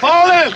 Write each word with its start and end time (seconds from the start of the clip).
Fall 0.00 0.30
in! 0.30 0.54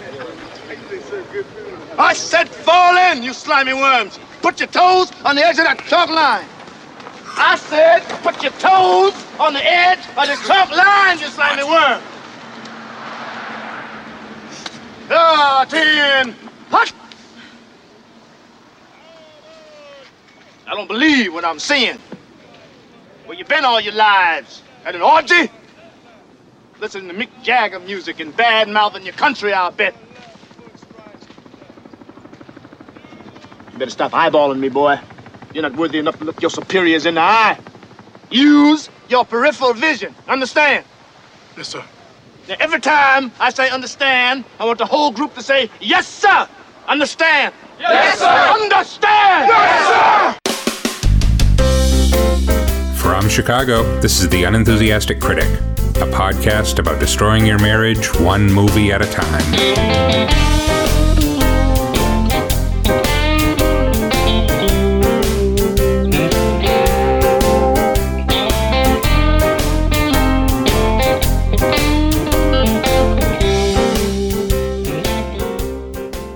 I 1.99 2.15
said 2.15 2.49
fall 2.49 2.97
in, 2.97 3.23
you 3.23 3.33
slimy 3.33 3.75
worms! 3.75 4.19
Put 4.41 4.61
your 4.61 4.69
toes 4.69 5.11
on 5.25 5.35
the 5.35 5.45
edge 5.45 5.59
of 5.59 5.65
that 5.65 5.79
chalk 5.89 6.11
line! 6.11 6.47
I 7.37 7.57
said 7.57 8.01
put 8.23 8.41
your 8.43 8.53
toes 8.53 9.15
on 9.41 9.53
the 9.53 9.65
edge 9.65 9.99
of 10.17 10.27
the 10.29 10.37
chalk 10.47 10.71
line, 10.71 11.19
you 11.19 11.27
slimy 11.27 11.65
worm! 11.65 12.01
Ah, 15.11 15.67
ten! 15.69 16.35
I 20.73 20.75
don't 20.75 20.89
believe 20.89 21.35
what 21.35 21.45
I'm 21.45 21.59
seeing. 21.59 21.99
Where 23.27 23.37
you 23.37 23.45
been 23.45 23.65
all 23.65 23.81
your 23.81 23.93
lives? 23.93 24.63
At 24.87 24.95
an 24.95 25.03
orgy? 25.03 25.51
Listening 26.83 27.09
to 27.11 27.15
Mick 27.15 27.31
Jagger 27.45 27.79
music 27.79 28.19
and 28.19 28.37
bad 28.37 28.69
mouthing 28.69 29.05
your 29.05 29.15
country, 29.15 29.53
I'll 29.53 29.71
bet. 29.71 29.95
You 33.71 33.79
better 33.79 33.89
stop 33.93 34.11
eyeballing 34.11 34.59
me, 34.59 34.69
boy. 34.69 34.99
You're 35.55 35.63
not 35.63 35.77
worthy 35.77 36.01
enough 36.01 36.19
to 36.19 36.25
look 36.25 36.43
your 36.43 36.51
superiors 36.51 37.07
in 37.07 37.15
the 37.15 37.21
eye. 37.21 37.57
Use 38.33 38.91
your 39.09 39.25
peripheral 39.25 39.75
vision. 39.75 40.13
Understand? 40.27 40.85
Yes, 41.57 41.69
sir. 41.69 41.85
Now, 42.49 42.57
every 42.59 42.81
time 42.81 43.31
I 43.39 43.51
say 43.51 43.71
understand, 43.71 44.45
I 44.59 44.65
want 44.65 44.79
the 44.81 44.87
whole 44.87 45.13
group 45.13 45.35
to 45.35 45.43
say, 45.43 45.71
yes, 45.81 46.09
sir. 46.09 46.49
Understand? 46.89 47.55
Yes, 47.79 48.19
sir. 48.19 48.27
Understand? 48.27 49.49
Yes, 49.49 49.87
sir. 49.87 50.39
From 52.97 53.29
Chicago, 53.29 53.85
this 54.01 54.21
is 54.21 54.29
The 54.31 54.43
Unenthusiastic 54.43 55.21
Critic, 55.21 55.47
a 56.03 56.07
podcast 56.07 56.81
about 56.81 56.99
destroying 56.99 57.47
your 57.47 57.61
marriage 57.61 58.13
one 58.19 58.53
movie 58.53 58.91
at 58.91 59.01
a 59.01 59.07
time. 59.07 59.41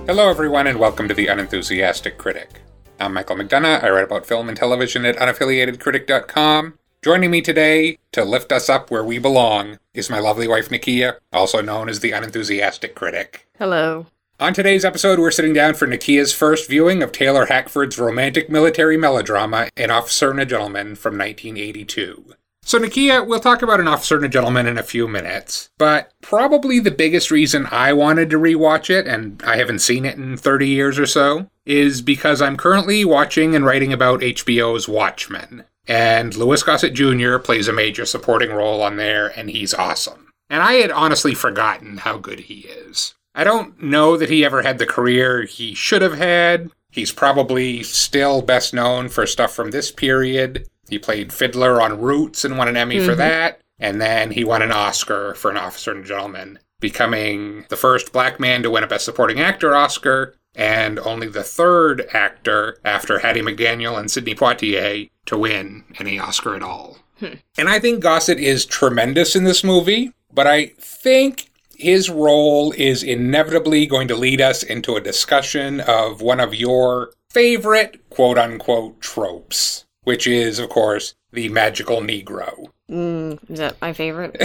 Hello, 0.07 0.31
everyone, 0.31 0.69
and 0.69 0.79
welcome 0.79 1.09
to 1.09 1.15
The 1.15 1.27
Unenthusiastic 1.27 2.17
Critic. 2.19 2.61
I'm 3.01 3.15
Michael 3.15 3.35
McDonough. 3.35 3.83
I 3.83 3.91
write 3.91 4.05
about 4.05 4.27
film 4.27 4.49
and 4.49 4.57
television 4.57 5.05
at 5.05 5.17
unaffiliatedcritic.com. 5.17 6.79
Joining 7.03 7.31
me 7.31 7.41
today 7.41 7.99
to 8.13 8.25
lift 8.25 8.51
us 8.51 8.69
up 8.69 8.91
where 8.91 9.05
we 9.05 9.19
belong 9.19 9.79
is 9.95 10.11
my 10.11 10.19
lovely 10.19 10.49
wife, 10.49 10.71
Nakia, 10.71 11.17
also 11.33 11.61
known 11.61 11.89
as 11.89 12.01
the 12.01 12.11
Unenthusiastic 12.11 12.97
Critic. 12.97 13.47
Hello. 13.59 14.07
On 14.41 14.53
today's 14.53 14.85
episode, 14.85 15.19
we're 15.21 15.31
sitting 15.31 15.53
down 15.53 15.75
for 15.75 15.87
Nakia's 15.87 16.33
first 16.33 16.69
viewing 16.69 17.03
of 17.03 17.13
Taylor 17.13 17.47
Hackford's 17.47 17.99
romantic 17.99 18.51
military 18.51 18.97
melodrama, 18.97 19.69
An 19.77 19.91
Officer 19.91 20.31
and 20.33 20.41
a 20.41 20.45
Gentleman 20.47 20.97
from 20.97 21.17
1982. 21.17 22.35
So, 22.63 22.81
Nakia, 22.81 23.25
we'll 23.25 23.39
talk 23.39 23.63
about 23.63 23.79
An 23.79 23.87
Officer 23.87 24.17
and 24.17 24.25
a 24.25 24.29
Gentleman 24.29 24.67
in 24.67 24.77
a 24.77 24.83
few 24.83 25.07
minutes, 25.07 25.71
but 25.79 26.13
probably 26.21 26.81
the 26.81 26.91
biggest 26.91 27.31
reason 27.31 27.69
I 27.71 27.93
wanted 27.93 28.29
to 28.31 28.39
rewatch 28.39 28.91
it, 28.91 29.07
and 29.07 29.41
I 29.47 29.59
haven't 29.59 29.79
seen 29.79 30.05
it 30.05 30.17
in 30.17 30.37
30 30.37 30.67
years 30.67 30.99
or 30.99 31.07
so, 31.07 31.49
is 31.65 32.03
because 32.03 32.43
I'm 32.43 32.57
currently 32.57 33.05
watching 33.05 33.55
and 33.55 33.65
writing 33.65 33.93
about 33.93 34.21
HBO's 34.21 34.89
Watchmen. 34.89 35.65
And 35.89 36.37
Louis 36.37 36.63
Gossett 36.63 36.95
Jr. 36.95 37.39
plays 37.39 37.69
a 37.69 37.73
major 37.73 38.07
supporting 38.07 38.51
role 38.51 38.83
on 38.83 38.97
there, 38.97 39.29
and 39.39 39.51
he's 39.51 39.75
awesome. 39.75 40.33
And 40.51 40.63
I 40.63 40.75
had 40.75 40.91
honestly 40.91 41.35
forgotten 41.35 41.99
how 41.99 42.19
good 42.19 42.41
he 42.41 42.61
is. 42.61 43.15
I 43.35 43.45
don't 43.45 43.83
know 43.83 44.17
that 44.17 44.31
he 44.31 44.45
ever 44.45 44.63
had 44.63 44.79
the 44.79 44.87
career 44.87 45.43
he 45.43 45.75
should 45.75 46.03
have 46.03 46.17
had. 46.17 46.71
He's 46.91 47.13
probably 47.13 47.83
still 47.83 48.41
best 48.43 48.73
known 48.73 49.09
for 49.09 49.27
stuff 49.27 49.53
from 49.53 49.71
this 49.71 49.91
period. 49.91 50.67
He 50.89 50.99
played 50.99 51.33
Fiddler 51.33 51.81
on 51.81 52.01
Roots 52.01 52.45
and 52.45 52.57
won 52.57 52.69
an 52.69 52.77
Emmy 52.77 52.99
for 53.01 53.11
mm-hmm. 53.11 53.19
that. 53.19 53.61
And 53.79 54.01
then 54.01 54.31
he 54.31 54.45
won 54.45 54.63
an 54.63 54.73
Oscar 54.73 55.35
for 55.35 55.51
An 55.51 55.59
Officer 55.59 55.91
and 55.93 56.05
a 56.05 56.09
Gentleman, 56.09 56.59
becoming 56.81 57.67
the 57.69 57.77
first 57.77 58.13
black 58.13 58.41
man 58.41 58.63
to 58.63 58.71
win 58.71 58.83
a 58.83 58.87
Best 58.87 59.05
Supporting 59.05 59.41
Actor 59.41 59.75
Oscar 59.75 60.35
and 60.57 60.99
only 60.99 61.29
the 61.29 61.45
third 61.45 62.09
actor 62.13 62.79
after 62.85 63.19
Hattie 63.19 63.43
McDaniel 63.43 63.99
and 63.99 64.11
Sidney 64.11 64.35
Poitier 64.35 65.11
to 65.27 65.39
win 65.39 65.85
any 66.01 66.19
Oscar 66.19 66.57
at 66.57 66.63
all. 66.63 66.99
And 67.21 67.69
I 67.69 67.79
think 67.79 68.03
Gossett 68.03 68.39
is 68.39 68.67
tremendous 68.67 69.37
in 69.37 69.45
this 69.45 69.63
movie, 69.63 70.13
but 70.33 70.47
I 70.47 70.67
think 70.79 71.51
his 71.77 72.11
role 72.11 72.73
is 72.73 73.03
inevitably 73.03 73.87
going 73.87 74.09
to 74.09 74.17
lead 74.17 74.41
us 74.41 74.63
into 74.63 74.97
a 74.97 75.01
discussion 75.01 75.81
of 75.81 76.21
one 76.21 76.41
of 76.41 76.55
your 76.55 77.11
favorite 77.31 78.09
quote 78.11 78.39
unquote 78.39 79.01
tropes, 79.01 79.85
which 80.03 80.27
is, 80.27 80.59
of 80.59 80.69
course, 80.69 81.15
the 81.33 81.49
magical 81.49 82.01
Negro. 82.01 82.67
Mm, 82.91 83.39
is 83.51 83.59
that 83.59 83.81
my 83.81 83.93
favorite? 83.93 84.37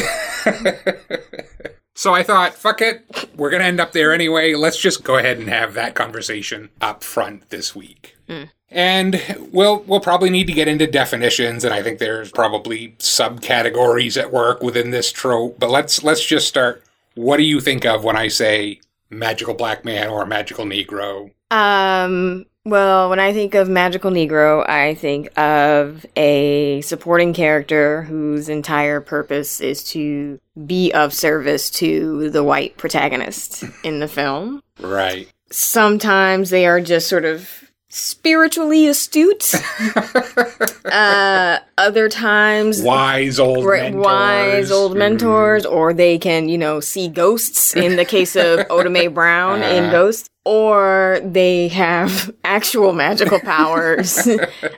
So 1.93 2.13
I 2.13 2.23
thought, 2.23 2.55
fuck 2.55 2.81
it, 2.81 3.29
we're 3.35 3.49
going 3.49 3.61
to 3.61 3.67
end 3.67 3.79
up 3.79 3.91
there 3.91 4.13
anyway. 4.13 4.55
Let's 4.55 4.79
just 4.79 5.03
go 5.03 5.17
ahead 5.17 5.37
and 5.37 5.49
have 5.49 5.73
that 5.73 5.93
conversation 5.93 6.69
up 6.79 7.03
front 7.03 7.49
this 7.49 7.75
week. 7.75 8.15
Hmm. 8.27 8.43
And 8.69 9.21
we'll 9.51 9.81
we'll 9.81 9.99
probably 9.99 10.29
need 10.29 10.47
to 10.47 10.53
get 10.53 10.69
into 10.69 10.87
definitions, 10.87 11.65
and 11.65 11.73
I 11.73 11.83
think 11.83 11.99
there's 11.99 12.31
probably 12.31 12.95
subcategories 12.99 14.17
at 14.17 14.31
work 14.31 14.63
within 14.63 14.91
this 14.91 15.11
trope. 15.11 15.59
But 15.59 15.69
let's 15.69 16.03
let's 16.03 16.25
just 16.25 16.47
start. 16.47 16.81
What 17.15 17.35
do 17.35 17.43
you 17.43 17.59
think 17.59 17.85
of 17.85 18.05
when 18.05 18.15
I 18.15 18.29
say 18.29 18.79
magical 19.09 19.53
black 19.53 19.83
man 19.83 20.07
or 20.07 20.25
magical 20.25 20.63
Negro? 20.63 21.31
Um, 21.51 22.45
well, 22.63 23.09
when 23.09 23.19
I 23.19 23.33
think 23.33 23.55
of 23.55 23.69
Magical 23.69 24.11
Negro, 24.11 24.67
I 24.67 24.93
think 24.93 25.37
of 25.37 26.05
a 26.15 26.81
supporting 26.81 27.33
character 27.33 28.03
whose 28.03 28.49
entire 28.49 29.01
purpose 29.01 29.59
is 29.59 29.83
to 29.91 30.39
be 30.65 30.91
of 30.93 31.13
service 31.13 31.69
to 31.71 32.29
the 32.29 32.43
white 32.43 32.77
protagonist 32.77 33.63
in 33.83 33.99
the 33.99 34.07
film. 34.07 34.61
Right. 34.79 35.27
Sometimes 35.49 36.51
they 36.51 36.65
are 36.65 36.79
just 36.79 37.09
sort 37.09 37.25
of 37.25 37.60
spiritually 37.91 38.87
astute. 38.87 39.53
uh, 40.85 41.57
other 41.77 42.09
times 42.09 42.81
Wise 42.81 43.39
old 43.39 43.65
Right, 43.65 43.93
mentors. 43.93 44.05
wise 44.05 44.71
old 44.71 44.93
Mhm. 44.93 44.97
mentors, 44.97 45.65
or 45.65 45.93
they 45.93 46.17
can, 46.17 46.47
you 46.49 46.57
know, 46.57 46.79
see 46.79 47.07
ghosts 47.07 47.75
in 47.75 47.97
the 47.97 48.05
case 48.05 48.35
of 48.35 48.65
Oda 48.69 48.89
Mae 48.89 49.07
Brown 49.07 49.61
in 49.61 49.83
Uh-huh. 49.85 49.91
Ghost, 49.91 50.29
or 50.45 51.19
they 51.23 51.67
have 51.69 52.31
actual 52.45 52.93
magical 52.93 53.39
powers, 53.39 54.27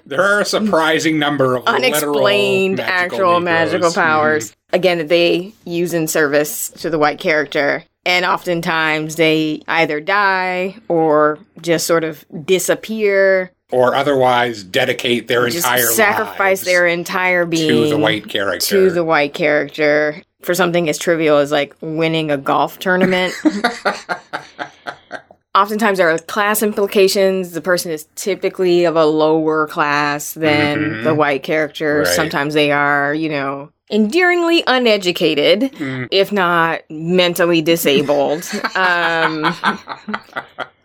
There 0.06 0.22
are 0.22 0.42
a 0.42 0.46
surprising 0.46 1.20
number 1.20 1.56
of 1.56 1.64
unexplained 1.68 2.78
magical 2.78 2.94
actual 3.30 3.40
magical 3.40 3.90
Mhm. 3.92 3.96
powers. 3.96 4.54
Again, 4.72 4.98
that 4.98 5.10
they 5.10 5.54
use 5.66 5.94
in 5.94 6.08
service 6.08 6.70
to 6.80 6.90
the 6.90 6.98
white 6.98 7.20
character. 7.20 7.84
And 8.06 8.26
oftentimes 8.26 9.16
they 9.16 9.62
either 9.68 10.02
die 10.02 10.76
or 10.90 11.40
just 11.62 11.88
sort 11.88 12.04
of 12.04 12.26
disappear, 12.46 13.52
Or 13.72 13.96
otherwise 13.96 14.64
dedicate 14.64 15.28
their 15.30 15.46
just 15.48 15.66
entire 15.66 15.86
sacrifice 15.86 16.66
their 16.66 16.86
entire 16.86 17.46
being 17.46 17.84
to 17.84 17.90
the 17.90 17.98
white 17.98 18.28
character. 18.30 18.66
to 18.68 18.90
the 18.92 19.06
white 19.06 19.34
character 19.34 20.22
for 20.42 20.54
something 20.54 20.90
as 20.90 20.98
trivial 20.98 21.38
as 21.38 21.50
like 21.52 21.74
winning 21.80 22.30
a 22.30 22.38
golf 22.38 22.78
tournament. 22.80 23.34
Oftentimes 25.56 26.00
there 26.00 26.10
are 26.10 26.18
class 26.18 26.64
implications. 26.64 27.52
The 27.52 27.62
person 27.62 27.92
is 27.92 28.08
typically 28.16 28.86
of 28.86 28.96
a 28.96 29.06
lower 29.06 29.68
class 29.68 30.34
than 30.34 30.80
Mhm. 30.80 31.04
the 31.04 31.14
white 31.14 31.44
character. 31.44 32.00
Right. 32.00 32.08
Sometimes 32.08 32.56
they 32.56 32.72
are, 32.72 33.14
you 33.14 33.30
know, 33.30 33.70
endearingly 33.94 34.64
uneducated, 34.68 35.72
Mm. 35.74 36.08
if 36.12 36.32
not 36.32 36.82
mentally 36.90 37.62
disabled. 37.62 38.44
um, 38.76 39.54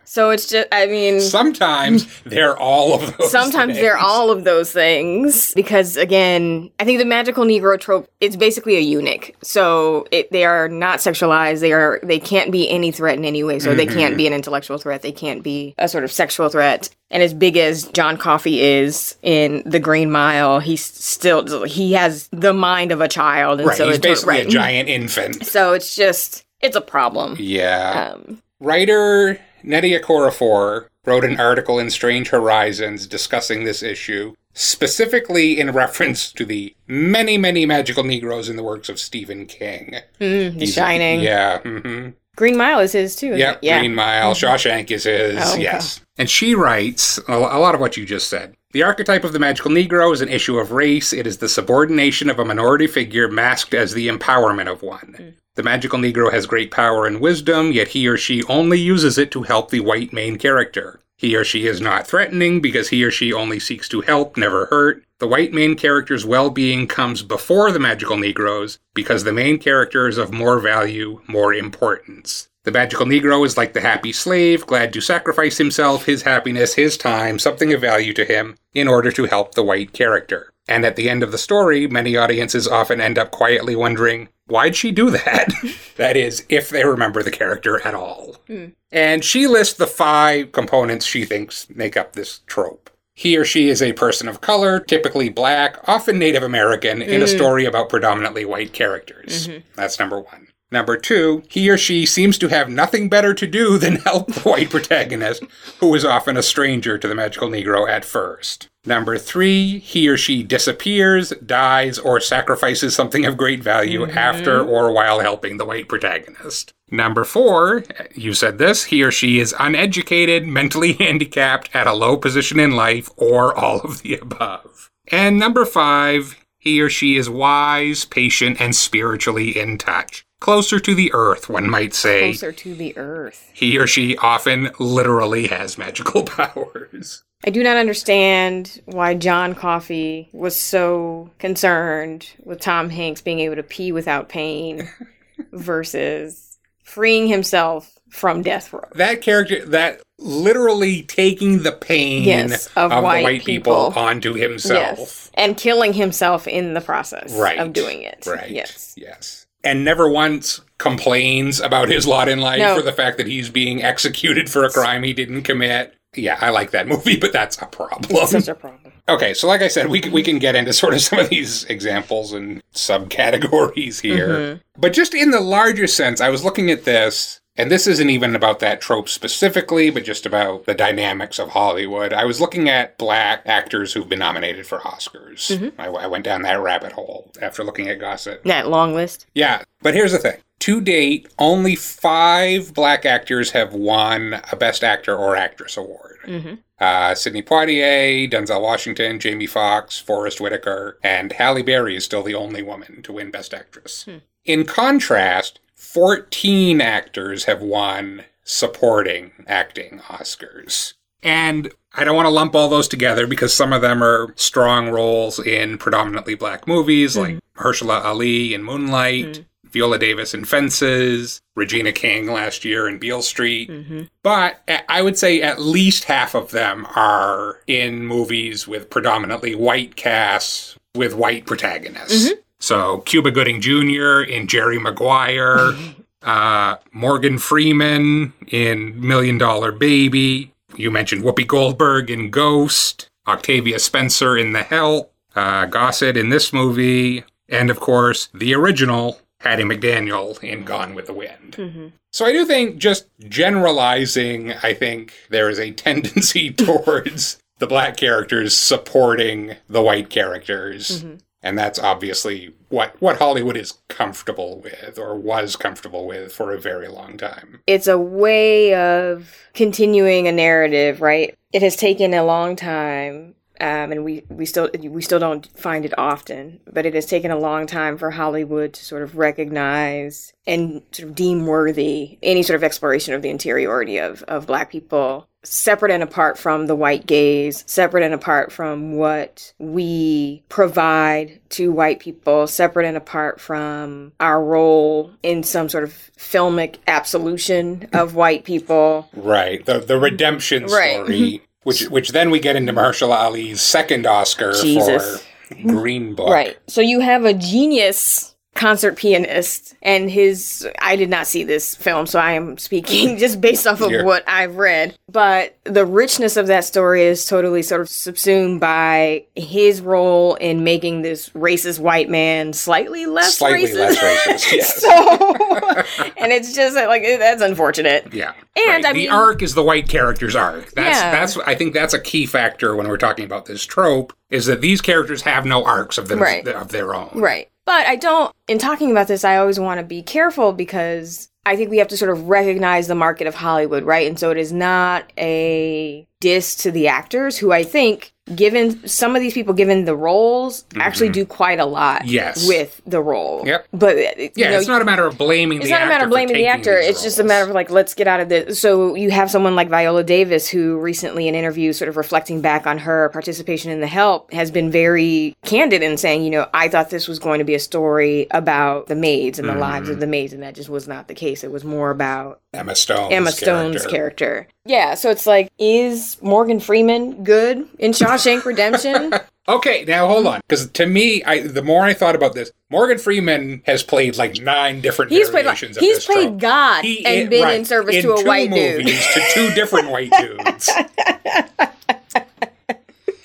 so 0.09 0.31
it's 0.31 0.47
just, 0.49 0.67
I 0.71 0.87
mean, 0.87 1.21
Sometimes 1.21 2.07
they're 2.23 2.57
all 2.57 2.95
of 2.95 3.15
those. 3.15 3.29
Sometimes 3.29 3.75
they're 3.75 3.93
things. 3.93 4.03
all 4.03 4.31
of 4.31 4.43
those 4.43 4.71
things 4.71 5.53
because 5.53 5.97
again, 5.97 6.71
I 6.79 6.83
think 6.83 6.97
the 6.97 7.05
magical 7.05 7.45
Negro 7.45 7.79
trope 7.79 8.09
it's 8.19 8.35
basically 8.35 8.75
a 8.75 8.79
eunuch. 8.79 9.35
So 9.43 10.07
it, 10.11 10.31
they 10.31 10.45
are 10.45 10.67
not 10.67 10.97
sexualized. 10.97 11.59
They 11.59 11.73
are 11.73 11.99
they 12.01 12.17
can't 12.19 12.51
be 12.51 12.67
any 12.67 12.91
threat 12.91 13.19
in 13.19 13.23
any 13.23 13.43
way. 13.43 13.59
So 13.59 13.75
they 13.75 13.85
can't 13.85 14.17
be 14.17 14.25
an 14.25 14.33
intellectual 14.33 14.79
threat. 14.79 15.03
They 15.03 15.11
can't 15.11 15.43
be 15.43 15.75
a 15.77 15.87
sort 15.87 16.03
of 16.03 16.11
sexual 16.11 16.49
threat. 16.49 16.89
And 17.11 17.21
as 17.21 17.33
big 17.35 17.55
as 17.57 17.83
John 17.89 18.17
Coffey 18.17 18.61
is 18.61 19.15
in 19.21 19.61
The 19.63 19.79
Green 19.79 20.09
Mile, 20.09 20.59
he's 20.59 20.83
still 20.83 21.65
he 21.65 21.93
has 21.93 22.29
the 22.31 22.53
mind 22.53 22.91
of 22.91 22.99
a 22.99 23.07
child. 23.07 23.59
And 23.59 23.67
Right, 23.69 23.77
so 23.77 23.85
he's 23.85 23.97
it's 23.97 24.03
basically 24.03 24.37
right. 24.37 24.47
a 24.47 24.49
giant 24.49 24.89
infant. 24.89 25.45
So 25.45 25.73
it's 25.73 25.95
just 25.95 26.43
it's 26.61 26.75
a 26.75 26.81
problem. 26.81 27.35
Yeah. 27.39 28.13
Um, 28.15 28.41
Writer 28.59 29.39
Nnedi 29.63 29.99
Okorafor 29.99 30.87
wrote 31.05 31.23
an 31.25 31.39
article 31.39 31.79
in 31.79 31.89
Strange 31.89 32.29
Horizons 32.29 33.07
discussing 33.07 33.63
this 33.63 33.81
issue, 33.83 34.33
specifically 34.53 35.59
in 35.59 35.71
reference 35.71 36.31
to 36.33 36.45
the 36.45 36.75
many, 36.87 37.37
many 37.37 37.65
magical 37.65 38.03
Negroes 38.03 38.49
in 38.49 38.55
the 38.55 38.63
works 38.63 38.89
of 38.89 38.99
Stephen 38.99 39.45
King. 39.45 39.95
mm, 40.19 40.57
The 40.59 40.65
Shining. 40.65 41.21
Yeah. 41.21 41.59
hmm 41.59 42.09
Green 42.35 42.55
Mile 42.55 42.79
is 42.79 42.93
his 42.93 43.17
too. 43.17 43.35
Yep, 43.35 43.59
yeah. 43.61 43.79
Green 43.79 43.93
Mile, 43.95 44.33
Shawshank 44.33 44.91
is 44.91 45.03
his, 45.03 45.37
Oh, 45.43 45.53
okay. 45.55 45.63
yes. 45.63 45.99
And 46.17 46.29
she 46.29 46.55
writes 46.55 47.17
a, 47.27 47.33
a 47.33 47.59
lot 47.59 47.75
of 47.75 47.81
what 47.81 47.97
you 47.97 48.05
just 48.05 48.29
said. 48.29 48.55
The 48.71 48.83
archetype 48.83 49.25
of 49.25 49.33
the 49.33 49.39
magical 49.39 49.71
Negro 49.71 50.13
is 50.13 50.21
an 50.21 50.29
issue 50.29 50.57
of 50.57 50.71
race. 50.71 51.11
It 51.11 51.27
is 51.27 51.39
the 51.39 51.49
subordination 51.49 52.29
of 52.29 52.39
a 52.39 52.45
minority 52.45 52.87
figure 52.87 53.27
masked 53.29 53.73
as 53.73 53.93
the 53.93 54.07
empowerment 54.07 54.71
of 54.71 54.81
one. 54.83 55.35
The 55.59 55.63
magical 55.63 55.99
Negro 55.99 56.31
has 56.31 56.45
great 56.45 56.71
power 56.71 57.05
and 57.05 57.19
wisdom, 57.19 57.73
yet 57.73 57.89
he 57.89 58.07
or 58.07 58.15
she 58.15 58.43
only 58.43 58.79
uses 58.79 59.17
it 59.17 59.29
to 59.31 59.43
help 59.43 59.71
the 59.71 59.81
white 59.81 60.13
main 60.13 60.37
character. 60.37 61.01
He 61.17 61.35
or 61.35 61.43
she 61.43 61.67
is 61.67 61.81
not 61.81 62.07
threatening 62.07 62.61
because 62.61 62.87
he 62.87 63.03
or 63.03 63.11
she 63.11 63.33
only 63.33 63.59
seeks 63.59 63.89
to 63.89 63.99
help, 63.99 64.37
never 64.37 64.67
hurt. 64.67 65.03
The 65.17 65.27
white 65.27 65.51
main 65.51 65.75
character's 65.75 66.25
well 66.25 66.49
being 66.49 66.87
comes 66.87 67.23
before 67.23 67.73
the 67.73 67.79
magical 67.79 68.15
Negroes 68.15 68.79
because 68.93 69.25
the 69.25 69.33
main 69.33 69.57
character 69.57 70.07
is 70.07 70.17
of 70.17 70.31
more 70.31 70.59
value, 70.59 71.21
more 71.27 71.53
importance. 71.53 72.47
The 72.63 72.71
magical 72.71 73.05
Negro 73.05 73.45
is 73.45 73.57
like 73.57 73.73
the 73.73 73.81
happy 73.81 74.13
slave, 74.13 74.65
glad 74.65 74.93
to 74.93 75.01
sacrifice 75.01 75.57
himself, 75.57 76.05
his 76.05 76.21
happiness, 76.21 76.75
his 76.75 76.95
time, 76.95 77.37
something 77.37 77.73
of 77.73 77.81
value 77.81 78.13
to 78.13 78.23
him, 78.23 78.55
in 78.73 78.87
order 78.87 79.11
to 79.11 79.25
help 79.25 79.55
the 79.55 79.63
white 79.63 79.91
character. 79.91 80.53
And 80.69 80.85
at 80.85 80.95
the 80.95 81.09
end 81.09 81.21
of 81.21 81.33
the 81.33 81.37
story, 81.37 81.85
many 81.87 82.15
audiences 82.15 82.65
often 82.65 83.01
end 83.01 83.17
up 83.17 83.31
quietly 83.31 83.75
wondering, 83.75 84.29
why'd 84.49 84.75
she 84.75 84.91
do 84.91 85.09
that? 85.09 85.47
that 85.97 86.17
is, 86.17 86.45
if 86.49 86.69
they 86.69 86.85
remember 86.85 87.23
the 87.23 87.31
character 87.31 87.85
at 87.85 87.95
all. 87.95 88.35
Hmm. 88.47 88.67
And 88.91 89.23
she 89.23 89.47
lists 89.47 89.75
the 89.75 89.87
five 89.87 90.51
components 90.51 91.05
she 91.05 91.25
thinks 91.25 91.67
make 91.69 91.95
up 91.95 92.13
this 92.13 92.41
trope. 92.47 92.89
He 93.13 93.37
or 93.37 93.43
she 93.43 93.67
is 93.67 93.81
a 93.81 93.93
person 93.93 94.29
of 94.29 94.39
color, 94.39 94.79
typically 94.79 95.27
black, 95.27 95.77
often 95.87 96.17
Native 96.17 96.43
American, 96.43 97.01
in 97.01 97.21
a 97.21 97.25
hmm. 97.25 97.35
story 97.35 97.65
about 97.65 97.89
predominantly 97.89 98.45
white 98.45 98.73
characters. 98.73 99.47
Mm-hmm. 99.47 99.59
That's 99.75 99.99
number 99.99 100.19
one. 100.19 100.48
Number 100.71 100.97
two, 100.97 101.41
he 101.49 101.69
or 101.69 101.77
she 101.77 102.05
seems 102.05 102.37
to 102.37 102.47
have 102.49 102.69
nothing 102.69 103.09
better 103.09 103.33
to 103.33 103.47
do 103.47 103.77
than 103.77 103.95
help 104.05 104.27
the 104.27 104.41
white 104.41 104.69
protagonist, 104.69 105.43
who 105.79 105.95
is 105.95 106.05
often 106.05 106.37
a 106.37 106.43
stranger 106.43 106.97
to 106.97 107.07
the 107.07 107.15
magical 107.15 107.49
Negro 107.49 107.89
at 107.89 108.05
first. 108.05 108.69
Number 108.85 109.17
three, 109.17 109.79
he 109.79 110.07
or 110.07 110.15
she 110.15 110.43
disappears, 110.43 111.31
dies, 111.45 111.97
or 111.97 112.19
sacrifices 112.19 112.95
something 112.95 113.25
of 113.25 113.35
great 113.35 113.63
value 113.63 114.01
mm-hmm. 114.05 114.17
after 114.17 114.61
or 114.61 114.91
while 114.91 115.19
helping 115.19 115.57
the 115.57 115.65
white 115.65 115.89
protagonist. 115.89 116.73
Number 116.91 117.23
four, 117.23 117.83
you 118.15 118.33
said 118.33 118.57
this, 118.57 118.85
he 118.85 119.03
or 119.03 119.11
she 119.11 119.39
is 119.39 119.55
uneducated, 119.59 120.45
mentally 120.45 120.93
handicapped, 120.99 121.69
at 121.73 121.87
a 121.87 121.93
low 121.93 122.15
position 122.15 122.59
in 122.59 122.71
life, 122.71 123.09
or 123.17 123.55
all 123.57 123.81
of 123.81 124.01
the 124.01 124.15
above. 124.15 124.89
And 125.11 125.39
number 125.39 125.65
five, 125.65 126.37
he 126.57 126.79
or 126.81 126.89
she 126.89 127.15
is 127.15 127.29
wise, 127.29 128.05
patient, 128.05 128.61
and 128.61 128.75
spiritually 128.75 129.57
in 129.57 129.77
touch. 129.77 130.25
Closer 130.39 130.79
to 130.79 130.95
the 130.95 131.11
earth, 131.13 131.49
one 131.49 131.69
might 131.69 131.93
say. 131.93 132.29
Closer 132.31 132.51
to 132.51 132.73
the 132.75 132.97
earth. 132.97 133.49
He 133.53 133.77
or 133.77 133.87
she 133.87 134.15
often 134.17 134.69
literally 134.79 135.47
has 135.47 135.77
magical 135.77 136.23
powers. 136.25 137.23
I 137.45 137.49
do 137.51 137.63
not 137.63 137.77
understand 137.77 138.81
why 138.85 139.15
John 139.15 139.55
Coffey 139.55 140.29
was 140.33 140.55
so 140.55 141.29
concerned 141.39 142.29
with 142.43 142.59
Tom 142.59 142.89
Hanks 142.89 143.21
being 143.21 143.39
able 143.39 143.55
to 143.55 143.63
pee 143.63 143.91
without 143.91 144.27
pain 144.29 144.89
versus 145.51 146.57
freeing 146.83 147.27
himself 147.27 147.97
from 148.09 148.41
death 148.41 148.73
row. 148.73 148.83
That 148.95 149.21
character, 149.21 149.65
that 149.67 150.01
literally 150.17 151.03
taking 151.03 151.63
the 151.63 151.71
pain 151.71 152.23
Yes, 152.23 152.67
of 152.75 152.89
the 152.91 153.01
white 153.01 153.23
white 153.23 153.45
people, 153.45 153.87
people. 153.89 154.01
onto 154.01 154.33
himself. 154.33 154.97
Yes. 154.99 155.31
And 155.35 155.55
killing 155.55 155.93
himself 155.93 156.47
in 156.47 156.73
the 156.73 156.81
process 156.81 157.31
Right. 157.33 157.59
of 157.59 157.71
doing 157.71 158.01
it. 158.01 158.25
Right. 158.25 158.49
Yes. 158.49 158.95
Yes. 158.97 159.45
And 159.63 159.83
never 159.83 160.09
once 160.09 160.61
complains 160.77 161.59
about 161.59 161.89
his 161.89 162.07
lot 162.07 162.29
in 162.29 162.39
life 162.39 162.59
No. 162.59 162.77
or 162.77 162.81
the 162.81 162.93
fact 162.93 163.17
that 163.17 163.27
he's 163.27 163.49
being 163.49 163.83
executed 163.83 164.49
for 164.49 164.63
a 164.63 164.69
crime 164.69 165.03
he 165.03 165.13
didn't 165.13 165.43
commit. 165.43 165.95
Yeah, 166.15 166.37
I 166.41 166.49
like 166.49 166.71
that 166.71 166.87
movie, 166.87 167.17
but 167.21 167.33
that's 167.33 167.61
a 167.61 167.65
problem. 167.65 168.25
Such 168.27 168.47
a 168.47 168.55
problem. 168.55 168.93
Okay, 169.09 169.33
so 169.33 169.47
like 169.47 169.61
I 169.61 169.67
said, 169.67 169.87
we, 169.87 170.01
we 170.11 170.23
can 170.23 170.39
get 170.39 170.55
into 170.55 170.71
sort 170.71 170.93
of 170.93 171.01
some 171.09 171.19
of 171.19 171.29
these 171.29 171.65
examples 171.65 172.31
and 172.31 172.61
subcategories 172.73 173.99
here. 174.01 174.29
Mm-hmm. 174.29 174.81
But 174.81 174.93
just 174.93 175.13
in 175.13 175.31
the 175.31 175.39
larger 175.41 175.87
sense, 175.87 176.21
I 176.21 176.29
was 176.29 176.43
looking 176.43 176.71
at 176.71 176.85
this, 176.85 177.38
and 177.59 177.69
this 177.69 177.87
isn't 177.87 178.09
even 178.09 178.37
about 178.37 178.59
that 178.59 178.79
trope 178.79 179.09
specifically, 179.09 179.89
but 179.89 180.05
just 180.05 180.25
about 180.25 180.65
the 180.65 180.73
dynamics 180.73 181.39
of 181.39 181.49
Hollywood. 181.49 182.13
I 182.13 182.23
was 182.23 182.39
looking 182.39 182.69
at 182.69 182.97
black 182.97 183.41
actors 183.45 183.91
who've 183.91 184.07
been 184.07 184.19
nominated 184.19 184.65
for 184.65 184.79
Oscars. 184.79 185.51
Mm-hmm. 185.51 185.79
I, 185.79 185.87
I 185.87 186.07
went 186.07 186.23
down 186.23 186.43
that 186.43 186.61
rabbit 186.61 186.93
hole 186.93 187.33
after 187.41 187.65
looking 187.65 187.89
at 187.89 187.99
Gossett. 187.99 188.45
That 188.45 188.69
long 188.69 188.93
list. 188.93 189.25
Yeah, 189.35 189.63
but 189.81 189.93
here's 189.93 190.13
the 190.13 190.19
thing. 190.19 190.39
To 190.59 190.79
date, 190.79 191.27
only 191.37 191.75
five 191.75 192.73
black 192.73 193.05
actors 193.05 193.51
have 193.51 193.73
won 193.73 194.41
a 194.51 194.55
Best 194.55 194.81
Actor 194.81 195.15
or 195.15 195.35
Actress 195.35 195.75
award. 195.75 196.19
Mm-hmm. 196.25 196.53
Uh, 196.79 197.13
Sidney 197.13 197.41
Poitier, 197.41 198.31
Denzel 198.31 198.61
Washington, 198.61 199.19
Jamie 199.19 199.47
Foxx, 199.47 199.99
Forest 199.99 200.39
Whitaker, 200.39 200.97
and 201.03 201.33
Halle 201.33 201.61
Berry 201.61 201.97
is 201.97 202.05
still 202.05 202.23
the 202.23 202.35
only 202.35 202.63
woman 202.63 203.01
to 203.03 203.11
win 203.11 203.31
Best 203.31 203.53
Actress. 203.53 204.03
Hmm. 204.03 204.17
In 204.45 204.65
contrast, 204.65 205.59
14 205.93 206.81
actors 206.81 207.45
have 207.45 207.63
won 207.63 208.23
supporting 208.43 209.31
acting 209.47 209.99
Oscars. 210.07 210.93
And 211.23 211.71
I 211.93 212.03
don't 212.03 212.15
want 212.15 212.27
to 212.27 212.31
lump 212.31 212.53
all 212.53 212.69
those 212.69 212.87
together 212.87 213.25
because 213.25 213.55
some 213.55 213.73
of 213.73 213.81
them 213.81 214.03
are 214.03 214.31
strong 214.35 214.89
roles 214.89 215.39
in 215.39 215.79
predominantly 215.79 216.35
black 216.35 216.67
movies, 216.67 217.17
like 217.17 217.35
mm. 217.35 217.39
Mahershala 217.57 218.05
Ali 218.05 218.53
in 218.53 218.63
Moonlight, 218.63 219.25
mm-hmm. 219.25 219.69
Viola 219.69 219.97
Davis 219.97 220.35
in 220.35 220.45
Fences, 220.45 221.41
Regina 221.55 221.91
King 221.91 222.27
last 222.27 222.63
year 222.63 222.87
in 222.87 222.99
Beale 222.99 223.23
Street. 223.23 223.71
Mm-hmm. 223.71 224.03
But 224.21 224.61
I 224.87 225.01
would 225.01 225.17
say 225.17 225.41
at 225.41 225.59
least 225.59 226.03
half 226.03 226.35
of 226.35 226.51
them 226.51 226.85
are 226.95 227.61
in 227.65 228.05
movies 228.05 228.67
with 228.67 228.91
predominantly 228.91 229.55
white 229.55 229.95
casts 229.95 230.77
with 230.93 231.15
white 231.15 231.47
protagonists. 231.47 232.25
Mm-hmm. 232.27 232.39
So 232.59 232.99
Cuba 232.99 233.31
Gooding 233.31 233.61
Jr. 233.61 234.21
in 234.21 234.47
Jerry 234.47 234.79
Maguire, 234.79 235.73
uh, 236.21 236.75
Morgan 236.91 237.37
Freeman 237.37 238.33
in 238.47 238.99
Million 238.99 239.37
Dollar 239.37 239.71
Baby. 239.71 240.51
You 240.75 240.91
mentioned 240.91 241.23
Whoopi 241.23 241.47
Goldberg 241.47 242.09
in 242.09 242.29
Ghost, 242.29 243.09
Octavia 243.27 243.79
Spencer 243.79 244.37
in 244.37 244.53
The 244.53 244.63
Help, 244.63 245.11
uh, 245.35 245.65
Gossett 245.65 246.17
in 246.17 246.29
this 246.29 246.53
movie, 246.53 247.23
and 247.47 247.69
of 247.69 247.79
course, 247.79 248.29
the 248.33 248.53
original 248.53 249.19
Hattie 249.41 249.63
McDaniel 249.63 250.41
in 250.43 250.63
Gone 250.65 250.93
with 250.93 251.07
the 251.07 251.13
Wind. 251.13 251.93
So 252.11 252.25
I 252.25 252.31
do 252.31 252.45
think 252.45 252.77
just 252.77 253.07
generalizing, 253.27 254.53
I 254.63 254.73
think 254.73 255.13
there 255.29 255.49
is 255.49 255.59
a 255.59 255.71
tendency 255.71 256.51
towards 256.65 257.37
the 257.59 257.67
black 257.67 257.97
characters 257.97 258.55
supporting 258.55 259.55
the 259.67 259.81
white 259.81 260.09
characters. 260.09 261.03
And 261.41 261.57
that's 261.57 261.79
obviously 261.79 262.53
what, 262.67 262.95
what 263.01 263.17
Hollywood 263.17 263.55
is 263.55 263.75
comfortable 263.87 264.59
with 264.59 264.99
or 264.99 265.15
was 265.15 265.55
comfortable 265.55 266.05
with 266.05 266.33
for 266.33 266.51
a 266.51 266.59
very 266.59 266.87
long 266.87 267.17
time. 267.17 267.61
It's 267.65 267.87
a 267.87 267.97
way 267.97 268.75
of 268.75 269.33
continuing 269.53 270.27
a 270.27 270.31
narrative, 270.31 271.01
right? 271.01 271.37
It 271.53 271.61
has 271.61 271.75
taken 271.75 272.13
a 272.13 272.23
long 272.23 272.55
time. 272.55 273.35
Um, 273.61 273.91
and 273.91 274.05
we, 274.05 274.23
we 274.29 274.45
still 274.45 274.69
we 274.81 275.01
still 275.01 275.19
don't 275.19 275.45
find 275.57 275.83
it 275.83 275.97
often, 275.97 276.61
but 276.71 276.85
it 276.85 276.93
has 276.93 277.05
taken 277.05 277.29
a 277.29 277.37
long 277.37 277.67
time 277.67 277.97
for 277.97 278.11
Hollywood 278.11 278.71
to 278.71 278.85
sort 278.85 279.01
of 279.01 279.17
recognize 279.17 280.31
and 280.47 280.81
sort 280.91 281.09
of 281.09 281.15
deem 281.15 281.45
worthy 281.45 282.17
any 282.23 282.41
sort 282.41 282.55
of 282.55 282.63
exploration 282.63 283.13
of 283.13 283.21
the 283.21 283.29
interiority 283.29 283.97
of, 283.97 284.23
of 284.23 284.47
black 284.47 284.71
people, 284.71 285.27
separate 285.43 285.91
and 285.91 286.03
apart 286.03 286.37
from 286.37 286.67
the 286.67 286.75
white 286.75 287.05
gaze, 287.05 287.63
separate 287.67 288.03
and 288.03 288.13
apart 288.13 288.51
from 288.51 288.93
what 288.93 289.53
we 289.57 290.43
provide 290.49 291.39
to 291.49 291.71
white 291.71 291.99
people, 291.99 292.47
separate 292.47 292.85
and 292.87 292.97
apart 292.97 293.39
from 293.39 294.11
our 294.19 294.43
role 294.43 295.11
in 295.23 295.43
some 295.43 295.69
sort 295.69 295.83
of 295.83 295.93
filmic 296.17 296.75
absolution 296.87 297.87
of 297.93 298.15
white 298.15 298.43
people. 298.43 299.09
Right. 299.13 299.65
The 299.65 299.79
the 299.79 299.99
redemption 299.99 300.65
Right. 300.65 300.95
story, 300.95 301.19
mm-hmm. 301.19 301.43
which 301.63 301.81
which 301.89 302.09
then 302.09 302.29
we 302.29 302.39
get 302.39 302.55
into 302.55 302.73
Mahershala 302.73 303.15
Ali's 303.15 303.61
second 303.61 304.05
Oscar 304.05 304.53
Jesus. 304.53 305.21
for 305.47 305.55
Green 305.55 306.15
Book. 306.15 306.29
Right. 306.29 306.57
So 306.67 306.81
you 306.81 306.99
have 306.99 307.25
a 307.25 307.33
genius 307.33 308.35
concert 308.59 308.97
pianist 308.97 309.73
and 309.81 310.11
his 310.11 310.67
I 310.81 310.97
did 310.97 311.09
not 311.09 311.27
see 311.27 311.45
this 311.45 311.75
film 311.75 312.05
so 312.05 312.19
I 312.19 312.33
am 312.33 312.57
speaking 312.57 313.17
just 313.25 313.39
based 313.39 313.65
off 313.65 313.79
of 313.79 313.89
Yeah. 313.89 314.03
what 314.03 314.23
I've 314.27 314.57
read 314.57 314.97
but 315.09 315.55
the 315.63 315.85
richness 315.85 316.35
of 316.35 316.47
that 316.47 316.65
story 316.65 317.03
is 317.03 317.25
totally 317.25 317.63
sort 317.63 317.79
of 317.79 317.87
subsumed 317.87 318.59
by 318.59 319.23
his 319.35 319.79
role 319.79 320.35
in 320.35 320.65
making 320.65 321.03
this 321.03 321.29
racist 321.29 321.79
white 321.79 322.09
man 322.09 322.51
slightly 322.51 323.05
less 323.05 323.37
Slightly 323.37 323.65
racist 323.69 323.75
less 323.75 324.27
racist, 324.27 324.51
yes. 324.51 324.81
so 324.81 326.13
and 326.17 326.33
it's 326.33 326.53
just 326.53 326.75
like 326.75 327.01
that's 327.03 327.41
unfortunate 327.41 328.13
Yeah. 328.13 328.33
And, 328.57 328.85
I 328.85 328.91
the 328.91 328.99
mean- 328.99 329.09
arc 329.09 329.41
is 329.41 329.55
the 329.55 329.63
white 329.63 329.87
character's 329.87 330.35
arc. 330.35 330.71
That's 330.71 330.99
Yeah. 330.99 331.11
that's 331.11 331.37
I 331.37 331.55
think 331.55 331.73
that's 331.73 331.93
a 331.93 331.99
key 331.99 332.25
factor 332.25 332.75
when 332.75 332.89
we're 332.89 332.97
talking 332.97 333.23
about 333.23 333.45
this 333.45 333.63
trope 333.63 334.11
is 334.29 334.47
that 334.47 334.59
these 334.59 334.81
characters 334.81 335.21
have 335.21 335.45
no 335.45 335.63
arcs 335.63 335.97
of 335.97 336.09
them 336.09 336.19
Right. 336.19 336.45
of 336.45 336.67
their 336.69 336.93
own. 336.93 337.09
Right. 337.15 337.49
But 337.69 337.85
I 337.85 337.97
don't, 337.97 338.35
in 338.47 338.57
talking 338.57 338.89
about 338.89 339.07
this, 339.07 339.23
I 339.23 339.37
always 339.37 339.59
want 339.59 339.79
to 339.79 339.85
be 339.85 340.01
careful 340.01 340.53
because 340.53 341.29
I 341.45 341.55
think 341.55 341.69
we 341.69 341.77
have 341.77 341.87
to 341.89 341.97
sort 341.97 342.09
of 342.09 342.27
recognize 342.27 342.87
the 342.87 342.95
market 342.95 343.27
of 343.27 343.35
Hollywood, 343.35 343.83
right? 343.83 344.07
And 344.07 344.17
so 344.17 344.31
it 344.31 344.37
is 344.37 344.51
not 344.51 345.13
a 345.19 346.07
diss 346.21 346.55
to 346.55 346.71
the 346.71 346.87
actors 346.87 347.37
who 347.37 347.51
I 347.51 347.63
think 347.63 348.11
given 348.35 348.87
some 348.87 349.15
of 349.15 349.21
these 349.23 349.33
people 349.33 349.55
given 349.55 349.85
the 349.85 349.95
roles 349.95 350.63
actually 350.75 351.09
do 351.09 351.25
quite 351.25 351.59
a 351.59 351.65
lot 351.65 352.01
Mm-hmm. 352.01 352.09
Yes. 352.09 352.47
with 352.47 352.79
the 352.85 353.01
role. 353.01 353.41
Yep. 353.47 353.67
But 353.73 353.95
Yeah, 354.37 354.51
know, 354.51 354.59
it's 354.59 354.67
not 354.67 354.83
a 354.83 354.85
matter 354.85 355.07
of 355.07 355.17
blaming 355.17 355.57
it's 355.59 355.65
the 355.67 355.71
not 355.71 355.79
a 355.81 355.83
actor. 355.85 355.93
matter 355.93 356.03
of 356.03 356.09
blaming 356.11 356.35
the 356.35 356.45
actor. 356.45 356.77
It's 356.77 357.01
just 357.01 357.17
a 357.17 357.23
matter 357.23 357.49
of 357.49 357.55
like, 357.55 357.71
let's 357.71 357.95
get 357.95 358.07
out 358.07 358.19
of 358.19 358.29
this. 358.29 358.59
So 358.61 358.93
you 358.93 359.09
have 359.09 359.31
someone 359.31 359.55
like 359.55 359.67
Viola 359.69 360.03
Davis, 360.03 360.47
who 360.47 360.77
recently 360.77 361.27
in 361.27 361.33
interviews, 361.33 361.77
sort 361.79 361.89
of 361.89 361.97
reflecting 361.97 362.39
back 362.41 362.67
on 362.67 362.77
her 362.79 363.09
participation 363.09 363.71
in 363.71 363.79
The 363.79 363.87
Help, 363.87 364.31
has 364.31 364.51
been 364.51 364.69
very 364.69 365.35
candid 365.43 365.81
in 365.81 365.97
saying, 365.97 366.23
you 366.23 366.29
know, 366.29 366.47
I 366.53 366.67
thought 366.67 366.91
this 366.91 367.07
was 367.07 367.17
going 367.17 367.39
to 367.39 367.45
be 367.45 367.55
a 367.55 367.59
story 367.59 368.27
about 368.29 368.87
the 368.87 368.95
maids 368.95 369.39
and 369.39 369.49
the 369.49 369.55
lives 369.55 369.85
Mm-hmm. 369.87 369.93
of 369.93 369.99
the 370.01 370.07
maids, 370.07 370.33
and 370.33 370.43
that 370.43 370.53
just 370.53 370.69
was 370.69 370.87
not 370.87 371.07
the 371.07 371.15
case. 371.15 371.43
It 371.43 371.51
was 371.51 371.63
more 371.63 371.89
about 371.89 372.41
Emma 372.53 372.75
Stone. 372.75 373.11
Emma 373.11 373.31
Stone's 373.31 373.87
character. 373.87 374.47
Yeah, 374.69 374.93
so 374.93 375.09
it's 375.09 375.25
like, 375.25 375.51
is 375.57 376.21
Morgan 376.21 376.59
Freeman 376.59 377.23
good 377.23 377.67
in 377.79 377.91
Shawshank 377.91 378.45
Redemption? 378.45 379.11
Okay, 379.47 379.83
now 379.83 380.07
hold 380.07 380.27
on, 380.27 380.41
because 380.47 380.69
to 380.69 380.85
me, 380.85 381.23
I 381.23 381.41
the 381.41 381.63
more 381.63 381.81
I 381.83 381.95
thought 381.95 382.13
about 382.13 382.35
this, 382.35 382.51
Morgan 382.69 382.99
Freeman 382.99 383.63
has 383.65 383.81
played 383.81 384.15
like 384.15 384.39
nine 384.39 384.79
different 384.79 385.11
He's 385.11 385.27
played 385.27 385.47
like, 385.47 385.57
variations 385.57 385.77
of 385.77 385.81
he's 385.81 386.05
played 386.05 386.27
trope. 386.27 386.39
God 386.39 386.85
He 386.85 387.03
and 387.03 387.31
been 387.31 387.41
right, 387.41 387.55
in 387.55 387.65
service 387.65 387.95
in 387.95 388.03
to 388.03 388.11
a 388.11 388.23
white 388.25 388.51
dude. 388.51 388.85
to 388.85 389.21
two 389.33 389.49
different 389.55 389.89
white 389.89 390.11
dudes. 390.19 390.69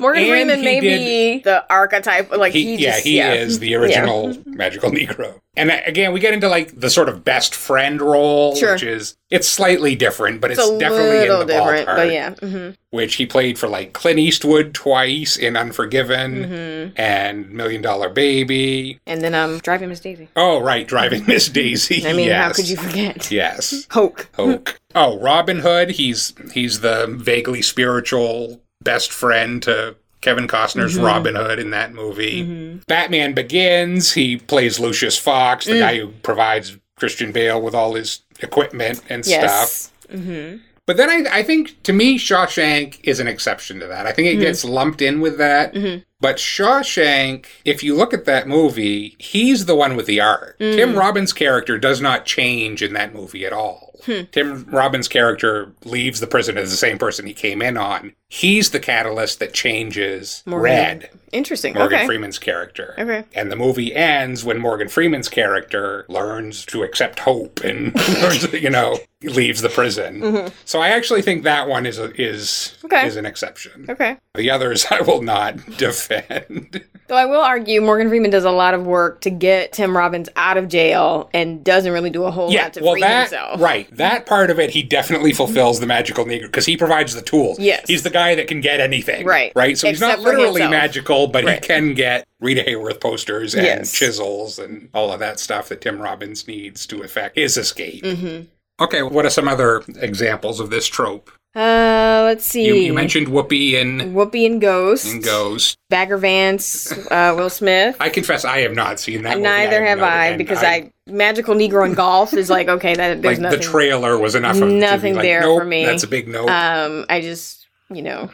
Morgan 0.05 0.23
And 0.23 0.31
Freeman 0.31 0.59
he 0.59 0.65
may 0.65 0.81
did- 0.81 0.99
be 0.99 1.43
the 1.45 1.65
archetype, 1.73 2.31
like 2.37 2.53
He, 2.53 2.77
he, 2.77 2.83
yeah, 2.85 2.93
just, 2.93 3.05
he 3.05 3.21
is 3.21 3.59
the 3.59 3.75
original 3.75 4.37
magical 4.47 4.91
Negro. 4.91 5.41
And 5.57 5.71
again, 5.87 6.13
we 6.13 6.19
get 6.19 6.35
into 6.35 6.49
like 6.49 6.79
the 6.79 6.91
sort 6.91 7.09
of 7.09 7.23
best 7.25 7.55
friend 7.55 8.03
role, 8.03 8.57
Sure. 8.57 8.73
which 8.73 8.83
is 8.83 9.17
it's 9.31 9.49
slightly 9.49 9.95
different, 9.95 10.41
but 10.41 10.51
it's, 10.51 10.61
It's 10.61 10.69
a 10.69 10.79
definitely 10.79 11.19
little 11.21 11.41
in 11.43 11.47
the 11.47 11.53
different, 11.55 11.89
ballpark. 11.89 11.97
but 11.97 12.13
yeah. 12.13 12.31
hmm 12.35 12.71
Which 12.91 13.15
he 13.17 13.25
played 13.27 13.57
for 13.59 13.69
like 13.69 13.93
Clint 13.93 14.19
Eastwood 14.19 14.75
twice 14.75 15.37
in 15.37 15.57
Unforgiven 15.57 16.45
Mm-hmm. 16.45 17.01
and 17.01 17.51
Million 17.51 17.83
Dollar 17.83 18.09
Baby. 18.09 18.99
And 19.07 19.23
then 19.23 19.35
um, 19.35 19.59
driving 19.59 19.89
Miss 19.91 20.01
Daisy. 20.01 20.29
Oh, 20.35 20.61
right, 20.61 20.87
Driving 20.89 21.25
Miss 21.29 21.49
Daisy. 21.49 22.05
I 22.07 22.13
mean, 22.13 22.31
how 22.31 22.53
could 22.53 22.69
you 22.69 22.77
forget? 22.77 23.31
Yes. 23.31 23.87
Hoke. 23.93 24.29
Hoke. 24.35 24.81
Oh, 24.97 25.19
Robin 25.21 25.61
Hood. 25.61 25.91
He's 25.93 26.35
he's 26.53 26.81
the 26.81 27.07
vaguely 27.09 27.63
spiritual 27.63 28.61
best 28.85 29.13
friend 29.13 29.63
to 29.65 29.97
Kevin 30.21 30.47
Costner's 30.47 30.95
Mm-hmm. 30.95 31.05
Robin 31.05 31.35
Hood 31.35 31.59
in 31.59 31.71
that 31.71 31.93
movie. 31.93 32.43
Mm-hmm. 32.45 32.79
Batman 32.87 33.35
Begins. 33.35 34.13
He 34.13 34.37
plays 34.37 34.79
Lucius 34.79 35.19
Fox, 35.19 35.67
Mm. 35.67 35.71
the 35.73 35.79
guy 35.79 35.97
mm. 35.97 36.01
who 36.01 36.09
provides 36.23 36.79
Christian 36.97 37.33
Bale 37.33 37.61
with 37.61 37.75
all 37.75 37.95
his 37.95 38.21
equipment 38.41 39.03
and 39.09 39.25
stuff. 39.25 39.91
Yes. 40.11 40.61
But 40.87 40.99
then 40.99 41.09
I, 41.09 41.39
I 41.39 41.43
think 41.43 41.83
to 41.85 41.93
me, 41.95 42.19
Shawshank 42.19 43.01
is 43.05 43.19
an 43.19 43.27
exception 43.27 43.81
to 43.81 43.87
that. 43.87 44.07
I 44.07 44.13
think 44.13 44.29
it 44.29 44.37
mm. 44.37 44.43
gets 44.43 44.65
lumped 44.65 45.01
in 45.01 45.21
with 45.21 45.39
that. 45.39 45.73
Mm-hmm. 45.73 46.03
But 46.21 46.37
Shawshank, 46.37 47.47
if 47.65 47.83
you 47.83 47.95
look 47.95 48.13
at 48.13 48.27
that 48.27 48.47
movie, 48.47 49.17
he's 49.19 49.65
the 49.65 49.75
one 49.75 49.97
with 49.97 50.07
the 50.07 50.21
arc. 50.21 50.59
Mm. 50.59 50.77
Tim 50.77 50.95
Robbins' 50.97 51.33
character 51.33 51.79
does 51.79 52.01
not 52.01 52.27
change 52.27 52.83
in 52.83 52.93
that 52.95 53.15
movie 53.15 53.47
at 53.47 53.53
all. 53.53 53.95
Hmm. 54.05 54.23
Tim 54.33 54.67
Robbins' 54.67 55.09
character 55.09 55.73
leaves 55.85 56.21
the 56.21 56.27
prison 56.27 56.59
as 56.59 56.71
the 56.71 56.77
same 56.77 56.99
person 56.99 57.27
he 57.27 57.33
came 57.33 57.63
in 57.63 57.79
on. 57.79 58.13
He's 58.35 58.71
the 58.71 58.81
catalyst 58.81 59.39
that 59.39 59.55
changes 59.55 60.43
Red. 60.45 61.09
Interesting. 61.31 61.75
Morgan 61.75 61.99
okay. 61.99 62.07
Freeman's 62.07 62.39
character. 62.41 62.95
Okay. 62.99 63.25
And 63.33 63.51
the 63.51 63.55
movie 63.57 63.95
ends 63.95 64.45
when 64.45 64.59
Morgan 64.59 64.89
Freeman's 64.89 65.29
character 65.29 66.05
learns 66.09 66.65
to 66.67 66.83
accept 66.83 67.21
hope 67.21 67.61
and 67.61 67.95
learns, 68.23 68.53
you 68.53 68.71
know, 68.71 68.99
leaves 69.23 69.63
the 69.63 69.69
prison. 69.69 70.51
So 70.65 70.81
I 70.81 70.89
actually 70.89 71.23
think 71.23 71.45
that 71.45 71.69
one 71.69 71.87
is 71.87 71.99
a, 72.01 72.11
is 72.21 72.75
Mm-hmm. 72.85 72.87
Okay. 72.87 73.07
is 73.07 73.17
an 73.17 73.25
exception. 73.27 73.87
Okay. 73.89 74.17
The 74.35 74.51
others 74.51 74.85
I 74.91 75.01
will 75.01 75.23
not 75.23 75.57
defend. 75.79 76.85
Though 77.07 77.17
I 77.17 77.27
will 77.27 77.41
argue 77.41 77.81
Morgan 77.83 78.09
Freeman 78.09 78.31
does 78.31 78.45
a 78.45 78.51
lot 78.51 78.75
of 78.75 78.87
work 78.87 79.21
to 79.23 79.31
get 79.31 79.73
Tim 79.73 79.97
Robbins 79.97 80.29
out 80.37 80.57
of 80.57 80.69
jail 80.69 81.29
and 81.35 81.63
doesn't 81.65 81.93
really 81.93 82.11
do 82.11 82.25
a 82.25 82.31
whole 82.31 82.51
yeah, 82.53 82.65
lot 82.65 82.73
to 82.75 82.83
well 82.83 82.93
free 82.93 83.01
that 83.03 83.31
himself. 83.31 83.61
right, 83.61 83.95
that 83.97 84.25
part 84.27 84.51
of 84.51 84.59
it 84.59 84.71
he 84.71 84.83
definitely 84.83 85.33
fulfills 85.33 85.81
the 85.81 85.87
magical 85.87 86.25
negro 86.25 86.43
because 86.43 86.65
he 86.67 86.77
provides 86.77 87.15
the 87.15 87.21
tools. 87.23 87.59
Yes. 87.59 87.85
he's 87.87 88.03
the 88.03 88.11
guy 88.11 88.24
that 88.35 88.49
can 88.49 88.61
get 88.61 88.81
anything. 88.81 89.27
Right. 89.27 89.53
right. 89.55 89.77
So 89.77 89.89
he's 89.89 90.01
not 90.01 90.21
literally 90.21 90.63
magical, 90.63 91.27
but 91.27 91.45
Right. 91.45 91.63
he 91.63 91.67
can 91.69 91.95
get 91.95 92.27
Rita 92.41 92.63
Hayworth 92.63 93.01
posters 93.01 93.55
and 93.55 93.65
Yes. 93.65 93.93
chisels 93.93 94.59
and 94.59 94.89
all 94.95 95.13
of 95.13 95.21
that 95.21 95.39
stuff 95.41 95.69
that 95.69 95.81
Tim 95.81 96.01
Robbins 96.01 96.47
needs 96.49 96.87
to 96.87 97.03
effect 97.03 97.37
his 97.37 97.57
escape. 97.57 98.03
Mm-hmm. 98.05 98.43
Okay, 98.81 99.03
what 99.03 99.27
are 99.27 99.31
some 99.31 99.47
other 99.49 99.83
examples 100.01 100.59
of 100.61 100.71
this 100.71 100.87
trope? 100.87 101.31
Uh, 101.55 102.23
let's 102.25 102.45
see. 102.45 102.67
You, 102.67 102.75
you 102.75 102.93
mentioned 102.93 103.29
Whoopi 103.29 103.81
and 103.81 104.17
Whoopi 104.17 104.45
and 104.45 104.61
Ghost. 104.61 105.07
and 105.07 105.23
Ghost. 105.23 105.79
Bagger 105.89 106.17
Vance, 106.17 106.91
uh, 107.13 107.33
Will 107.37 107.49
Smith. 107.49 107.97
I 108.01 108.09
confess 108.09 108.45
I 108.45 108.59
have 108.63 108.75
not 108.75 108.99
seen 108.99 109.23
that. 109.23 109.39
Neither 109.39 109.85
have 109.85 110.03
I 110.03 110.37
because 110.37 110.65
I, 110.65 110.91
Magical 111.07 111.55
Negro 111.55 111.87
in 111.87 111.95
golf 111.95 112.35
is 112.35 112.51
like 112.51 112.67
okay 112.69 112.97
that 112.97 113.23
there's 113.23 113.37
like 113.39 113.43
nothing. 113.43 113.61
the 113.61 113.65
trailer 113.65 114.19
was 114.19 114.35
enough. 114.35 114.61
Of, 114.61 114.69
nothing 114.69 115.15
like, 115.15 115.23
there 115.23 115.43
nope, 115.43 115.61
for 115.61 115.65
me. 115.65 115.85
That's 115.85 116.03
a 116.03 116.09
big 116.09 116.27
note. 116.27 116.49
Um, 116.49 117.07
I 117.09 117.21
just 117.21 117.64
you 117.91 118.03
know 118.03 118.31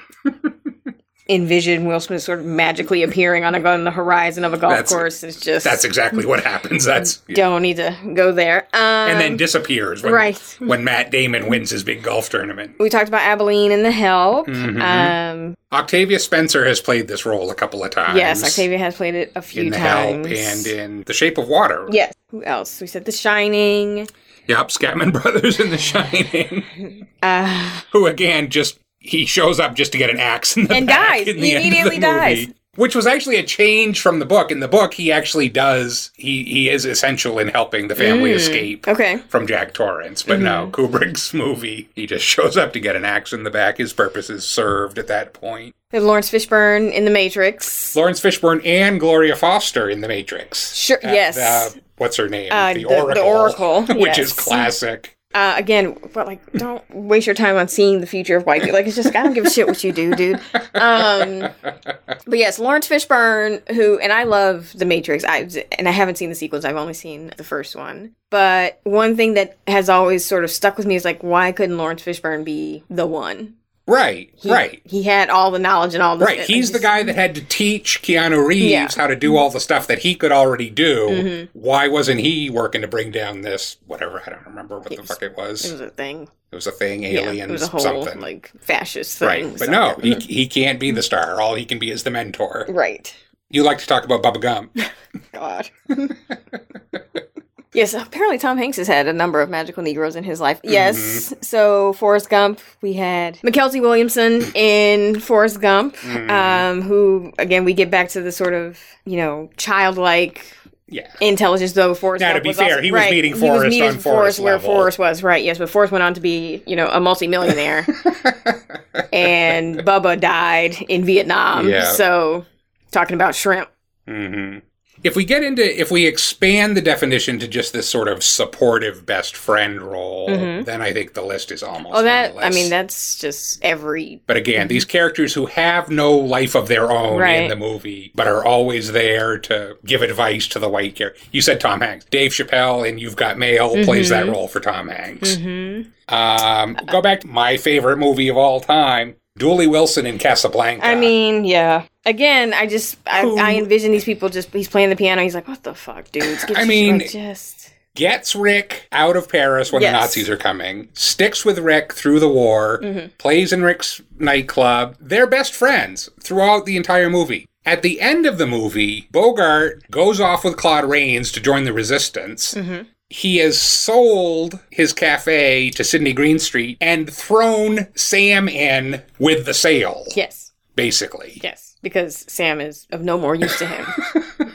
envision 1.29 1.85
Will 1.85 2.01
Smith 2.01 2.23
sort 2.23 2.41
of 2.41 2.45
magically 2.45 3.05
appearing 3.05 3.45
on 3.45 3.55
a 3.55 3.63
on 3.63 3.85
the 3.85 3.91
horizon 3.93 4.45
of 4.45 4.53
a 4.53 4.59
golf 4.59 4.73
That's- 4.73 4.91
course. 4.93 5.23
It's 5.23 5.39
just 5.39 5.65
that's 5.65 5.85
exactly 5.85 6.27
what 6.27 6.43
happens. 6.43 6.85
That's 6.85 7.17
don't 7.35 7.63
need 7.63 7.77
to 7.77 7.97
go 8.15 8.33
there. 8.33 8.65
Um, 8.73 8.81
and 9.11 9.21
then 9.21 9.37
disappears 9.37 10.03
when, 10.03 10.13
right. 10.13 10.39
when 10.59 10.83
Matt 10.83 11.11
Damon 11.13 11.49
wins 11.49 11.71
his 11.71 11.85
big 11.85 12.03
golf 12.03 12.29
tournament. 12.31 12.77
we 12.81 12.89
talked 12.89 13.09
about 13.09 13.21
Aibileen 13.23 13.71
and 13.71 13.85
the 13.85 13.93
Help. 13.93 14.49
Mm-hmm. 14.49 14.83
Um, 14.83 15.57
Octavia 15.73 16.19
Spencer 16.19 16.67
has 16.67 16.81
played 16.81 17.07
this 17.07 17.25
role 17.25 17.51
a 17.51 17.55
couple 17.55 17.85
of 17.85 17.91
times. 17.91 18.17
yes, 18.17 18.43
Octavia 18.43 18.79
has 18.79 18.97
played 18.97 19.15
it 19.15 19.31
a 19.37 19.43
few 19.43 19.63
in 19.63 19.71
The 19.71 19.77
times. 19.77 20.27
Help 20.27 20.37
and 20.39 20.67
in 20.67 21.03
The 21.05 21.13
Shape 21.13 21.39
of 21.39 21.47
Water. 21.49 21.87
yes. 21.93 22.13
Who 22.31 22.43
else? 22.45 22.81
We 22.81 22.87
said 22.89 23.05
The 23.05 23.13
Shining. 23.13 24.09
Yep, 24.49 24.69
Scatman 24.69 25.13
Brothers 25.23 25.61
in 25.61 25.71
The 25.71 25.79
Shining. 25.79 27.07
Uh, 27.23 27.81
Who 27.93 28.07
again 28.07 28.49
just 28.49 28.79
he 29.01 29.27
shows 29.27 29.59
up 29.59 29.75
just 29.75 29.93
to 29.93 29.99
get 29.99 30.11
an 30.11 30.21
axe 30.21 30.57
in 30.57 30.67
the 30.67 30.75
And 30.75 30.87
dies. 30.89 31.25
the 31.27 31.33
He 31.35 31.53
immediately 31.55 31.99
the 31.99 32.07
movie. 32.07 32.45
dies. 32.47 32.47
Which 32.77 32.95
was 32.95 33.05
actually 33.05 33.37
a 33.37 33.43
change 33.43 34.01
from 34.01 34.21
the 34.21 34.25
book. 34.25 34.53
In 34.53 34.61
the 34.61 34.69
book, 34.69 34.95
he 34.95 35.11
actually 35.11 35.49
does 35.49 36.13
he 36.15 36.45
he 36.45 36.69
is 36.69 36.85
essential 36.85 37.39
in 37.41 37.49
helping 37.49 37.89
the 37.89 37.97
family 37.97 38.31
escape 38.31 38.87
Mm. 38.87 38.93
okay. 38.93 39.17
from 39.29 39.47
Jack 39.49 39.75
Torrance. 39.75 40.23
But 40.23 40.39
no, 40.41 40.71
Mm-hmm. 40.73 40.97
Kubrick's 40.97 41.35
movie, 41.45 41.89
he 41.97 42.07
just 42.07 42.25
shows 42.25 42.57
up 42.57 42.73
to 42.75 42.81
get 42.81 42.95
an 42.95 43.05
axe 43.05 43.33
in 43.33 43.43
the 43.43 43.51
back. 43.51 43.79
His 43.79 43.93
purpose 43.93 44.31
is 44.31 44.47
served 44.47 44.99
at 44.99 45.09
that 45.09 45.33
point. 45.33 45.75
There's 45.91 46.05
Laurence 46.05 46.31
Fishburne 46.31 46.93
in 46.93 47.05
The 47.05 47.11
Matrix. 47.11 47.97
Laurence 47.97 48.21
Fishburne 48.21 48.65
and 48.65 49.01
Gloria 49.01 49.35
Foster 49.35 49.91
in 49.91 50.01
The 50.01 50.09
Matrix. 50.09 50.73
Sure, 50.77 50.99
Uh, 51.05 51.13
yes. 51.13 51.37
uh, 51.37 51.71
what's 51.97 52.17
her 52.19 52.29
name? 52.29 52.51
Uh, 52.53 52.73
the- 52.75 52.85
the 52.85 53.21
Oracle, 53.21 53.83
which 53.97 54.17
is 54.19 54.33
classic. 54.33 55.17
Uh, 55.33 55.55
again, 55.57 55.97
but 56.13 56.27
like, 56.27 56.53
don't 56.55 56.83
waste 56.93 57.27
your 57.27 57.37
time 57.37 57.57
on 57.57 57.69
seeing 57.69 58.01
the 58.01 58.07
future 58.07 58.37
of 58.37 58.47
white 58.47 58.63
people. 58.63 58.77
Like, 58.77 58.87
it's 58.87 58.97
just 58.97 59.15
I 59.15 59.23
don't 59.23 59.33
give 59.33 59.47
a 59.47 59.51
shit 59.51 59.69
what 59.69 59.83
you 59.85 59.93
do, 59.93 60.15
dude. 60.15 60.41
Um, 60.75 61.49
but 61.63 62.39
yes, 62.39 62.59
Laurence 62.59 62.89
Fishburne, 62.89 63.69
who 63.71 63.99
and 64.01 64.13
I 64.13 64.25
love 64.25 64.73
The 64.75 64.85
Matrix. 64.85 65.25
I 65.25 65.49
and 65.79 65.87
I 65.89 65.93
haven't 65.93 66.17
seen 66.19 66.31
the 66.31 66.35
sequels. 66.35 66.65
I've 66.65 66.77
only 66.77 66.95
seen 66.95 67.33
the 67.37 67.45
first 67.45 67.77
one. 67.77 68.17
But 68.31 68.81
one 68.83 69.17
thing 69.17 69.35
that 69.35 69.57
has 69.69 69.89
always 69.89 70.25
sort 70.25 70.43
of 70.43 70.51
stuck 70.51 70.77
with 70.77 70.87
me 70.87 70.97
is 70.97 71.05
like, 71.05 71.23
why 71.23 71.53
couldn't 71.53 71.79
Laurence 71.79 72.03
Fishburne 72.03 72.45
be 72.45 72.83
the 72.91 73.07
one? 73.07 73.55
Right, 73.87 74.31
He, 74.37 74.51
right. 74.53 74.81
He 74.85 75.03
had 75.03 75.31
all 75.31 75.51
the 75.51 75.59
knowledge 75.59 75.95
and 75.95 76.03
all 76.03 76.17
the 76.17 76.25
Right, 76.25 76.41
he's 76.41 76.71
the 76.71 76.79
guy 76.79 77.03
that 77.03 77.17
had 77.17 77.35
to 77.35 77.41
teach 77.45 78.03
Keanu 78.03 78.47
Reeves 78.47 78.71
Yeah. 78.71 78.87
Mm-hmm. 78.87 79.01
how 79.01 79.07
to 79.09 79.17
do 79.17 79.37
all 79.37 79.51
the 79.51 79.59
stuff 79.59 79.89
that 79.89 80.01
he 80.01 80.15
could 80.15 80.31
already 80.31 80.71
do. 80.71 81.49
Why 81.55 81.89
wasn't 81.89 82.21
he 82.21 82.51
working 82.51 82.83
to 82.83 82.89
bring 82.89 83.11
down 83.11 83.41
this 83.41 83.79
whatever? 83.87 84.23
I 84.25 84.31
don't 84.31 84.47
remember 84.47 84.79
what 84.79 84.95
the 84.97 85.03
fuck 85.03 85.23
it 85.23 85.37
was. 85.37 85.65
It 85.65 85.73
was 85.73 85.81
a 85.81 85.91
thing. 85.91 86.29
It 86.53 86.55
was 86.55 86.67
a 86.69 86.73
thing, 86.73 87.03
Yeah, 87.03 87.21
aliens, 87.23 87.49
it 87.49 87.53
was 87.53 87.63
a 87.63 87.67
whole 87.69 87.81
something. 87.81 88.21
like 88.21 88.53
fascist 88.61 89.19
thing. 89.19 89.29
right, 89.29 89.59
but 89.59 89.71
no, 89.71 89.95
he 90.03 90.15
he 90.17 90.47
can't 90.47 90.79
be 90.79 90.91
the 90.93 91.03
star. 91.03 91.41
All 91.41 91.55
he 91.57 91.65
can 91.65 91.79
be 91.81 91.91
is 91.91 92.03
the 92.05 92.11
mentor. 92.11 92.67
Right. 92.69 93.13
You 93.51 93.65
like 93.65 93.79
to 93.79 93.87
talk 93.87 94.05
about 94.05 94.23
Bubba 94.23 94.41
Gump. 94.41 94.77
God. 95.33 95.69
yes, 97.73 97.95
apparently 97.95 98.39
Tom 98.39 98.59
Hanks 98.59 98.77
has 98.77 98.87
had 98.87 99.07
a 99.07 99.13
number 99.13 99.41
of 99.41 99.49
magical 99.51 99.83
Negroes 99.83 100.17
in 100.17 100.25
his 100.25 100.41
life. 100.41 100.61
Yes. 100.65 101.33
So 101.41 101.93
Forrest 101.95 102.29
Gump, 102.31 102.61
we 102.83 102.95
had 102.95 103.37
Mykelti 103.39 103.81
Williamson 103.81 104.43
in 104.55 105.21
Forrest 105.21 105.61
Gump, 105.61 105.97
um, 106.31 106.83
who 106.83 107.33
again 107.39 107.65
we 107.65 107.73
get 107.75 107.91
back 107.91 108.09
to 108.11 108.21
the 108.21 108.33
sort 108.33 108.55
of 108.55 108.79
you 109.05 109.17
know 109.17 109.51
childlike 109.57 110.45
Yeah. 110.89 111.07
intelligence 111.21 111.73
though 111.73 111.95
Forrest 111.95 112.21
Now, 112.23 112.33
to 112.35 112.41
be 112.41 112.49
was 112.49 112.57
fair, 112.57 112.71
also, 112.73 112.83
he 112.83 112.91
was 112.93 112.99
right, 113.01 113.11
meeting 113.13 113.35
he 113.35 113.39
Forrest 113.41 113.65
meeting 113.67 113.89
on 113.89 113.99
Forrest 113.99 114.41
where 114.41 114.55
level. 114.55 114.71
Forrest 114.75 114.99
was 114.99 115.23
right 115.23 115.45
yes 115.45 115.57
but 115.59 115.71
Forrest 115.71 115.93
went 115.93 116.03
on 116.03 116.15
to 116.15 116.21
be 116.21 116.63
you 116.67 116.75
know 116.75 116.89
a 116.89 116.99
multimillionaire 116.99 117.87
and 119.13 119.79
Bubba 119.81 120.19
died 120.21 120.77
in 120.89 121.05
Vietnam 121.05 121.69
Yeah. 121.69 121.85
so 121.93 122.45
talking 122.91 123.15
about 123.15 123.35
shrimp 123.35 123.69
hmm 124.07 124.59
If 125.03 125.17
we 125.17 125.25
get 125.25 125.43
into, 125.43 125.81
if 125.81 125.91
we 125.91 126.07
expand 126.07 126.77
the 126.77 126.83
definition 126.83 127.39
to 127.39 127.49
just 127.49 127.73
this 127.73 127.89
sort 127.89 128.09
of 128.09 128.23
supportive 128.23 129.07
best 129.07 129.35
friend 129.35 129.81
role, 129.81 130.29
mm-hmm. 130.29 130.65
then 130.65 130.83
I 130.83 130.93
think 130.93 131.15
the 131.15 131.23
list 131.23 131.51
is 131.51 131.63
almost. 131.63 131.95
Oh, 131.97 132.03
that 132.03 132.35
I 132.39 132.51
mean, 132.51 132.71
that's 132.71 133.19
just 133.19 133.63
every. 133.63 134.23
But 134.27 134.37
again, 134.37 134.69
these 134.69 134.85
characters 134.85 135.35
who 135.35 135.47
have 135.47 135.89
no 135.89 136.13
life 136.13 136.55
of 136.55 136.69
their 136.69 136.91
own 136.91 137.23
in 137.23 137.49
the 137.49 137.57
movie, 137.57 138.13
but 138.15 138.27
are 138.27 138.45
always 138.45 138.93
there 138.93 139.39
to 139.39 139.77
give 139.85 140.03
advice 140.03 140.47
to 140.49 140.59
the 140.59 140.69
white 140.69 140.97
character. 140.97 141.21
You 141.33 141.41
said 141.41 141.61
Tom 141.61 141.81
Hanks. 141.81 142.05
Dave 142.07 142.33
Chappelle 142.33 142.89
and 142.89 143.01
You've 143.01 143.17
Got 143.17 143.39
Mail 143.39 143.71
plays 143.85 144.09
that 144.11 144.25
mm-hmm. 144.25 144.33
role 144.33 144.49
for 144.49 144.61
Tom 144.61 144.89
Hanks. 144.89 145.37
Mm-hmm. 145.37 145.91
Um, 146.15 146.77
go 146.87 147.01
back 147.01 147.21
to 147.21 147.29
my 147.29 147.57
favorite 147.57 147.99
movie 147.99 148.29
of 148.29 148.37
all 148.37 148.61
time, 148.61 149.15
Dooley 149.41 149.67
Wilson 149.67 150.07
in 150.07 150.19
Casablanca. 150.19 150.87
I 150.87 150.95
mean, 150.95 151.45
yeah. 151.45 151.87
Again, 152.07 152.55
I 152.55 152.67
just 152.67 152.97
I, 153.07 153.23
Who- 153.23 153.39
I 153.39 153.55
envision 153.57 153.91
these 153.91 154.05
people 154.05 154.29
just 154.29 154.53
he's 154.53 154.69
playing 154.69 154.91
the 154.91 154.97
piano. 154.97 155.23
He's 155.23 155.35
like, 155.35 155.49
what 155.49 155.65
the 155.65 155.75
fuck, 155.75 156.13
dudes? 156.13 156.45
Get 156.45 156.57
I 156.57 156.65
mean- 156.65 157.01
just 157.09 157.73
gets 157.97 158.37
Rick 158.37 158.87
out 158.93 159.17
of 159.17 159.29
Paris 159.29 159.73
when 159.73 159.83
Yes. 159.83 159.93
the 159.93 159.99
Nazis 159.99 160.31
are 160.31 160.37
coming, 160.37 160.89
sticks 160.93 161.45
with 161.45 161.59
Rick 161.59 161.93
through 161.93 162.21
the 162.21 162.29
war, 162.29 162.79
Mm-hmm. 162.83 163.09
plays 163.19 163.53
in 163.53 163.65
Rick's 163.65 164.01
nightclub. 164.19 164.97
They're 165.01 165.27
best 165.27 165.53
friends 165.55 166.09
throughout 166.23 166.67
the 166.67 166.77
entire 166.77 167.11
movie. 167.11 167.47
At 167.67 167.83
the 167.83 168.01
end 168.01 168.27
of 168.27 168.39
the 168.39 168.47
movie, 168.47 169.09
Bogart 169.11 169.91
goes 169.91 170.21
off 170.21 170.45
with 170.45 170.57
Claude 170.57 170.85
Rains 170.89 171.33
to 171.33 171.41
join 171.41 171.65
the 171.65 171.73
resistance. 171.73 172.55
Mm-hmm. 172.55 172.83
He 173.11 173.39
has 173.39 173.61
sold 173.61 174.61
his 174.71 174.93
cafe 174.93 175.71
to 175.71 175.83
Sidney 175.85 176.13
Greenstreet 176.13 176.79
and 176.81 177.13
thrown 177.13 177.89
Sam 177.97 178.49
in 178.49 179.03
with 179.19 179.47
the 179.47 179.55
sale, 179.55 180.05
yes, 180.15 180.53
basically. 180.77 181.41
yes, 181.43 181.77
because 181.83 182.25
Sam 182.33 182.61
is 182.61 182.87
of 182.93 183.03
no 183.03 183.19
more 183.19 183.35
use 183.35 183.59
to 183.59 183.67
him. 183.67 183.87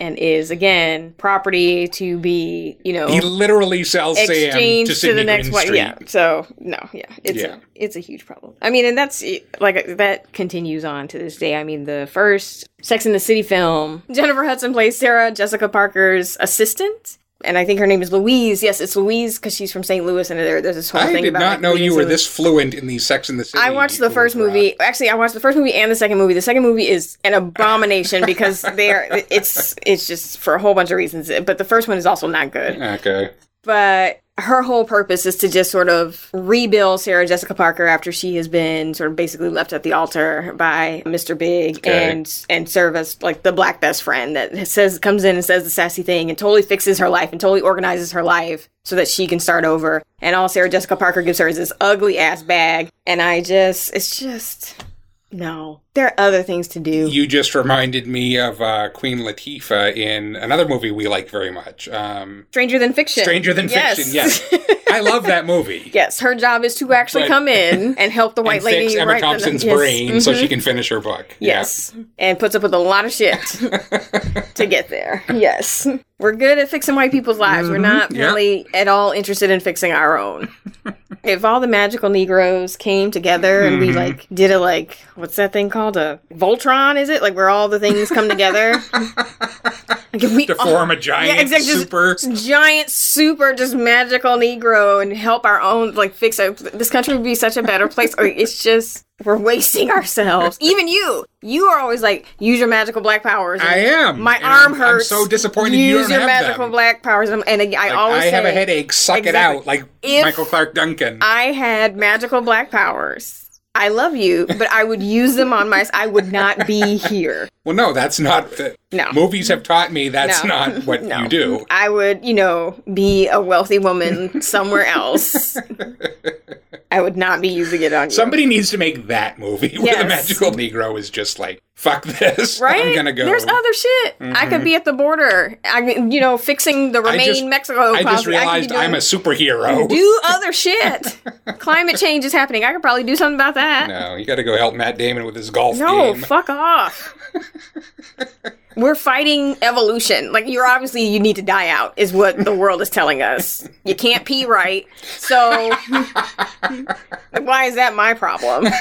And 0.00 0.16
is 0.16 0.52
again 0.52 1.12
property 1.18 1.88
to 1.88 2.18
be, 2.20 2.78
you 2.84 2.92
know, 2.92 3.08
He 3.08 3.20
literally 3.20 3.82
sells 3.82 4.16
Sam 4.16 4.86
to 4.86 4.94
to, 4.94 5.12
the 5.12 5.24
next 5.24 5.50
one. 5.50 5.74
Yeah. 5.74 5.98
So 6.06 6.46
no, 6.60 6.78
yeah, 6.92 7.06
it's 7.24 7.38
Yeah. 7.42 7.56
a 7.56 7.60
it's 7.74 7.96
a 7.96 8.00
huge 8.00 8.24
problem. 8.24 8.54
I 8.62 8.70
mean, 8.70 8.84
and 8.86 8.96
that's 8.96 9.24
like 9.58 9.96
that 9.96 10.32
continues 10.32 10.84
on 10.84 11.08
to 11.08 11.18
this 11.18 11.36
day. 11.36 11.56
I 11.56 11.64
mean, 11.64 11.82
the 11.82 12.08
first 12.12 12.68
Sex 12.80 13.06
in 13.06 13.12
the 13.12 13.18
City 13.18 13.42
film, 13.42 14.04
Jennifer 14.12 14.44
Hudson 14.44 14.72
plays 14.72 14.96
Sarah 14.96 15.32
Jessica 15.32 15.68
Parker's 15.68 16.36
assistant. 16.38 17.18
And 17.44 17.56
I 17.56 17.64
think 17.64 17.78
her 17.78 17.86
name 17.86 18.02
is 18.02 18.10
Louise. 18.10 18.64
Yes, 18.64 18.80
it's 18.80 18.96
Louise 18.96 19.38
because 19.38 19.54
she's 19.54 19.72
from 19.72 19.84
St. 19.84 20.04
Louis, 20.04 20.28
and 20.28 20.40
there, 20.40 20.60
there's 20.60 20.74
this 20.74 20.90
whole 20.90 21.00
I 21.00 21.06
thing 21.06 21.18
I 21.18 21.20
did 21.20 21.28
about 21.28 21.38
not 21.38 21.50
like, 21.50 21.60
know 21.60 21.74
you 21.74 21.94
were 21.94 22.04
this 22.04 22.26
fluent 22.26 22.74
in 22.74 22.88
the 22.88 22.98
Sex 22.98 23.28
and 23.28 23.38
the 23.38 23.44
City. 23.44 23.62
I 23.62 23.70
watched 23.70 23.98
the 23.98 24.10
first 24.10 24.34
movie. 24.34 24.78
Actually, 24.80 25.10
I 25.10 25.14
watched 25.14 25.34
the 25.34 25.40
first 25.40 25.56
movie 25.56 25.72
and 25.72 25.88
the 25.88 25.96
second 25.96 26.18
movie. 26.18 26.34
The 26.34 26.42
second 26.42 26.62
movie 26.62 26.88
is 26.88 27.16
an 27.22 27.34
abomination 27.34 28.26
because 28.26 28.62
they're 28.74 29.06
it's 29.30 29.76
it's 29.86 30.08
just 30.08 30.38
for 30.38 30.54
a 30.54 30.58
whole 30.60 30.74
bunch 30.74 30.90
of 30.90 30.96
reasons. 30.96 31.30
But 31.46 31.58
the 31.58 31.64
first 31.64 31.86
one 31.86 31.96
is 31.96 32.06
also 32.06 32.26
not 32.26 32.50
good. 32.50 32.80
Okay. 32.80 33.30
But 33.62 34.20
her 34.38 34.62
whole 34.62 34.84
purpose 34.84 35.26
is 35.26 35.36
to 35.36 35.48
just 35.48 35.70
sort 35.70 35.88
of 35.88 36.30
rebuild 36.32 37.00
Sarah 37.00 37.26
Jessica 37.26 37.54
Parker 37.54 37.86
after 37.86 38.12
she 38.12 38.36
has 38.36 38.46
been 38.46 38.94
sort 38.94 39.10
of 39.10 39.16
basically 39.16 39.48
left 39.48 39.72
at 39.72 39.82
the 39.82 39.92
altar 39.92 40.54
by 40.56 41.02
Mr. 41.04 41.36
Big 41.36 41.78
Okay. 41.78 42.10
and 42.10 42.46
and 42.48 42.68
serve 42.68 42.94
as 42.94 43.20
like 43.22 43.42
the 43.42 43.52
black 43.52 43.80
best 43.80 44.02
friend 44.02 44.36
that 44.36 44.68
says 44.68 44.98
comes 44.98 45.24
in 45.24 45.34
and 45.36 45.44
says 45.44 45.64
the 45.64 45.70
sassy 45.70 46.02
thing 46.02 46.30
and 46.30 46.38
totally 46.38 46.62
fixes 46.62 46.98
her 46.98 47.08
life 47.08 47.32
and 47.32 47.40
totally 47.40 47.60
organizes 47.60 48.12
her 48.12 48.22
life 48.22 48.68
so 48.84 48.94
that 48.96 49.08
she 49.08 49.26
can 49.26 49.40
start 49.40 49.64
over. 49.64 50.02
And 50.22 50.36
all 50.36 50.48
Sarah 50.48 50.70
Jessica 50.70 50.96
Parker 50.96 51.22
gives 51.22 51.38
her 51.38 51.48
is 51.48 51.56
this 51.56 51.72
ugly 51.80 52.16
ass 52.18 52.42
bag. 52.42 52.90
And 53.06 53.20
I 53.20 53.42
just 53.42 53.92
it's 53.94 54.18
just 54.18 54.84
no. 55.30 55.80
There 55.94 56.06
are 56.06 56.14
other 56.18 56.42
things 56.42 56.68
to 56.68 56.80
do. 56.80 57.08
You 57.08 57.26
just 57.26 57.54
reminded 57.54 58.06
me 58.06 58.38
of 58.38 58.62
uh, 58.62 58.88
Queen 58.90 59.18
Latifah 59.18 59.96
in 59.96 60.36
another 60.36 60.66
movie 60.66 60.90
we 60.90 61.08
like 61.08 61.28
very 61.28 61.50
much, 61.50 61.88
um, 61.88 62.46
Stranger 62.50 62.78
than 62.78 62.92
fiction. 62.92 63.24
Stranger 63.24 63.52
Than 63.52 63.68
Yes. 63.68 63.96
Fiction. 63.96 64.14
Yes, 64.14 64.84
I 64.90 65.00
love 65.00 65.24
that 65.26 65.44
movie. 65.44 65.90
Yes, 65.92 66.20
her 66.20 66.34
job 66.34 66.64
is 66.64 66.76
to 66.76 66.92
actually 66.92 67.22
But- 67.24 67.28
come 67.28 67.48
in 67.48 67.98
and 67.98 68.12
help 68.12 68.36
the 68.36 68.42
white 68.48 68.56
and 68.56 68.64
lady 68.64 68.86
fix 68.88 69.00
Emma 69.00 69.12
write 69.12 69.20
the- 69.20 69.26
Thompson's 69.26 69.64
yes, 69.64 69.76
brain 69.76 70.20
so 70.20 70.32
mhm. 70.32 70.40
she 70.40 70.48
can 70.48 70.60
finish 70.60 70.88
her 70.88 71.00
book. 71.00 71.36
Yes. 71.40 71.94
And 72.18 72.38
puts 72.38 72.54
up 72.54 72.62
with 72.62 72.74
a 72.74 72.78
lot 72.78 73.04
of 73.04 73.12
shit 73.12 73.40
to 74.54 74.66
get 74.66 74.88
there. 74.88 75.24
Yes. 75.32 75.86
We're 76.18 76.34
good 76.34 76.58
at 76.58 76.68
fixing 76.68 76.96
white 76.96 77.12
people's 77.12 77.38
lives. 77.38 77.68
We're 77.68 77.74
mm-hmm. 77.74 77.82
not 77.82 78.10
Yeah. 78.12 78.26
really 78.26 78.66
at 78.74 78.88
all 78.88 79.12
interested 79.12 79.50
in 79.50 79.60
fixing 79.60 79.92
our 79.92 80.18
own. 80.18 80.48
if 81.22 81.44
all 81.44 81.60
the 81.60 81.68
magical 81.68 82.10
Negroes 82.10 82.76
came 82.76 83.10
together 83.10 83.62
and 83.62 83.78
we 83.78 83.88
mm-hmm. 83.88 83.98
like 83.98 84.26
did 84.32 84.50
a 84.50 84.58
like 84.58 84.98
what's 85.14 85.36
that 85.36 85.52
thing 85.52 85.70
called? 85.70 85.96
A 85.96 86.18
Voltron, 86.34 86.96
is 86.96 87.08
it? 87.08 87.22
Like 87.22 87.34
where 87.36 87.48
all 87.48 87.68
the 87.68 87.78
things 87.78 88.08
come 88.08 88.28
together? 88.28 88.82
like 90.12 90.22
if 90.24 90.34
we 90.34 90.46
To 90.46 90.54
form 90.54 90.90
a 90.90 90.96
giant 91.10 91.34
yeah, 91.36 91.40
exactly, 91.40 91.66
super. 91.66 92.14
giant 92.34 92.90
super 92.90 93.54
just 93.54 93.74
magical 93.74 94.32
negro 94.36 95.02
and 95.02 95.12
help 95.16 95.44
our 95.44 95.60
own 95.60 95.94
like 95.94 96.14
fix 96.14 96.38
it 96.38 96.56
this 96.58 96.90
country 96.90 97.14
would 97.14 97.24
be 97.24 97.34
such 97.34 97.56
a 97.56 97.62
better 97.62 97.88
place 97.88 98.14
Or 98.18 98.24
it's 98.24 98.62
just 98.62 99.04
we're 99.24 99.36
wasting 99.36 99.90
ourselves 99.90 100.56
even 100.62 100.86
you 100.88 101.24
you 101.42 101.64
are 101.64 101.80
always 101.80 102.02
like 102.02 102.26
use 102.38 102.58
your 102.60 102.68
magical 102.68 103.02
black 103.02 103.22
powers 103.22 103.60
I 103.62 103.78
am. 103.78 104.20
my 104.20 104.36
arm 104.36 104.74
I'm, 104.74 104.78
hurts 104.78 105.10
I'm 105.10 105.18
so 105.24 105.26
disappointed 105.28 105.76
use 105.76 106.08
you 106.08 106.16
your 106.16 106.26
magical 106.26 106.64
them. 106.66 106.70
black 106.72 107.02
powers 107.02 107.28
and 107.30 107.42
and 107.48 107.60
I 107.60 107.66
Like, 107.66 107.92
always 107.96 108.22
I 108.22 108.26
have 108.26 108.44
say, 108.44 108.50
a 108.50 108.52
headache. 108.52 108.92
Suck 108.92 109.26
it 109.26 109.34
out, 109.34 109.66
like 109.66 109.84
If- 110.02 110.24
Michael 110.24 110.44
Clarke 110.44 110.74
Duncan. 110.74 111.18
I 111.20 111.52
had 111.52 111.96
magical 111.96 112.40
black 112.40 112.70
powers 112.70 113.47
I 113.78 113.88
love 113.88 114.16
you, 114.16 114.46
but 114.46 114.70
I 114.72 114.82
would 114.84 115.02
use 115.02 115.36
them 115.36 115.52
on 115.52 115.68
my. 115.70 115.86
I 115.94 116.06
would 116.06 116.32
not 116.32 116.66
be 116.66 116.96
here. 116.98 117.48
well, 117.64 117.74
no, 117.76 117.92
that's 117.92 118.18
not. 118.20 118.50
The, 118.52 118.76
No. 118.92 119.10
Movies 119.12 119.48
have 119.48 119.62
taught 119.62 119.92
me 119.92 120.08
that's 120.08 120.42
No. 120.42 120.48
not 120.48 120.84
what 120.86 121.02
No. 121.04 121.22
you 121.22 121.28
do. 121.28 121.66
I 121.70 121.88
would, 121.88 122.24
you 122.24 122.34
know, 122.34 122.74
be 122.92 123.28
a 123.28 123.40
wealthy 123.40 123.78
woman 123.78 124.42
somewhere 124.42 124.84
else. 124.86 125.56
I 126.90 127.00
would 127.02 127.16
not 127.16 127.40
be 127.42 127.48
using 127.48 127.82
it 127.82 127.92
on 127.92 128.08
you. 128.08 128.10
Somebody 128.14 128.46
needs 128.46 128.70
to 128.70 128.78
make 128.78 129.06
that 129.08 129.38
movie 129.38 129.76
where 129.78 129.96
the 130.02 130.04
magical 130.08 130.50
Negro 130.50 130.98
is 130.98 131.10
just 131.10 131.38
like, 131.38 131.62
fuck 131.78 132.02
this. 132.04 132.60
right? 132.60 132.88
I'm 132.88 132.94
gonna 132.94 133.12
go. 133.12 133.24
There's 133.24 133.44
other 133.46 133.72
shit. 133.72 134.16
I 134.20 134.46
could 134.46 134.56
mm-hmm. 134.56 134.64
be 134.64 134.74
at 134.74 134.84
the 134.84 134.92
border. 134.92 135.58
I, 135.64 135.80
mean, 135.80 136.10
you 136.10 136.20
know, 136.20 136.36
fixing 136.36 136.92
the 136.92 136.98
I 136.98 137.12
Remain 137.12 137.26
just- 137.28 137.46
Mexico. 137.46 137.92
I 137.92 138.02
just 138.02 138.04
conflict. 138.04 138.24
could 138.24 138.30
be 138.30 138.36
realized 138.36 138.68
doing- 138.68 138.80
I'm 138.80 138.94
a 138.94 138.98
superhero. 138.98 139.88
do 139.88 140.20
other 140.24 140.52
shit. 140.52 141.18
Climate 141.58 141.96
change 141.96 142.24
is 142.24 142.32
happening. 142.32 142.64
I 142.64 142.72
could 142.72 142.82
probably 142.82 143.04
do 143.04 143.14
something 143.16 143.36
about 143.36 143.54
that. 143.54 143.88
No, 143.88 144.16
you 144.16 144.24
got 144.24 144.36
to 144.36 144.42
go 144.42 144.56
help 144.56 144.74
Matt 144.74 144.98
Damon 144.98 145.24
with 145.24 145.36
his 145.36 145.50
golf 145.50 145.78
No, 145.78 146.12
game. 146.12 146.22
fuck 146.22 146.50
off. 146.50 147.14
We're 148.76 148.94
fighting 148.94 149.56
evolution. 149.62 150.32
Like 150.32 150.46
you're 150.46 150.66
obviously 150.66 151.02
you 151.02 151.18
need 151.18 151.34
to 151.36 151.42
die 151.42 151.68
out 151.68 151.94
is 151.96 152.12
what 152.12 152.44
the 152.44 152.54
world 152.54 152.80
is 152.80 152.90
telling 152.90 153.22
us. 153.22 153.68
You 153.84 153.96
can't 153.96 154.24
pee 154.24 154.44
right. 154.46 154.86
So 155.02 155.76
like, 155.90 156.88
why 157.40 157.64
is 157.64 157.74
that 157.74 157.96
my 157.96 158.14
problem? 158.14 158.72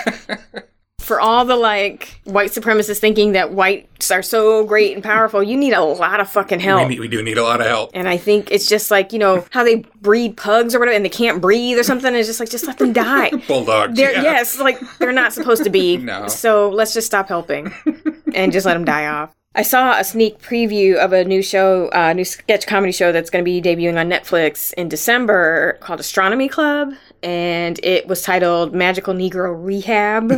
For 1.07 1.21
all 1.21 1.45
the 1.45 1.55
like 1.55 2.19
white 2.25 2.51
supremacists 2.51 2.99
thinking 2.99 3.31
that 3.31 3.53
whites 3.53 4.11
are 4.11 4.21
so 4.21 4.65
great 4.65 4.93
and 4.93 5.01
powerful, 5.01 5.41
you 5.41 5.55
need 5.55 5.71
a 5.71 5.81
lot 5.81 6.19
of 6.19 6.29
fucking 6.29 6.57
we, 6.57 6.65
help. 6.65 6.89
need, 6.89 6.99
we 6.99 7.07
do 7.07 7.23
need 7.23 7.37
a 7.37 7.43
lot 7.43 7.61
of 7.61 7.65
help. 7.65 7.91
and 7.93 8.09
I 8.09 8.17
think 8.17 8.51
it's 8.51 8.67
just 8.67 8.91
like, 8.91 9.13
you 9.13 9.19
know, 9.19 9.45
how 9.51 9.63
they 9.63 9.85
breed 10.01 10.35
pugs 10.35 10.75
or 10.75 10.79
whatever 10.79 10.97
and 10.97 11.05
they 11.05 11.09
can't 11.09 11.39
breathe 11.41 11.79
or 11.79 11.83
something. 11.83 12.13
It's 12.13 12.27
just 12.27 12.41
like, 12.41 12.49
just 12.49 12.67
let 12.67 12.77
them 12.77 12.91
die. 12.91 13.29
Bulldogs. 13.47 13.95
They're, 13.95 14.11
yeah. 14.11 14.21
Yes, 14.21 14.59
like 14.59 14.81
they're 14.97 15.13
not 15.13 15.31
supposed 15.31 15.63
to 15.63 15.69
be. 15.69 15.95
No. 16.07 16.27
So 16.27 16.69
let's 16.69 16.93
just 16.93 17.07
stop 17.07 17.29
helping 17.29 17.71
and 18.35 18.51
just 18.51 18.65
let 18.65 18.73
them 18.73 18.83
die 18.83 19.07
off. 19.07 19.33
I 19.55 19.61
saw 19.61 19.97
a 19.97 20.03
sneak 20.03 20.39
preview 20.39 20.97
of 20.97 21.13
a 21.13 21.23
new 21.23 21.41
show, 21.41 21.89
a 21.91 22.09
uh, 22.09 22.13
new 22.13 22.25
sketch 22.25 22.67
comedy 22.67 22.91
show 22.91 23.13
that's 23.13 23.29
going 23.29 23.43
to 23.43 23.45
be 23.45 23.61
debuting 23.61 23.97
on 23.97 24.09
Netflix 24.09 24.73
in 24.73 24.89
December 24.89 25.77
called 25.79 25.99
Astronomy 25.99 26.49
Club, 26.49 26.93
and 27.23 27.79
it 27.83 28.07
was 28.07 28.21
titled 28.21 28.75
Magical 28.75 29.13
Negro 29.13 29.55
Rehab. 29.57 30.31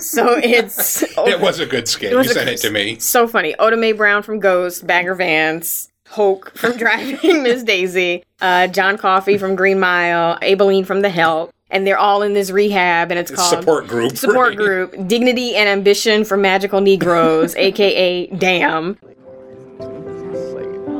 so 0.04 0.38
it's 0.42 1.02
It 1.18 1.40
was 1.40 1.58
a 1.60 1.66
good 1.66 1.88
skit. 1.88 2.12
You 2.12 2.24
sent 2.24 2.48
it 2.48 2.58
to 2.58 2.70
me. 2.70 2.98
so 2.98 3.26
funny. 3.28 3.54
Oda 3.58 3.76
Mae 3.76 3.92
Brown 3.92 4.22
from 4.22 4.38
Ghost, 4.40 4.86
Bagger 4.86 5.14
Vance, 5.14 5.88
Hoke 6.08 6.52
from 6.56 6.76
Driving 6.76 7.42
Miss 7.42 7.62
Daisy, 7.62 8.24
uh, 8.40 8.66
John 8.68 8.98
Coffey 8.98 9.38
from 9.38 9.54
Green 9.54 9.78
Mile, 9.78 10.38
Aibileen 10.40 10.84
from 10.86 11.02
The 11.02 11.10
Help, 11.10 11.52
and 11.70 11.86
they're 11.86 11.98
all 11.98 12.22
in 12.22 12.32
this 12.32 12.50
rehab, 12.50 13.10
and 13.10 13.18
it's 13.20 13.30
called 13.30 13.48
Support 13.50 13.86
group. 13.86 14.16
Support? 14.16 14.56
Group, 14.56 15.06
Dignity 15.06 15.54
and 15.54 15.68
Ambition 15.68 16.24
for 16.24 16.36
Magical 16.36 16.80
Negroes, 16.80 17.54
aka 17.54 18.26
DAM. 18.26 18.98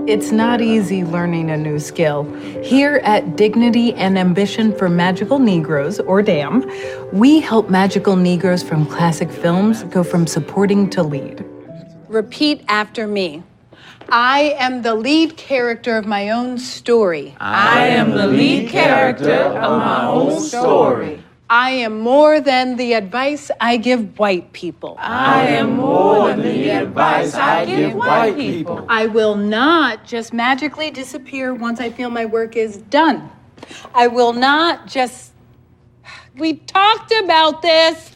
It's 0.06 0.32
not 0.32 0.60
easy 0.60 1.04
learning 1.04 1.50
a 1.50 1.56
new 1.56 1.78
skill. 1.78 2.24
Here 2.62 3.00
at 3.04 3.36
Dignity 3.36 3.92
and 3.94 4.18
Ambition 4.18 4.74
for 4.76 4.88
Magical 4.88 5.38
Negroes, 5.38 6.00
or 6.00 6.22
DAM, 6.22 6.68
we 7.12 7.40
help 7.40 7.68
magical 7.68 8.16
Negroes 8.16 8.62
from 8.62 8.86
classic 8.86 9.30
films 9.30 9.84
go 9.84 10.02
from 10.02 10.26
supporting 10.26 10.88
to 10.90 11.02
lead. 11.02 11.44
Repeat 12.08 12.64
after 12.66 13.06
me. 13.06 13.42
I 14.08 14.56
am 14.58 14.82
the 14.82 14.94
lead 14.94 15.36
character 15.36 15.96
of 15.96 16.06
my 16.06 16.30
own 16.30 16.58
story. 16.58 17.36
I 17.38 17.86
am 17.88 18.12
the 18.12 18.26
lead 18.26 18.70
character 18.70 19.32
of 19.32 19.78
my 19.78 20.06
own 20.06 20.40
story. 20.40 21.22
I 21.50 21.70
am 21.70 21.98
more 21.98 22.40
than 22.40 22.76
the 22.76 22.92
advice 22.92 23.50
I 23.60 23.76
give 23.76 24.16
white 24.20 24.52
people. 24.52 24.94
I 25.00 25.48
am 25.48 25.78
more 25.78 26.28
than 26.28 26.42
the 26.42 26.70
advice 26.70 27.34
I 27.34 27.64
give 27.64 27.96
white 27.96 28.36
people. 28.36 28.86
I 28.88 29.06
will 29.08 29.34
not 29.34 30.04
just 30.04 30.32
magically 30.32 30.92
disappear 30.92 31.52
once 31.52 31.80
I 31.80 31.90
feel 31.90 32.08
my 32.08 32.24
work 32.24 32.54
is 32.54 32.76
done. 32.76 33.28
I 33.92 34.06
will 34.06 34.32
not 34.32 34.86
just. 34.86 35.32
We 36.36 36.54
talked 36.54 37.12
about 37.24 37.62
this. 37.62 38.14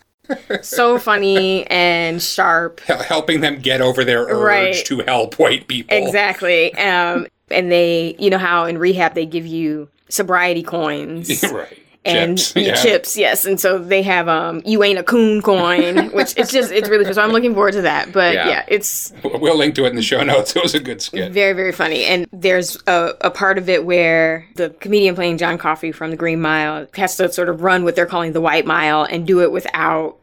so 0.63 1.01
funny 1.01 1.67
and 1.67 2.23
sharp. 2.23 2.79
Helping 2.83 3.41
them 3.41 3.59
get 3.59 3.81
over 3.81 4.05
their 4.05 4.27
urge 4.27 4.77
Right. 4.77 4.87
to 4.87 5.01
help 5.01 5.41
white 5.41 5.67
people. 5.67 5.97
Exactly. 5.97 6.73
Um, 6.75 7.27
and 7.51 7.71
they, 7.71 8.15
you 8.21 8.31
know 8.31 8.39
how 8.39 8.65
in 8.65 8.79
rehab 8.79 9.15
they 9.15 9.27
give 9.27 9.45
you 9.45 9.89
sobriety 10.09 10.63
coins. 10.63 11.43
right. 11.53 11.81
And 12.05 12.39
Chips. 12.39 12.53
yeah. 12.57 12.75
chips, 12.75 13.17
yes. 13.17 13.45
And 13.45 13.59
so 13.59 13.79
they 13.79 14.03
have 14.03 14.29
um 14.29 14.63
you 14.65 14.83
ain't 14.83 14.99
a 14.99 15.03
coon 15.03 15.41
coin, 15.43 16.11
which 16.13 16.35
it's 16.37 16.53
just 16.53 16.71
it's 16.73 16.89
really 16.89 17.11
so 17.13 17.23
I'm 17.23 17.31
looking 17.33 17.55
forward 17.55 17.73
to 17.75 17.83
that. 17.83 18.13
But 18.13 18.35
Yeah. 18.35 18.49
yeah, 18.49 18.65
it's 18.69 19.13
We'll 19.23 19.57
link 19.57 19.75
to 19.77 19.85
it 19.85 19.91
in 19.91 19.97
the 19.97 20.03
show 20.03 20.23
notes. 20.23 20.55
It 20.57 20.63
was 20.63 20.75
a 20.75 20.81
good 20.81 21.01
skit. 21.03 21.33
very 21.33 21.53
very 21.53 21.73
funny. 21.73 22.05
And 22.05 22.27
there's 22.33 22.77
a, 22.87 23.15
a 23.23 23.31
part 23.31 23.59
of 23.59 23.69
it 23.69 23.85
where 23.85 24.47
the 24.57 24.71
comedian 24.71 25.15
playing 25.15 25.39
John 25.39 25.59
Coffey 25.59 25.93
from 25.93 26.11
the 26.11 26.17
Green 26.17 26.41
Mile 26.41 26.87
has 26.95 27.17
to 27.17 27.33
sort 27.33 27.49
of 27.49 27.63
run 27.63 27.85
what 27.85 27.97
they're 27.97 28.07
calling 28.07 28.33
the 28.33 28.41
White 28.41 28.67
Mile 28.67 29.05
and 29.05 29.27
do 29.27 29.41
it 29.43 29.51
without 29.53 30.19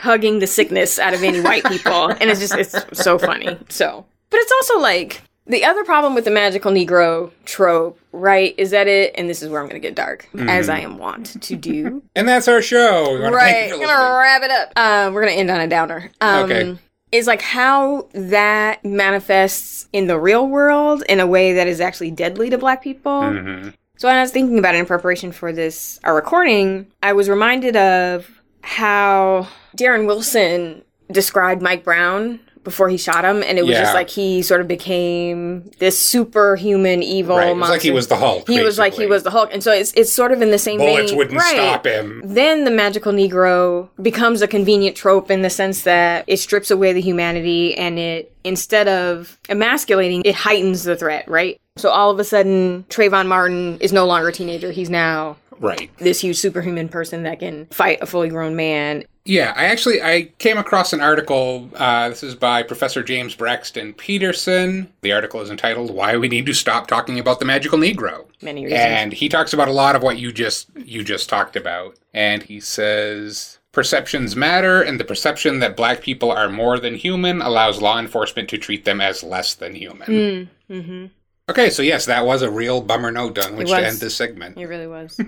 hugging 0.00 0.38
the 0.40 0.46
sickness 0.46 0.98
out 0.98 1.14
of 1.14 1.22
any 1.22 1.40
white 1.40 1.64
people. 1.64 2.08
And 2.08 2.30
it's 2.30 2.40
just 2.40 2.54
it's 2.54 3.00
so 3.02 3.18
funny. 3.18 3.56
So, 3.68 4.04
but 4.30 4.40
it's 4.40 4.52
also 4.52 4.78
like 4.80 5.22
the 5.46 5.64
other 5.64 5.84
problem 5.84 6.14
with 6.14 6.24
the 6.24 6.30
magical 6.30 6.70
Negro 6.72 7.30
trope, 7.44 7.98
right, 8.12 8.54
is 8.56 8.70
that 8.70 8.86
it, 8.86 9.12
and 9.16 9.28
this 9.28 9.42
is 9.42 9.48
where 9.48 9.60
I'm 9.60 9.68
going 9.68 9.80
to 9.80 9.86
get 9.86 9.94
dark, 9.96 10.28
as 10.38 10.68
I 10.68 10.78
am 10.80 10.98
wont 10.98 11.40
to 11.42 11.56
do. 11.56 12.02
And 12.16 12.28
that's 12.28 12.46
our 12.48 12.62
show. 12.62 13.14
We 13.14 13.20
wanna 13.20 13.36
thank 13.36 13.42
Right. 13.62 13.68
you 13.68 13.74
for 13.80 13.86
Gonna 13.92 14.18
wrap 14.18 14.42
it 14.42 14.50
up. 14.50 14.72
Uh, 14.76 15.10
we're 15.12 15.22
gonna 15.22 15.32
end 15.32 15.50
on 15.50 15.60
a 15.60 15.66
downer. 15.68 16.10
Um, 16.20 16.44
Okay. 16.50 16.78
Is 17.10 17.26
like 17.26 17.42
how 17.42 18.08
that 18.14 18.82
manifests 18.84 19.86
in 19.92 20.06
the 20.06 20.18
real 20.18 20.46
world 20.46 21.02
in 21.08 21.20
a 21.20 21.26
way 21.26 21.52
that 21.52 21.66
is 21.66 21.78
actually 21.80 22.10
deadly 22.10 22.48
to 22.48 22.56
black 22.56 22.82
people. 22.82 23.20
Mm-hmm. 23.20 23.68
So 23.98 24.08
when 24.08 24.16
I 24.16 24.22
was 24.22 24.30
thinking 24.30 24.58
about 24.58 24.74
it 24.74 24.78
in 24.78 24.86
preparation 24.86 25.30
for 25.32 25.52
this 25.52 26.00
our 26.04 26.14
recording, 26.14 26.86
I 27.02 27.12
was 27.12 27.28
reminded 27.28 27.76
of 27.76 28.40
how 28.62 29.46
Darren 29.76 30.06
Wilson 30.06 30.82
described 31.10 31.60
Mike 31.60 31.84
Brown 31.84 32.40
before 32.64 32.88
he 32.88 32.96
shot 32.96 33.24
him, 33.24 33.42
and 33.42 33.58
it 33.58 33.62
was 33.62 33.72
Yeah. 33.72 33.82
just 33.82 33.94
like 33.94 34.08
he 34.10 34.42
sort 34.42 34.60
of 34.60 34.68
became 34.68 35.70
this 35.78 35.98
superhuman 35.98 37.02
evil 37.02 37.36
Right. 37.36 37.48
It 37.48 37.50
was 37.50 37.58
monster. 37.58 37.72
like 37.74 37.82
he 37.82 37.90
was 37.90 38.06
the 38.08 38.16
Hulk. 38.16 38.48
He 38.48 38.62
was 38.62 38.78
like 38.78 38.94
he 38.94 39.06
was 39.06 39.22
the 39.22 39.30
Hulk, 39.30 39.50
and 39.52 39.62
so 39.62 39.72
it's 39.72 39.92
it's 39.94 40.12
sort 40.12 40.32
of 40.32 40.42
in 40.42 40.50
the 40.50 40.58
same 40.58 40.78
Bullets 40.78 41.10
vein. 41.10 41.18
wouldn't 41.18 41.38
right. 41.38 41.52
stop 41.54 41.86
him. 41.86 42.22
Then 42.24 42.64
the 42.64 42.70
magical 42.70 43.12
Negro 43.12 43.88
becomes 44.00 44.42
a 44.42 44.48
convenient 44.48 44.96
trope 44.96 45.30
in 45.30 45.42
the 45.42 45.50
sense 45.50 45.82
that 45.82 46.24
it 46.26 46.38
strips 46.38 46.70
away 46.70 46.92
the 46.92 47.00
humanity 47.00 47.74
and 47.74 47.98
it, 47.98 48.32
instead 48.44 48.88
of 48.88 49.38
emasculating, 49.48 50.22
it 50.24 50.34
heightens 50.34 50.84
the 50.84 50.96
threat, 50.96 51.28
right? 51.28 51.58
So 51.76 51.88
all 51.88 52.10
of 52.10 52.18
a 52.18 52.24
sudden, 52.24 52.84
Trayvon 52.90 53.26
Martin 53.26 53.78
is 53.80 53.92
no 53.92 54.06
longer 54.06 54.28
a 54.28 54.32
teenager. 54.32 54.72
He's 54.72 54.90
now 54.90 55.36
Right. 55.60 55.90
this 55.98 56.20
huge 56.20 56.36
superhuman 56.38 56.88
person 56.88 57.22
that 57.22 57.38
can 57.38 57.66
fight 57.70 57.98
a 58.02 58.06
fully 58.06 58.28
grown 58.28 58.56
man. 58.56 59.04
Yeah, 59.24 59.52
I 59.54 59.66
actually 59.66 60.02
I 60.02 60.32
came 60.38 60.58
across 60.58 60.92
an 60.92 61.00
article. 61.00 61.70
Uh, 61.74 62.08
this 62.08 62.24
is 62.24 62.34
by 62.34 62.64
Professor 62.64 63.04
James 63.04 63.36
Braxton 63.36 63.94
Peterson. 63.94 64.92
The 65.02 65.12
article 65.12 65.40
is 65.40 65.50
entitled 65.50 65.94
"Why 65.94 66.16
We 66.16 66.28
Need 66.28 66.46
to 66.46 66.52
Stop 66.54 66.88
Talking 66.88 67.20
About 67.20 67.38
the 67.38 67.44
Magical 67.44 67.78
Negro." 67.78 68.26
Many 68.40 68.64
reasons. 68.64 68.80
and 68.80 69.12
he 69.12 69.28
talks 69.28 69.52
about 69.52 69.68
a 69.68 69.72
lot 69.72 69.94
of 69.94 70.02
what 70.02 70.18
you 70.18 70.32
just 70.32 70.70
you 70.76 71.04
just 71.04 71.28
talked 71.28 71.54
about. 71.54 71.96
And 72.12 72.42
he 72.42 72.58
says 72.58 73.60
perceptions 73.70 74.34
matter, 74.34 74.82
and 74.82 74.98
the 74.98 75.04
perception 75.04 75.60
that 75.60 75.76
black 75.76 76.00
people 76.00 76.32
are 76.32 76.48
more 76.48 76.80
than 76.80 76.96
human 76.96 77.40
allows 77.40 77.80
law 77.80 78.00
enforcement 78.00 78.48
to 78.48 78.58
treat 78.58 78.84
them 78.84 79.00
as 79.00 79.22
less 79.22 79.54
than 79.54 79.76
human. 79.76 80.48
Mm-hmm. 80.68 81.06
Okay, 81.48 81.70
so 81.70 81.82
yes, 81.82 82.06
that 82.06 82.26
was 82.26 82.42
a 82.42 82.50
real 82.50 82.80
bummer 82.80 83.12
note 83.12 83.38
on 83.38 83.56
which 83.56 83.68
to 83.68 83.86
end 83.86 83.98
this 83.98 84.16
segment. 84.16 84.58
It 84.58 84.66
really 84.66 84.88
was. 84.88 85.20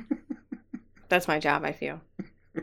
That's 1.08 1.28
my 1.28 1.38
job, 1.38 1.64
I 1.64 1.72
feel. 1.72 2.00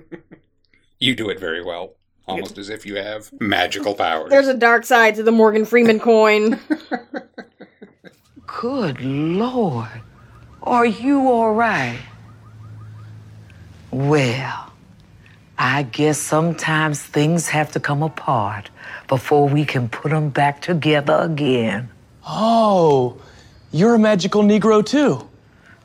You 1.02 1.16
do 1.16 1.30
it 1.30 1.40
very 1.40 1.64
well. 1.64 1.96
Almost 2.28 2.60
as 2.60 2.70
if 2.70 2.86
you 2.86 2.96
have 2.96 3.34
magical 3.42 3.96
powers. 3.96 4.30
There's 4.30 4.48
a 4.48 4.54
dark 4.54 4.86
side 4.86 5.16
to 5.16 5.24
the 5.24 5.32
Morgan 5.32 5.66
Freeman 5.66 6.00
coin. 6.00 6.60
Good 8.46 9.02
Lord. 9.02 9.90
Are 10.62 10.86
you 10.86 11.28
all 11.28 11.56
right? 11.56 12.00
Well, 13.90 14.72
I 15.58 15.84
guess 15.84 16.20
sometimes 16.20 17.02
things 17.02 17.48
have 17.50 17.72
to 17.72 17.80
come 17.80 18.04
apart 18.04 18.70
before 19.08 19.50
we 19.50 19.66
can 19.66 19.90
put 19.90 20.12
them 20.12 20.30
back 20.30 20.62
together 20.62 21.18
again. 21.20 21.90
Oh, 22.28 23.20
you're 23.72 23.96
a 23.96 24.00
magical 24.00 24.44
Negro 24.44 24.86
too. 24.86 25.28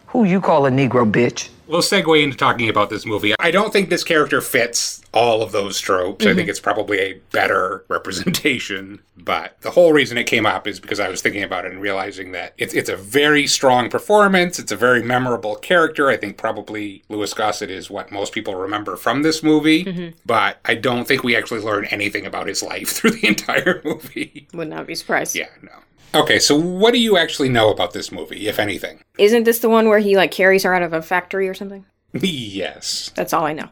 Who 0.08 0.24
you 0.24 0.42
call 0.42 0.66
a 0.66 0.70
Negro 0.70 1.10
bitch? 1.10 1.48
We'll 1.66 1.82
segue 1.82 2.22
into 2.22 2.36
talking 2.36 2.68
about 2.68 2.90
this 2.90 3.04
movie. 3.04 3.34
I 3.40 3.50
don't 3.50 3.72
think 3.72 3.88
this 3.88 4.04
character 4.04 4.40
fits 4.40 5.02
all 5.12 5.42
of 5.42 5.52
those 5.52 5.80
tropes. 5.80 6.26
I 6.26 6.34
think 6.34 6.46
mhm. 6.46 6.50
it's 6.50 6.60
probably 6.60 6.98
a 6.98 7.14
better 7.32 7.84
representation. 7.88 9.00
But 9.16 9.60
the 9.62 9.70
whole 9.70 9.92
reason 9.92 10.18
it 10.18 10.24
came 10.24 10.46
up 10.46 10.66
is 10.66 10.78
because 10.78 11.00
I 11.00 11.08
was 11.08 11.22
thinking 11.22 11.42
about 11.42 11.64
it 11.64 11.72
and 11.72 11.80
realizing 11.80 12.32
that 12.32 12.54
it's, 12.58 12.74
it's 12.74 12.88
a 12.88 12.96
very 12.96 13.46
strong 13.46 13.88
performance. 13.88 14.58
It's 14.58 14.72
a 14.72 14.76
very 14.76 15.02
memorable 15.02 15.56
character. 15.56 16.08
I 16.08 16.16
think 16.16 16.36
probably 16.36 17.02
Louis 17.08 17.32
Gossett 17.32 17.70
is 17.70 17.90
what 17.90 18.12
most 18.12 18.32
people 18.32 18.54
remember 18.54 18.96
from 18.96 19.22
this 19.22 19.42
movie. 19.42 19.84
Mm-hmm. 19.84 20.18
But 20.24 20.58
I 20.64 20.74
don't 20.74 21.08
think 21.08 21.24
we 21.24 21.34
actually 21.34 21.60
learn 21.60 21.86
anything 21.86 22.26
about 22.26 22.46
his 22.46 22.62
life 22.62 22.88
through 22.90 23.12
the 23.12 23.26
entire 23.26 23.80
movie. 23.84 24.48
Would 24.52 24.68
not 24.68 24.86
be 24.86 24.94
surprised. 24.94 25.34
yeah, 25.34 25.48
no. 25.62 25.72
Okay, 26.14 26.38
so 26.38 26.56
what 26.56 26.92
do 26.92 26.98
you 26.98 27.16
actually 27.16 27.48
know 27.48 27.70
about 27.70 27.92
this 27.92 28.10
movie, 28.10 28.48
if 28.48 28.58
anything? 28.58 29.02
Isn't 29.18 29.44
this 29.44 29.58
the 29.58 29.68
one 29.68 29.88
where 29.88 29.98
he 29.98 30.16
like 30.16 30.30
carries 30.30 30.62
her 30.62 30.74
out 30.74 30.82
of 30.82 30.92
a 30.92 31.02
factory 31.02 31.48
or 31.48 31.54
something? 31.54 31.84
yes. 32.12 33.10
That's 33.14 33.32
all 33.32 33.44
I 33.44 33.52
know. 33.52 33.68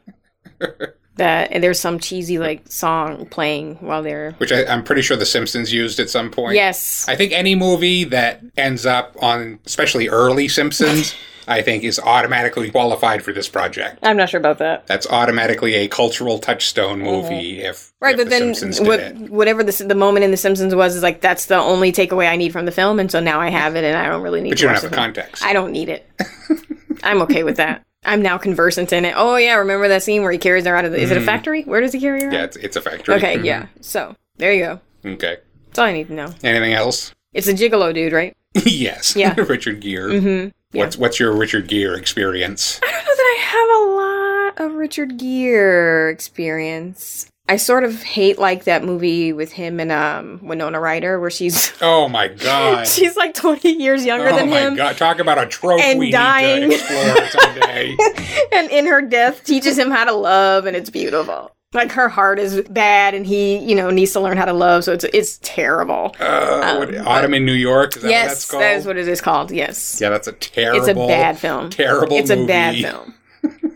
that 1.16 1.52
and 1.52 1.62
there's 1.62 1.78
some 1.80 1.98
cheesy 1.98 2.38
like 2.38 2.70
song 2.70 3.26
playing 3.26 3.76
while 3.76 4.02
they're 4.02 4.32
Which 4.38 4.52
I, 4.52 4.64
I'm 4.66 4.82
pretty 4.82 5.02
sure 5.02 5.16
The 5.16 5.26
Simpsons 5.26 5.72
used 5.72 6.00
at 6.00 6.10
some 6.10 6.30
point. 6.30 6.54
Yes. 6.54 7.06
I 7.08 7.16
think 7.16 7.32
any 7.32 7.54
movie 7.54 8.04
that 8.04 8.42
ends 8.56 8.84
up 8.86 9.16
on, 9.22 9.58
especially 9.64 10.08
early 10.08 10.48
Simpsons, 10.48 11.14
I 11.46 11.60
think 11.60 11.84
is 11.84 12.00
automatically 12.00 12.70
qualified 12.70 13.22
for 13.22 13.32
this 13.32 13.48
project. 13.50 13.98
I'm 14.02 14.16
not 14.16 14.30
sure 14.30 14.40
about 14.40 14.58
that. 14.58 14.86
That's 14.86 15.06
automatically 15.06 15.74
a 15.74 15.88
cultural 15.88 16.38
touchstone 16.38 17.00
movie 17.00 17.60
if, 17.62 17.76
Mm-hmm. 17.76 18.04
Right, 18.04 18.18
if 18.18 18.18
but 18.18 18.30
The 18.30 18.74
then 18.76 18.86
what, 18.86 19.30
whatever 19.30 19.62
the 19.62 19.84
the 19.84 19.94
moment 19.94 20.24
in 20.24 20.30
The 20.30 20.36
Simpsons 20.36 20.74
was 20.74 20.96
is 20.96 21.02
like 21.02 21.20
that's 21.20 21.46
the 21.46 21.56
only 21.56 21.92
takeaway 21.92 22.28
I 22.28 22.36
need 22.36 22.52
from 22.52 22.64
the 22.66 22.72
film, 22.72 22.98
and 22.98 23.10
so 23.10 23.20
now 23.20 23.40
I 23.40 23.50
have 23.50 23.76
it, 23.76 23.84
and 23.84 23.96
I 23.96 24.06
don't 24.08 24.22
really 24.22 24.40
need. 24.40 24.50
But 24.50 24.60
you 24.60 24.66
don't 24.68 24.74
have 24.74 24.82
the 24.82 24.88
film. 24.90 25.00
context. 25.00 25.44
I 25.44 25.52
don't 25.52 25.72
need 25.72 25.88
it. 25.88 26.10
I'm 27.02 27.20
okay 27.22 27.42
with 27.44 27.56
that. 27.58 27.82
I'm 28.04 28.20
now 28.22 28.38
conversant 28.38 28.92
in 28.92 29.04
it. 29.04 29.14
Oh 29.16 29.36
yeah, 29.36 29.54
remember 29.54 29.88
that 29.88 30.02
scene 30.02 30.22
where 30.22 30.32
he 30.32 30.38
carries 30.38 30.66
her 30.66 30.76
out 30.76 30.84
of 30.84 30.92
the? 30.92 30.98
Is 31.00 31.10
it 31.10 31.16
a 31.16 31.20
factory? 31.22 31.62
Where 31.62 31.80
does 31.80 31.92
he 31.92 32.00
carry 32.00 32.20
her? 32.22 32.26
Mm-hmm. 32.26 32.34
yeah, 32.34 32.40
out? 32.40 32.44
it's, 32.44 32.56
it's 32.56 32.76
a 32.76 32.80
factory. 32.80 33.14
Okay, 33.16 33.36
Mhm. 33.38 33.44
yeah. 33.44 33.66
So 33.80 34.14
there 34.36 34.52
you 34.52 34.62
go. 34.64 34.80
Okay. 35.12 35.38
That's 35.66 35.78
all 35.78 35.86
I 35.86 35.92
need 35.92 36.08
to 36.08 36.14
know. 36.14 36.32
Anything 36.42 36.72
else? 36.74 37.12
It's 37.32 37.48
a 37.48 37.54
gigolo 37.54 37.92
dude, 37.94 38.12
right? 38.12 38.36
yes. 38.64 39.16
Yeah. 39.16 39.34
Richard 39.38 39.80
Gere. 39.80 40.12
Mm-hmm. 40.20 40.48
Yeah. 40.72 40.84
What's 40.84 40.96
what's 40.96 41.18
your 41.20 41.32
Richard 41.36 41.66
Gere 41.68 41.96
experience? 41.98 42.80
I 42.82 42.90
don't 42.90 43.04
know 43.04 43.14
that 43.16 43.36
I 43.36 44.52
have 44.54 44.58
a 44.60 44.64
lot 44.66 44.66
of 44.72 44.76
Richard 44.78 45.18
Gere 45.18 46.12
experience. 46.12 47.26
I 47.46 47.56
sort 47.56 47.84
of 47.84 48.02
hate 48.02 48.38
like 48.38 48.64
that 48.64 48.84
movie 48.84 49.32
with 49.32 49.52
him 49.52 49.78
and 49.78 49.92
um 49.92 50.40
Winona 50.42 50.80
Ryder 50.80 51.20
where 51.20 51.30
she's 51.30 51.72
Oh 51.82 52.08
my 52.08 52.28
god. 52.28 52.88
she's 52.88 53.16
like 53.16 53.34
20 53.34 53.70
years 53.70 54.04
younger 54.06 54.30
oh 54.30 54.36
than 54.36 54.48
my 54.48 54.60
him 54.60 54.76
god. 54.76 54.96
Talk 54.96 55.18
about 55.18 55.38
a 55.38 55.46
trope 55.46 55.80
And 55.80 55.98
we 55.98 56.10
dying. 56.10 56.68
need 56.68 56.78
to 56.78 56.82
explore 56.82 57.42
someday. 57.42 57.96
and 58.52 58.70
in 58.70 58.86
her 58.86 59.02
death 59.02 59.44
teaches 59.44 59.78
him 59.78 59.90
how 59.90 60.04
to 60.04 60.12
love 60.12 60.64
and 60.64 60.74
it's 60.74 60.88
beautiful. 60.88 61.54
Like 61.74 61.92
her 61.92 62.08
heart 62.08 62.38
is 62.38 62.62
bad 62.70 63.14
and 63.14 63.26
he, 63.26 63.58
you 63.58 63.74
know, 63.74 63.90
needs 63.90 64.12
to 64.12 64.20
learn 64.20 64.38
how 64.38 64.44
to 64.46 64.52
love 64.54 64.84
so 64.84 64.92
it's 64.92 65.04
it's 65.12 65.38
terrible. 65.42 66.14
Uh, 66.18 66.76
what, 66.76 66.96
Autumn 67.06 67.34
in 67.34 67.44
New 67.44 67.52
York? 67.52 67.96
Is 67.96 68.02
that 68.02 68.08
what 68.08 68.12
that's 68.12 68.30
yes, 68.30 68.50
called? 68.50 68.62
that 68.62 68.76
is 68.76 68.86
what 68.86 68.96
it 68.96 69.08
is 69.08 69.20
called. 69.20 69.50
Yes. 69.50 70.00
Yeah, 70.00 70.08
that's 70.08 70.28
a 70.28 70.32
terrible. 70.32 70.78
It's 70.80 70.88
a 70.88 70.94
bad 70.94 71.38
film. 71.38 71.68
Terrible. 71.68 72.16
It's 72.16 72.30
a 72.30 72.46
bad 72.46 72.76
film. 72.76 73.14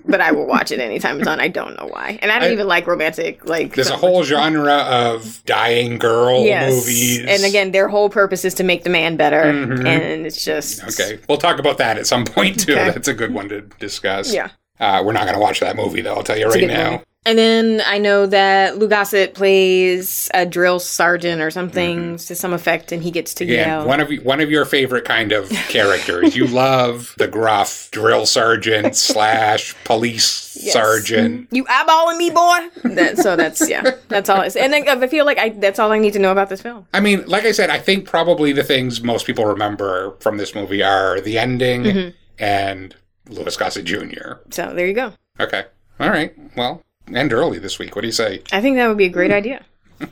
But 0.08 0.20
I 0.20 0.32
will 0.32 0.46
watch 0.46 0.72
it 0.72 0.80
anytime 0.80 1.18
it's 1.20 1.28
on. 1.28 1.38
I 1.38 1.48
don't 1.48 1.76
know 1.78 1.86
why. 1.86 2.18
And 2.22 2.32
I 2.32 2.38
don't 2.38 2.48
I- 2.48 2.52
even 2.52 2.66
like 2.66 2.86
romantic 2.86 3.46
like 3.48 3.74
There's 3.74 3.90
a 3.90 3.96
whole 3.96 4.24
genre 4.24 4.72
of 4.78 5.42
dying 5.44 5.98
girl 5.98 6.44
yes. 6.44 6.72
movies. 6.72 7.18
And 7.26 7.44
again, 7.44 7.70
their 7.72 7.88
whole 7.88 8.08
purpose 8.10 8.44
is 8.44 8.54
to 8.54 8.64
make 8.64 8.82
the 8.84 8.90
man 8.90 9.16
better. 9.16 9.40
And 9.42 10.26
it's 10.26 10.44
just 10.44 10.82
okay, 10.84 11.20
we'll 11.28 11.38
talk 11.38 11.58
about 11.58 11.78
that 11.78 11.98
at 11.98 12.06
some 12.06 12.24
point 12.24 12.60
too. 12.60 12.72
Okay. 12.72 12.90
That's 12.90 13.08
a 13.08 13.14
good 13.14 13.32
one 13.32 13.48
to 13.50 13.60
discuss. 13.78 14.32
Yeah. 14.32 14.48
Uh, 14.80 15.02
we're 15.04 15.12
not 15.12 15.24
going 15.24 15.34
to 15.34 15.40
watch 15.40 15.60
that 15.60 15.76
movie 15.76 16.00
though. 16.00 16.14
I'll 16.14 16.22
tell 16.22 16.38
you 16.38 16.46
It's 16.46 16.54
right 16.56 16.66
now. 16.66 16.90
movie. 16.92 17.04
And 17.28 17.38
then 17.38 17.82
I 17.84 17.98
know 17.98 18.24
that 18.26 18.78
Lou 18.78 18.88
Gossett 18.88 19.34
plays 19.34 20.30
a 20.32 20.46
drill 20.46 20.78
sergeant 20.80 21.42
or 21.42 21.50
something 21.50 22.16
to 22.16 22.34
some 22.34 22.54
effect, 22.54 22.90
and 22.90 23.02
he 23.02 23.10
gets 23.10 23.34
to 23.34 23.44
Again, 23.44 23.68
yell. 23.68 23.86
one 23.86 24.00
of 24.00 24.10
one 24.22 24.40
of 24.40 24.50
your 24.50 24.64
favorite 24.64 25.04
kind 25.04 25.32
of 25.32 25.48
characters. 25.68 26.34
you 26.34 26.46
love 26.46 27.14
the 27.18 27.28
gruff 27.28 27.90
drill 27.90 28.24
sergeant 28.24 28.96
slash 29.08 29.74
police 29.84 30.24
sergeant. 30.72 31.48
you 31.50 31.64
eyeballing 31.64 32.16
me, 32.16 32.30
boy? 32.30 32.94
That, 32.94 33.18
so 33.18 33.36
that's 33.36 33.68
yeah, 33.68 33.90
that's 34.08 34.28
all. 34.30 34.40
I. 34.40 34.46
And 34.58 34.72
then 34.72 34.88
I 34.88 35.06
feel 35.06 35.26
like 35.26 35.38
I 35.38 35.50
that's 35.50 35.78
all 35.78 35.92
I 35.92 35.98
need 35.98 36.14
to 36.14 36.18
know 36.18 36.32
about 36.32 36.48
this 36.48 36.62
film. 36.62 36.86
I 36.94 37.00
mean, 37.00 37.26
like 37.26 37.44
I 37.44 37.52
said, 37.52 37.68
I 37.70 37.78
think 37.78 38.06
probably 38.06 38.52
the 38.52 38.64
things 38.64 39.02
most 39.02 39.26
people 39.26 39.44
remember 39.44 40.16
from 40.20 40.38
this 40.38 40.54
movie 40.54 40.82
are 40.82 41.20
the 41.20 41.38
ending 41.38 41.82
Mm-hmm. 41.84 42.08
and 42.42 42.96
Louis 43.28 43.54
Gossett 43.56 43.84
Jr. 43.84 44.40
So 44.50 44.72
there 44.74 44.86
you 44.86 44.94
go. 44.94 45.12
Okay. 45.38 45.64
All 46.00 46.08
right. 46.08 46.32
Well, 46.56 46.80
end 47.16 47.32
early 47.32 47.58
this 47.58 47.78
week. 47.78 47.94
What 47.94 48.02
do 48.02 48.08
you 48.08 48.12
say? 48.12 48.42
I 48.52 48.60
think 48.60 48.76
that 48.76 48.88
would 48.88 48.98
be 48.98 49.06
a 49.06 49.10
great 49.10 49.30
idea. 49.32 49.64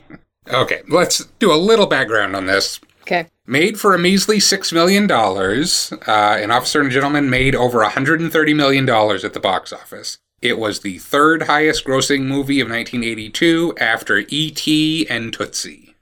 Okay, 0.49 0.81
let's 0.87 1.25
do 1.39 1.53
a 1.53 1.55
little 1.55 1.87
background 1.87 2.33
on 2.33 2.45
this. 2.45 2.79
Okay. 3.01 3.27
Made 3.45 3.79
for 3.79 3.93
a 3.93 3.99
measly 3.99 4.37
$6 4.37 4.73
million, 4.73 5.09
uh, 5.11 6.41
An 6.41 6.51
Officer 6.51 6.81
and 6.81 6.91
Gentleman 6.91 7.29
made 7.29 7.55
over 7.55 7.79
$130 7.79 8.55
million 8.55 8.89
at 8.89 9.33
the 9.33 9.39
box 9.39 9.73
office. 9.73 10.19
It 10.41 10.57
was 10.59 10.81
the 10.81 10.99
third 10.99 11.43
highest 11.43 11.85
grossing 11.85 12.27
movie 12.27 12.59
of 12.59 12.69
1982 12.69 13.75
after 13.79 14.23
E.T. 14.27 15.07
and 15.09 15.33
Tootsie. 15.33 15.95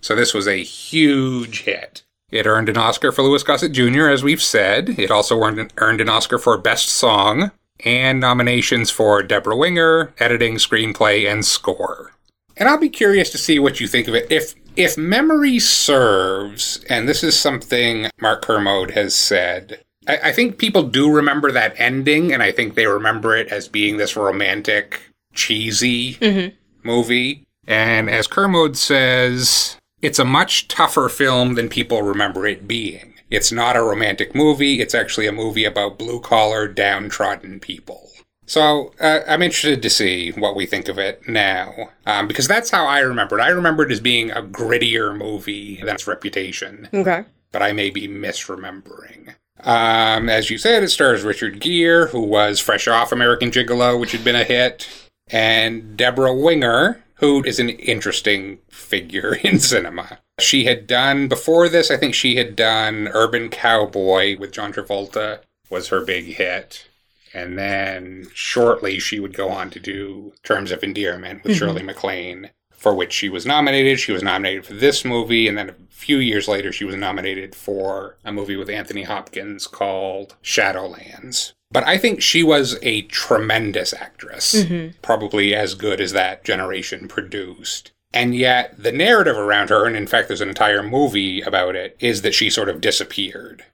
So 0.00 0.16
this 0.16 0.34
was 0.34 0.48
a 0.48 0.62
huge 0.62 1.62
hit. 1.62 2.02
It 2.30 2.46
earned 2.46 2.68
an 2.68 2.76
Oscar 2.76 3.12
for 3.12 3.22
Louis 3.22 3.42
Gossett 3.42 3.72
Jr., 3.72 4.08
as 4.08 4.24
we've 4.24 4.42
said. 4.42 4.98
It 4.98 5.10
also 5.10 5.38
earned 5.40 5.58
an, 5.58 5.70
earned 5.76 6.00
an 6.00 6.08
Oscar 6.08 6.38
for 6.38 6.56
Best 6.58 6.88
Song 6.88 7.52
and 7.84 8.20
nominations 8.20 8.90
for 8.90 9.22
Debra 9.22 9.56
Winger, 9.56 10.14
editing, 10.18 10.56
screenplay, 10.56 11.30
and 11.30 11.44
score. 11.44 12.12
And 12.56 12.68
I'll 12.68 12.78
be 12.78 12.88
curious 12.88 13.30
to 13.30 13.38
see 13.38 13.58
what 13.58 13.80
you 13.80 13.88
think 13.88 14.08
of 14.08 14.14
it. 14.14 14.30
If 14.30 14.54
if 14.76 14.96
memory 14.96 15.58
serves, 15.58 16.82
and 16.88 17.08
this 17.08 17.22
is 17.22 17.38
something 17.38 18.08
Mark 18.20 18.42
Kermode 18.42 18.92
has 18.92 19.14
said, 19.14 19.80
I, 20.06 20.18
I 20.24 20.32
think 20.32 20.58
people 20.58 20.82
do 20.84 21.12
remember 21.12 21.52
that 21.52 21.74
ending, 21.76 22.32
and 22.32 22.42
I 22.42 22.52
think 22.52 22.74
they 22.74 22.86
remember 22.86 23.36
it 23.36 23.48
as 23.48 23.68
being 23.68 23.96
this 23.96 24.16
romantic, 24.16 25.00
cheesy 25.34 26.14
mm-hmm. 26.14 26.54
movie. 26.86 27.44
And 27.66 28.08
as 28.10 28.26
Kermode 28.26 28.76
says, 28.76 29.76
it's 30.00 30.18
a 30.18 30.24
much 30.24 30.68
tougher 30.68 31.08
film 31.08 31.54
than 31.54 31.68
people 31.68 32.02
remember 32.02 32.46
it 32.46 32.66
being. 32.66 33.11
It's 33.32 33.50
not 33.50 33.76
a 33.76 33.82
romantic 33.82 34.34
movie, 34.34 34.80
it's 34.80 34.94
actually 34.94 35.26
a 35.26 35.32
movie 35.32 35.64
about 35.64 35.98
blue 35.98 36.20
collar, 36.20 36.68
downtrodden 36.68 37.60
people. 37.60 38.10
So 38.44 38.92
uh, 39.00 39.20
I'm 39.26 39.40
interested 39.40 39.80
to 39.82 39.88
see 39.90 40.30
what 40.32 40.54
we 40.54 40.66
think 40.66 40.88
of 40.88 40.98
it 40.98 41.26
now, 41.26 41.90
um, 42.04 42.28
because 42.28 42.46
that's 42.46 42.70
how 42.70 42.84
I 42.86 42.98
remember 43.00 43.38
it. 43.38 43.42
I 43.42 43.48
remember 43.48 43.84
it 43.84 43.90
as 43.92 44.00
being 44.00 44.30
a 44.30 44.42
grittier 44.42 45.16
movie 45.16 45.76
than 45.80 45.94
its 45.94 46.06
reputation, 46.06 46.88
Okay. 46.92 47.24
but 47.52 47.62
I 47.62 47.72
may 47.72 47.88
be 47.88 48.06
misremembering. 48.08 49.34
Um, 49.60 50.28
as 50.28 50.50
you 50.50 50.58
said, 50.58 50.82
it 50.82 50.88
stars 50.90 51.22
Richard 51.22 51.60
Gere, 51.60 52.08
who 52.08 52.20
was 52.22 52.58
fresh 52.60 52.86
off 52.88 53.12
American 53.12 53.50
Gigolo, 53.50 53.98
which 53.98 54.12
had 54.12 54.24
been 54.24 54.36
a 54.36 54.44
hit, 54.44 54.88
and 55.28 55.96
Debra 55.96 56.34
Winger, 56.34 57.02
who 57.16 57.42
is 57.44 57.60
an 57.60 57.70
interesting 57.70 58.58
figure 58.68 59.34
in 59.42 59.58
cinema. 59.60 60.18
She 60.42 60.64
had 60.64 60.86
done, 60.86 61.28
before 61.28 61.68
this, 61.68 61.90
I 61.90 61.96
think 61.96 62.14
she 62.14 62.36
had 62.36 62.56
done 62.56 63.08
Urban 63.08 63.48
Cowboy 63.48 64.36
with 64.38 64.52
John 64.52 64.72
Travolta, 64.72 65.40
was 65.70 65.88
her 65.88 66.04
big 66.04 66.24
hit. 66.24 66.88
And 67.34 67.58
then 67.58 68.28
shortly 68.34 68.98
she 68.98 69.18
would 69.18 69.34
go 69.34 69.48
on 69.48 69.70
to 69.70 69.80
do 69.80 70.34
Terms 70.42 70.70
of 70.70 70.84
Endearment 70.84 71.42
with 71.42 71.52
mm-hmm. 71.52 71.58
Shirley 71.58 71.82
MacLaine, 71.82 72.50
for 72.70 72.94
which 72.94 73.12
she 73.12 73.28
was 73.28 73.46
nominated. 73.46 73.98
She 73.98 74.12
was 74.12 74.22
nominated 74.22 74.66
for 74.66 74.74
this 74.74 75.04
movie, 75.04 75.48
and 75.48 75.56
then 75.56 75.70
a 75.70 75.74
few 75.88 76.18
years 76.18 76.48
later 76.48 76.72
she 76.72 76.84
was 76.84 76.96
nominated 76.96 77.54
for 77.54 78.16
a 78.24 78.32
movie 78.32 78.56
with 78.56 78.68
Anthony 78.68 79.04
Hopkins 79.04 79.66
called 79.66 80.36
Shadowlands. 80.42 81.52
But 81.70 81.86
I 81.86 81.96
think 81.96 82.20
she 82.20 82.42
was 82.42 82.78
a 82.82 83.02
tremendous 83.02 83.94
actress, 83.94 84.52
mm-hmm. 84.54 84.98
probably 85.00 85.54
as 85.54 85.74
good 85.74 86.02
as 86.02 86.12
that 86.12 86.44
generation 86.44 87.08
produced. 87.08 87.91
And 88.14 88.34
yet, 88.34 88.82
the 88.82 88.92
narrative 88.92 89.36
around 89.36 89.70
her, 89.70 89.86
and 89.86 89.96
in 89.96 90.06
fact, 90.06 90.28
there's 90.28 90.40
an 90.40 90.48
entire 90.48 90.82
movie 90.82 91.40
about 91.40 91.76
it, 91.76 91.96
is 91.98 92.22
that 92.22 92.34
she 92.34 92.50
sort 92.50 92.68
of 92.68 92.80
disappeared. 92.80 93.64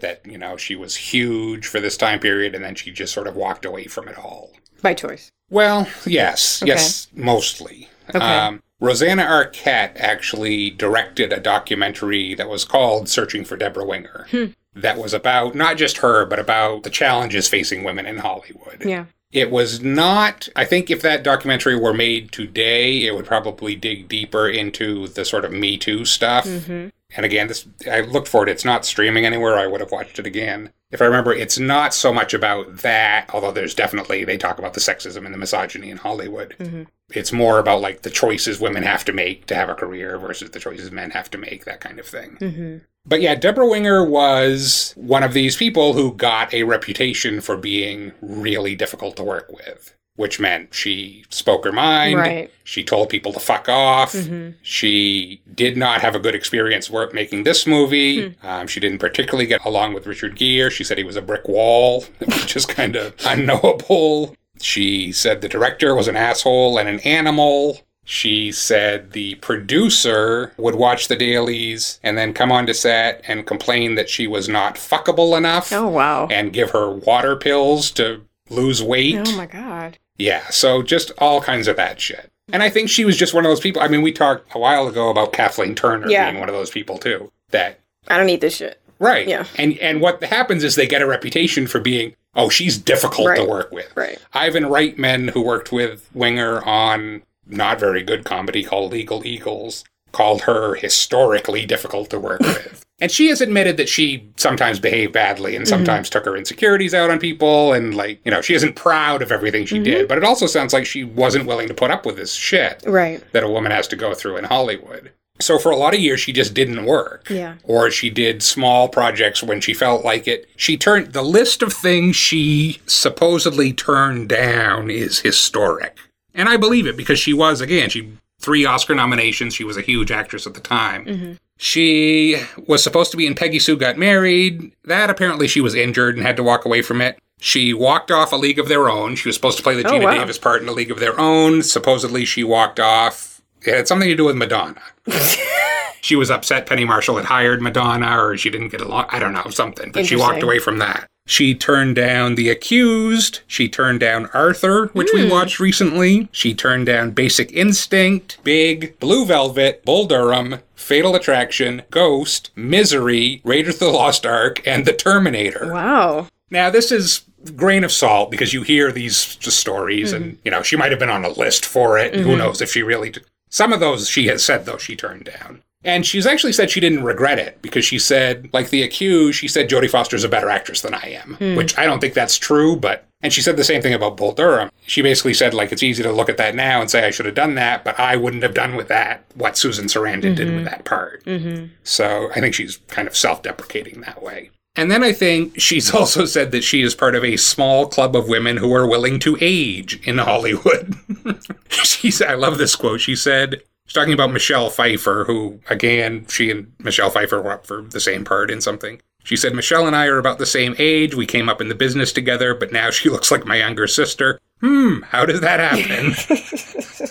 That, 0.00 0.20
you 0.24 0.38
know, 0.38 0.56
she 0.56 0.76
was 0.76 0.96
huge 0.96 1.66
for 1.66 1.80
this 1.80 1.96
time 1.96 2.20
period, 2.20 2.54
and 2.54 2.64
then 2.64 2.74
she 2.74 2.90
just 2.90 3.14
sort 3.14 3.26
of 3.26 3.36
walked 3.36 3.64
away 3.64 3.84
from 3.86 4.06
it 4.08 4.18
all. 4.18 4.52
By 4.82 4.94
choice. 4.94 5.32
Well, 5.50 5.88
yes, 6.06 6.62
yes, 6.64 7.08
mostly. 7.14 7.88
Okay. 8.14 8.18
Um, 8.18 8.62
Rosanna 8.80 9.24
Arquette 9.24 9.96
actually 9.96 10.70
directed 10.70 11.32
a 11.32 11.40
documentary 11.40 12.34
that 12.34 12.48
was 12.48 12.64
called 12.64 13.08
Searching 13.08 13.44
for 13.44 13.56
Debra 13.56 13.84
Winger. 13.84 14.26
That 14.74 14.98
was 14.98 15.12
about 15.12 15.54
not 15.56 15.76
just 15.76 15.98
her, 15.98 16.24
but 16.24 16.38
about 16.38 16.84
the 16.84 16.90
challenges 16.90 17.48
facing 17.48 17.82
women 17.82 18.06
in 18.06 18.18
Hollywood. 18.18 18.84
Yeah. 18.84 19.06
It 19.30 19.50
was 19.50 19.82
not, 19.82 20.48
I 20.56 20.64
think 20.64 20.90
if 20.90 21.02
that 21.02 21.22
documentary 21.22 21.76
were 21.76 21.92
made 21.92 22.32
today, 22.32 23.04
it 23.04 23.14
would 23.14 23.26
probably 23.26 23.76
dig 23.76 24.08
deeper 24.08 24.48
into 24.48 25.06
the 25.08 25.24
sort 25.24 25.44
of 25.44 25.52
Me 25.52 25.76
Too 25.76 26.04
stuff. 26.06 26.46
Mm-hmm. 26.46 26.88
And 27.16 27.26
again, 27.26 27.48
this 27.48 27.66
I 27.90 28.00
looked 28.00 28.28
for 28.28 28.42
it. 28.42 28.48
It's 28.48 28.64
not 28.64 28.84
streaming 28.84 29.26
anywhere. 29.26 29.58
I 29.58 29.66
would 29.66 29.80
have 29.80 29.92
watched 29.92 30.18
it 30.18 30.26
again. 30.26 30.72
If 30.90 31.02
I 31.02 31.04
remember, 31.04 31.34
it's 31.34 31.58
not 31.58 31.92
so 31.92 32.12
much 32.12 32.32
about 32.32 32.78
that, 32.78 33.28
although 33.32 33.52
there's 33.52 33.74
definitely, 33.74 34.24
they 34.24 34.38
talk 34.38 34.58
about 34.58 34.72
the 34.72 34.80
sexism 34.80 35.26
and 35.26 35.34
the 35.34 35.38
misogyny 35.38 35.90
in 35.90 35.98
Hollywood. 35.98 36.54
Mm-hmm. 36.58 36.84
It's 37.10 37.32
more 37.32 37.58
about 37.58 37.82
like 37.82 38.02
the 38.02 38.10
choices 38.10 38.60
women 38.60 38.82
have 38.82 39.04
to 39.06 39.12
make 39.12 39.46
to 39.46 39.54
have 39.54 39.68
a 39.68 39.74
career 39.74 40.18
versus 40.18 40.50
the 40.50 40.60
choices 40.60 40.90
men 40.90 41.10
have 41.10 41.30
to 41.30 41.38
make, 41.38 41.66
that 41.66 41.80
kind 41.80 41.98
of 41.98 42.06
thing. 42.06 42.38
Mm-hmm. 42.40 42.78
But 43.08 43.22
yeah, 43.22 43.34
Debra 43.34 43.66
Winger 43.66 44.04
was 44.04 44.92
one 44.96 45.22
of 45.22 45.32
these 45.32 45.56
people 45.56 45.94
who 45.94 46.12
got 46.12 46.52
a 46.52 46.64
reputation 46.64 47.40
for 47.40 47.56
being 47.56 48.12
really 48.20 48.74
difficult 48.76 49.16
to 49.16 49.24
work 49.24 49.50
with, 49.50 49.94
which 50.16 50.38
meant 50.38 50.74
she 50.74 51.24
spoke 51.30 51.64
her 51.64 51.72
mind. 51.72 52.18
Right. 52.18 52.50
She 52.64 52.84
told 52.84 53.08
people 53.08 53.32
to 53.32 53.40
fuck 53.40 53.66
off. 53.66 54.14
She 54.60 55.40
did 55.54 55.78
not 55.78 56.02
have 56.02 56.14
a 56.14 56.18
good 56.18 56.34
experience 56.34 56.90
work 56.90 57.14
making 57.14 57.44
this 57.44 57.66
movie. 57.66 58.36
Um, 58.42 58.66
she 58.66 58.78
didn't 58.78 58.98
particularly 58.98 59.46
get 59.46 59.64
along 59.64 59.94
with 59.94 60.06
Richard 60.06 60.36
Gere. 60.36 60.68
She 60.68 60.84
said 60.84 60.98
he 60.98 61.04
was 61.04 61.16
a 61.16 61.22
brick 61.22 61.48
wall, 61.48 62.04
which 62.18 62.56
is 62.56 62.66
kind 62.66 62.94
of 62.94 63.14
unknowable. 63.24 64.34
She 64.60 65.12
said 65.12 65.40
the 65.40 65.48
director 65.48 65.94
was 65.94 66.08
an 66.08 66.16
asshole 66.16 66.78
and 66.78 66.88
an 66.88 67.00
animal. 67.00 67.80
She 68.10 68.52
said 68.52 69.12
the 69.12 69.34
producer 69.34 70.54
would 70.56 70.76
watch 70.76 71.08
the 71.08 71.14
dailies 71.16 72.00
and 72.02 72.16
then 72.16 72.32
come 72.32 72.50
onto 72.50 72.72
set 72.72 73.22
and 73.28 73.46
complain 73.46 73.96
that 73.96 74.08
she 74.08 74.26
was 74.26 74.48
not 74.48 74.76
fuckable 74.76 75.36
enough 75.36 75.70
Oh 75.74 75.88
wow. 75.88 76.26
and 76.30 76.50
give 76.52 76.70
her 76.70 76.90
water 76.90 77.36
pills 77.36 77.90
to 77.92 78.22
lose 78.48 78.82
weight. 78.82 79.16
Oh 79.28 79.36
my 79.36 79.44
god. 79.44 79.98
Yeah, 80.16 80.48
so 80.48 80.82
just 80.82 81.12
all 81.18 81.42
kinds 81.42 81.68
of 81.68 81.76
that 81.76 82.00
shit. 82.00 82.30
And 82.50 82.62
I 82.62 82.70
think 82.70 82.88
she 82.88 83.04
was 83.04 83.18
just 83.18 83.34
one 83.34 83.44
of 83.44 83.50
those 83.50 83.60
people. 83.60 83.82
I 83.82 83.88
mean, 83.88 84.00
we 84.00 84.10
talked 84.10 84.54
a 84.54 84.58
while 84.58 84.88
ago 84.88 85.10
about 85.10 85.34
Kathleen 85.34 85.74
Turner 85.74 86.08
Yeah. 86.08 86.30
being 86.30 86.40
one 86.40 86.48
of 86.48 86.54
those 86.54 86.70
people 86.70 86.96
too. 86.96 87.30
That 87.50 87.78
I 88.08 88.16
don't 88.16 88.24
need 88.26 88.40
this 88.40 88.56
shit. 88.56 88.80
right. 88.98 89.28
Yeah. 89.28 89.44
And 89.56 89.76
and 89.80 90.00
what 90.00 90.22
happens 90.24 90.64
is 90.64 90.76
they 90.76 90.86
get 90.86 91.02
a 91.02 91.06
reputation 91.06 91.66
for 91.66 91.78
being 91.78 92.14
oh 92.34 92.48
she's 92.48 92.78
difficult 92.78 93.36
to 93.36 93.44
work 93.44 93.70
with. 93.70 93.92
Right. 93.94 94.18
Ivan 94.32 94.64
Reitman, 94.64 95.30
who 95.30 95.42
worked 95.42 95.72
with 95.72 96.08
Winger 96.14 96.64
on 96.64 97.20
not 97.48 97.80
very 97.80 98.02
good 98.02 98.24
comedy 98.24 98.64
called 98.64 98.92
Legal 98.92 99.26
Eagles, 99.26 99.84
called 100.12 100.42
her 100.42 100.74
historically 100.74 101.66
difficult 101.66 102.10
to 102.10 102.18
work 102.18 102.40
with. 102.40 102.84
And 103.00 103.12
she 103.12 103.28
has 103.28 103.40
admitted 103.40 103.76
that 103.76 103.88
she 103.88 104.28
sometimes 104.36 104.80
behaved 104.80 105.12
badly 105.12 105.54
and 105.54 105.64
mm-hmm. 105.64 105.70
sometimes 105.70 106.10
took 106.10 106.24
her 106.24 106.36
insecurities 106.36 106.94
out 106.94 107.10
on 107.10 107.20
people. 107.20 107.72
And, 107.72 107.94
like, 107.94 108.20
you 108.24 108.30
know, 108.32 108.40
she 108.40 108.54
isn't 108.54 108.74
proud 108.74 109.22
of 109.22 109.30
everything 109.30 109.66
she 109.66 109.76
mm-hmm. 109.76 109.84
did. 109.84 110.08
But 110.08 110.18
it 110.18 110.24
also 110.24 110.46
sounds 110.46 110.72
like 110.72 110.84
she 110.84 111.04
wasn't 111.04 111.46
willing 111.46 111.68
to 111.68 111.74
put 111.74 111.92
up 111.92 112.04
with 112.04 112.16
this 112.16 112.34
shit 112.34 112.82
Right. 112.84 113.22
that 113.32 113.44
a 113.44 113.48
woman 113.48 113.70
has 113.70 113.86
to 113.88 113.96
go 113.96 114.14
through 114.14 114.38
in 114.38 114.44
Hollywood. 114.44 115.12
So 115.40 115.58
for 115.58 115.70
a 115.70 115.76
lot 115.76 115.94
of 115.94 116.00
years, 116.00 116.20
she 116.20 116.32
just 116.32 116.54
didn't 116.54 116.84
work. 116.84 117.30
Yeah. 117.30 117.54
Or 117.62 117.90
she 117.90 118.10
did 118.10 118.42
small 118.42 118.88
projects 118.88 119.42
when 119.42 119.60
she 119.60 119.74
felt 119.74 120.04
like 120.04 120.26
it. 120.26 120.48
She 120.56 120.76
turned 120.76 121.12
the 121.12 121.22
list 121.22 121.62
of 121.62 121.72
things 121.72 122.16
she 122.16 122.80
supposedly 122.86 123.72
turned 123.72 124.28
down 124.28 124.90
is 124.90 125.20
historic. 125.20 125.98
And 126.38 126.48
I 126.48 126.56
believe 126.56 126.86
it 126.86 126.96
because 126.96 127.18
she 127.18 127.34
was, 127.34 127.60
again, 127.60 127.90
she 127.90 128.12
three 128.40 128.64
Oscar 128.64 128.94
nominations. 128.94 129.54
She 129.54 129.64
was 129.64 129.76
a 129.76 129.82
huge 129.82 130.12
actress 130.12 130.46
at 130.46 130.54
the 130.54 130.60
time. 130.60 131.04
Mm-hmm. 131.04 131.32
She 131.56 132.40
was 132.68 132.82
supposed 132.84 133.10
to 133.10 133.16
be 133.16 133.26
in 133.26 133.34
Peggy 133.34 133.58
Sue 133.58 133.76
Got 133.76 133.98
Married. 133.98 134.72
That 134.84 135.10
apparently 135.10 135.48
she 135.48 135.60
was 135.60 135.74
injured 135.74 136.16
and 136.16 136.24
had 136.24 136.36
to 136.36 136.44
walk 136.44 136.64
away 136.64 136.80
from 136.80 137.00
it. 137.00 137.18
She 137.40 137.74
walked 137.74 138.12
off 138.12 138.32
A 138.32 138.36
League 138.36 138.60
of 138.60 138.68
Their 138.68 138.88
Own. 138.88 139.16
She 139.16 139.28
was 139.28 139.34
supposed 139.34 139.56
to 139.58 139.64
play 139.64 139.74
the 139.74 139.88
Oh, 139.88 139.92
Geena 139.92 140.04
wow. 140.04 140.14
Davis 140.18 140.38
part 140.38 140.62
in 140.62 140.68
A 140.68 140.72
League 140.72 140.92
of 140.92 141.00
Their 141.00 141.18
Own. 141.18 141.62
Supposedly 141.64 142.24
she 142.24 142.44
walked 142.44 142.78
off. 142.78 143.42
It 143.62 143.74
had 143.74 143.88
something 143.88 144.08
to 144.08 144.14
do 144.14 144.24
with 144.24 144.36
Madonna. 144.36 144.80
she 146.00 146.14
was 146.14 146.30
upset 146.30 146.66
Penny 146.66 146.84
Marshall 146.84 147.16
had 147.16 147.24
hired 147.24 147.60
Madonna 147.60 148.22
or 148.22 148.36
she 148.36 148.50
didn't 148.50 148.68
get 148.68 148.80
along. 148.80 149.06
I 149.08 149.18
don't 149.18 149.32
know, 149.32 149.50
something. 149.50 149.90
But 149.90 150.06
she 150.06 150.14
walked 150.14 150.44
away 150.44 150.60
from 150.60 150.78
that. 150.78 151.08
She 151.28 151.54
turned 151.54 151.94
down 151.94 152.36
The 152.36 152.48
Accused. 152.48 153.40
She 153.46 153.68
turned 153.68 154.00
down 154.00 154.30
Arthur, 154.32 154.86
which 154.94 155.10
we 155.12 155.26
hmm. 155.26 155.30
watched 155.30 155.60
recently. 155.60 156.30
She 156.32 156.54
turned 156.54 156.86
down 156.86 157.10
Basic 157.10 157.52
Instinct, 157.52 158.38
Big, 158.44 158.98
Blue 158.98 159.26
Velvet, 159.26 159.84
Bull 159.84 160.06
Durham, 160.06 160.60
Fatal 160.74 161.14
Attraction, 161.14 161.82
Ghost, 161.90 162.50
Misery, 162.56 163.42
Raiders 163.44 163.74
of 163.74 163.80
the 163.80 163.88
Lost 163.90 164.24
Ark, 164.24 164.66
and 164.66 164.86
The 164.86 164.94
Terminator. 164.94 165.70
Wow. 165.70 166.28
Now, 166.50 166.70
this 166.70 166.90
is 166.90 167.26
grain 167.56 167.84
of 167.84 167.92
salt 167.92 168.30
because 168.30 168.54
you 168.54 168.62
hear 168.62 168.90
these 168.90 169.16
stories, 169.18 170.14
and 170.14 170.24
mm-hmm. 170.24 170.40
you 170.46 170.50
know 170.50 170.62
she 170.62 170.76
might 170.76 170.92
have 170.92 170.98
been 170.98 171.10
on 171.10 171.26
a 171.26 171.28
list 171.28 171.66
for 171.66 171.98
it. 171.98 172.14
Who 172.14 172.22
mm-hmm. 172.22 172.38
knows 172.38 172.62
if 172.62 172.72
she 172.72 172.82
really? 172.82 173.12
Some 173.50 173.74
of 173.74 173.80
those 173.80 174.08
she 174.08 174.28
has 174.28 174.42
said 174.42 174.64
though 174.64 174.78
she 174.78 174.96
turned 174.96 175.24
down, 175.24 175.62
and 175.84 176.04
she's 176.04 176.26
actually 176.26 176.52
said 176.52 176.70
she 176.70 176.80
didn't 176.80 177.04
regret 177.04 177.38
it 177.38 177.62
because 177.62 177.84
she 177.84 177.98
said, 177.98 178.50
like 178.52 178.70
the 178.70 178.82
accused, 178.82 179.38
she 179.38 179.48
said 179.48 179.68
Jodie 179.68 179.90
Foster's 179.90 180.24
a 180.24 180.28
better 180.28 180.48
actress 180.48 180.82
than 180.82 180.94
I 180.94 181.10
am, 181.10 181.34
hmm. 181.34 181.54
which 181.54 181.78
I 181.78 181.84
don't 181.84 182.00
think 182.00 182.14
that's 182.14 182.38
true, 182.38 182.76
but. 182.76 183.04
And 183.20 183.32
she 183.32 183.42
said 183.42 183.56
the 183.56 183.64
same 183.64 183.82
thing 183.82 183.94
about 183.94 184.16
Bull 184.16 184.32
Durham. 184.32 184.70
She 184.86 185.02
basically 185.02 185.34
said, 185.34 185.52
like, 185.52 185.72
it's 185.72 185.82
easy 185.82 186.04
to 186.04 186.12
look 186.12 186.28
at 186.28 186.36
that 186.36 186.54
now 186.54 186.80
and 186.80 186.88
say 186.88 187.04
I 187.04 187.10
should 187.10 187.26
have 187.26 187.34
done 187.34 187.56
that, 187.56 187.84
but 187.84 187.98
I 187.98 188.14
wouldn't 188.14 188.44
have 188.44 188.54
done 188.54 188.76
with 188.76 188.86
that 188.88 189.24
what 189.34 189.58
Susan 189.58 189.86
Sarandon 189.86 190.36
did 190.36 190.46
with 190.46 190.48
mm-hmm. 190.48 190.64
that 190.64 190.84
part. 190.84 191.24
Mm-hmm. 191.24 191.66
So 191.82 192.30
I 192.36 192.40
think 192.40 192.54
she's 192.54 192.76
kind 192.86 193.08
of 193.08 193.16
self 193.16 193.42
deprecating 193.42 194.02
that 194.02 194.22
way. 194.22 194.50
And 194.76 194.88
then 194.88 195.02
I 195.02 195.12
think 195.12 195.60
she's 195.60 195.92
also 195.94 196.24
said 196.26 196.52
that 196.52 196.62
she 196.62 196.82
is 196.82 196.94
part 196.94 197.16
of 197.16 197.24
a 197.24 197.36
small 197.36 197.86
club 197.86 198.14
of 198.14 198.28
women 198.28 198.56
who 198.56 198.72
are 198.72 198.86
willing 198.86 199.18
to 199.20 199.36
age 199.40 200.00
in 200.06 200.18
Hollywood. 200.18 200.94
she's, 201.68 202.22
I 202.22 202.34
love 202.34 202.58
this 202.58 202.76
quote. 202.76 203.00
She 203.00 203.16
said, 203.16 203.62
she's 203.88 203.94
talking 203.94 204.12
about 204.12 204.30
Michelle 204.30 204.70
Pfeiffer, 204.70 205.24
who, 205.24 205.58
again, 205.68 206.26
she 206.28 206.50
and 206.50 206.72
Michelle 206.78 207.10
Pfeiffer 207.10 207.42
were 207.42 207.52
up 207.52 207.66
for 207.66 207.82
the 207.82 208.00
same 208.00 208.24
part 208.24 208.50
in 208.50 208.60
something. 208.60 209.00
She 209.24 209.36
said, 209.36 209.54
Michelle 209.54 209.86
and 209.86 209.96
I 209.96 210.06
are 210.06 210.18
about 210.18 210.38
the 210.38 210.46
same 210.46 210.76
age. 210.78 211.14
We 211.14 211.26
came 211.26 211.48
up 211.48 211.60
in 211.60 211.68
the 211.68 211.74
business 211.74 212.12
together, 212.12 212.54
but 212.54 212.72
now 212.72 212.90
she 212.90 213.08
looks 213.10 213.30
like 213.30 213.44
my 213.44 213.56
younger 213.56 213.86
sister. 213.86 214.38
Hmm, 214.60 215.02
how 215.02 215.26
does 215.26 215.40
that 215.40 215.58
happen? 215.58 216.14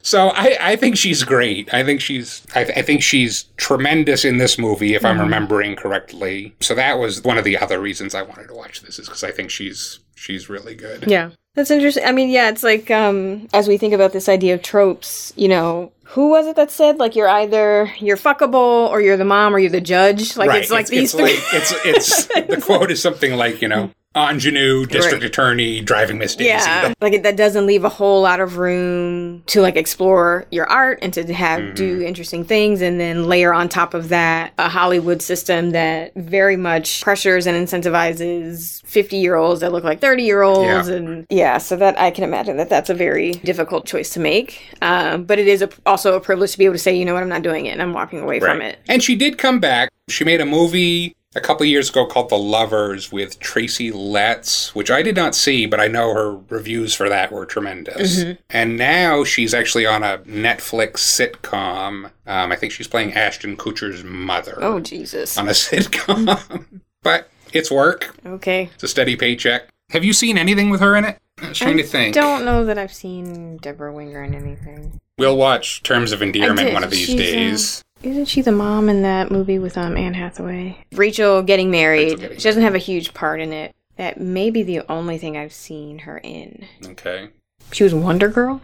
So 0.00 0.28
I, 0.28 0.56
I 0.58 0.76
think 0.76 0.96
she's 0.96 1.22
great. 1.24 1.72
I 1.74 1.84
think 1.84 2.00
she's 2.00 2.46
I, 2.54 2.62
I 2.62 2.82
think 2.82 3.02
she's 3.02 3.44
tremendous 3.58 4.24
in 4.24 4.38
this 4.38 4.58
movie, 4.58 4.94
if 4.94 5.04
I'm 5.04 5.20
remembering 5.20 5.76
correctly. 5.76 6.54
So 6.60 6.74
that 6.74 6.98
was 6.98 7.22
one 7.22 7.36
of 7.36 7.44
the 7.44 7.58
other 7.58 7.78
reasons 7.78 8.14
I 8.14 8.22
wanted 8.22 8.48
to 8.48 8.54
watch 8.54 8.80
this, 8.80 8.98
is 8.98 9.06
because 9.06 9.22
I 9.22 9.30
think 9.30 9.50
she's 9.50 9.98
she's 10.14 10.48
really 10.48 10.74
good. 10.74 11.04
Yeah. 11.06 11.30
That's 11.54 11.70
interesting. 11.70 12.04
I 12.04 12.12
mean, 12.12 12.30
yeah, 12.30 12.48
it's 12.48 12.62
like 12.62 12.90
um 12.90 13.48
as 13.52 13.68
we 13.68 13.76
think 13.76 13.92
about 13.92 14.12
this 14.12 14.28
idea 14.28 14.54
of 14.54 14.62
tropes, 14.62 15.32
you 15.36 15.48
know, 15.48 15.92
who 16.12 16.30
was 16.30 16.46
it 16.46 16.56
that 16.56 16.70
said 16.70 16.98
like 16.98 17.14
you're 17.14 17.28
either 17.28 17.92
you're 17.98 18.16
fuckable 18.16 18.88
or 18.88 19.00
you're 19.00 19.16
the 19.18 19.24
mom 19.26 19.54
or 19.54 19.58
you're 19.58 19.70
the 19.70 19.80
judge? 19.80 20.36
Like 20.36 20.48
right. 20.48 20.62
it's 20.62 20.70
like 20.70 20.86
these 20.86 21.12
it's 21.12 21.12
three. 21.12 21.34
like- 21.34 21.54
it's 21.54 21.74
it's 21.84 22.26
the 22.48 22.60
quote 22.64 22.90
is 22.90 23.02
something 23.02 23.34
like 23.34 23.60
you 23.60 23.68
know 23.68 23.90
ingenue, 24.16 24.86
district 24.86 25.22
Right. 25.22 25.30
attorney, 25.30 25.80
driving 25.80 26.18
Miss 26.18 26.34
Daisy. 26.34 26.48
yeah, 26.50 26.92
like 27.00 27.12
it, 27.12 27.22
that 27.22 27.36
doesn't 27.36 27.66
leave 27.66 27.84
a 27.84 27.88
whole 27.88 28.22
lot 28.22 28.40
of 28.40 28.56
room 28.56 29.42
to 29.46 29.60
like 29.60 29.76
explore 29.76 30.46
your 30.50 30.66
art 30.70 30.98
and 31.02 31.12
to 31.14 31.32
have 31.34 31.58
Mm-hmm. 31.60 31.74
do 31.74 32.02
interesting 32.02 32.44
things, 32.44 32.80
and 32.82 32.98
then 33.00 33.24
layer 33.28 33.52
on 33.52 33.68
top 33.68 33.94
of 33.94 34.08
that 34.08 34.52
a 34.58 34.68
Hollywood 34.68 35.20
system 35.22 35.70
that 35.70 36.12
very 36.14 36.56
much 36.56 37.02
pressures 37.02 37.46
and 37.46 37.56
incentivizes 37.56 38.84
fifty 38.86 39.16
year 39.18 39.36
olds 39.36 39.60
that 39.60 39.72
look 39.72 39.84
like 39.84 40.00
thirty 40.00 40.22
year 40.24 40.42
olds, 40.42 40.88
Yeah. 40.88 40.94
and 40.96 41.26
yeah, 41.30 41.58
so 41.58 41.76
that 41.76 41.98
I 41.98 42.10
can 42.10 42.24
imagine 42.24 42.56
that 42.56 42.68
that's 42.70 42.90
a 42.90 42.94
very 42.94 43.32
difficult 43.32 43.86
choice 43.86 44.10
to 44.10 44.20
make. 44.20 44.60
Um, 44.82 45.24
but 45.24 45.38
it 45.38 45.46
is 45.48 45.62
a, 45.62 45.68
also 45.86 46.14
a 46.16 46.20
privilege 46.20 46.52
to 46.52 46.58
be 46.58 46.64
able 46.64 46.74
to 46.74 46.78
say, 46.78 46.94
you 46.96 47.04
know 47.04 47.14
what, 47.14 47.22
I'm 47.22 47.28
not 47.28 47.42
doing 47.42 47.66
it, 47.66 47.70
and 47.70 47.82
I'm 47.82 47.92
walking 47.92 48.20
away 48.20 48.40
from 48.40 48.60
it. 48.62 48.78
And 48.88 49.02
she 49.02 49.16
did 49.16 49.38
come 49.38 49.60
back. 49.60 49.90
She 50.08 50.24
made 50.24 50.40
a 50.40 50.46
movie 50.46 51.14
a 51.34 51.40
couple 51.40 51.66
years 51.66 51.90
ago 51.90 52.06
called 52.06 52.30
The 52.30 52.38
Lovers 52.38 53.12
with 53.12 53.38
Tracy 53.38 53.92
Letts, 53.92 54.74
which 54.74 54.90
I 54.90 55.02
did 55.02 55.14
not 55.14 55.34
see, 55.34 55.66
but 55.66 55.78
I 55.78 55.86
know 55.86 56.14
her 56.14 56.36
reviews 56.48 56.94
for 56.94 57.08
that 57.08 57.30
were 57.30 57.44
tremendous. 57.44 58.20
Mm-hmm. 58.20 58.40
And 58.50 58.76
now 58.76 59.24
she's 59.24 59.52
actually 59.52 59.84
on 59.86 60.02
a 60.02 60.18
Netflix 60.18 60.96
sitcom. 60.98 62.06
Um, 62.26 62.52
I 62.52 62.56
think 62.56 62.72
she's 62.72 62.88
playing 62.88 63.12
Ashton 63.12 63.56
Kutcher's 63.56 64.02
mother 64.04 64.56
Oh 64.60 64.80
Jesus. 64.80 65.36
on 65.36 65.48
a 65.48 65.52
sitcom. 65.52 66.80
but 67.02 67.30
it's 67.52 67.70
work. 67.70 68.14
Okay. 68.24 68.70
It's 68.74 68.84
a 68.84 68.88
steady 68.88 69.16
paycheck. 69.16 69.68
Have 69.90 70.04
you 70.04 70.12
seen 70.12 70.36
anything 70.38 70.70
with 70.70 70.80
her 70.80 70.96
in 70.96 71.04
it? 71.04 71.18
I 71.40 71.48
was 71.50 71.58
trying 71.58 71.76
to 71.76 71.82
think. 71.84 72.14
Don't 72.14 72.44
know 72.44 72.64
that 72.64 72.78
I've 72.78 72.92
seen 72.92 73.58
Debra 73.58 73.92
Winger 73.92 74.24
in 74.24 74.34
anything. 74.34 75.00
We'll 75.18 75.36
watch 75.36 75.82
Terms 75.82 76.12
of 76.12 76.20
Endearment 76.20 76.72
one 76.74 76.84
of 76.84 76.90
these 76.90 77.06
She's, 77.06 77.14
uh, 77.14 77.22
days. 77.22 77.84
Isn't 78.02 78.26
she 78.26 78.42
the 78.42 78.52
mom 78.52 78.88
in 78.88 79.02
that 79.02 79.30
movie 79.30 79.58
with 79.58 79.76
um 79.76 79.96
Anne 79.96 80.14
Hathaway? 80.14 80.84
Rachel 80.92 81.42
getting 81.42 81.70
married. 81.70 82.04
Rachel 82.04 82.20
Getting 82.20 82.38
she 82.38 82.44
doesn't 82.44 82.62
have 82.62 82.74
a 82.74 82.78
huge 82.78 83.14
part 83.14 83.40
in 83.40 83.52
it. 83.52 83.74
That 83.96 84.20
may 84.20 84.50
be 84.50 84.62
the 84.62 84.82
only 84.88 85.18
thing 85.18 85.36
I've 85.36 85.52
seen 85.52 86.00
her 86.00 86.18
in. 86.18 86.66
Okay. 86.86 87.30
She 87.72 87.82
was 87.82 87.94
Wonder 87.94 88.28
Girl. 88.28 88.60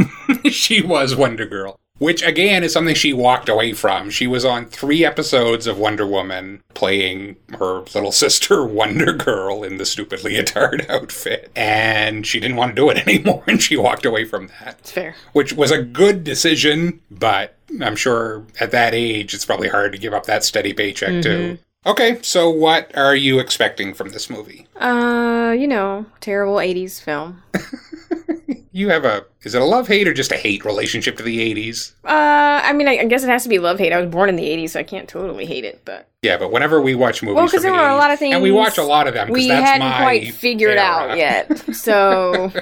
she 0.50 0.80
was 0.80 1.14
Wonder 1.14 1.44
Girl. 1.44 1.78
Which 1.98 2.22
again 2.22 2.62
is 2.62 2.72
something 2.72 2.94
she 2.94 3.12
walked 3.12 3.48
away 3.48 3.72
from. 3.72 4.08
She 4.08 4.26
was 4.28 4.44
on 4.44 4.66
three 4.66 5.04
episodes 5.04 5.66
of 5.66 5.78
Wonder 5.78 6.06
Woman 6.06 6.62
playing 6.72 7.36
her 7.58 7.80
little 7.80 8.12
sister 8.12 8.64
Wonder 8.66 9.12
Girl 9.12 9.64
in 9.64 9.76
the 9.76 9.84
stupid 9.84 10.22
leotard 10.24 10.86
outfit. 10.88 11.50
And 11.54 12.26
she 12.26 12.40
didn't 12.40 12.56
want 12.56 12.74
to 12.74 12.80
do 12.80 12.88
it 12.88 13.06
anymore 13.06 13.42
and 13.46 13.60
she 13.60 13.76
walked 13.76 14.06
away 14.06 14.24
from 14.24 14.46
that. 14.60 14.76
It's 14.78 14.92
fair. 14.92 15.16
Which 15.32 15.52
was 15.52 15.70
a 15.72 15.82
good 15.82 16.24
decision, 16.24 17.00
but 17.10 17.57
I'm 17.82 17.96
sure 17.96 18.44
at 18.60 18.70
that 18.70 18.94
age 18.94 19.34
it's 19.34 19.44
probably 19.44 19.68
hard 19.68 19.92
to 19.92 19.98
give 19.98 20.14
up 20.14 20.26
that 20.26 20.44
steady 20.44 20.72
paycheck 20.72 21.22
too. 21.22 21.58
Okay, 21.86 22.18
so 22.22 22.50
what 22.50 22.94
are 22.96 23.14
you 23.14 23.38
expecting 23.38 23.94
from 23.94 24.10
this 24.10 24.28
movie? 24.28 24.66
Uh, 24.76 25.54
you 25.56 25.68
know, 25.68 26.06
terrible 26.20 26.56
'80s 26.56 27.00
film. 27.00 27.42
You 28.78 28.90
have 28.90 29.04
a 29.04 29.24
is 29.42 29.56
it 29.56 29.62
a 29.62 29.64
love 29.64 29.88
hate 29.88 30.06
or 30.06 30.14
just 30.14 30.30
a 30.30 30.36
hate 30.36 30.64
relationship 30.64 31.16
to 31.16 31.24
the 31.24 31.52
80s? 31.52 31.94
Uh, 32.04 32.60
I 32.62 32.72
mean, 32.72 32.86
I, 32.86 32.98
I 32.98 33.04
guess 33.06 33.24
it 33.24 33.28
has 33.28 33.42
to 33.42 33.48
be 33.48 33.58
love 33.58 33.80
hate. 33.80 33.92
I 33.92 34.00
was 34.00 34.08
born 34.08 34.28
in 34.28 34.36
the 34.36 34.44
'80s, 34.44 34.70
so 34.70 34.78
I 34.80 34.84
can't 34.84 35.08
totally 35.08 35.46
hate 35.46 35.64
it. 35.64 35.82
But 35.84 36.08
Yeah, 36.22 36.36
but 36.36 36.52
whenever 36.52 36.80
we 36.80 36.94
watch 36.94 37.20
movies, 37.20 37.34
well, 37.34 37.46
because 37.46 37.62
there 37.62 37.72
were 37.72 37.88
a 37.88 37.96
lot 37.96 38.12
of 38.12 38.20
things, 38.20 38.34
and 38.34 38.42
we 38.42 38.52
watch 38.52 38.78
a 38.78 38.84
lot 38.84 39.08
of 39.08 39.14
them 39.14 39.30
we 39.30 39.48
that's 39.48 39.68
hadn't 39.68 40.00
quite 40.00 40.32
figured 40.32 40.76
era. 40.78 40.80
out 40.82 41.16
yet. 41.16 41.74
So 41.74 42.52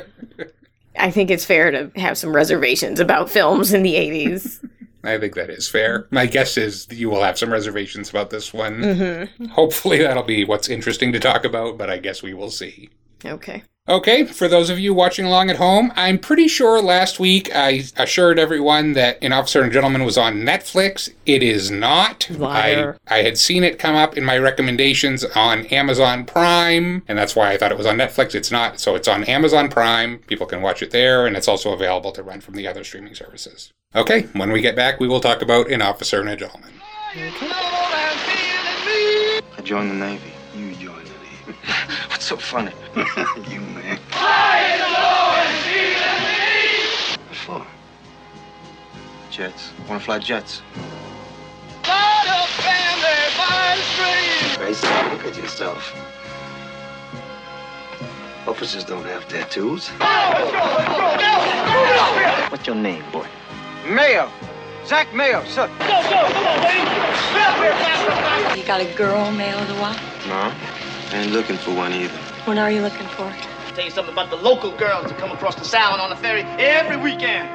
I 0.99 1.11
think 1.11 1.31
it's 1.31 1.45
fair 1.45 1.71
to 1.71 1.90
have 2.01 2.16
some 2.16 2.35
reservations 2.35 2.99
about 2.99 3.29
films 3.29 3.75
in 3.75 3.83
the 3.83 3.95
'80s. 3.95 4.66
I 5.05 5.19
think 5.19 5.35
that 5.35 5.51
is 5.51 5.69
fair. 5.69 6.07
My 6.11 6.27
guess 6.27 6.57
is 6.57 6.87
you 6.91 7.09
will 7.09 7.23
have 7.23 7.39
some 7.39 7.53
reservations 7.53 8.11
about 8.11 8.31
this 8.31 8.53
one. 8.53 8.81
Mm-hmm. 8.81 9.45
Hopefully, 9.47 9.99
that'll 9.99 10.23
be 10.23 10.45
what's 10.45 10.69
interesting 10.69 11.13
to 11.13 11.21
talk 11.21 11.45
about, 11.45 11.79
but 11.79 11.91
I 11.91 11.99
guess 11.99 12.23
we 12.23 12.35
will 12.35 12.51
see. 12.51 12.91
Okay. 13.25 13.63
Okay, 13.89 14.25
for 14.25 14.49
those 14.49 14.69
of 14.69 14.81
you 14.81 14.93
watching 14.93 15.25
along 15.25 15.49
at 15.49 15.59
home, 15.59 15.93
I'm 15.95 16.19
pretty 16.19 16.49
sure 16.49 16.83
last 16.83 17.21
week 17.21 17.55
I 17.55 17.85
assured 17.97 18.37
everyone 18.37 18.95
that 18.95 19.17
An 19.23 19.33
Officer 19.33 19.63
and 19.63 19.71
a 19.71 19.73
Gentleman 19.73 20.05
was 20.05 20.19
on 20.19 20.39
Netflix. 20.39 21.09
It 21.25 21.41
is 21.41 21.71
not. 21.71 22.29
Liar. 22.29 22.99
I, 23.07 23.19
I 23.19 23.23
had 23.23 23.39
seen 23.39 23.63
it 23.63 23.79
come 23.79 23.95
up 23.95 24.17
in 24.17 24.25
my 24.25 24.39
recommendations 24.39 25.25
on 25.37 25.67
Amazon 25.67 26.25
Prime, 26.25 27.05
and 27.07 27.17
that's 27.17 27.37
why 27.37 27.53
I 27.53 27.59
thought 27.59 27.71
it 27.71 27.79
was 27.79 27.87
on 27.87 27.97
Netflix. 27.97 28.35
It's 28.35 28.51
not. 28.51 28.81
So 28.81 28.97
it's 28.97 29.07
on 29.07 29.23
Amazon 29.23 29.69
Prime. 29.69 30.19
People 30.27 30.47
can 30.47 30.63
watch 30.63 30.83
it 30.83 30.91
there, 30.91 31.25
and 31.25 31.37
it's 31.37 31.47
also 31.47 31.73
available 31.73 32.11
to 32.11 32.25
rent 32.25 32.43
from 32.43 32.57
the 32.57 32.67
other 32.67 32.83
streaming 32.83 33.15
services. 33.15 33.73
Okay, 33.95 34.23
when 34.33 34.51
we 34.51 34.61
get 34.61 34.75
back, 34.75 34.99
we 34.99 35.07
will 35.07 35.21
talk 35.21 35.43
about 35.43 35.71
An 35.71 35.81
Officer 35.81 36.21
and 36.21 36.29
a 36.29 36.35
Gentleman. 36.35 36.73
I 37.15 37.31
joined 39.63 39.93
the 39.93 39.95
Navy. 39.95 40.33
What's 42.09 42.25
so 42.25 42.37
funny? 42.37 42.73
you, 43.51 43.61
man. 43.61 43.99
Fly 44.11 44.79
What 47.27 47.37
for? 47.37 47.67
Jets. 49.31 49.73
Want 49.89 50.01
to 50.01 50.05
fly 50.05 50.19
jets? 50.19 50.63
Crazy. 54.57 54.87
Look 54.87 55.25
at 55.27 55.37
yourself. 55.37 55.95
Officers 58.47 58.85
don't 58.85 59.05
have 59.05 59.29
tattoos. 59.29 59.89
What's 62.51 62.67
your 62.67 62.77
name, 62.77 63.03
boy? 63.13 63.27
Mayo. 63.89 64.31
Zach 64.87 65.13
Mayo, 65.13 65.45
sir. 65.45 65.67
Go, 65.81 65.87
go, 65.87 66.31
come 66.33 66.47
on, 66.47 66.61
baby. 66.63 68.61
You 68.61 68.67
got 68.67 68.81
a 68.81 68.95
girl 68.95 69.31
Mayo, 69.33 69.59
to 69.67 69.75
watch? 69.81 69.99
No, 70.29 70.53
ain't 71.12 71.33
looking 71.33 71.57
for 71.57 71.75
one 71.75 71.92
either. 71.92 72.16
What 72.45 72.59
are 72.59 72.71
you 72.71 72.83
looking 72.83 73.07
for? 73.09 73.25
I'll 73.25 73.75
Tell 73.75 73.85
you 73.85 73.90
something 73.90 74.12
about 74.12 74.31
the 74.31 74.37
local 74.37 74.71
girls 74.77 75.09
that 75.09 75.19
come 75.19 75.31
across 75.31 75.55
the 75.55 75.64
Sound 75.64 76.01
on 76.01 76.11
the 76.11 76.16
ferry 76.16 76.42
every 76.59 76.97
weekend. 76.97 77.49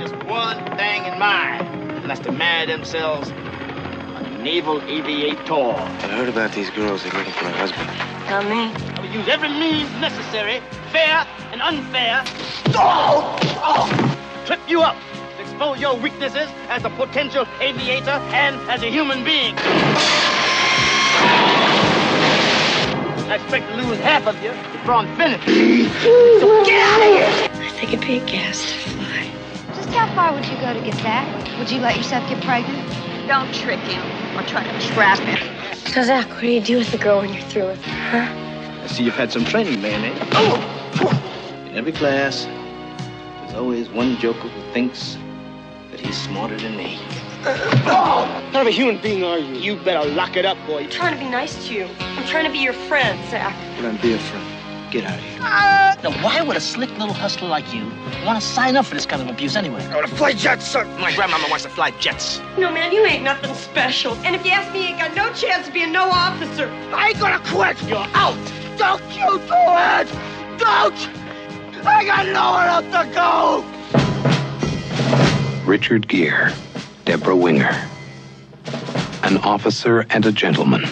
Just 0.00 0.14
one 0.24 0.58
thing 0.76 1.04
in 1.04 1.18
mind, 1.18 1.66
and 2.02 2.10
that's 2.10 2.20
to 2.20 2.32
marry 2.32 2.66
themselves 2.66 3.30
a 3.30 4.38
naval 4.42 4.80
aviator. 4.82 5.52
I 5.52 6.08
heard 6.08 6.28
about 6.28 6.52
these 6.52 6.70
girls. 6.70 7.02
They're 7.02 7.12
looking 7.12 7.32
for 7.32 7.46
a 7.46 7.52
husband. 7.52 7.86
Not 8.28 8.44
me. 8.44 8.72
I 8.94 9.00
will 9.00 9.10
use 9.10 9.28
every 9.28 9.48
means 9.48 9.90
necessary, 10.00 10.60
fair 10.90 11.26
and 11.52 11.62
unfair, 11.62 12.22
oh, 12.74 13.38
oh, 13.62 14.42
trip 14.46 14.60
you 14.68 14.82
up, 14.82 14.96
expose 15.38 15.80
your 15.80 15.96
weaknesses 15.96 16.48
as 16.68 16.84
a 16.84 16.90
potential 16.90 17.46
aviator 17.60 18.10
and 18.32 18.56
as 18.68 18.82
a 18.82 18.90
human 18.90 19.24
being. 19.24 19.54
I 23.28 23.34
expect 23.34 23.68
to 23.70 23.76
lose 23.76 23.98
half 23.98 24.24
of 24.28 24.40
you 24.40 24.50
before 24.70 24.94
I'm 24.94 25.16
finished. 25.16 25.44
So 26.40 26.64
get 26.64 26.80
out 26.80 27.00
of 27.00 27.06
here! 27.08 27.50
I 27.60 27.70
think 27.70 27.92
it'd 27.92 28.06
be 28.06 28.18
a 28.18 28.24
gas 28.24 28.60
to 28.60 28.90
fly. 28.90 29.30
Just 29.74 29.88
how 29.88 30.06
far 30.14 30.32
would 30.32 30.46
you 30.46 30.54
go 30.60 30.72
to 30.72 30.80
get 30.80 30.94
that? 31.02 31.58
Would 31.58 31.68
you 31.68 31.80
let 31.80 31.96
yourself 31.96 32.28
get 32.28 32.40
pregnant? 32.44 32.88
Don't 33.26 33.52
trick 33.52 33.80
him 33.80 34.38
or 34.38 34.42
try 34.44 34.62
to 34.62 34.86
trap 34.86 35.18
him. 35.18 35.38
So, 35.92 36.04
Zach, 36.04 36.28
what 36.28 36.42
do 36.42 36.46
you 36.46 36.60
do 36.60 36.78
with 36.78 36.92
the 36.92 36.98
girl 36.98 37.18
when 37.18 37.34
you're 37.34 37.42
through 37.44 37.66
with 37.66 37.82
her? 37.82 38.22
Huh? 38.22 38.82
I 38.84 38.86
see 38.86 39.02
you've 39.02 39.14
had 39.14 39.32
some 39.32 39.44
training, 39.44 39.82
man, 39.82 40.04
eh? 40.04 41.68
In 41.68 41.74
every 41.76 41.90
class, 41.90 42.44
there's 42.44 43.54
always 43.54 43.88
one 43.88 44.16
joker 44.18 44.46
who 44.46 44.72
thinks 44.72 45.18
that 45.90 45.98
he's 45.98 46.16
smarter 46.16 46.56
than 46.56 46.76
me. 46.76 47.00
What 47.46 48.52
kind 48.52 48.56
of 48.56 48.66
a 48.66 48.70
human 48.70 49.00
being 49.00 49.22
are 49.22 49.38
you? 49.38 49.54
You 49.54 49.76
better 49.76 50.08
lock 50.10 50.36
it 50.36 50.44
up, 50.44 50.58
boy. 50.66 50.82
I'm 50.84 50.90
trying 50.90 51.14
to 51.16 51.20
be 51.24 51.30
nice 51.30 51.68
to 51.68 51.74
you. 51.74 51.88
I'm 52.00 52.26
trying 52.26 52.44
to 52.44 52.50
be 52.50 52.58
your 52.58 52.72
friend, 52.72 53.18
Zach. 53.30 53.54
Well, 53.74 53.82
then 53.82 54.00
be 54.02 54.14
a 54.14 54.18
friend. 54.18 54.92
Get 54.92 55.04
out 55.04 55.18
of 55.18 55.24
here. 55.24 55.38
Ah! 55.42 55.96
Now, 56.02 56.10
why 56.24 56.42
would 56.42 56.56
a 56.56 56.60
slick 56.60 56.90
little 56.98 57.14
hustler 57.14 57.48
like 57.48 57.72
you 57.72 57.84
want 58.24 58.40
to 58.40 58.46
sign 58.46 58.76
up 58.76 58.86
for 58.86 58.94
this 58.94 59.06
kind 59.06 59.22
of 59.22 59.28
abuse 59.28 59.54
anyway? 59.54 59.84
I 59.84 59.94
want 59.94 60.08
to 60.08 60.14
fly 60.16 60.32
jets, 60.32 60.66
sir. 60.66 60.84
My 60.98 61.14
grandmama 61.14 61.46
wants 61.48 61.64
to 61.64 61.70
fly 61.70 61.92
jets. 62.00 62.40
No, 62.58 62.72
man, 62.72 62.90
you 62.92 63.04
ain't 63.04 63.22
nothing 63.22 63.54
special. 63.54 64.14
And 64.24 64.34
if 64.34 64.44
you 64.44 64.50
ask 64.50 64.72
me, 64.72 64.80
you 64.82 64.88
ain't 64.88 64.98
got 64.98 65.14
no 65.14 65.32
chance 65.32 65.68
of 65.68 65.74
being 65.74 65.92
no 65.92 66.08
officer. 66.10 66.68
I 66.92 67.08
ain't 67.10 67.20
gonna 67.20 67.40
quit. 67.46 67.80
You're 67.88 68.08
out. 68.14 68.36
Don't 68.76 69.02
you 69.14 69.38
do 69.38 69.54
it. 69.54 70.08
Don't. 70.58 71.08
I 71.86 72.04
got 72.04 72.26
nowhere 72.26 72.66
else 72.66 72.86
to 72.86 73.06
go. 73.14 73.64
Richard 75.64 76.06
Gere, 76.06 76.52
Debra 77.06 77.36
Winger. 77.36 77.88
An 79.22 79.38
officer 79.38 80.00
and 80.10 80.26
a 80.26 80.32
gentleman. 80.32 80.84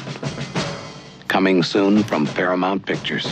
Coming 1.27 1.65
soon 1.65 2.05
from 2.05 2.25
Paramount 2.29 2.87
Pictures. 2.87 3.27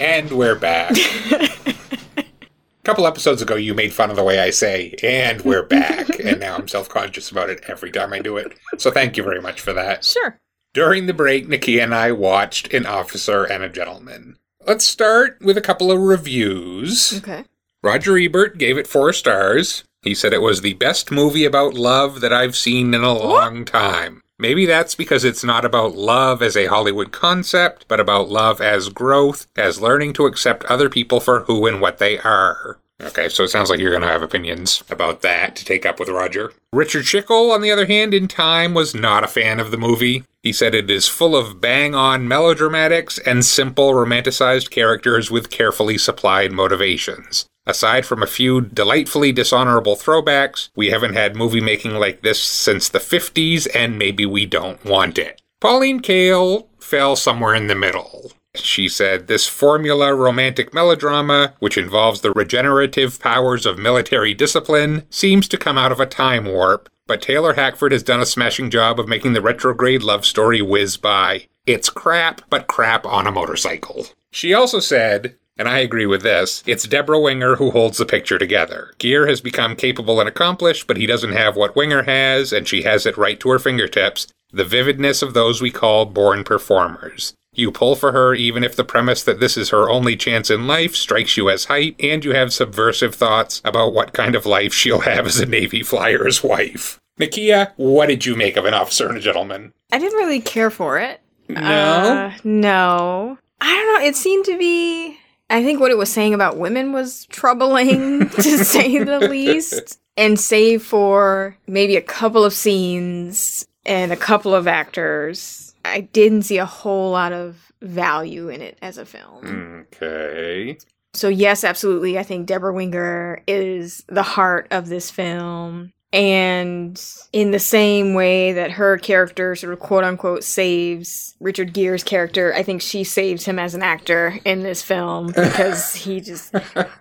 And 0.00 0.30
we're 0.30 0.54
back. 0.54 0.92
A 1.32 2.24
couple 2.84 3.08
episodes 3.08 3.42
ago, 3.42 3.56
you 3.56 3.74
made 3.74 3.92
fun 3.92 4.08
of 4.10 4.14
the 4.14 4.22
way 4.22 4.38
I 4.38 4.50
say, 4.50 4.94
and 5.02 5.40
we're 5.42 5.64
back. 5.64 6.16
and 6.24 6.38
now 6.38 6.54
I'm 6.54 6.68
self 6.68 6.88
conscious 6.88 7.28
about 7.28 7.50
it 7.50 7.64
every 7.66 7.90
time 7.90 8.12
I 8.12 8.20
do 8.20 8.36
it. 8.36 8.56
So 8.78 8.92
thank 8.92 9.16
you 9.16 9.24
very 9.24 9.42
much 9.42 9.60
for 9.60 9.72
that. 9.72 10.04
Sure. 10.04 10.38
During 10.74 11.06
the 11.06 11.12
break, 11.12 11.48
Nikki 11.48 11.80
and 11.80 11.92
I 11.92 12.12
watched 12.12 12.72
An 12.72 12.86
Officer 12.86 13.42
and 13.42 13.64
a 13.64 13.68
Gentleman. 13.68 14.36
Let's 14.64 14.84
start 14.84 15.38
with 15.40 15.58
a 15.58 15.60
couple 15.60 15.90
of 15.90 15.98
reviews. 15.98 17.18
Okay. 17.18 17.46
Roger 17.82 18.16
Ebert 18.16 18.58
gave 18.58 18.78
it 18.78 18.86
four 18.86 19.12
stars. 19.12 19.82
He 20.02 20.14
said 20.14 20.32
it 20.32 20.42
was 20.42 20.60
the 20.60 20.74
best 20.74 21.10
movie 21.10 21.44
about 21.44 21.74
love 21.74 22.20
that 22.20 22.32
I've 22.32 22.56
seen 22.56 22.94
in 22.94 23.02
a 23.02 23.12
long 23.12 23.64
time. 23.64 24.22
Maybe 24.38 24.66
that's 24.66 24.94
because 24.94 25.24
it's 25.24 25.42
not 25.42 25.64
about 25.64 25.96
love 25.96 26.42
as 26.42 26.56
a 26.56 26.66
Hollywood 26.66 27.10
concept, 27.10 27.86
but 27.88 27.98
about 27.98 28.28
love 28.28 28.60
as 28.60 28.88
growth, 28.88 29.48
as 29.56 29.80
learning 29.80 30.12
to 30.14 30.26
accept 30.26 30.64
other 30.66 30.88
people 30.88 31.18
for 31.18 31.40
who 31.40 31.66
and 31.66 31.80
what 31.80 31.98
they 31.98 32.18
are. 32.18 32.78
Okay, 33.00 33.28
so 33.28 33.44
it 33.44 33.48
sounds 33.48 33.70
like 33.70 33.80
you're 33.80 33.90
going 33.90 34.02
to 34.02 34.08
have 34.08 34.22
opinions 34.22 34.82
about 34.90 35.22
that 35.22 35.54
to 35.56 35.64
take 35.64 35.86
up 35.86 36.00
with 36.00 36.08
Roger. 36.08 36.52
Richard 36.72 37.04
Schickel, 37.04 37.52
on 37.52 37.60
the 37.60 37.70
other 37.70 37.86
hand, 37.86 38.12
in 38.12 38.26
Time, 38.28 38.74
was 38.74 38.94
not 38.94 39.24
a 39.24 39.28
fan 39.28 39.60
of 39.60 39.70
the 39.70 39.76
movie. 39.76 40.24
He 40.42 40.52
said 40.52 40.74
it 40.74 40.90
is 40.90 41.08
full 41.08 41.36
of 41.36 41.60
bang 41.60 41.94
on 41.94 42.26
melodramatics 42.28 43.20
and 43.24 43.44
simple 43.44 43.92
romanticized 43.92 44.70
characters 44.70 45.30
with 45.30 45.50
carefully 45.50 45.98
supplied 45.98 46.52
motivations. 46.52 47.46
Aside 47.68 48.06
from 48.06 48.22
a 48.22 48.26
few 48.26 48.62
delightfully 48.62 49.30
dishonorable 49.30 49.94
throwbacks, 49.94 50.70
we 50.74 50.88
haven't 50.88 51.12
had 51.12 51.36
movie 51.36 51.60
making 51.60 51.92
like 51.92 52.22
this 52.22 52.42
since 52.42 52.88
the 52.88 52.98
50s, 52.98 53.68
and 53.74 53.98
maybe 53.98 54.24
we 54.24 54.46
don't 54.46 54.82
want 54.86 55.18
it. 55.18 55.42
Pauline 55.60 56.00
Kael 56.00 56.66
fell 56.80 57.14
somewhere 57.14 57.54
in 57.54 57.66
the 57.66 57.74
middle. 57.74 58.32
She 58.54 58.88
said, 58.88 59.26
This 59.26 59.46
formula 59.46 60.14
romantic 60.14 60.72
melodrama, 60.72 61.54
which 61.58 61.76
involves 61.76 62.22
the 62.22 62.32
regenerative 62.32 63.20
powers 63.20 63.66
of 63.66 63.78
military 63.78 64.32
discipline, 64.32 65.04
seems 65.10 65.46
to 65.48 65.58
come 65.58 65.76
out 65.76 65.92
of 65.92 66.00
a 66.00 66.06
time 66.06 66.46
warp, 66.46 66.88
but 67.06 67.20
Taylor 67.20 67.52
Hackford 67.52 67.92
has 67.92 68.02
done 68.02 68.20
a 68.20 68.26
smashing 68.26 68.70
job 68.70 68.98
of 68.98 69.08
making 69.08 69.34
the 69.34 69.42
retrograde 69.42 70.02
love 70.02 70.24
story 70.24 70.62
whiz 70.62 70.96
by. 70.96 71.46
It's 71.66 71.90
crap, 71.90 72.40
but 72.48 72.66
crap 72.66 73.04
on 73.04 73.26
a 73.26 73.32
motorcycle. 73.32 74.06
She 74.30 74.54
also 74.54 74.80
said, 74.80 75.36
and 75.58 75.68
I 75.68 75.78
agree 75.78 76.06
with 76.06 76.22
this, 76.22 76.62
it's 76.66 76.86
Debra 76.86 77.20
Winger 77.20 77.56
who 77.56 77.70
holds 77.70 77.98
the 77.98 78.06
picture 78.06 78.38
together. 78.38 78.94
Gere 78.98 79.28
has 79.28 79.40
become 79.40 79.76
capable 79.76 80.20
and 80.20 80.28
accomplished, 80.28 80.86
but 80.86 80.96
he 80.96 81.06
doesn't 81.06 81.32
have 81.32 81.56
what 81.56 81.76
Winger 81.76 82.04
has, 82.04 82.52
and 82.52 82.66
she 82.66 82.82
has 82.82 83.04
it 83.04 83.16
right 83.16 83.38
to 83.40 83.50
her 83.50 83.58
fingertips 83.58 84.28
the 84.50 84.64
vividness 84.64 85.20
of 85.22 85.34
those 85.34 85.60
we 85.60 85.70
call 85.70 86.06
born 86.06 86.42
performers. 86.42 87.34
You 87.52 87.70
pull 87.70 87.96
for 87.96 88.12
her 88.12 88.34
even 88.34 88.64
if 88.64 88.76
the 88.76 88.84
premise 88.84 89.22
that 89.24 89.40
this 89.40 89.56
is 89.56 89.70
her 89.70 89.90
only 89.90 90.16
chance 90.16 90.50
in 90.50 90.66
life 90.66 90.94
strikes 90.94 91.36
you 91.36 91.50
as 91.50 91.66
hype, 91.66 91.96
and 92.00 92.24
you 92.24 92.32
have 92.32 92.52
subversive 92.52 93.14
thoughts 93.14 93.60
about 93.64 93.92
what 93.92 94.12
kind 94.12 94.34
of 94.34 94.46
life 94.46 94.72
she'll 94.72 95.00
have 95.00 95.26
as 95.26 95.40
a 95.40 95.46
Navy 95.46 95.82
flyer's 95.82 96.42
wife. 96.42 96.98
Nakia, 97.18 97.72
what 97.76 98.06
did 98.06 98.24
you 98.24 98.36
make 98.36 98.56
of 98.56 98.64
an 98.64 98.74
officer 98.74 99.08
and 99.08 99.18
a 99.18 99.20
gentleman? 99.20 99.72
I 99.90 99.98
didn't 99.98 100.18
really 100.18 100.40
care 100.40 100.70
for 100.70 100.98
it. 100.98 101.20
No? 101.48 101.60
Uh, 101.60 102.32
no. 102.44 103.38
I 103.60 103.74
don't 103.74 103.94
know. 103.94 104.06
It 104.06 104.14
seemed 104.14 104.44
to 104.44 104.56
be. 104.56 105.18
I 105.50 105.62
think 105.62 105.80
what 105.80 105.90
it 105.90 105.98
was 105.98 106.12
saying 106.12 106.34
about 106.34 106.58
women 106.58 106.92
was 106.92 107.26
troubling, 107.26 108.28
to 108.30 108.64
say 108.64 109.02
the 109.02 109.20
least. 109.28 109.98
And 110.16 110.38
save 110.38 110.82
for 110.82 111.56
maybe 111.68 111.94
a 111.94 112.02
couple 112.02 112.42
of 112.44 112.52
scenes 112.52 113.64
and 113.86 114.12
a 114.12 114.16
couple 114.16 114.52
of 114.52 114.66
actors, 114.66 115.74
I 115.84 116.00
didn't 116.00 116.42
see 116.42 116.58
a 116.58 116.66
whole 116.66 117.12
lot 117.12 117.32
of 117.32 117.72
value 117.80 118.48
in 118.48 118.60
it 118.60 118.76
as 118.82 118.98
a 118.98 119.06
film. 119.06 119.86
Okay. 119.94 120.76
So, 121.14 121.28
yes, 121.28 121.62
absolutely. 121.62 122.18
I 122.18 122.24
think 122.24 122.46
Debra 122.46 122.72
Winger 122.72 123.42
is 123.46 124.04
the 124.08 124.24
heart 124.24 124.66
of 124.72 124.88
this 124.88 125.08
film. 125.08 125.92
And 126.12 126.98
in 127.34 127.50
the 127.50 127.58
same 127.58 128.14
way 128.14 128.52
that 128.52 128.70
her 128.72 128.96
character 128.96 129.54
sort 129.54 129.74
of 129.74 129.80
quote 129.80 130.04
unquote 130.04 130.42
saves 130.42 131.34
Richard 131.38 131.74
Gere's 131.74 132.02
character, 132.02 132.54
I 132.54 132.62
think 132.62 132.80
she 132.80 133.04
saves 133.04 133.44
him 133.44 133.58
as 133.58 133.74
an 133.74 133.82
actor 133.82 134.38
in 134.44 134.62
this 134.62 134.82
film 134.82 135.26
because 135.36 135.94
he 135.94 136.20
just, 136.20 136.54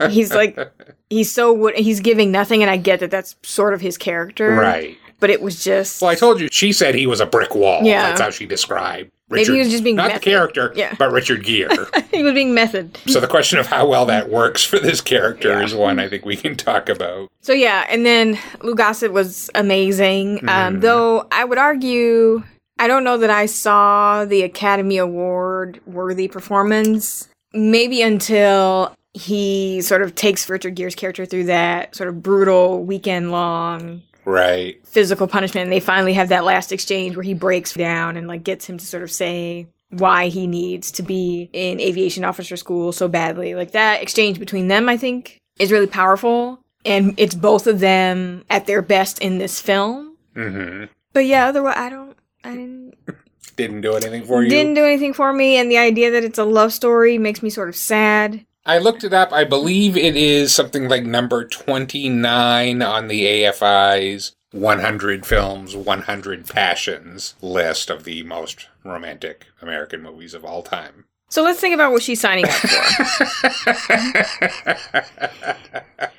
he's 0.09 0.33
like, 0.33 0.57
he's 1.09 1.31
so, 1.31 1.71
he's 1.75 2.01
giving 2.01 2.31
nothing. 2.31 2.61
And 2.61 2.69
I 2.69 2.75
get 2.77 2.99
that 2.99 3.11
that's 3.11 3.35
sort 3.43 3.73
of 3.73 3.79
his 3.79 3.97
character. 3.97 4.51
Right. 4.55 4.97
But 5.19 5.29
it 5.29 5.41
was 5.41 5.63
just, 5.63 6.01
Well, 6.01 6.11
I 6.11 6.15
told 6.15 6.39
you, 6.41 6.49
she 6.51 6.73
said 6.73 6.93
he 6.93 7.07
was 7.07 7.21
a 7.21 7.25
brick 7.25 7.55
wall. 7.55 7.83
Yeah. 7.83 8.09
That's 8.09 8.21
how 8.21 8.29
she 8.29 8.45
described 8.45 9.11
Maybe 9.29 9.41
Richard. 9.41 9.53
he 9.53 9.59
was 9.59 9.69
just 9.69 9.83
being 9.83 9.95
Not 9.97 10.07
method. 10.07 10.21
the 10.21 10.23
character, 10.31 10.73
Yeah. 10.75 10.95
but 10.97 11.11
Richard 11.11 11.43
Gere. 11.43 11.67
he 12.11 12.23
was 12.23 12.33
being 12.33 12.53
method. 12.53 12.97
so 13.07 13.19
the 13.19 13.27
question 13.27 13.59
of 13.59 13.67
how 13.67 13.85
well 13.87 14.05
that 14.05 14.29
works 14.29 14.63
for 14.63 14.79
this 14.79 15.01
character 15.01 15.61
is 15.61 15.75
one 15.75 15.99
I 15.99 16.07
think 16.07 16.23
we 16.25 16.35
can 16.37 16.55
talk 16.55 16.87
about. 16.87 17.27
So 17.41 17.51
yeah, 17.53 17.85
and 17.89 18.05
then 18.05 18.39
Lou 18.63 18.73
Gossett 18.75 19.11
was 19.11 19.49
amazing. 19.53 20.39
Um, 20.49 20.77
Mhm. 20.77 20.81
though 20.81 21.27
I 21.31 21.43
would 21.43 21.57
argue, 21.57 22.43
I 22.79 22.87
don't 22.87 23.03
know 23.03 23.17
that 23.17 23.29
I 23.29 23.47
saw 23.47 24.23
the 24.23 24.43
Academy 24.43 24.97
Award 24.97 25.81
worthy 25.85 26.27
performance. 26.27 27.27
Maybe 27.53 28.01
until 28.01 28.93
he 29.13 29.81
sort 29.81 30.03
of 30.03 30.13
takes 30.15 30.47
Richard 30.49 30.75
Gere's 30.75 30.93
character 30.95 31.25
through 31.25 31.45
that 31.45 31.95
sort 31.95 32.07
of 32.07 32.21
brutal 32.21 32.83
weekend 32.83 33.31
long 33.31 34.03
Right. 34.27 34.85
physical 34.85 35.27
punishment, 35.27 35.63
and 35.63 35.71
they 35.71 35.79
finally 35.79 36.13
have 36.13 36.29
that 36.29 36.43
last 36.43 36.71
exchange 36.73 37.15
where 37.15 37.23
he 37.23 37.33
breaks 37.33 37.73
down 37.73 38.17
and 38.17 38.27
like 38.27 38.43
gets 38.43 38.65
him 38.65 38.77
to 38.77 38.85
sort 38.85 39.03
of 39.03 39.11
say 39.11 39.67
why 39.89 40.27
he 40.27 40.47
needs 40.47 40.91
to 40.91 41.01
be 41.03 41.49
in 41.53 41.79
aviation 41.79 42.25
officer 42.25 42.57
school 42.57 42.91
so 42.91 43.07
badly. 43.07 43.55
Like 43.55 43.71
that 43.71 44.01
exchange 44.01 44.37
between 44.37 44.67
them, 44.67 44.89
I 44.89 44.97
think, 44.97 45.39
is 45.59 45.71
really 45.71 45.87
powerful. 45.87 46.59
And 46.85 47.13
it's 47.17 47.35
both 47.35 47.67
of 47.67 47.79
them 47.79 48.43
at 48.49 48.65
their 48.65 48.81
best 48.81 49.19
in 49.19 49.37
this 49.37 49.61
film. 49.61 50.17
hmm 50.35 50.85
But 51.13 51.25
yeah, 51.25 51.47
otherwise, 51.47 51.75
I 51.77 51.89
don't, 51.89 52.17
I 52.43 52.51
didn't, 52.51 52.93
Didn't 53.55 53.81
do 53.81 53.93
anything 53.93 54.25
for 54.25 54.43
you. 54.43 54.49
didn't 54.49 54.73
do 54.73 54.83
anything 54.85 55.13
for 55.13 55.31
me. 55.33 55.55
And 55.57 55.71
the 55.71 55.77
idea 55.77 56.11
that 56.11 56.23
it's 56.25 56.37
a 56.37 56.43
love 56.45 56.73
story 56.73 57.17
makes 57.17 57.41
me 57.41 57.49
sort 57.49 57.69
of 57.69 57.75
sad. 57.77 58.45
I 58.67 58.79
looked 58.79 59.05
it 59.05 59.13
up. 59.13 59.31
I 59.31 59.45
believe 59.45 59.95
it 59.95 60.17
is 60.17 60.53
something 60.53 60.89
like 60.89 61.05
number 61.05 61.45
29 61.45 62.81
on 62.81 63.07
the 63.07 63.23
AFI's 63.25 64.35
100 64.51 65.25
Films, 65.25 65.73
100 65.73 66.45
Passions 66.47 67.35
list 67.41 67.89
of 67.89 68.03
the 68.03 68.23
most 68.23 68.67
romantic 68.83 69.45
American 69.61 70.01
movies 70.03 70.33
of 70.33 70.43
all 70.43 70.63
time. 70.63 71.05
So 71.29 71.43
let's 71.43 71.61
think 71.61 71.75
about 71.75 71.93
what 71.93 72.03
she's 72.03 72.19
signing 72.19 72.43
up 72.43 72.51
for. 72.51 72.67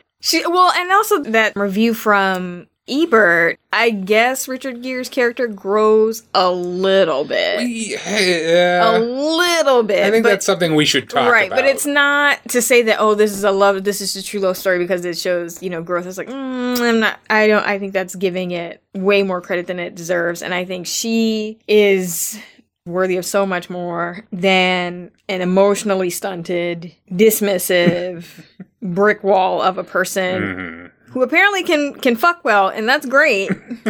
she 0.20 0.46
well, 0.46 0.72
and 0.72 0.90
also 0.90 1.22
that 1.24 1.54
review 1.54 1.92
from 1.92 2.68
Ebert. 2.88 3.58
I 3.72 3.90
guess 3.90 4.48
Richard 4.48 4.82
Gere's 4.82 5.08
character 5.08 5.46
grows 5.46 6.22
a 6.34 6.50
little 6.50 7.24
bit, 7.24 7.60
a 7.60 8.98
little 8.98 9.82
bit. 9.82 10.04
I 10.04 10.10
think 10.10 10.24
but- 10.24 10.30
that's 10.30 10.46
something 10.46 10.74
we 10.74 10.84
should 10.84 11.08
talk 11.08 11.30
right, 11.30 11.48
about. 11.48 11.56
Right, 11.56 11.64
but 11.64 11.64
it's 11.66 11.86
not 11.86 12.42
to 12.48 12.62
say 12.62 12.82
that 12.82 12.98
oh, 12.98 13.14
this 13.14 13.32
is 13.32 13.44
a 13.44 13.50
love, 13.50 13.84
this 13.84 14.00
is 14.00 14.16
a 14.16 14.22
true 14.22 14.40
love 14.40 14.56
story 14.56 14.78
because 14.78 15.04
it 15.04 15.18
shows 15.18 15.62
you 15.62 15.70
know 15.70 15.82
growth. 15.82 16.06
It's 16.06 16.18
like 16.18 16.28
mm, 16.28 16.80
I'm 16.80 17.00
not. 17.00 17.20
I 17.28 17.46
don't. 17.46 17.64
I 17.64 17.78
think 17.78 17.92
that's 17.92 18.14
giving 18.14 18.52
it 18.52 18.82
way 18.94 19.22
more 19.22 19.40
credit 19.40 19.66
than 19.66 19.78
it 19.78 19.94
deserves, 19.94 20.42
and 20.42 20.54
I 20.54 20.64
think 20.64 20.86
she 20.86 21.58
is 21.68 22.38
worthy 22.86 23.18
of 23.18 23.26
so 23.26 23.44
much 23.44 23.68
more 23.68 24.24
than 24.32 25.10
an 25.28 25.42
emotionally 25.42 26.08
stunted, 26.08 26.94
dismissive 27.12 28.24
brick 28.82 29.22
wall 29.22 29.60
of 29.60 29.76
a 29.76 29.84
person 29.84 30.42
Mm-hmm. 30.42 30.86
Who 31.10 31.22
apparently 31.22 31.62
can 31.62 31.94
can 31.94 32.16
fuck 32.16 32.44
well, 32.44 32.68
and 32.68 32.88
that's 32.88 33.06
great. 33.06 33.50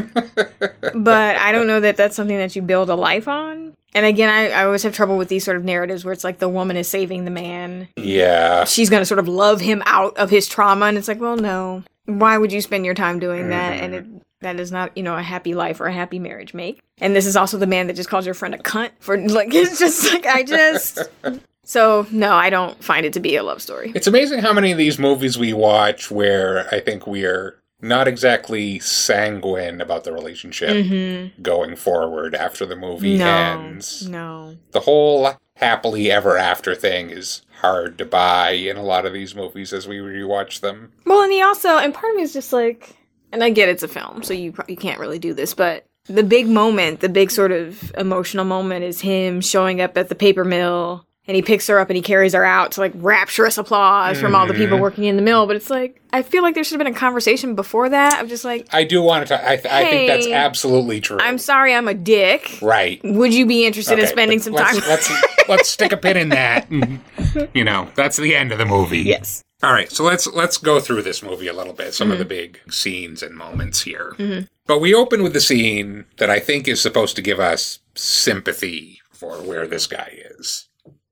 but 0.95 1.37
I 1.37 1.53
don't 1.53 1.66
know 1.66 1.81
that 1.81 1.97
that's 1.97 2.16
something 2.16 2.37
that 2.37 2.55
you 2.57 2.62
build 2.62 2.91
a 2.91 2.95
life 2.95 3.29
on. 3.29 3.75
And 3.95 4.05
again, 4.05 4.29
I, 4.29 4.51
I 4.51 4.64
always 4.64 4.83
have 4.83 4.95
trouble 4.95 5.16
with 5.16 5.29
these 5.29 5.45
sort 5.45 5.57
of 5.57 5.64
narratives 5.64 6.05
where 6.05 6.12
it's 6.12 6.25
like 6.25 6.39
the 6.39 6.49
woman 6.49 6.77
is 6.77 6.89
saving 6.89 7.25
the 7.25 7.31
man. 7.31 7.89
Yeah. 7.97 8.64
She's 8.64 8.91
going 8.91 9.01
to 9.01 9.07
sort 9.07 9.19
of 9.19 9.29
love 9.29 9.61
him 9.61 9.83
out 9.87 10.16
of 10.19 10.31
his 10.31 10.47
trauma, 10.47 10.87
and 10.87 10.99
it's 10.99 11.09
like, 11.09 11.21
well, 11.21 11.37
no. 11.37 11.83
Why 12.05 12.39
would 12.39 12.53
you 12.53 12.61
spend 12.61 12.85
your 12.85 12.95
time 12.95 13.19
doing 13.19 13.49
that? 13.49 13.83
And 13.83 13.95
it, 13.95 14.05
mm-hmm. 14.05 14.19
that 14.41 14.61
is 14.61 14.73
not, 14.73 14.97
you 14.97 15.03
know, 15.03 15.16
a 15.16 15.23
happy 15.23 15.55
life 15.55 15.81
or 15.81 15.87
a 15.87 15.93
happy 15.93 16.19
marriage 16.19 16.55
make. 16.55 16.81
And 16.99 17.14
this 17.14 17.27
is 17.27 17.37
also 17.37 17.59
the 17.59 17.66
man 17.66 17.87
that 17.87 17.97
just 17.97 18.09
calls 18.09 18.25
your 18.25 18.35
friend 18.35 18.55
a 18.55 18.59
cunt 18.59 18.91
for 19.01 19.19
like 19.19 19.49
it's 19.55 19.79
just 19.79 20.12
like 20.12 20.27
I 20.27 20.43
just. 20.43 20.99
So 21.69 22.07
no, 22.11 22.33
I 22.33 22.49
don't 22.49 22.83
find 22.83 23.05
it 23.05 23.12
to 23.12 23.21
be 23.21 23.37
a 23.37 23.43
love 23.43 23.61
story. 23.61 23.93
It's 23.95 24.07
amazing 24.07 24.39
how 24.39 24.55
many 24.55 24.73
of 24.73 24.79
these 24.79 24.99
movies 24.99 25.37
we 25.39 25.53
watch 25.53 26.11
where 26.11 26.66
I 26.73 26.81
think 26.81 27.07
we 27.07 27.27
are 27.27 27.57
not 27.83 28.09
exactly 28.09 28.79
sanguine 28.79 29.83
about 29.83 30.05
the 30.05 30.12
relationship 30.14 30.71
Mhm. 30.71 31.31
going 31.43 31.77
forward 31.77 32.35
after 32.35 32.64
the 32.64 32.75
movie 32.75 33.19
No, 33.19 33.27
ends. 33.27 34.09
no. 34.09 34.57
The 34.73 34.81
whole 34.81 35.31
happily 35.57 36.11
ever 36.11 36.39
after 36.39 36.75
thing 36.75 37.11
is 37.11 37.43
hard 37.61 37.99
to 37.99 38.07
buy 38.07 38.53
in 38.53 38.79
a 38.79 38.83
lot 38.83 39.05
of 39.05 39.12
these 39.12 39.35
movies 39.35 39.75
as 39.75 39.87
we 39.87 39.99
rewatch 39.99 40.61
them. 40.61 40.93
Well, 41.05 41.21
and 41.21 41.33
he 41.33 41.43
also, 41.43 41.77
and 41.77 41.93
part 41.93 42.12
of 42.12 42.16
me 42.16 42.23
is 42.23 42.33
just 42.33 42.51
like, 42.51 42.97
and 43.31 43.45
I 43.45 43.51
get 43.51 43.69
it's 43.69 43.83
a 43.83 43.89
film, 43.89 44.23
so 44.23 44.33
you 44.33 44.55
you 44.69 44.77
can't 44.77 44.99
really 45.01 45.19
do 45.19 45.35
this, 45.35 45.53
but 45.53 45.85
the 46.07 46.23
big 46.23 46.49
moment, 46.49 47.01
the 47.01 47.11
big 47.11 47.31
sort 47.31 47.53
of 47.53 47.93
emotional 47.99 48.47
moment, 48.47 48.87
is 48.87 49.03
him 49.03 49.43
showing 49.43 49.83
up 49.83 49.99
at 49.99 50.09
the 50.09 50.14
paper 50.14 50.45
mill, 50.45 51.05
and 51.29 51.37
he 51.37 51.43
picks 51.43 51.66
her 51.68 51.79
up 51.79 51.91
and 51.91 51.97
he 51.97 52.03
carries 52.03 52.33
her 52.33 52.43
out 52.45 52.72
to 52.72 52.81
like 52.81 52.93
rapturous 52.97 53.59
applause 53.59 54.18
from 54.18 54.35
all 54.35 54.47
the 54.47 54.55
people 54.55 54.79
Mhm. 54.79 54.81
working 54.81 55.05
in 55.05 55.16
the 55.16 55.22
mill. 55.22 55.47
But 55.47 55.57
it's 55.57 55.68
like 55.70 56.01
I 56.12 56.22
feel 56.22 56.43
like 56.43 56.55
there 56.55 56.64
should 56.64 56.81
have 56.81 56.85
been 56.87 56.95
a 56.95 56.99
conversation 56.99 57.55
before 57.55 57.91
that 57.91 58.22
of 58.22 58.31
just 58.31 58.43
like, 58.45 58.66
I 58.72 58.85
do 58.85 59.03
want 59.03 59.29
to. 59.29 59.37
I, 59.47 59.57
th- 59.57 59.66
I 59.72 59.85
think 59.91 60.09
that's 60.09 60.26
absolutely 60.26 61.01
true. 61.03 61.18
I'm 61.20 61.37
sorry, 61.37 61.74
I'm 61.74 61.87
a 61.87 61.93
dick. 61.95 62.59
right. 62.62 62.99
Would 63.05 63.35
you 63.35 63.45
be 63.47 63.66
interested 63.66 63.99
in 63.99 64.07
spending 64.07 64.39
some 64.39 64.55
let's, 64.55 64.79
time? 64.79 64.89
Let's 64.89 65.12
let's 65.49 65.68
stick 65.68 65.93
a 65.93 65.99
pin 65.99 66.16
in 66.16 66.31
that. 66.31 66.66
you 67.55 67.62
know, 67.62 67.91
that's 67.95 68.16
the 68.16 68.35
end 68.35 68.51
of 68.53 68.59
the 68.59 68.64
movie. 68.66 69.01
Yes. 69.01 69.43
All 69.62 69.72
right, 69.72 69.91
so 69.91 70.03
let's 70.05 70.26
let's 70.29 70.57
go 70.57 70.79
through 70.81 71.03
this 71.03 71.22
movie 71.22 71.49
a 71.49 71.53
little 71.53 71.72
bit. 71.74 71.93
Some 71.93 72.11
of 72.11 72.16
Mhm. 72.16 72.20
the 72.20 72.24
big 72.24 72.61
scenes 72.70 73.22
and 73.22 73.35
moments 73.37 73.83
here. 73.83 74.14
Mhm. 74.16 74.47
But 74.66 74.79
we 74.81 74.95
open 74.95 75.22
with 75.22 75.33
the 75.35 75.41
scene 75.41 76.05
that 76.18 76.31
I 76.31 76.39
think 76.39 76.68
is 76.68 76.81
supposed 76.81 77.16
to 77.16 77.22
give 77.22 77.41
us 77.41 77.81
sympathy 77.97 79.01
for 79.12 79.37
where 79.43 79.66
this 79.66 79.87
guy 79.87 80.12
is, 80.39 80.68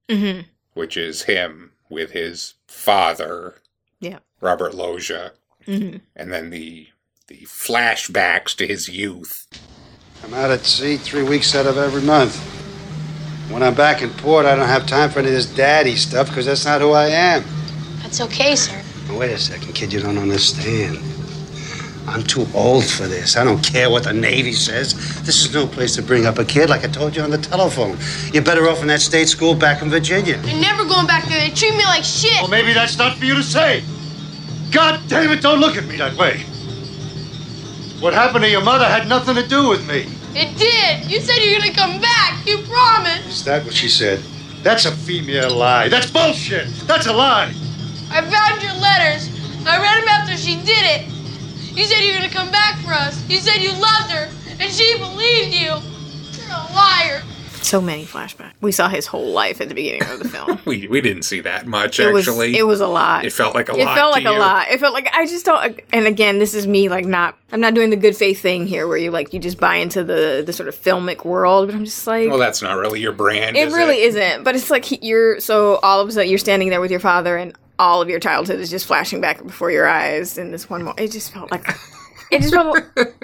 Mm-hmm. 0.08 0.42
which 0.74 0.96
is 0.96 1.22
him 1.24 1.72
with 1.90 2.12
his 2.12 2.54
father, 2.68 3.56
Yeah. 4.00 4.18
Robert 4.40 4.74
Loggia, 4.74 5.32
Mm-hmm. 5.66 5.96
and 6.14 6.32
then 6.32 6.50
the 6.50 6.88
the 7.28 7.38
flashbacks 7.46 8.54
to 8.56 8.66
his 8.68 8.88
youth. 8.88 9.48
I'm 10.22 10.32
out 10.32 10.52
at 10.52 10.64
sea 10.64 10.96
three 10.96 11.24
weeks 11.24 11.56
out 11.56 11.66
of 11.66 11.76
every 11.76 12.02
month. 12.02 12.36
When 13.50 13.64
I'm 13.64 13.74
back 13.74 14.00
in 14.00 14.10
port, 14.10 14.46
I 14.46 14.54
don't 14.54 14.68
have 14.68 14.86
time 14.86 15.10
for 15.10 15.18
any 15.18 15.28
of 15.28 15.34
this 15.34 15.46
daddy 15.46 15.96
stuff 15.96 16.28
because 16.28 16.46
that's 16.46 16.64
not 16.64 16.80
who 16.80 16.92
I 16.92 17.06
am. 17.06 17.42
That's 18.02 18.20
okay, 18.20 18.54
sir. 18.54 18.80
Now, 19.08 19.18
wait 19.18 19.32
a 19.32 19.38
second, 19.38 19.72
kid, 19.72 19.92
you 19.92 19.98
don't 20.00 20.18
understand. 20.18 20.98
I'm 22.08 22.22
too 22.22 22.46
old 22.54 22.84
for 22.84 23.06
this. 23.06 23.36
I 23.36 23.44
don't 23.44 23.62
care 23.62 23.90
what 23.90 24.04
the 24.04 24.12
Navy 24.12 24.52
says. 24.52 24.94
This 25.24 25.44
is 25.44 25.52
no 25.52 25.66
place 25.66 25.96
to 25.96 26.02
bring 26.02 26.24
up 26.24 26.38
a 26.38 26.44
kid, 26.44 26.70
like 26.70 26.84
I 26.84 26.88
told 26.88 27.16
you 27.16 27.22
on 27.22 27.30
the 27.30 27.38
telephone. 27.38 27.98
You're 28.32 28.44
better 28.44 28.68
off 28.68 28.80
in 28.80 28.88
that 28.88 29.00
state 29.00 29.28
school 29.28 29.54
back 29.54 29.82
in 29.82 29.90
Virginia. 29.90 30.40
You're 30.44 30.60
never 30.60 30.84
going 30.84 31.06
back 31.06 31.24
there. 31.28 31.40
They 31.40 31.54
treat 31.54 31.74
me 31.76 31.84
like 31.84 32.04
shit. 32.04 32.40
Well, 32.40 32.48
maybe 32.48 32.72
that's 32.72 32.96
not 32.96 33.18
for 33.18 33.24
you 33.24 33.34
to 33.34 33.42
say. 33.42 33.82
God 34.70 35.00
damn 35.08 35.30
it, 35.30 35.42
don't 35.42 35.60
look 35.60 35.76
at 35.76 35.86
me 35.86 35.96
that 35.96 36.16
way. 36.16 36.44
What 38.00 38.14
happened 38.14 38.44
to 38.44 38.50
your 38.50 38.62
mother 38.62 38.86
had 38.86 39.08
nothing 39.08 39.34
to 39.34 39.46
do 39.46 39.68
with 39.68 39.86
me. 39.88 40.06
It 40.34 40.56
did. 40.58 41.10
You 41.10 41.20
said 41.20 41.36
you're 41.42 41.58
gonna 41.58 41.72
come 41.72 42.00
back. 42.00 42.46
You 42.46 42.58
promised. 42.58 43.26
Is 43.28 43.44
that 43.44 43.64
what 43.64 43.74
she 43.74 43.88
said? 43.88 44.20
That's 44.62 44.84
a 44.84 44.92
female 44.92 45.56
lie. 45.56 45.88
That's 45.88 46.10
bullshit. 46.10 46.68
That's 46.86 47.06
a 47.06 47.12
lie. 47.12 47.54
I 48.10 48.20
found 48.20 48.62
your 48.62 48.74
letters. 48.74 49.30
I 49.66 49.78
read 49.80 50.02
them 50.02 50.08
after 50.08 50.36
she 50.36 50.56
did 50.56 50.84
it. 50.84 51.15
You 51.76 51.84
said 51.84 52.00
you 52.00 52.12
were 52.12 52.18
gonna 52.18 52.30
come 52.30 52.50
back 52.50 52.78
for 52.80 52.92
us. 52.92 53.22
You 53.28 53.38
said 53.38 53.56
you 53.62 53.70
loved 53.72 54.10
her, 54.10 54.28
and 54.58 54.72
she 54.72 54.96
believed 54.98 55.52
you. 55.54 55.68
You're 55.68 56.50
a 56.50 56.72
liar. 56.74 57.22
So 57.62 57.80
many 57.80 58.04
flashbacks. 58.04 58.52
We 58.60 58.70
saw 58.70 58.88
his 58.88 59.06
whole 59.06 59.30
life 59.32 59.60
at 59.60 59.68
the 59.68 59.74
beginning 59.74 60.04
of 60.04 60.20
the 60.20 60.28
film. 60.28 60.60
We 60.64 60.86
we 60.88 61.00
didn't 61.00 61.24
see 61.24 61.40
that 61.40 61.66
much 61.66 61.98
it 62.00 62.12
was 62.12 62.26
actually. 62.28 62.56
it 62.56 62.62
was 62.62 62.80
a 62.80 62.86
lot. 62.86 63.24
It 63.24 63.32
felt 63.32 63.54
like 63.56 63.68
a 63.68 63.72
it 63.72 63.84
lot. 63.84 63.92
It 63.92 63.94
felt 63.96 64.14
to 64.14 64.20
like 64.20 64.26
a 64.30 64.34
you. 64.34 64.38
lot. 64.38 64.68
It 64.70 64.78
felt 64.80 64.94
like 64.94 65.08
I 65.12 65.26
just 65.26 65.44
don't. 65.44 65.80
And 65.92 66.06
again, 66.06 66.38
this 66.38 66.54
is 66.54 66.66
me 66.66 66.88
like 66.88 67.04
not. 67.06 67.36
I'm 67.52 67.60
not 67.60 67.74
doing 67.74 67.90
the 67.90 67.96
good 67.96 68.16
faith 68.16 68.40
thing 68.40 68.66
here, 68.68 68.86
where 68.88 68.96
you 68.96 69.10
like 69.10 69.32
you 69.34 69.40
just 69.40 69.58
buy 69.58 69.76
into 69.76 70.02
the 70.04 70.42
the 70.46 70.52
sort 70.52 70.68
of 70.68 70.76
filmic 70.76 71.24
world. 71.24 71.66
But 71.68 71.74
I'm 71.74 71.84
just 71.84 72.06
like, 72.06 72.28
Well, 72.30 72.38
that's 72.38 72.62
not 72.62 72.76
really 72.78 73.00
your 73.00 73.12
brand. 73.12 73.56
it 73.56 73.66
is 73.68 73.74
really 73.74 73.96
it? 74.02 74.14
isn't. 74.14 74.44
But 74.44 74.54
it's 74.54 74.70
like 74.70 74.84
he- 74.84 75.00
you're 75.02 75.40
so 75.40 75.76
all 75.82 76.00
of 76.00 76.08
a 76.08 76.12
sudden 76.12 76.28
you're 76.30 76.38
standing 76.38 76.70
there 76.70 76.80
with 76.80 76.90
your 76.92 77.00
father, 77.00 77.36
and 77.36 77.52
all 77.78 78.02
of 78.02 78.08
your 78.08 78.20
childhood 78.20 78.60
is 78.60 78.70
just 78.70 78.86
flashing 78.86 79.20
back 79.20 79.42
before 79.42 79.70
your 79.70 79.88
eyes 79.88 80.38
in 80.38 80.50
this 80.50 80.68
one 80.68 80.82
moment. 80.82 81.00
It 81.00 81.12
just 81.12 81.32
felt 81.32 81.50
like. 81.50 81.68
It 82.28 82.42
just 82.42 82.52
felt 82.52 82.76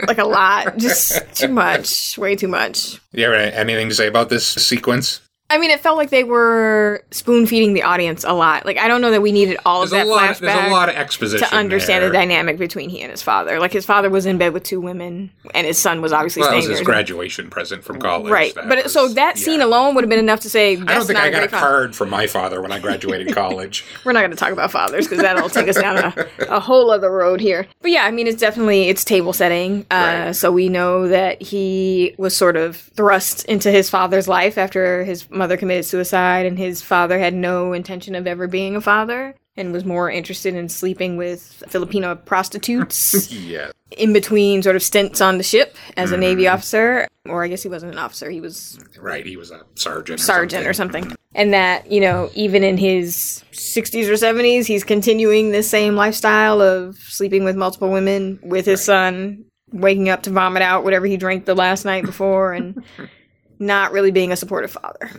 like 0.07 0.18
a 0.18 0.24
lot, 0.24 0.76
just 0.76 1.34
too 1.34 1.48
much, 1.48 2.16
way 2.16 2.36
too 2.36 2.46
much. 2.46 3.00
You 3.11 3.24
have 3.24 3.34
anything 3.34 3.88
to 3.88 3.96
say 3.96 4.07
about 4.07 4.28
this 4.28 4.46
sequence? 4.46 5.20
I 5.53 5.59
mean, 5.59 5.70
it 5.70 5.80
felt 5.80 5.96
like 5.96 6.11
they 6.11 6.24
were 6.24 7.05
spoon 7.11 7.46
feeding 7.46 7.74
the 7.74 7.82
audience 7.82 8.24
a 8.24 8.32
lot. 8.32 8.64
Like 8.66 8.78
I 8.78 8.88
don't 8.88 9.00
know 9.00 9.11
that 9.11 9.20
we 9.22 9.32
needed 9.32 9.59
all 9.66 9.80
There's 9.80 9.92
of 9.92 9.98
that 9.98 10.07
a 10.07 10.11
lot. 10.11 10.22
flashback 10.36 10.40
There's 10.40 10.66
a 10.68 10.70
lot 10.70 10.88
of 10.88 10.94
exposition 10.96 11.46
to 11.48 11.55
understand 11.55 12.03
there. 12.03 12.11
the 12.11 12.14
dynamic 12.16 12.59
between 12.59 12.88
he 12.90 13.00
and 13.03 13.11
his 13.11 13.22
father. 13.22 13.61
Like 13.61 13.72
his 13.72 13.84
father 13.84 14.09
was 14.11 14.26
in 14.26 14.38
bed 14.38 14.53
with 14.55 14.62
two 14.64 14.80
women, 14.80 15.30
and 15.55 15.66
his 15.66 15.78
son 15.78 16.00
was 16.00 16.12
obviously 16.12 16.40
Well, 16.40 16.50
that 16.50 16.62
staying 16.62 16.70
was 16.70 16.78
his 16.78 16.86
there. 16.86 16.94
graduation 16.94 17.50
present 17.50 17.84
from 17.84 18.00
college. 18.00 18.30
right, 18.32 18.55
That 18.55 18.68
but 18.68 18.78
it- 18.78 18.90
so 18.90 19.09
that 19.09 19.38
scene 19.38 19.61
alone 19.61 19.94
would 19.94 20.05
have 20.05 20.11
been 20.11 20.18
enough 20.18 20.40
to 20.40 20.50
say. 20.50 20.76
That's 20.76 20.90
I 20.90 20.94
don't 20.94 21.07
think 21.07 21.18
I 21.18 21.30
got 21.30 21.42
a 21.44 21.48
card 21.48 21.94
from 21.94 22.09
my 22.11 22.26
father 22.26 22.61
when 22.62 22.72
I 22.72 22.78
graduated 22.78 23.34
college. 23.34 23.84
We're 24.05 24.12
not 24.12 24.20
going 24.20 24.30
to 24.30 24.36
talk 24.36 24.53
about 24.53 24.70
fathers 24.70 25.07
because 25.07 25.22
that'll 25.22 25.48
take 25.50 25.68
us 25.68 25.76
down 25.76 25.98
a, 25.98 26.26
a 26.48 26.61
whole 26.61 26.90
other 26.90 27.11
road 27.11 27.40
here. 27.40 27.66
But 27.82 27.90
yeah, 27.90 28.05
I 28.05 28.11
mean, 28.11 28.26
it's 28.26 28.40
definitely 28.40 28.88
it's 28.88 29.05
table 29.05 29.32
setting. 29.32 29.86
Uh, 29.90 30.32
So 30.32 30.50
we 30.50 30.68
know 30.68 31.09
that 31.09 31.42
he 31.42 32.14
was 32.16 32.36
sort 32.36 32.57
of 32.57 32.76
thrust 32.76 33.44
into 33.46 33.70
his 33.70 33.90
father's 33.90 34.28
life 34.28 34.57
after 34.59 35.05
his 35.05 35.28
mother 35.43 35.57
committed 35.57 35.84
suicide, 35.84 36.47
and 36.47 36.57
his 36.57 36.82
father 36.82 37.18
had 37.18 37.34
no 37.34 37.72
intention 37.72 38.14
of 38.14 38.28
ever 38.28 38.47
being 38.47 38.76
a 38.76 38.80
father 38.80 39.34
and 39.57 39.72
was 39.72 39.84
more 39.84 40.09
interested 40.09 40.55
in 40.55 40.68
sleeping 40.68 41.16
with 41.16 41.62
Filipino 41.68 42.14
prostitutes. 42.14 43.30
yeah. 43.32 43.72
In 43.99 44.12
between 44.12 44.62
sort 44.62 44.76
of 44.76 44.82
stints 44.84 45.20
on 45.20 45.36
the 45.38 45.43
ship 45.43 45.76
as 45.97 46.12
a 46.12 46.16
Navy 46.16 46.45
Mhm. 46.45 46.53
officer, 46.55 47.09
or 47.28 47.43
I 47.45 47.49
guess 47.49 47.62
he 47.62 47.68
wasn't 47.68 47.93
an 47.93 47.99
officer, 47.99 48.30
he 48.30 48.40
was 48.40 48.78
Right, 48.99 49.26
he 49.26 49.36
was 49.36 49.51
a 49.51 49.62
sergeant. 49.74 50.20
Or 50.20 50.22
sergeant 50.22 50.53
something. 50.64 50.68
or 50.70 50.72
something. 51.09 51.16
And 51.34 51.53
that, 51.53 51.90
you 51.90 52.01
know, 52.01 52.30
even 52.34 52.62
in 52.62 52.76
his 52.78 53.43
60s 53.53 54.09
or 54.09 54.16
70s, 54.16 54.66
he's 54.66 54.84
continuing 54.84 55.51
this 55.51 55.68
same 55.68 55.97
lifestyle 55.97 56.61
of 56.62 56.97
sleeping 57.09 57.43
with 57.45 57.57
multiple 57.57 57.90
women 57.90 58.38
with 58.45 58.64
his 58.64 58.82
son, 58.82 59.45
waking 59.72 60.09
up 60.09 60.22
to 60.22 60.30
vomit 60.30 60.62
out 60.62 60.84
whatever 60.84 61.05
he 61.07 61.16
drank 61.16 61.45
the 61.47 61.55
last 61.55 61.84
night 61.84 62.05
before, 62.05 62.53
and 62.55 62.82
not 63.62 63.92
really 63.92 64.10
being 64.10 64.32
a 64.32 64.36
supportive 64.36 64.70
father. 64.72 65.10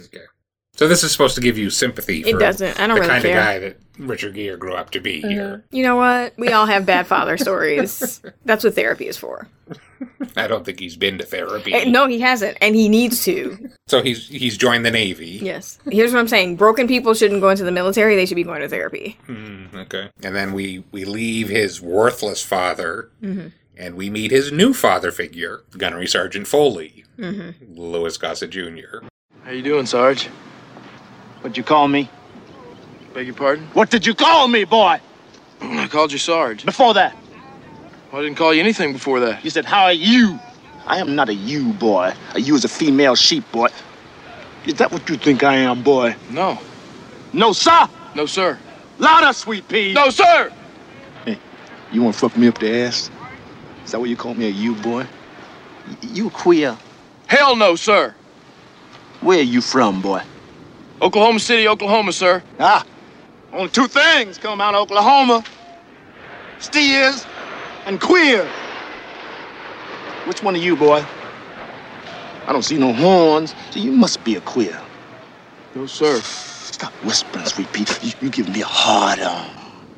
So 0.75 0.87
this 0.87 1.03
is 1.03 1.11
supposed 1.11 1.35
to 1.35 1.41
give 1.41 1.57
you 1.57 1.69
sympathy. 1.69 2.23
For 2.23 2.29
It 2.29 2.39
doesn't. 2.39 2.79
I 2.79 2.87
don't 2.87 2.95
the 2.95 3.01
really 3.01 3.07
kind 3.11 3.23
care. 3.23 3.37
of 3.39 3.45
guy 3.45 3.59
that 3.59 3.77
Richard 3.99 4.33
Gere 4.33 4.57
grew 4.57 4.73
up 4.73 4.89
to 4.91 4.99
be 4.99 5.21
here. 5.21 5.63
You 5.69 5.83
know 5.83 5.95
what? 5.95 6.33
We 6.37 6.49
all 6.49 6.65
have 6.65 6.85
bad 6.85 7.05
father 7.05 7.37
stories. 7.47 8.21
That's 8.45 8.63
what 8.63 8.73
therapy 8.73 9.07
is 9.07 9.15
for. 9.17 9.47
I 10.35 10.47
don't 10.47 10.65
think 10.65 10.79
he's 10.79 10.97
been 10.97 11.19
to 11.19 11.25
therapy. 11.25 11.73
Eh, 11.75 11.85
No, 11.85 12.07
he 12.07 12.19
hasn't, 12.19 12.57
and 12.59 12.75
he 12.75 12.89
needs 12.89 13.23
to. 13.25 13.69
So 13.87 14.01
he's 14.01 14.27
he's 14.27 14.57
joined 14.57 14.83
the 14.83 14.89
Navy. 14.91 15.39
Yes. 15.43 15.77
Here's 15.89 16.11
what 16.11 16.19
I'm 16.19 16.27
saying 16.27 16.55
broken 16.55 16.87
people 16.87 17.13
shouldn't 17.13 17.39
go 17.41 17.49
into 17.49 17.63
the 17.63 17.71
military, 17.71 18.15
they 18.15 18.25
should 18.25 18.35
be 18.35 18.43
going 18.43 18.61
to 18.61 18.67
therapy. 18.67 19.17
Hmm, 19.27 19.65
okay. 19.75 20.09
And 20.23 20.35
then 20.35 20.53
we 20.53 20.83
we 20.91 21.05
leave 21.05 21.49
his 21.49 21.79
worthless 21.81 22.41
father, 22.43 23.11
Mhm. 23.23 23.51
and 23.77 23.95
we 23.95 24.09
meet 24.09 24.31
his 24.31 24.51
new 24.51 24.73
father 24.73 25.11
figure, 25.11 25.61
Gunnery 25.77 26.07
Sergeant 26.07 26.47
Foley, 26.47 27.02
Mm-hmm. 27.18 27.80
Louis 27.80 28.18
Gossett 28.18 28.49
Jr. 28.49 29.05
How 29.43 29.51
you 29.51 29.61
doing, 29.61 29.86
Sarge? 29.86 30.26
What'd 31.41 31.57
you 31.57 31.64
call 31.64 31.88
me? 31.88 32.09
Beg 33.14 33.28
your 33.28 33.36
pardon? 33.36 33.68
What 33.74 33.89
did 33.89 34.05
you 34.05 34.16
call 34.16 34.47
me, 34.47 34.64
boy? 34.64 34.99
I 35.61 35.88
called 35.88 36.11
you 36.11 36.18
Sarge. 36.18 36.66
Before 36.66 36.93
that? 36.95 37.16
I 38.11 38.22
didn't 38.22 38.36
call 38.36 38.53
you 38.53 38.59
anything 38.61 38.93
before 38.93 39.20
that. 39.22 39.43
You 39.43 39.49
said, 39.49 39.66
How 39.66 39.84
are 39.86 39.93
you? 39.93 40.39
I 40.86 40.97
am 40.99 41.16
not 41.16 41.30
a 41.30 41.34
you, 41.34 41.74
boy. 41.74 42.14
A 42.36 42.39
ewe 42.39 42.55
is 42.55 42.66
a 42.66 42.70
female 42.70 43.16
sheep, 43.16 43.49
boy. 43.51 43.70
Is 44.66 44.76
that 44.76 44.91
what 44.91 45.07
you 45.09 45.16
think 45.18 45.43
I 45.43 45.55
am, 45.55 45.84
boy? 45.84 46.16
No. 46.30 46.57
No, 47.32 47.53
sir. 47.53 47.88
No, 48.16 48.26
sir. 48.26 48.57
Louder, 48.99 49.34
sweet 49.34 49.68
pea. 49.68 49.93
No, 49.93 50.09
sir. 50.09 50.51
Hey, 51.26 51.38
you 51.91 52.01
want 52.03 52.16
to 52.16 52.20
fuck 52.20 52.38
me 52.38 52.47
up 52.47 52.57
the 52.59 52.72
ass? 52.84 53.09
Is 53.86 53.91
that 53.91 53.99
what 53.99 54.09
you 54.09 54.16
call 54.16 54.34
me, 54.36 54.45
a 54.47 54.49
you, 54.49 54.76
boy? 54.76 55.05
Y- 55.88 55.97
You 56.03 56.30
queer. 56.30 56.78
Hell 57.34 57.55
no, 57.55 57.75
sir. 57.75 58.13
Where 59.21 59.41
you 59.41 59.59
from, 59.59 60.03
boy? 60.03 60.21
Oklahoma 61.01 61.39
City, 61.39 61.67
Oklahoma, 61.67 62.13
sir. 62.13 62.43
Ah, 62.59 62.86
only 63.51 63.69
two 63.69 63.88
things 63.88 64.38
come 64.38 64.61
out 64.61 64.75
of 64.75 64.81
Oklahoma. 64.81 65.43
Steers 66.59 67.25
and 67.88 67.99
queer. 67.99 68.45
Which 70.27 70.43
one 70.43 70.53
are 70.53 70.59
you, 70.59 70.75
boy? 70.75 71.03
I 72.45 72.53
don't 72.53 72.61
see 72.61 72.77
no 72.77 72.93
horns, 72.93 73.55
so 73.71 73.79
you 73.79 73.91
must 73.91 74.23
be 74.23 74.36
a 74.36 74.41
queer. 74.41 74.79
No, 75.73 75.88
sir. 75.88 76.19
Stop 76.19 76.93
whispering, 77.03 77.47
sweet 77.47 77.73
Pete. 77.73 78.03
You, 78.03 78.11
you 78.21 78.29
giving 78.29 78.53
me 78.53 78.61
a 78.61 78.65
hard 78.65 79.19
on. 79.19 79.49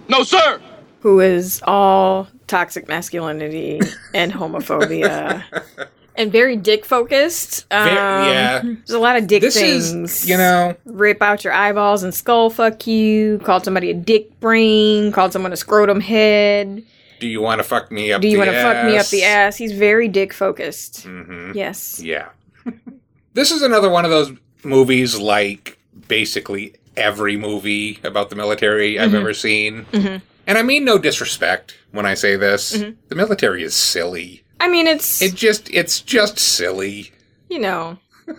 No, 0.08 0.24
sir. 0.24 0.62
Who 1.02 1.20
is 1.20 1.62
all 1.68 2.30
toxic 2.48 2.88
masculinity 2.88 3.82
and 4.14 4.32
homophobia. 4.32 5.44
And 6.18 6.32
very 6.32 6.56
dick 6.56 6.86
focused. 6.86 7.66
Um, 7.72 7.88
yeah. 7.88 8.62
There's 8.64 8.90
a 8.92 9.00
lot 9.00 9.18
of 9.18 9.28
dick 9.28 9.42
This 9.42 9.56
is, 9.58 9.92
things. 9.92 10.30
you 10.30 10.38
know- 10.38 10.76
rip 10.86 11.22
out 11.22 11.44
your 11.44 11.52
eyeballs 11.54 12.04
and 12.04 12.14
skull 12.14 12.50
fuck 12.50 12.88
you. 12.88 13.40
Called 13.40 13.66
somebody 13.66 13.90
a 13.90 13.94
dick 13.94 14.40
brain. 14.40 15.12
Called 15.12 15.34
someone 15.34 15.52
a 15.52 15.58
scrotum 15.58 16.00
head. 16.00 16.84
Do 17.20 17.28
you 17.28 17.42
want 17.42 17.60
to 17.60 17.64
fuck 17.64 17.92
me 17.92 18.12
up? 18.14 18.22
Do 18.22 18.28
you 18.28 18.38
want 18.38 18.50
to 18.50 18.62
fuck 18.62 18.86
me 18.86 18.98
up 18.98 19.08
the 19.08 19.24
ass? 19.24 19.58
He's 19.58 19.72
very 19.74 20.08
dick 20.08 20.32
focused. 20.34 21.04
hmm 21.04 21.52
Yes. 21.54 22.00
Yeah. 22.02 22.30
this 23.34 23.52
is 23.52 23.62
another 23.62 23.90
one 23.90 24.06
of 24.06 24.12
those 24.12 24.32
movies 24.64 25.18
like 25.20 25.78
basically 26.08 26.74
every 26.98 27.36
movie 27.38 28.00
about 28.04 28.30
the 28.30 28.36
military 28.36 28.98
I've 29.00 29.12
Mhm. 29.12 29.16
ever 29.20 29.34
seen. 29.34 29.86
Mhm. 29.92 30.22
And 30.48 30.58
I 30.58 30.62
mean 30.62 30.86
no 30.86 30.98
disrespect 30.98 31.76
when 31.92 32.06
I 32.06 32.14
say 32.14 32.36
this. 32.38 32.78
Mhm. 32.78 32.96
The 33.10 33.16
military 33.16 33.64
is 33.64 33.76
silly. 33.76 34.44
I 34.60 34.70
mean, 34.70 34.88
it's 34.88 35.22
It 35.22 35.36
just 35.36 35.70
it's 35.72 36.02
just 36.02 36.40
silly. 36.40 37.12
you 37.50 37.60
know. 37.60 37.98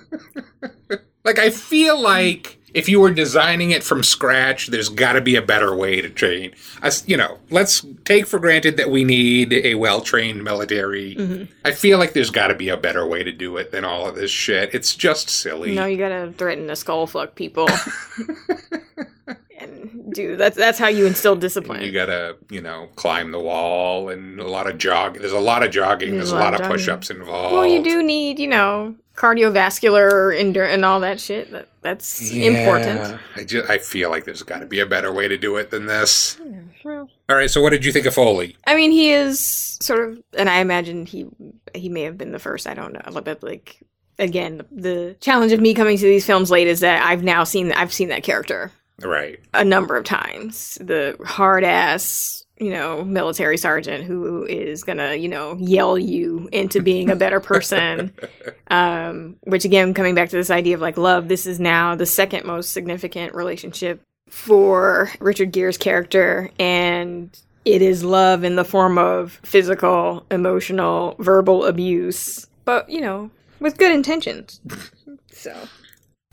Like 1.24 1.40
I 1.40 1.50
feel 1.50 2.00
like 2.00 2.56
if 2.72 2.88
you 2.88 3.00
were 3.00 3.10
designing 3.10 3.72
it 3.72 3.82
from 3.82 4.04
scratch, 4.04 4.68
there's 4.68 4.88
got 4.88 5.14
to 5.14 5.20
be 5.20 5.34
a 5.34 5.42
better 5.42 5.74
way 5.74 6.00
to 6.00 6.08
train. 6.08 6.52
Us, 6.84 7.02
you 7.08 7.16
know, 7.16 7.40
let's 7.50 7.84
take 8.04 8.28
for 8.28 8.38
granted 8.38 8.76
that 8.76 8.90
we 8.92 9.02
need 9.02 9.52
a 9.52 9.74
well-trained 9.74 10.44
military. 10.44 11.16
Mhm. 11.16 11.48
I 11.64 11.72
feel 11.72 11.98
like 11.98 12.12
there's 12.12 12.30
got 12.30 12.46
to 12.48 12.54
be 12.54 12.68
a 12.68 12.76
better 12.76 13.04
way 13.04 13.24
to 13.24 13.32
do 13.32 13.56
it 13.56 13.72
than 13.72 13.84
all 13.84 14.06
of 14.08 14.14
this 14.14 14.30
shit. 14.30 14.72
It's 14.72 14.94
just 14.94 15.28
silly. 15.28 15.74
No, 15.74 15.84
you 15.86 15.96
gotta 15.98 16.32
threaten 16.38 16.68
to 16.68 16.76
skull 16.76 17.08
fuck 17.08 17.34
people. 17.34 17.68
dude, 20.10 20.38
that's 20.38 20.56
that's 20.56 20.78
how 20.78 20.88
you 20.88 21.06
instill 21.06 21.36
discipline. 21.36 21.82
You 21.82 21.92
gotta, 21.92 22.36
you 22.50 22.60
know, 22.60 22.88
climb 22.96 23.32
the 23.32 23.40
wall 23.40 24.08
and 24.08 24.40
a 24.40 24.48
lot 24.48 24.66
of 24.66 24.78
jog. 24.78 25.18
There's 25.18 25.32
a 25.32 25.40
lot 25.40 25.62
of 25.62 25.70
jogging. 25.70 26.16
There's, 26.16 26.32
a 26.32 26.36
lot, 26.36 26.58
of 26.58 26.66
push-ups 26.68 27.10
involved. 27.10 27.54
Well, 27.54 27.66
you 27.66 27.82
do 27.82 28.02
need, 28.02 28.38
you 28.38 28.48
know, 28.48 28.94
cardiovascular 29.14 30.38
endurance 30.38 30.74
and 30.74 30.84
all 30.84 31.00
that 31.00 31.20
shit. 31.20 31.50
That 31.50 31.68
that's 31.82 32.30
important. 32.32 33.18
I 33.36 33.44
just, 33.44 33.70
I 33.70 33.78
feel 33.78 34.10
like 34.10 34.24
there's 34.24 34.42
got 34.42 34.60
to 34.60 34.66
be 34.66 34.80
a 34.80 34.86
better 34.86 35.12
way 35.12 35.28
to 35.28 35.36
do 35.36 35.56
it 35.56 35.70
than 35.70 35.86
this. 35.86 36.40
All 36.84 37.08
right. 37.28 37.50
So, 37.50 37.60
what 37.60 37.70
did 37.70 37.84
you 37.84 37.92
think 37.92 38.06
of 38.06 38.14
Foley? 38.14 38.56
I 38.66 38.76
mean, 38.76 38.92
he 38.92 39.10
is 39.10 39.78
sort 39.80 40.08
of, 40.08 40.22
and 40.36 40.48
I 40.48 40.60
imagine 40.60 41.06
he 41.06 41.26
he 41.74 41.88
may 41.88 42.02
have 42.02 42.16
been 42.16 42.32
the 42.32 42.38
first. 42.38 42.66
I 42.66 42.74
don't 42.74 42.92
know, 42.92 43.20
but 43.20 43.42
like 43.42 43.80
again, 44.18 44.62
the 44.70 45.16
challenge 45.20 45.52
of 45.52 45.60
me 45.60 45.74
coming 45.74 45.96
to 45.98 46.04
these 46.04 46.26
films 46.26 46.50
late 46.50 46.66
is 46.66 46.80
that 46.80 47.02
I've 47.02 47.22
now 47.22 47.44
seen 47.44 47.72
I've 47.72 47.92
seen 47.92 48.08
that 48.08 48.22
character 48.22 48.72
Right. 49.02 49.38
a 49.52 49.64
number 49.64 49.96
of 49.96 50.04
times. 50.04 50.78
The 50.80 51.16
hard 51.24 51.64
ass, 51.64 52.44
you 52.58 52.70
know, 52.70 53.04
military 53.04 53.58
sergeant 53.58 54.04
who 54.04 54.44
is 54.44 54.84
gonna, 54.84 55.14
you 55.14 55.28
know, 55.28 55.56
yell 55.58 55.98
you 55.98 56.48
into 56.52 56.80
being 56.80 57.10
a 57.10 57.16
better 57.16 57.40
person. 57.40 58.12
um, 58.68 59.36
which 59.42 59.64
again, 59.64 59.92
coming 59.92 60.14
back 60.14 60.30
to 60.30 60.36
this 60.36 60.50
idea 60.50 60.74
of 60.74 60.80
like 60.80 60.96
love, 60.96 61.28
this 61.28 61.46
is 61.46 61.60
now 61.60 61.94
the 61.94 62.06
second 62.06 62.46
most 62.46 62.72
significant 62.72 63.34
relationship 63.34 64.00
for 64.28 65.10
Richard 65.20 65.52
Gere's 65.52 65.78
character, 65.78 66.50
and 66.58 67.30
it 67.64 67.82
is 67.82 68.02
love 68.02 68.44
in 68.44 68.56
the 68.56 68.64
form 68.64 68.98
of 68.98 69.40
physical, 69.42 70.24
emotional, 70.30 71.16
verbal 71.18 71.64
abuse, 71.64 72.46
but 72.64 72.88
you 72.88 73.00
know, 73.00 73.30
with 73.60 73.76
good 73.76 73.92
intentions. 73.92 74.60
so. 75.30 75.54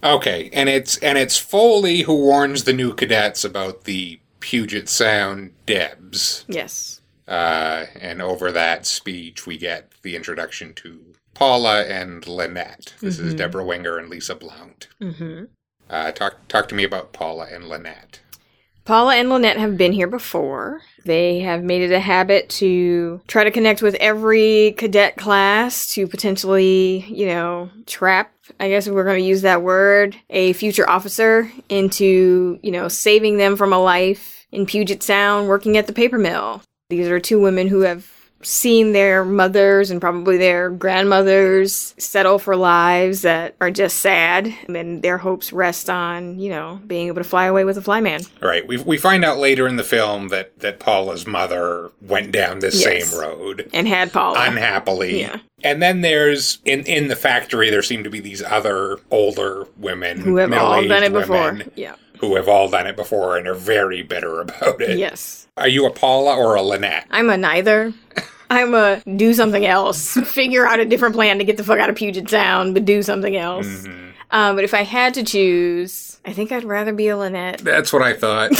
Okay, 0.03 0.49
and 0.51 0.67
it's 0.69 0.97
and 0.97 1.17
it's 1.17 1.37
Foley 1.37 2.01
who 2.01 2.15
warns 2.15 2.65
the 2.65 2.73
new 2.73 2.93
cadets 2.93 3.43
about 3.45 3.85
the 3.85 4.19
Puget 4.39 4.89
Sound 4.89 5.51
Debs. 5.65 6.43
Yes. 6.47 6.99
Uh, 7.27 7.85
and 7.99 8.21
over 8.21 8.51
that 8.51 8.85
speech, 8.85 9.47
we 9.47 9.57
get 9.57 9.91
the 10.01 10.15
introduction 10.15 10.73
to 10.75 10.99
Paula 11.33 11.83
and 11.85 12.27
Lynette. 12.27 12.93
This 12.99 13.17
is 13.17 13.33
Mhm. 13.33 13.37
Debra 13.37 13.63
Winger 13.63 13.97
and 13.97 14.09
Lisa 14.09 14.35
Blount. 14.35 14.87
Mm-hmm. 15.01 15.45
Uh, 15.89 16.11
talk 16.11 16.47
talk 16.49 16.67
to 16.67 16.75
me 16.75 16.83
about 16.83 17.13
Paula 17.13 17.47
and 17.49 17.69
Lynette. 17.69 18.19
Paula 18.85 19.15
and 19.15 19.29
Lynette 19.29 19.57
have 19.57 19.77
been 19.77 19.93
here 19.93 20.07
before. 20.07 20.81
They 21.05 21.39
have 21.39 21.63
made 21.63 21.81
it 21.81 21.93
a 21.93 21.99
habit 21.99 22.49
to 22.49 23.21
try 23.27 23.43
to 23.43 23.51
connect 23.51 23.81
with 23.81 23.95
every 23.95 24.73
cadet 24.77 25.15
class 25.15 25.87
to 25.93 26.07
potentially, 26.07 27.05
you 27.07 27.27
know, 27.27 27.69
trap, 27.85 28.33
I 28.59 28.69
guess 28.69 28.87
we're 28.87 29.05
going 29.05 29.21
to 29.21 29.27
use 29.27 29.41
that 29.43 29.61
word, 29.61 30.17
a 30.29 30.53
future 30.53 30.89
officer 30.89 31.49
into, 31.69 32.59
you 32.61 32.71
know, 32.71 32.87
saving 32.89 33.37
them 33.37 33.55
from 33.55 33.71
a 33.71 33.79
life 33.79 34.45
in 34.51 34.65
Puget 34.65 35.01
Sound 35.01 35.47
working 35.47 35.77
at 35.77 35.87
the 35.87 35.93
paper 35.93 36.17
mill. 36.17 36.61
These 36.89 37.07
are 37.07 37.19
two 37.19 37.41
women 37.41 37.67
who 37.67 37.81
have 37.81 38.12
seen 38.43 38.91
their 38.93 39.23
mothers 39.25 39.89
and 39.89 39.99
probably 40.01 40.37
their 40.37 40.69
grandmothers 40.69 41.93
settle 41.97 42.39
for 42.39 42.55
lives 42.55 43.21
that 43.21 43.55
are 43.61 43.71
just 43.71 43.99
sad 43.99 44.53
and 44.67 45.01
their 45.01 45.17
hopes 45.17 45.53
rest 45.53 45.89
on 45.89 46.39
you 46.39 46.49
know 46.49 46.79
being 46.87 47.07
able 47.07 47.21
to 47.21 47.27
fly 47.27 47.45
away 47.45 47.63
with 47.63 47.77
a 47.77 47.81
flyman 47.81 48.27
right, 48.41 48.67
we 48.67 48.77
we 48.77 48.97
find 48.97 49.23
out 49.25 49.37
later 49.37 49.67
in 49.67 49.75
the 49.75 49.83
film 49.83 50.29
that 50.29 50.59
that 50.59 50.79
Paula's 50.79 51.25
mother 51.27 51.91
went 52.01 52.31
down 52.31 52.59
this 52.59 52.83
Yes. 52.83 53.09
same 53.09 53.19
road. 53.19 53.69
And 53.73 53.87
had 53.87 54.11
paula. 54.11 54.37
Unhappily. 54.47 55.21
Yeah. 55.21 55.37
And 55.63 55.81
then 55.81 56.01
there's 56.01 56.59
in 56.65 56.81
in 56.85 57.07
the 57.07 57.15
factory 57.15 57.69
there 57.69 57.81
seem 57.81 58.03
to 58.03 58.09
be 58.09 58.19
these 58.19 58.41
other 58.43 58.99
older 59.11 59.67
women 59.77 60.19
who 60.19 60.37
have 60.37 60.51
all 60.53 60.85
done 60.87 61.03
it 61.03 61.13
before. 61.13 61.51
Women 61.51 61.71
yeah 61.75 61.95
who 62.19 62.35
have 62.35 62.47
all 62.47 62.69
done 62.69 62.87
it 62.87 62.95
before 62.95 63.37
and 63.37 63.47
are 63.47 63.53
very 63.53 64.01
bitter 64.03 64.41
about 64.41 64.81
it. 64.81 64.97
yes 64.97 65.47
Are 65.57 65.67
you 65.67 65.85
a 65.85 65.91
Paula 65.91 66.35
or 66.37 66.55
a 66.55 66.61
Lynette? 66.61 67.05
i'm 67.11 67.29
a 67.29 67.37
neither 67.37 67.93
i'm 68.49 68.73
a 68.73 69.01
do 69.17 69.33
something 69.33 69.65
else 69.65 70.13
figure 70.25 70.65
out 70.65 70.79
a 70.79 70.85
different 70.85 71.15
plan 71.15 71.37
to 71.39 71.43
get 71.43 71.57
the 71.57 71.63
fuck 71.63 71.79
out 71.79 71.89
of 71.89 71.95
puget 71.95 72.29
sound 72.29 72.73
but 72.73 72.85
do 72.85 73.01
something 73.03 73.35
else 73.35 73.65
Mm-hmm. 73.67 74.09
um, 74.31 74.55
but 74.55 74.63
if 74.63 74.73
i 74.73 74.83
had 74.83 75.13
to 75.15 75.23
choose 75.23 76.19
i 76.25 76.33
think 76.33 76.51
i'd 76.51 76.63
rather 76.63 76.93
be 76.93 77.07
a 77.07 77.17
lynette 77.17 77.59
That's 77.59 77.91
what 77.93 78.01
I 78.01 78.13
thought. 78.13 78.51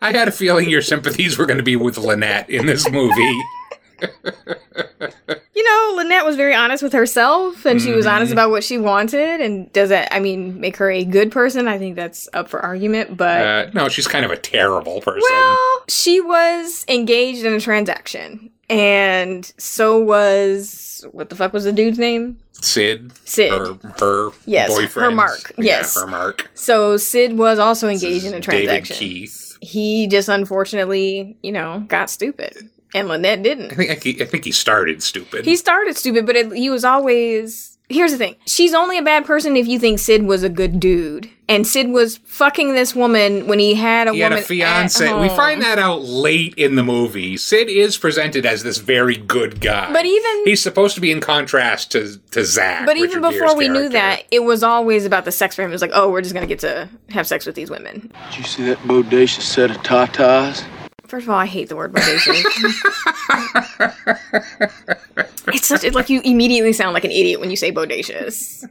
I 0.00 0.12
had 0.12 0.28
a 0.28 0.32
feeling 0.32 0.68
your 0.68 0.82
sympathies 0.82 1.36
were 1.38 1.46
going 1.46 1.56
to 1.58 1.64
be 1.64 1.74
with 1.74 1.98
Lynette 1.98 2.48
in 2.48 2.66
this 2.66 2.88
movie. 2.88 3.40
you 5.54 5.64
know, 5.64 5.92
Lynette 5.96 6.24
was 6.24 6.36
very 6.36 6.54
honest 6.54 6.82
with 6.82 6.92
herself 6.92 7.64
and 7.64 7.80
she 7.80 7.92
was 7.92 8.06
honest 8.06 8.30
Mhm. 8.30 8.34
about 8.34 8.50
what 8.50 8.64
she 8.64 8.78
wanted. 8.78 9.40
And 9.40 9.72
does 9.72 9.88
that, 9.90 10.12
I 10.14 10.20
mean, 10.20 10.60
make 10.60 10.76
her 10.76 10.90
a 10.90 11.04
good 11.04 11.30
person? 11.32 11.68
I 11.68 11.78
think 11.78 11.96
that's 11.96 12.28
up 12.32 12.48
for 12.48 12.60
argument. 12.60 13.16
But 13.16 13.46
Uh, 13.46 13.70
no, 13.74 13.88
she's 13.88 14.06
kind 14.06 14.24
of 14.24 14.30
a 14.30 14.36
terrible 14.36 15.00
person. 15.00 15.22
well, 15.30 15.84
she 15.88 16.20
was 16.20 16.84
engaged 16.88 17.44
in 17.44 17.52
a 17.52 17.60
transaction. 17.60 18.50
And 18.70 19.50
so 19.56 19.98
was, 19.98 21.06
what 21.12 21.30
the 21.30 21.36
fuck 21.36 21.52
was 21.54 21.64
the 21.64 21.72
dude's 21.72 21.98
name? 21.98 22.36
Sid. 22.60 23.12
Sid. 23.24 23.50
Her, 23.52 23.74
her 23.98 24.30
Yes, 24.44 24.70
her 24.74 24.82
boyfriend. 24.82 25.16
Mark. 25.16 25.52
Yeah, 25.56 25.64
Yes. 25.64 25.94
her 25.98 26.06
Mark. 26.06 26.50
So 26.54 26.96
Sid 26.96 27.38
was 27.38 27.58
also 27.58 27.88
engaged 27.88 28.26
in 28.26 28.34
a 28.34 28.40
transaction. 28.40 28.94
David. 28.96 29.14
Keith. 29.20 29.56
He 29.60 30.06
just 30.06 30.28
unfortunately, 30.28 31.36
you 31.42 31.50
know, 31.52 31.84
got 31.88 32.10
stupid. 32.10 32.68
And 32.94 33.08
Lynette 33.08 33.42
didn't. 33.42 33.72
I 33.72 33.74
think 33.74 33.90
I, 33.90 33.94
think- 33.94 34.20
I 34.20 34.24
think 34.24 34.44
he 34.44 34.52
started 34.52 35.02
stupid. 35.02 35.44
He 35.44 35.56
started 35.56 35.96
stupid, 35.96 36.26
but 36.26 36.36
it, 36.36 36.52
he 36.52 36.70
was 36.70 36.84
always. 36.84 37.74
Here's 37.90 38.12
the 38.12 38.18
thing: 38.18 38.36
she's 38.46 38.74
only 38.74 38.98
a 38.98 39.02
bad 39.02 39.24
person 39.24 39.56
if 39.56 39.66
you 39.66 39.78
think 39.78 39.98
Sid 39.98 40.24
was 40.24 40.42
a 40.42 40.50
good 40.50 40.78
dude, 40.78 41.30
and 41.48 41.66
Sid 41.66 41.88
was 41.88 42.18
fucking 42.18 42.74
this 42.74 42.94
woman 42.94 43.46
when 43.46 43.58
he 43.58 43.74
had 43.74 44.08
a 44.08 44.12
he 44.12 44.20
had 44.20 44.32
woman. 44.32 44.44
a 44.44 44.46
fiance. 44.46 45.08
at 45.08 45.18
We 45.18 45.28
find 45.30 45.62
that 45.62 45.78
out 45.78 46.02
late 46.02 46.52
in 46.58 46.74
the 46.76 46.82
movie. 46.82 47.38
Sid 47.38 47.70
is 47.70 47.96
presented 47.96 48.44
as 48.44 48.62
this 48.62 48.76
very 48.76 49.16
good 49.16 49.62
guy. 49.62 49.90
But 49.90 50.04
even- 50.04 50.42
he's 50.44 50.62
supposed 50.62 50.96
to 50.96 51.00
be 51.00 51.10
in 51.10 51.20
contrast 51.22 51.90
to 51.92 52.18
to 52.32 52.44
Zach. 52.44 52.84
But 52.84 52.98
even 52.98 53.22
before 53.22 53.32
Gere's 53.32 53.54
we 53.54 53.68
knew 53.70 53.88
that, 53.88 54.24
it 54.30 54.40
was 54.44 54.62
always 54.62 55.06
about 55.06 55.24
the 55.24 55.32
sex 55.32 55.54
for 55.56 55.62
him. 55.62 55.70
It 55.70 55.72
was 55.72 55.80
like, 55.82 55.92
oh, 55.94 56.10
we're 56.10 56.20
just 56.20 56.34
gonna 56.34 56.46
get 56.46 56.58
to 56.60 56.90
have 57.08 57.26
sex 57.26 57.46
with 57.46 57.54
these 57.54 57.70
women. 57.70 58.12
Did 58.30 58.38
you 58.38 58.44
see 58.44 58.64
that 58.64 58.78
bodacious 58.80 59.42
set 59.42 59.70
of 59.70 59.78
tatas? 59.78 60.62
First 61.08 61.24
of 61.24 61.30
all, 61.30 61.38
I 61.38 61.46
hate 61.46 61.68
the 61.68 61.76
word 61.76 61.92
bodacious. 61.92 62.44
it's 65.48 65.66
such 65.66 65.84
it's 65.84 65.96
like 65.96 66.10
you 66.10 66.20
immediately 66.22 66.72
sound 66.72 66.94
like 66.94 67.04
an 67.04 67.10
idiot 67.10 67.40
when 67.40 67.50
you 67.50 67.56
say 67.56 67.72
bodacious. 67.72 68.64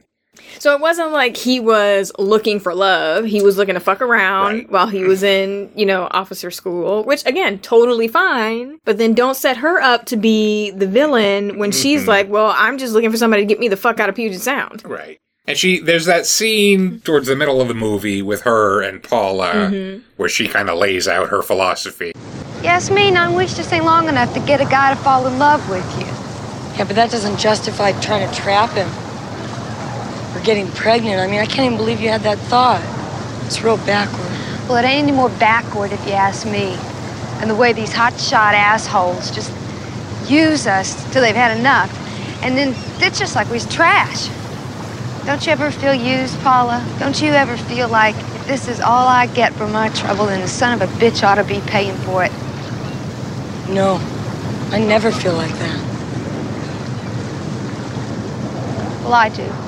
So 0.59 0.73
it 0.73 0.81
wasn't 0.81 1.11
like 1.11 1.35
he 1.37 1.59
was 1.59 2.11
looking 2.19 2.59
for 2.59 2.73
love. 2.73 3.25
He 3.25 3.41
was 3.41 3.57
looking 3.57 3.73
to 3.75 3.79
fuck 3.79 4.01
around 4.01 4.67
while 4.69 4.87
he 4.87 5.03
was 5.03 5.21
in, 5.23 5.71
you 5.75 5.85
know, 5.85 6.07
officer 6.11 6.49
school, 6.51 7.03
which 7.03 7.25
again, 7.25 7.59
totally 7.59 8.07
fine. 8.07 8.79
But 8.85 8.97
then 8.97 9.13
don't 9.13 9.35
set 9.35 9.57
her 9.57 9.81
up 9.81 10.05
to 10.05 10.17
be 10.17 10.71
the 10.71 10.87
villain 10.87 11.57
when 11.59 11.71
she's 11.71 12.03
Mhm. 12.03 12.07
like, 12.07 12.29
well, 12.29 12.53
I'm 12.55 12.77
just 12.77 12.93
looking 12.93 13.11
for 13.11 13.17
somebody 13.17 13.43
to 13.43 13.47
get 13.47 13.59
me 13.59 13.67
the 13.67 13.77
fuck 13.77 13.99
out 13.99 14.09
of 14.09 14.15
Puget 14.15 14.41
Sound. 14.41 14.83
Right. 14.85 15.19
And 15.47 15.57
she 15.57 15.79
there's 15.79 16.05
that 16.05 16.25
scene 16.25 16.99
towards 17.01 17.27
the 17.27 17.35
middle 17.35 17.61
of 17.61 17.67
the 17.69 17.73
movie 17.73 18.21
with 18.21 18.41
her 18.41 18.81
and 18.81 19.01
Paula 19.01 19.53
Mhm. 19.71 20.01
where 20.17 20.27
she 20.29 20.47
kind 20.47 20.69
of 20.69 20.77
lays 20.77 21.07
out 21.07 21.29
her 21.29 21.41
philosophy. 21.41 22.11
Yasmin, 22.63 23.15
I 23.15 23.29
wish 23.29 23.53
to 23.53 23.63
stay 23.63 23.79
long 23.79 24.09
enough 24.09 24.33
to 24.33 24.39
get 24.41 24.59
a 24.59 24.65
guy 24.65 24.89
to 24.93 24.99
fall 24.99 25.25
in 25.25 25.39
love 25.39 25.69
with 25.69 25.85
you. 25.99 26.05
Yeah, 26.77 26.83
but 26.83 26.95
that 26.97 27.11
doesn't 27.11 27.37
justify 27.39 27.93
trying 28.01 28.27
to 28.27 28.35
trap 28.35 28.71
him. 28.71 28.89
Or 30.35 30.41
getting 30.43 30.67
pregnant. 30.71 31.21
I 31.21 31.27
mean, 31.27 31.39
I 31.39 31.45
can't 31.45 31.65
even 31.65 31.77
believe 31.77 32.01
you 32.01 32.09
had 32.09 32.23
that 32.23 32.37
thought. 32.39 32.81
It's 33.45 33.63
real 33.63 33.77
backward. 33.77 34.27
Well, 34.67 34.77
it 34.77 34.85
ain't 34.85 35.03
any 35.07 35.11
more 35.13 35.29
backward 35.29 35.93
if 35.93 36.05
you 36.05 36.11
ask 36.13 36.45
me. 36.45 36.77
And 37.39 37.49
the 37.49 37.55
way 37.55 37.71
these 37.71 37.91
hotshot 37.93 38.53
assholes 38.53 39.31
just 39.31 39.51
use 40.27 40.67
us 40.67 40.93
till 41.13 41.21
they've 41.21 41.33
had 41.35 41.57
enough 41.57 41.89
and 42.43 42.57
then 42.57 42.75
ditch 42.99 43.21
us 43.21 43.33
like 43.35 43.49
we's 43.49 43.65
trash. 43.73 44.27
Don't 45.27 45.45
you 45.45 45.51
ever 45.51 45.71
feel 45.71 45.93
used, 45.93 46.39
Paula? 46.39 46.81
Don't 46.99 47.21
you 47.21 47.33
ever 47.33 47.57
feel 47.57 47.89
like 47.89 48.15
if 48.15 48.47
this 48.47 48.69
is 48.69 48.79
all 48.79 49.05
I 49.05 49.27
get 49.27 49.51
for 49.55 49.67
my 49.67 49.89
trouble, 49.89 50.25
then 50.25 50.39
the 50.39 50.47
son 50.47 50.71
of 50.71 50.81
a 50.81 50.93
bitch 50.93 51.21
ought 51.21 51.35
to 51.35 51.43
be 51.43 51.59
paying 51.67 51.97
for 51.97 52.23
it? 52.23 52.31
No, 53.67 53.99
I 54.71 54.79
never 54.79 55.11
feel 55.11 55.33
like 55.33 55.51
that. 55.51 55.79
Well, 59.03 59.13
I 59.15 59.27
do. 59.27 59.66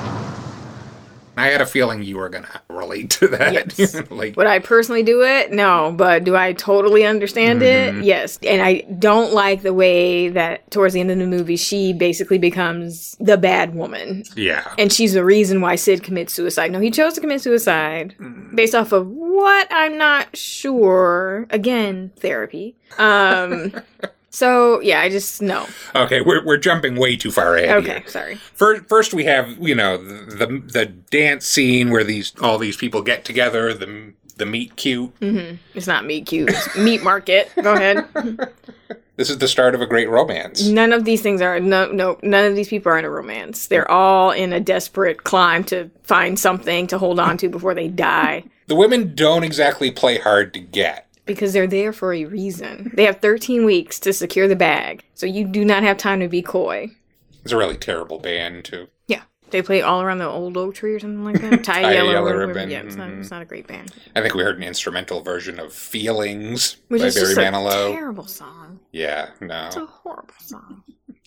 I 1.40 1.46
had 1.48 1.60
a 1.60 1.66
feeling 1.66 2.02
you 2.02 2.16
were 2.18 2.28
gonna 2.28 2.60
relate 2.68 3.10
to 3.10 3.28
that. 3.28 3.78
Yes. 3.78 3.94
like 4.10 4.36
Would 4.36 4.46
I 4.46 4.58
personally 4.58 5.02
do 5.02 5.22
it? 5.22 5.52
No, 5.52 5.92
but 5.96 6.24
do 6.24 6.36
I 6.36 6.52
totally 6.52 7.04
understand 7.04 7.62
Mhm. 7.62 7.98
it? 8.00 8.04
Yes. 8.04 8.38
And 8.42 8.60
I 8.62 8.82
don't 8.98 9.32
like 9.32 9.62
the 9.62 9.74
way 9.74 10.28
that 10.28 10.70
towards 10.70 10.94
the 10.94 11.00
end 11.00 11.10
of 11.10 11.18
the 11.18 11.26
movie 11.26 11.56
she 11.56 11.92
basically 11.92 12.38
becomes 12.38 13.16
the 13.20 13.36
bad 13.36 13.74
woman. 13.74 14.24
Yeah. 14.36 14.64
And 14.78 14.92
she's 14.92 15.12
the 15.14 15.24
reason 15.24 15.60
why 15.60 15.76
Sid 15.76 16.02
commits 16.02 16.32
suicide. 16.34 16.70
No, 16.72 16.80
he 16.80 16.90
chose 16.90 17.14
to 17.14 17.20
commit 17.20 17.40
suicide 17.40 18.14
based 18.54 18.74
off 18.74 18.92
of 18.92 19.06
what 19.08 19.66
I'm 19.70 19.96
not 19.98 20.36
sure. 20.36 21.46
Again, 21.50 22.12
therapy. 22.18 22.76
Um 22.98 23.72
so 24.30 24.80
yeah, 24.80 25.00
I 25.00 25.08
just 25.08 25.42
no. 25.42 25.66
Okay, 25.94 26.20
we're 26.20 26.44
we're 26.44 26.56
jumping 26.56 26.96
way 26.96 27.16
too 27.16 27.30
far 27.30 27.56
ahead. 27.56 27.76
Okay, 27.78 28.00
here. 28.00 28.08
sorry. 28.08 28.34
First, 28.36 28.86
first 28.88 29.14
we 29.14 29.24
have 29.24 29.58
you 29.60 29.74
know 29.74 29.96
the, 29.98 30.62
the 30.66 30.86
dance 30.86 31.46
scene 31.46 31.90
where 31.90 32.04
these 32.04 32.32
all 32.40 32.58
these 32.58 32.76
people 32.76 33.02
get 33.02 33.24
together. 33.24 33.74
The 33.74 34.12
the 34.36 34.46
meet 34.46 34.76
cute. 34.76 35.10
hmm 35.20 35.56
It's 35.74 35.86
not 35.86 36.06
meat 36.06 36.26
cute. 36.26 36.50
It's 36.50 36.76
meat 36.76 37.02
market. 37.02 37.50
Go 37.60 37.74
ahead. 37.74 38.08
This 39.20 39.28
is 39.28 39.36
the 39.36 39.48
start 39.48 39.74
of 39.74 39.82
a 39.82 39.86
great 39.86 40.08
romance. 40.08 40.66
None 40.66 40.94
of 40.94 41.04
these 41.04 41.20
things 41.20 41.42
are 41.42 41.60
no 41.60 41.92
no 41.92 42.18
none 42.22 42.46
of 42.46 42.56
these 42.56 42.68
people 42.68 42.90
are 42.90 42.98
in 42.98 43.04
a 43.04 43.10
romance. 43.10 43.66
They're 43.66 43.90
all 43.90 44.30
in 44.30 44.54
a 44.54 44.60
desperate 44.60 45.24
climb 45.24 45.62
to 45.64 45.90
find 46.04 46.38
something 46.38 46.86
to 46.86 46.96
hold 46.96 47.20
on 47.20 47.36
to 47.36 47.50
before 47.50 47.74
they 47.74 47.88
die. 47.88 48.44
The 48.68 48.76
women 48.76 49.14
don't 49.14 49.44
exactly 49.44 49.90
play 49.90 50.16
hard 50.16 50.54
to 50.54 50.60
get. 50.60 51.06
Because 51.34 51.52
they're 51.52 51.66
there 51.66 51.92
for 51.92 52.12
a 52.12 52.24
reason. 52.24 52.90
They 52.94 53.04
have 53.04 53.20
13 53.20 53.64
weeks 53.64 53.98
to 54.00 54.12
secure 54.12 54.48
the 54.48 54.56
bag. 54.56 55.04
So 55.14 55.26
you 55.26 55.44
do 55.46 55.64
not 55.64 55.82
have 55.82 55.96
time 55.96 56.20
to 56.20 56.28
be 56.28 56.42
coy. 56.42 56.90
It's 57.44 57.52
a 57.52 57.56
really 57.56 57.76
terrible 57.76 58.18
band 58.18 58.64
too. 58.64 58.88
Yeah. 59.06 59.22
They 59.50 59.62
play 59.62 59.82
all 59.82 60.00
around 60.02 60.18
the 60.18 60.28
old 60.28 60.56
oak 60.56 60.74
tree 60.76 60.94
or 60.94 61.00
something 61.00 61.24
like 61.24 61.40
that. 61.40 61.64
Tie, 61.64 61.92
yellow, 61.92 62.12
Yellow 62.12 62.32
ribbon. 62.32 62.48
Ribbon, 62.48 62.70
Yeah, 62.70 62.82
it's 62.82 62.94
not, 62.96 63.08
mhm. 63.10 63.20
it's 63.20 63.30
not 63.30 63.42
a 63.42 63.44
great 63.44 63.66
band. 63.66 63.92
I 64.14 64.20
think 64.20 64.34
we 64.34 64.42
heard 64.42 64.56
an 64.58 64.62
instrumental 64.62 65.22
version 65.22 65.58
of 65.58 65.72
"Feelings" 65.72 66.76
Which 66.88 67.00
by 67.02 67.08
is 67.08 67.14
Barry 67.14 67.34
just 67.34 67.38
Manilow. 67.38 67.90
a 67.90 67.92
terrible 67.94 68.26
song. 68.26 68.78
yeah, 68.92 69.30
no, 69.40 69.66
It's 69.66 69.76
a 69.76 69.86
horrible 69.86 70.34
song. 70.40 70.82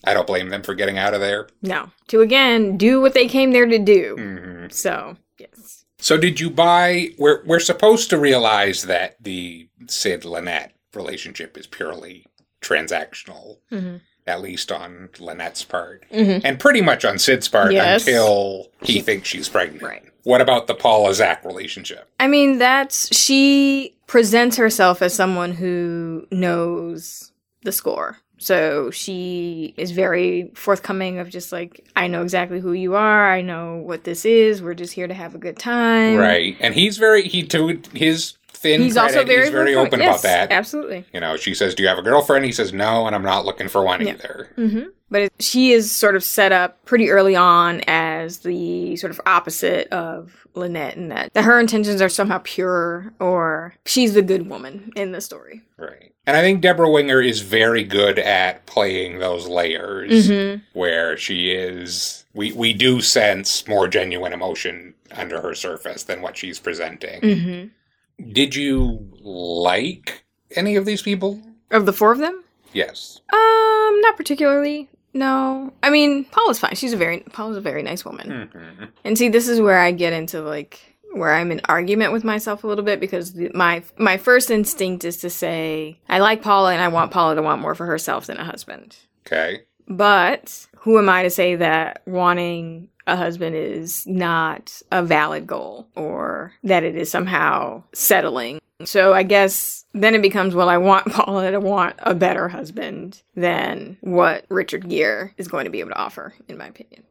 I 0.06 0.14
don't 0.14 0.28
blame 0.28 0.50
them 0.50 0.64
for 0.64 0.74
getting 0.74 0.98
out 0.98 1.14
of 1.14 1.20
there. 1.22 1.48
No. 1.62 1.90
To 2.10 2.22
again 2.22 2.78
do 2.78 3.02
what 3.02 3.14
they 3.14 3.28
came 3.28 3.52
there 3.52 3.66
to 3.66 3.80
do. 3.80 4.16
Mhm. 4.18 4.72
So 4.72 5.18
yes. 5.38 5.83
So 6.04 6.18
did 6.18 6.38
you 6.42 6.50
buy? 6.50 7.12
We're 7.18 7.42
we're 7.46 7.62
supposed 7.62 8.10
to 8.10 8.18
realize 8.18 8.84
that 8.84 9.16
the 9.22 9.70
Sid 9.88 10.26
Lynette 10.26 10.74
relationship 10.94 11.58
is 11.58 11.66
purely 11.66 12.26
transactional, 12.62 13.60
Mhm. 13.72 14.02
at 14.28 14.42
least 14.42 14.70
on 14.70 15.08
Lynette's 15.18 15.64
part, 15.64 16.04
Mhm. 16.12 16.42
and 16.44 16.60
pretty 16.60 16.82
much 16.82 17.06
on 17.06 17.18
Sid's 17.20 17.48
part 17.48 17.72
Yes. 17.72 18.06
until 18.06 18.70
he 18.82 19.00
thinks 19.00 19.30
she's 19.30 19.48
pregnant. 19.48 19.82
Right. 19.82 20.04
What 20.24 20.42
about 20.42 20.68
the 20.68 20.76
Paula 20.76 21.14
Zach 21.14 21.46
relationship? 21.46 22.10
I 22.20 22.28
mean, 22.28 22.58
that's 22.58 23.16
she 23.18 23.96
presents 24.06 24.58
herself 24.58 25.02
as 25.02 25.14
someone 25.14 25.54
who 25.54 26.28
knows 26.32 27.32
the 27.64 27.72
score. 27.72 28.18
So 28.44 28.92
she 28.92 29.74
is 29.78 29.92
very 29.92 30.52
forthcoming 30.54 31.20
of 31.20 31.30
just 31.30 31.54
like, 31.54 31.86
I 31.96 32.08
know 32.08 32.22
exactly 32.24 32.60
who 32.60 32.74
you 32.74 32.96
are. 32.96 33.32
I 33.32 33.42
know 33.42 33.78
what 33.78 34.04
this 34.04 34.26
is. 34.26 34.62
We're 34.62 34.74
just 34.74 34.92
here 34.92 35.08
to 35.08 35.14
have 35.14 35.34
a 35.34 35.38
good 35.38 35.58
time. 35.58 36.18
Right, 36.18 36.58
and 36.60 36.74
he's 36.74 36.98
very 36.98 37.24
he 37.24 37.44
to 37.48 37.82
his 37.94 38.34
thin. 38.50 38.82
He's 38.82 38.96
credit, 38.96 39.16
also 39.16 39.26
very, 39.26 39.42
he's 39.44 39.50
very 39.50 39.76
open 39.76 40.00
Yes, 40.02 40.10
about 40.10 40.22
that. 40.24 40.52
Absolutely. 40.52 41.06
You 41.14 41.22
know, 41.22 41.38
she 41.38 41.54
says, 41.54 41.74
"Do 41.74 41.84
you 41.84 41.90
have 41.90 41.98
a 41.98 42.02
girlfriend?" 42.02 42.44
He 42.44 42.52
says, 42.52 42.74
"No," 42.74 43.08
and 43.08 43.16
I'm 43.16 43.24
not 43.24 43.46
looking 43.46 43.70
for 43.70 43.82
one 43.82 44.06
Yeah. 44.06 44.14
either. 44.14 44.50
hmm 44.56 44.82
But 45.10 45.22
it, 45.22 45.34
she 45.40 45.72
is 45.72 45.90
sort 45.92 46.18
of 46.18 46.24
set 46.24 46.52
up 46.52 46.84
pretty 46.84 47.12
early 47.12 47.38
on 47.38 47.80
as 47.88 48.13
the 48.40 48.96
sort 48.96 49.12
of 49.12 49.20
opposite 49.26 49.88
of 49.90 50.46
Lynette 50.56 50.96
in 50.98 51.10
that, 51.10 51.34
that 51.34 51.44
her 51.44 51.60
intentions 51.60 52.02
are 52.02 52.10
somehow 52.10 52.40
pure 52.44 53.14
or 53.20 53.76
she's 53.86 54.14
the 54.14 54.22
good 54.22 54.48
woman 54.50 54.92
in 54.96 55.12
the 55.12 55.22
story. 55.22 55.62
Right. 55.78 56.14
And 56.26 56.38
I 56.38 56.42
think 56.42 56.62
Debra 56.62 56.90
Winger 56.90 57.22
is 57.22 57.42
very 57.42 57.84
good 57.84 58.18
at 58.20 58.66
playing 58.66 59.20
those 59.20 59.48
layers 59.48 60.30
Mhm. 60.30 60.62
where 60.74 61.18
she 61.18 61.52
is 61.52 62.24
we 62.34 62.52
we 62.54 62.74
do 62.74 63.02
sense 63.02 63.68
more 63.68 63.88
genuine 63.88 64.34
emotion 64.34 64.94
under 65.12 65.42
her 65.42 65.54
surface 65.54 66.04
than 66.04 66.22
what 66.22 66.38
she's 66.38 66.60
presenting. 66.60 67.20
hmm 67.22 68.24
Did 68.32 68.56
you 68.56 69.08
like 69.22 70.24
any 70.56 70.76
of 70.76 70.86
these 70.86 71.02
people? 71.02 71.42
Of 71.72 71.86
the 71.86 71.94
four 71.94 72.12
of 72.12 72.20
them? 72.20 72.44
Yes. 72.72 73.20
Um, 73.32 74.00
not 74.02 74.16
particularly. 74.18 74.90
No, 75.14 75.72
I 75.84 75.90
mean 75.90 76.26
Paula's 76.26 76.60
fine. 76.60 76.76
She's 76.76 76.94
a 76.94 76.98
very 76.98 77.20
Paula's 77.20 77.58
a 77.58 77.62
very 77.62 77.84
nice 77.84 78.04
woman. 78.04 78.50
Mhm. 78.54 78.88
And 79.04 79.18
see, 79.18 79.30
this 79.30 79.48
is 79.48 79.62
where 79.62 79.80
I 79.80 79.92
get 79.92 80.14
into 80.14 80.42
like 80.42 80.80
where 81.14 81.34
I'm 81.34 81.52
in 81.52 81.62
argument 81.66 82.12
with 82.12 82.24
myself 82.24 82.64
a 82.64 82.68
little 82.68 82.84
bit 82.84 83.00
because 83.00 83.34
the, 83.34 83.52
my 83.54 83.84
my 83.98 84.18
first 84.18 84.50
instinct 84.50 85.06
is 85.06 85.18
to 85.18 85.30
say 85.30 86.00
I 86.10 86.20
like 86.20 86.42
Paula 86.42 86.74
and 86.74 86.82
I 86.82 86.88
want 86.88 87.12
Paula 87.12 87.36
to 87.36 87.42
want 87.44 87.62
more 87.62 87.76
for 87.76 87.86
herself 87.86 88.26
than 88.26 88.38
a 88.38 88.44
husband. 88.44 88.98
Okay. 89.28 89.62
But 89.88 90.66
who 90.78 90.98
am 90.98 91.10
I 91.10 91.24
to 91.24 91.30
say 91.30 91.56
that 91.58 92.02
wanting 92.08 92.90
a 93.06 93.16
husband 93.16 93.56
is 93.56 94.08
not 94.08 94.82
a 94.92 95.04
valid 95.04 95.46
goal 95.46 95.88
or 95.96 96.54
that 96.64 96.84
it 96.84 96.96
is 96.96 97.12
somehow 97.12 97.84
settling? 97.94 98.60
So 98.86 99.14
I 99.14 99.24
guess 99.24 99.86
then 99.94 100.16
it 100.16 100.22
becomes 100.22 100.56
well, 100.56 100.70
I 100.70 100.78
want 100.78 101.06
Paula 101.12 101.52
to 101.52 101.60
want 101.60 101.96
a 102.00 102.16
better 102.16 102.48
husband 102.50 103.22
than 103.36 103.98
what 104.02 104.46
Richard 104.50 104.90
Gere 104.90 105.34
is 105.38 105.48
going 105.48 105.66
to 105.66 105.72
be 105.72 105.80
able 105.80 105.92
to 105.92 105.98
offer, 106.00 106.34
in 106.48 106.58
my 106.58 106.68
opinion. 106.68 107.04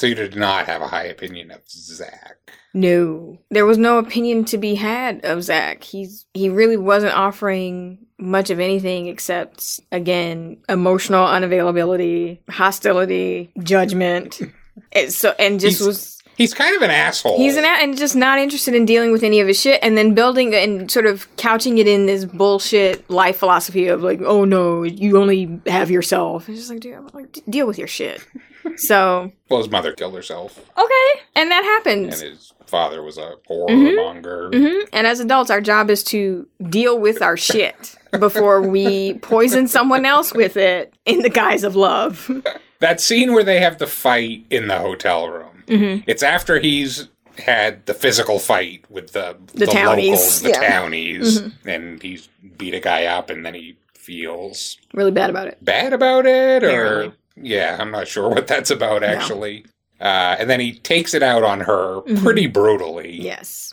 So 0.00 0.08
you 0.08 0.16
did 0.16 0.34
not 0.34 0.66
have 0.66 0.82
a 0.82 0.88
high 0.88 1.04
opinion 1.04 1.52
of 1.52 1.60
Zach. 1.68 2.36
No, 2.74 3.38
there 3.50 3.64
was 3.64 3.78
no 3.78 3.98
opinion 3.98 4.44
to 4.46 4.58
be 4.58 4.74
had 4.74 5.24
of 5.24 5.44
Zach. 5.44 5.84
He's 5.84 6.26
he 6.34 6.48
really 6.48 6.76
wasn't 6.76 7.14
offering 7.14 7.98
much 8.18 8.50
of 8.50 8.58
anything 8.58 9.06
except 9.06 9.78
again 9.92 10.56
emotional 10.68 11.24
unavailability, 11.26 12.40
hostility, 12.50 13.52
judgment. 13.62 14.40
And 14.90 15.12
so 15.12 15.32
and 15.38 15.60
just 15.60 15.78
He's- 15.78 15.86
was 15.86 16.13
He's 16.36 16.52
kind 16.54 16.74
of 16.76 16.82
an 16.82 16.90
asshole. 16.90 17.38
He's 17.38 17.56
an 17.56 17.64
a- 17.64 17.82
and 17.82 17.96
just 17.96 18.16
not 18.16 18.38
interested 18.38 18.74
in 18.74 18.84
dealing 18.84 19.12
with 19.12 19.22
any 19.22 19.40
of 19.40 19.46
his 19.48 19.60
shit, 19.60 19.78
and 19.82 19.96
then 19.96 20.14
building 20.14 20.54
and 20.54 20.90
sort 20.90 21.06
of 21.06 21.28
couching 21.36 21.78
it 21.78 21.86
in 21.86 22.06
this 22.06 22.24
bullshit 22.24 23.08
life 23.08 23.36
philosophy 23.36 23.86
of 23.88 24.02
like, 24.02 24.20
oh 24.22 24.44
no, 24.44 24.82
you 24.82 25.18
only 25.18 25.60
have 25.66 25.90
yourself. 25.90 26.48
It's 26.48 26.58
just 26.58 26.70
like, 26.70 26.80
dude, 26.80 26.94
I'm 26.94 27.06
like, 27.12 27.32
d- 27.32 27.42
deal 27.48 27.66
with 27.66 27.78
your 27.78 27.86
shit. 27.88 28.26
so 28.76 29.30
well, 29.48 29.60
his 29.60 29.70
mother 29.70 29.92
killed 29.92 30.14
herself, 30.14 30.58
okay, 30.78 31.20
and 31.36 31.50
that 31.50 31.62
happens. 31.64 32.20
and 32.20 32.30
his 32.32 32.52
father 32.66 33.02
was 33.02 33.18
a 33.18 33.34
horror 33.46 33.68
Mhm. 33.68 33.96
monger. 33.96 34.50
hmm 34.52 34.84
And 34.92 35.06
as 35.06 35.20
adults, 35.20 35.50
our 35.50 35.60
job 35.60 35.90
is 35.90 36.02
to 36.04 36.48
deal 36.70 36.98
with 36.98 37.20
our 37.22 37.36
shit 37.36 37.94
before 38.18 38.62
we 38.62 39.14
poison 39.18 39.68
someone 39.68 40.04
else 40.06 40.32
with 40.32 40.56
it 40.56 40.94
in 41.04 41.20
the 41.20 41.28
guise 41.30 41.62
of 41.64 41.76
love. 41.76 42.30
That 42.80 43.00
scene 43.00 43.32
where 43.32 43.44
they 43.44 43.60
have 43.60 43.78
the 43.78 43.86
fight 43.86 44.44
in 44.50 44.66
the 44.66 44.78
hotel 44.78 45.28
room. 45.30 45.53
Mhm. 45.66 46.04
It's 46.06 46.22
after 46.22 46.58
he's 46.58 47.08
had 47.38 47.84
the 47.86 47.94
physical 47.94 48.38
fight 48.38 48.84
with 48.88 49.12
the 49.12 49.36
The 49.54 49.66
townies, 49.66 50.10
locals, 50.10 50.42
the 50.42 50.48
yeah. 50.50 50.68
townies, 50.70 51.40
Mhm. 51.40 51.52
and 51.66 52.02
he's 52.02 52.28
beat 52.56 52.74
a 52.74 52.80
guy 52.80 53.06
up, 53.06 53.28
and 53.30 53.44
then 53.44 53.54
he 53.54 53.76
feels 53.94 54.76
Really 54.92 55.10
bad 55.10 55.30
about 55.30 55.48
it. 55.48 55.58
bad 55.62 55.92
about 55.92 56.26
it, 56.26 56.62
or 56.62 56.68
Apparently. 56.68 57.12
yeah, 57.42 57.76
I'm 57.80 57.90
not 57.90 58.06
sure 58.06 58.28
what 58.34 58.46
that's 58.46 58.70
about 58.70 59.02
actually. 59.02 59.64
Uh, 60.00 60.36
and 60.38 60.50
then 60.50 60.60
he 60.60 60.72
takes 60.74 61.14
it 61.14 61.22
out 61.22 61.42
on 61.42 61.60
her 61.60 62.00
Mhm. 62.06 62.22
pretty 62.22 62.46
brutally. 62.46 63.12
Yes. 63.20 63.72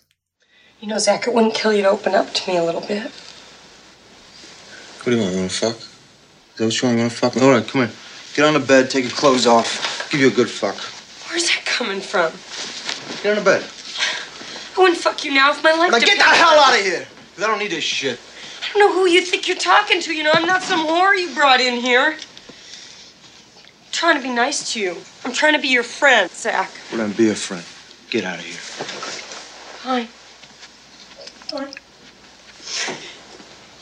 You 0.80 0.88
know, 0.88 0.98
Zach, 0.98 1.28
it 1.28 1.34
wouldn't 1.34 1.54
kill 1.54 1.74
you 1.74 1.84
to 1.84 1.90
open 1.90 2.16
up 2.16 2.34
to 2.34 2.50
me 2.52 2.58
a 2.58 2.64
little 2.64 2.82
bit. 2.82 3.12
What 5.04 5.06
do 5.06 5.12
you 5.12 5.22
want? 5.22 5.34
You 5.34 5.40
want 5.42 5.52
to 5.52 5.58
fuck? 5.58 5.76
Is 5.78 6.58
that 6.58 6.64
what 6.66 6.82
you 6.82 6.88
want? 6.88 6.98
You 6.98 7.02
want 7.04 7.12
to 7.12 7.18
fuck? 7.18 7.38
All 7.38 7.50
right, 7.52 7.68
come 7.68 7.82
here. 7.88 7.92
Get 8.36 8.46
on 8.46 8.54
the 8.54 8.60
bed, 8.60 8.90
take 8.90 9.04
your 9.04 9.14
clothes 9.14 9.46
off. 9.46 10.10
Give 10.10 10.22
you 10.22 10.28
a 10.28 10.32
good 10.32 10.50
fuck. 10.50 10.76
Where's 11.30 11.44
that 11.48 11.61
coming 11.82 12.02
from? 12.02 12.32
Get 13.24 13.38
into 13.38 13.44
bed. 13.44 13.64
I 14.78 14.82
wouldn't 14.82 15.00
fuck 15.00 15.24
you 15.26 15.34
now 15.34 15.52
if 15.52 15.64
my 15.64 15.74
life 15.74 15.92
Now 15.92 16.00
get 16.00 16.18
the 16.18 16.24
hell 16.24 16.60
out 16.60 16.78
of 16.78 16.86
here. 16.86 17.08
I 17.38 17.48
don't 17.48 17.58
need 17.58 17.72
this 17.72 17.84
shit. 17.84 18.20
I 18.64 18.68
don't 18.74 18.80
know 18.80 18.94
who 18.94 19.08
you 19.08 19.22
think 19.22 19.48
you're 19.48 19.58
talking 19.58 20.00
to. 20.02 20.14
You 20.14 20.24
know, 20.24 20.32
I'm 20.32 20.46
not 20.46 20.62
some 20.62 20.86
whore 20.86 21.18
you 21.18 21.34
brought 21.34 21.60
in 21.60 21.80
here. 21.80 22.12
I'm 22.12 23.92
trying 23.92 24.18
to 24.18 24.22
be 24.22 24.30
nice 24.30 24.74
to 24.74 24.80
you. 24.80 24.98
I'm 25.26 25.34
trying 25.34 25.54
to 25.54 25.60
be 25.60 25.70
your 25.70 25.84
friend, 25.84 26.30
Zach. 26.30 26.70
Well, 26.92 27.00
then 27.00 27.14
be 27.14 27.30
a 27.30 27.36
friend. 27.36 27.64
Get 28.12 28.26
out 28.26 28.38
of 28.38 28.46
here. 28.46 28.54
Fine. 29.82 30.06
Fine. 31.50 31.74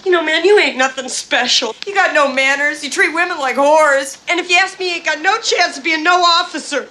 You 0.05 0.11
know, 0.11 0.23
man, 0.23 0.45
you 0.45 0.57
ain't 0.57 0.77
nothing 0.77 1.09
special. 1.09 1.75
You 1.85 1.93
got 1.93 2.13
no 2.13 2.31
manners. 2.31 2.81
You 2.81 2.89
treat 2.89 3.13
women 3.13 3.37
like 3.39 3.57
whores. 3.57 4.23
And 4.29 4.39
if 4.39 4.49
you 4.49 4.55
ask 4.55 4.79
me, 4.79 4.87
you 4.89 4.95
ain't 4.95 5.05
got 5.05 5.21
no 5.21 5.37
chance 5.39 5.77
of 5.77 5.83
being 5.83 6.03
no 6.03 6.21
officer. 6.23 6.87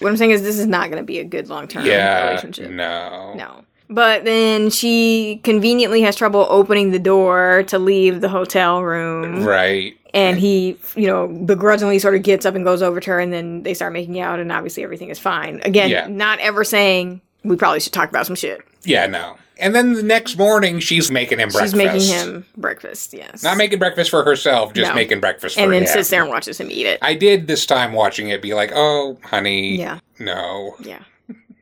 What 0.00 0.08
I'm 0.10 0.16
saying 0.16 0.32
is, 0.32 0.42
this 0.42 0.58
is 0.58 0.66
not 0.66 0.90
going 0.90 1.02
to 1.02 1.06
be 1.06 1.18
a 1.18 1.24
good 1.24 1.48
long 1.48 1.68
term 1.68 1.84
Yeah, 1.86 2.28
relationship. 2.28 2.70
no. 2.70 3.34
No. 3.34 3.64
But 3.88 4.24
then 4.24 4.70
she 4.70 5.40
conveniently 5.42 6.00
has 6.02 6.14
trouble 6.14 6.46
opening 6.48 6.90
the 6.92 6.98
door 7.00 7.64
to 7.68 7.78
leave 7.78 8.20
the 8.20 8.28
hotel 8.28 8.82
room. 8.82 9.42
Right. 9.44 9.94
And 10.14 10.38
he, 10.38 10.76
you 10.96 11.06
know, 11.08 11.26
begrudgingly 11.28 11.98
sort 11.98 12.14
of 12.14 12.22
gets 12.22 12.46
up 12.46 12.54
and 12.54 12.64
goes 12.64 12.82
over 12.82 13.00
to 13.00 13.10
her, 13.10 13.20
and 13.20 13.32
then 13.32 13.62
they 13.64 13.74
start 13.74 13.92
making 13.92 14.18
out, 14.20 14.38
and 14.40 14.50
obviously 14.52 14.82
everything 14.84 15.08
is 15.08 15.18
fine. 15.18 15.60
Again, 15.64 15.90
Yeah. 15.90 16.06
not 16.08 16.38
ever 16.40 16.62
saying 16.64 17.20
we 17.44 17.56
probably 17.56 17.80
should 17.80 17.92
talk 17.92 18.08
about 18.08 18.26
some 18.26 18.36
shit. 18.36 18.60
Yeah, 18.84 19.06
no. 19.06 19.36
And 19.60 19.74
then 19.74 19.92
the 19.94 20.02
next 20.02 20.36
morning, 20.36 20.80
she's 20.80 21.10
making 21.10 21.38
him 21.38 21.50
breakfast. 21.50 21.74
She's 21.74 21.74
making 21.74 22.02
him 22.08 22.46
breakfast, 22.56 23.12
yes. 23.12 23.42
Not 23.42 23.56
making 23.56 23.78
breakfast 23.78 24.10
for 24.10 24.24
herself, 24.24 24.72
just 24.74 24.90
No. 24.90 24.94
making 24.94 25.20
breakfast 25.20 25.54
for 25.56 25.62
and 25.62 25.72
then 25.72 25.82
him. 25.82 25.88
sits 25.88 26.08
there 26.10 26.22
and 26.22 26.30
watches 26.30 26.58
him 26.58 26.68
eat 26.70 26.86
it. 26.86 26.98
I 27.02 27.14
did 27.14 27.46
this 27.46 27.66
time 27.66 27.92
watching 27.92 28.28
it 28.28 28.40
be 28.42 28.54
like, 28.54 28.72
oh, 28.74 29.18
honey. 29.22 29.76
Yeah. 29.76 30.00
No. 30.18 30.74
Yeah. 30.82 31.00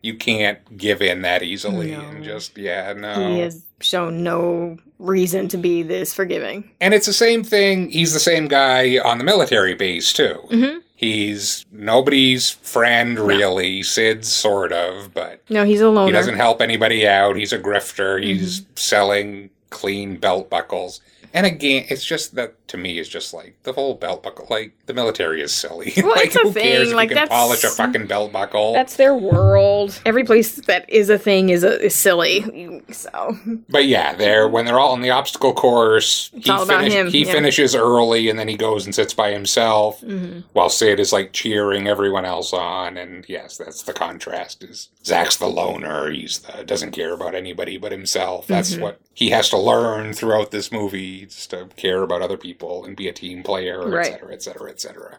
You 0.00 0.14
can't 0.14 0.58
give 0.78 1.02
in 1.02 1.22
that 1.22 1.42
easily 1.42 1.92
and 1.92 2.22
just, 2.24 2.56
yeah, 2.56 2.92
no. 2.92 3.34
He 3.34 3.40
has 3.40 3.62
shown 3.80 4.22
no 4.22 4.78
reason 5.00 5.48
to 5.48 5.56
be 5.56 5.82
this 5.82 6.14
forgiving. 6.14 6.70
And 6.80 6.94
it's 6.94 7.06
the 7.06 7.12
same 7.12 7.42
thing. 7.42 7.90
He's 7.90 8.12
the 8.14 8.20
same 8.20 8.46
guy 8.48 8.98
on 8.98 9.18
the 9.18 9.24
military 9.24 9.74
base, 9.74 10.12
too. 10.12 10.38
Mhm. 10.50 10.82
He's 10.98 11.64
nobody's 11.70 12.50
friend, 12.50 13.20
really. 13.20 13.84
Sid's 13.84 14.26
sort 14.26 14.72
of, 14.72 15.14
but 15.14 15.40
No, 15.48 15.62
he's 15.64 15.80
a 15.80 15.88
loner. 15.88 16.06
he 16.08 16.12
doesn't 16.12 16.34
help 16.34 16.60
anybody 16.60 17.06
out. 17.06 17.36
He's 17.36 17.52
a 17.52 17.58
grifter. 17.58 18.16
Mm-hmm. 18.16 18.24
He's 18.24 18.66
selling 18.74 19.50
clean 19.70 20.16
belt 20.16 20.50
buckles. 20.50 21.00
And 21.34 21.44
again, 21.44 21.84
it's 21.90 22.04
just 22.04 22.34
that 22.36 22.54
to 22.68 22.78
me 22.78 22.98
is 22.98 23.06
just 23.08 23.34
like 23.34 23.54
the 23.62 23.72
whole 23.74 23.94
belt 23.94 24.22
buckle. 24.22 24.46
Like 24.48 24.72
the 24.86 24.94
military 24.94 25.42
is 25.42 25.52
silly. 25.52 25.92
Well, 26.02 26.16
like 26.16 26.26
it's 26.28 26.36
a 26.36 26.40
who 26.40 26.52
cares 26.54 26.78
thing, 26.78 26.88
if 26.88 26.94
like, 26.94 27.10
you 27.10 27.16
can 27.16 27.28
polish 27.28 27.64
a 27.64 27.68
fucking 27.68 28.06
belt 28.06 28.32
buckle? 28.32 28.72
That's 28.72 28.96
their 28.96 29.14
world. 29.14 30.00
Every 30.06 30.24
place 30.24 30.56
that 30.66 30.88
is 30.88 31.10
a 31.10 31.18
thing 31.18 31.50
is 31.50 31.64
a 31.64 31.80
is 31.84 31.94
silly. 31.94 32.82
So 32.90 33.36
But 33.68 33.84
yeah, 33.86 34.14
they're 34.14 34.48
when 34.48 34.64
they're 34.64 34.78
all 34.80 34.92
on 34.92 35.02
the 35.02 35.10
obstacle 35.10 35.52
course, 35.52 36.30
he, 36.34 36.50
all 36.50 36.62
about 36.62 36.80
finish- 36.80 36.94
him, 36.94 37.08
he 37.08 37.24
yeah. 37.26 37.32
finishes 37.32 37.74
early 37.74 38.30
and 38.30 38.38
then 38.38 38.48
he 38.48 38.56
goes 38.56 38.86
and 38.86 38.94
sits 38.94 39.12
by 39.12 39.30
himself 39.30 40.00
Mhm. 40.00 40.44
while 40.54 40.70
Sid 40.70 40.98
is 40.98 41.12
like 41.12 41.32
cheering 41.34 41.86
everyone 41.88 42.24
else 42.24 42.52
on. 42.54 42.96
And 42.96 43.24
yes, 43.28 43.58
that's 43.58 43.82
the 43.82 43.92
contrast. 43.92 44.64
Is 44.64 44.88
Zach's 45.04 45.36
the 45.36 45.46
loner? 45.48 46.10
He's 46.10 46.38
the 46.40 46.64
doesn't 46.64 46.92
care 46.92 47.12
about 47.12 47.34
anybody 47.34 47.76
but 47.76 47.92
himself. 47.92 48.46
That's 48.46 48.74
Mhm. 48.76 48.80
what 48.80 49.00
he 49.12 49.30
has 49.30 49.48
to 49.50 49.58
learn 49.58 50.14
throughout 50.14 50.52
this 50.52 50.70
movie, 50.70 51.00
just 51.26 51.50
to 51.50 51.68
care 51.76 52.02
about 52.02 52.22
other 52.22 52.36
people 52.36 52.84
and 52.84 52.96
be 52.96 53.08
a 53.08 53.12
team 53.12 53.42
player, 53.42 53.88
Right. 53.88 54.06
et 54.06 54.10
cetera, 54.12 54.32
et 54.32 54.42
cetera, 54.42 54.70
et 54.70 54.80
cetera. 54.80 55.18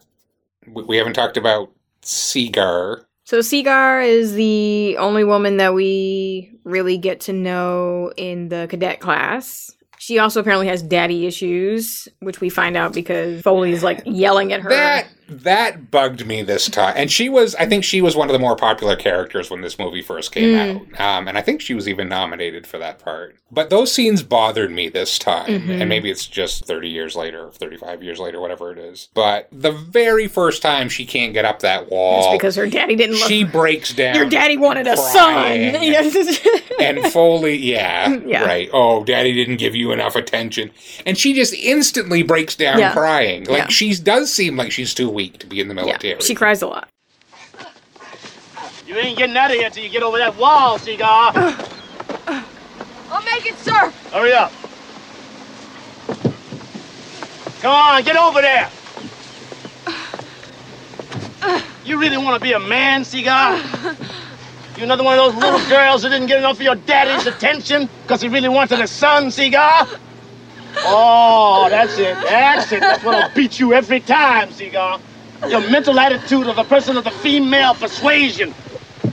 We, 0.68 0.84
we 0.84 0.98
haven't 0.98 1.14
talked 1.14 1.38
about 1.38 1.72
Seeger. 2.02 3.06
So 3.26 3.42
Seeger 3.42 4.00
is 4.02 4.34
the 4.34 4.98
only 4.98 5.24
woman 5.24 5.58
that 5.58 5.74
we 5.74 6.52
really 6.64 6.98
get 6.98 7.20
to 7.22 7.34
know 7.34 8.12
in 8.18 8.50
the 8.50 8.68
cadet 8.70 9.00
class. 9.00 9.72
She 10.00 10.18
also 10.18 10.40
apparently 10.40 10.68
has 10.68 10.82
daddy 10.82 11.28
issues, 11.28 12.08
which 12.22 12.40
we 12.42 12.50
find 12.50 12.76
out 12.78 12.94
because 12.94 13.42
Foley's 13.42 13.84
like 13.84 14.02
yelling 14.06 14.54
at 14.54 14.62
her. 14.62 14.70
That 14.70 15.08
that 15.30 15.92
bugged 15.92 16.26
me 16.26 16.42
this 16.42 16.68
time. 16.70 16.94
And 16.96 17.12
she 17.12 17.30
was, 17.30 17.56
I 17.56 17.66
think 17.66 17.84
she 17.84 18.02
was 18.02 18.16
one 18.16 18.30
of 18.30 18.34
the 18.34 18.40
more 18.40 18.56
popular 18.56 18.96
characters 18.96 19.50
when 19.50 19.62
this 19.62 19.78
movie 19.80 20.02
first 20.02 20.32
came 20.32 20.50
Mm. 20.56 21.00
out. 21.00 21.02
Um, 21.20 21.28
and 21.28 21.38
I 21.38 21.42
think 21.42 21.62
she 21.62 21.74
was 21.74 21.88
even 21.88 22.10
nominated 22.10 22.66
for 22.68 22.78
that 22.80 23.00
part. 23.00 23.36
But 23.52 23.70
those 23.72 23.92
scenes 23.92 24.22
bothered 24.22 24.72
me 24.72 24.90
this 24.90 25.18
time. 25.18 25.48
Mhm. 25.64 25.80
And 25.82 25.90
maybe 25.90 26.12
it's 26.12 26.28
just 26.28 26.66
30 26.66 26.90
years 26.90 27.16
later, 27.16 27.50
35 27.54 28.04
years 28.04 28.20
later, 28.20 28.40
whatever 28.40 28.72
it 28.72 28.78
is. 28.78 29.10
But 29.14 29.48
the 29.52 29.72
very 29.72 30.28
first 30.28 30.62
time 30.62 30.88
she 30.90 31.06
can't 31.06 31.34
get 31.34 31.46
up 31.46 31.60
that 31.62 31.90
wall. 31.90 32.26
It's 32.26 32.32
because 32.42 32.56
her 32.58 32.68
daddy 32.68 32.96
didn't 32.96 33.20
love 33.20 33.28
She 33.28 33.44
breaks 33.44 33.92
down. 33.94 34.16
Your 34.16 34.26
daddy 34.30 34.58
wanted 34.58 34.86
a 34.88 34.96
son. 34.98 35.76
And 36.80 37.04
Foley, 37.12 37.58
yeah, 37.58 38.16
Yeah. 38.26 38.46
right. 38.46 38.70
Oh, 38.72 39.04
daddy 39.04 39.34
didn't 39.34 39.58
give 39.58 39.76
you 39.76 39.92
enough 39.92 40.16
attention. 40.16 40.72
And 41.06 41.18
she 41.18 41.34
just 41.34 41.54
instantly 41.54 42.24
breaks 42.24 42.56
down 42.56 42.80
Yeah. 42.80 42.94
crying. 42.94 43.44
Like 43.46 43.58
Yeah. 43.64 43.68
she 43.68 43.94
does 43.96 44.32
seem 44.34 44.56
like 44.56 44.72
she's 44.72 44.94
too 44.94 45.10
weak 45.20 45.38
to 45.38 45.48
be 45.48 45.60
in 45.60 45.68
the 45.68 45.74
military. 45.74 46.22
she 46.22 46.34
cries 46.34 46.62
a 46.62 46.68
lot. 46.68 46.88
You 48.88 48.96
ain't 48.96 49.18
getting 49.18 49.36
out 49.36 49.52
of 49.52 49.58
here 49.58 49.70
till 49.70 49.84
you 49.84 49.90
get 49.90 50.02
over 50.02 50.18
that 50.18 50.38
wall, 50.38 50.80
Seeger. 50.80 51.04
I'll 53.12 53.26
make 53.26 53.46
it, 53.46 53.58
sir. 53.58 53.92
Hurry 54.14 54.32
up. 54.32 54.54
Come 57.60 57.74
on, 57.74 58.02
get 58.04 58.16
over 58.16 58.42
there. 58.42 58.70
You 61.84 62.00
really 62.00 62.18
want 62.18 62.36
to 62.36 62.42
be 62.42 62.54
a 62.54 62.60
man, 62.60 63.04
Seeger? 63.04 63.60
You 64.78 64.84
another 64.84 65.04
one 65.04 65.20
of 65.20 65.34
those 65.34 65.44
little 65.44 65.60
girls 65.68 66.04
who 66.04 66.10
didn't 66.10 66.28
get 66.28 66.38
enough 66.38 66.56
of 66.56 66.62
your 66.62 66.76
daddy's 66.76 67.28
attention 67.28 67.90
because 68.04 68.22
he 68.22 68.30
really 68.30 68.48
wanted 68.48 68.80
a 68.80 68.88
son, 68.88 69.32
Seeger? 69.32 69.68
Oh, 70.78 71.68
that's 71.70 71.98
it. 71.98 72.16
That's 72.24 72.72
it. 72.72 72.80
That's 72.80 73.04
what'll 73.04 73.30
beat 73.36 73.60
you 73.60 73.74
every 73.74 74.00
time, 74.00 74.50
Seeger. 74.52 75.00
Your 75.48 75.62
mental 75.72 76.00
attitude 76.00 76.48
of 76.48 76.58
a 76.58 76.64
person 76.64 76.98
of 76.98 77.04
the 77.04 77.12
female 77.12 77.74
persuasion. 77.74 78.54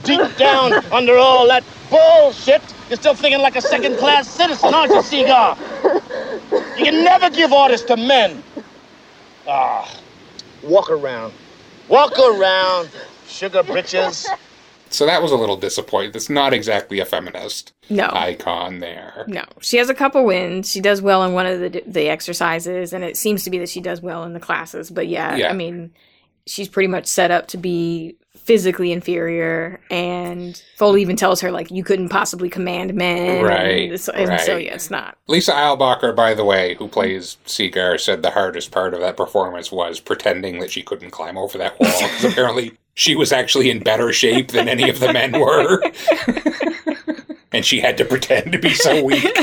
Deep 0.03 0.37
down 0.37 0.73
under 0.93 1.17
all 1.17 1.47
that 1.49 1.63
bullshit, 1.91 2.63
you're 2.89 2.97
still 2.97 3.15
thinking 3.15 3.41
like 3.41 3.57
a 3.57 3.61
second-class 3.61 4.29
citizen, 4.29 4.75
aren't 4.75 4.93
you, 4.93 5.03
Seeger? 5.03 5.57
You 6.79 6.85
can 6.85 7.05
never 7.05 7.31
give 7.31 7.53
orders 7.53 7.85
to 7.85 7.97
men. 7.97 8.43
Ah, 9.49 9.93
walk 10.63 10.91
around. 10.91 11.33
Walk 11.89 12.19
around, 12.19 12.91
sugar 13.29 13.63
britches. 13.63 14.29
So 14.91 15.07
that 15.07 15.23
was 15.23 15.31
a 15.33 15.37
little 15.37 15.57
disappointing. 15.57 16.13
That's 16.13 16.31
not 16.31 16.53
exactly 16.53 16.99
a 17.01 17.05
feminist 17.05 17.73
No. 17.89 18.09
icon 18.13 18.79
there. 18.81 19.25
No, 19.29 19.45
she 19.61 19.77
has 19.79 19.89
a 19.89 19.95
couple 19.95 20.25
wins. 20.25 20.71
She 20.71 20.81
does 20.81 21.01
well 21.03 21.25
in 21.25 21.33
one 21.33 21.47
of 21.47 21.61
the 21.61 21.83
the 21.87 22.09
exercises, 22.09 22.93
and 22.93 23.03
it 23.05 23.17
seems 23.17 23.43
to 23.45 23.51
be 23.51 23.59
that 23.59 23.69
she 23.69 23.81
does 23.81 24.01
well 24.01 24.23
in 24.25 24.33
the 24.33 24.41
classes. 24.41 24.91
But 24.91 25.09
yeah, 25.09 25.35
Yeah. 25.37 25.51
I 25.51 25.53
mean, 25.55 25.93
she's 26.47 26.69
pretty 26.69 26.89
much 26.89 27.07
set 27.07 27.31
up 27.31 27.49
to 27.49 27.57
be 27.57 28.17
physically 28.35 28.93
inferior, 28.93 29.81
and 29.91 30.63
Foley 30.77 31.03
even 31.03 31.17
tells 31.17 31.41
her 31.41 31.51
like 31.51 31.71
you 31.71 31.83
couldn't 31.83 32.09
possibly 32.09 32.49
command 32.49 32.95
men, 32.95 33.45
Right, 33.45 33.91
And 33.91 34.01
so, 34.01 34.13
and 34.13 34.41
so 34.41 34.57
yeah, 34.57 34.75
it's 34.75 34.91
not. 34.91 35.19
Lisa 35.27 35.53
Eilbacher, 35.53 36.15
by 36.15 36.33
the 36.33 36.45
way, 36.45 36.77
who 36.77 36.87
plays 36.87 37.39
Seeger, 37.45 37.99
said 37.99 38.23
the 38.23 38.31
hardest 38.31 38.71
part 38.71 38.95
of 38.95 39.01
that 39.01 39.17
performance 39.17 39.73
was 39.73 39.99
pretending 39.99 40.61
that 40.61 40.71
she 40.71 40.83
couldn't 40.83 41.11
climb 41.11 41.37
over 41.37 41.59
that 41.59 41.79
wall 41.81 41.91
because 42.01 42.25
apparently 42.25 42.73
she 42.95 43.17
was 43.17 43.33
actually 43.33 43.69
in 43.69 43.81
better 43.81 44.13
shape 44.13 44.49
than 44.49 44.69
any 44.69 44.89
of 44.89 45.01
the 45.01 45.13
men 45.13 45.39
were. 45.39 45.83
and 47.57 47.65
she 47.65 47.81
had 47.81 47.97
to 47.97 48.05
pretend 48.15 48.53
to 48.53 48.59
be 48.59 48.75
so 48.75 49.03
weak, 49.05 49.35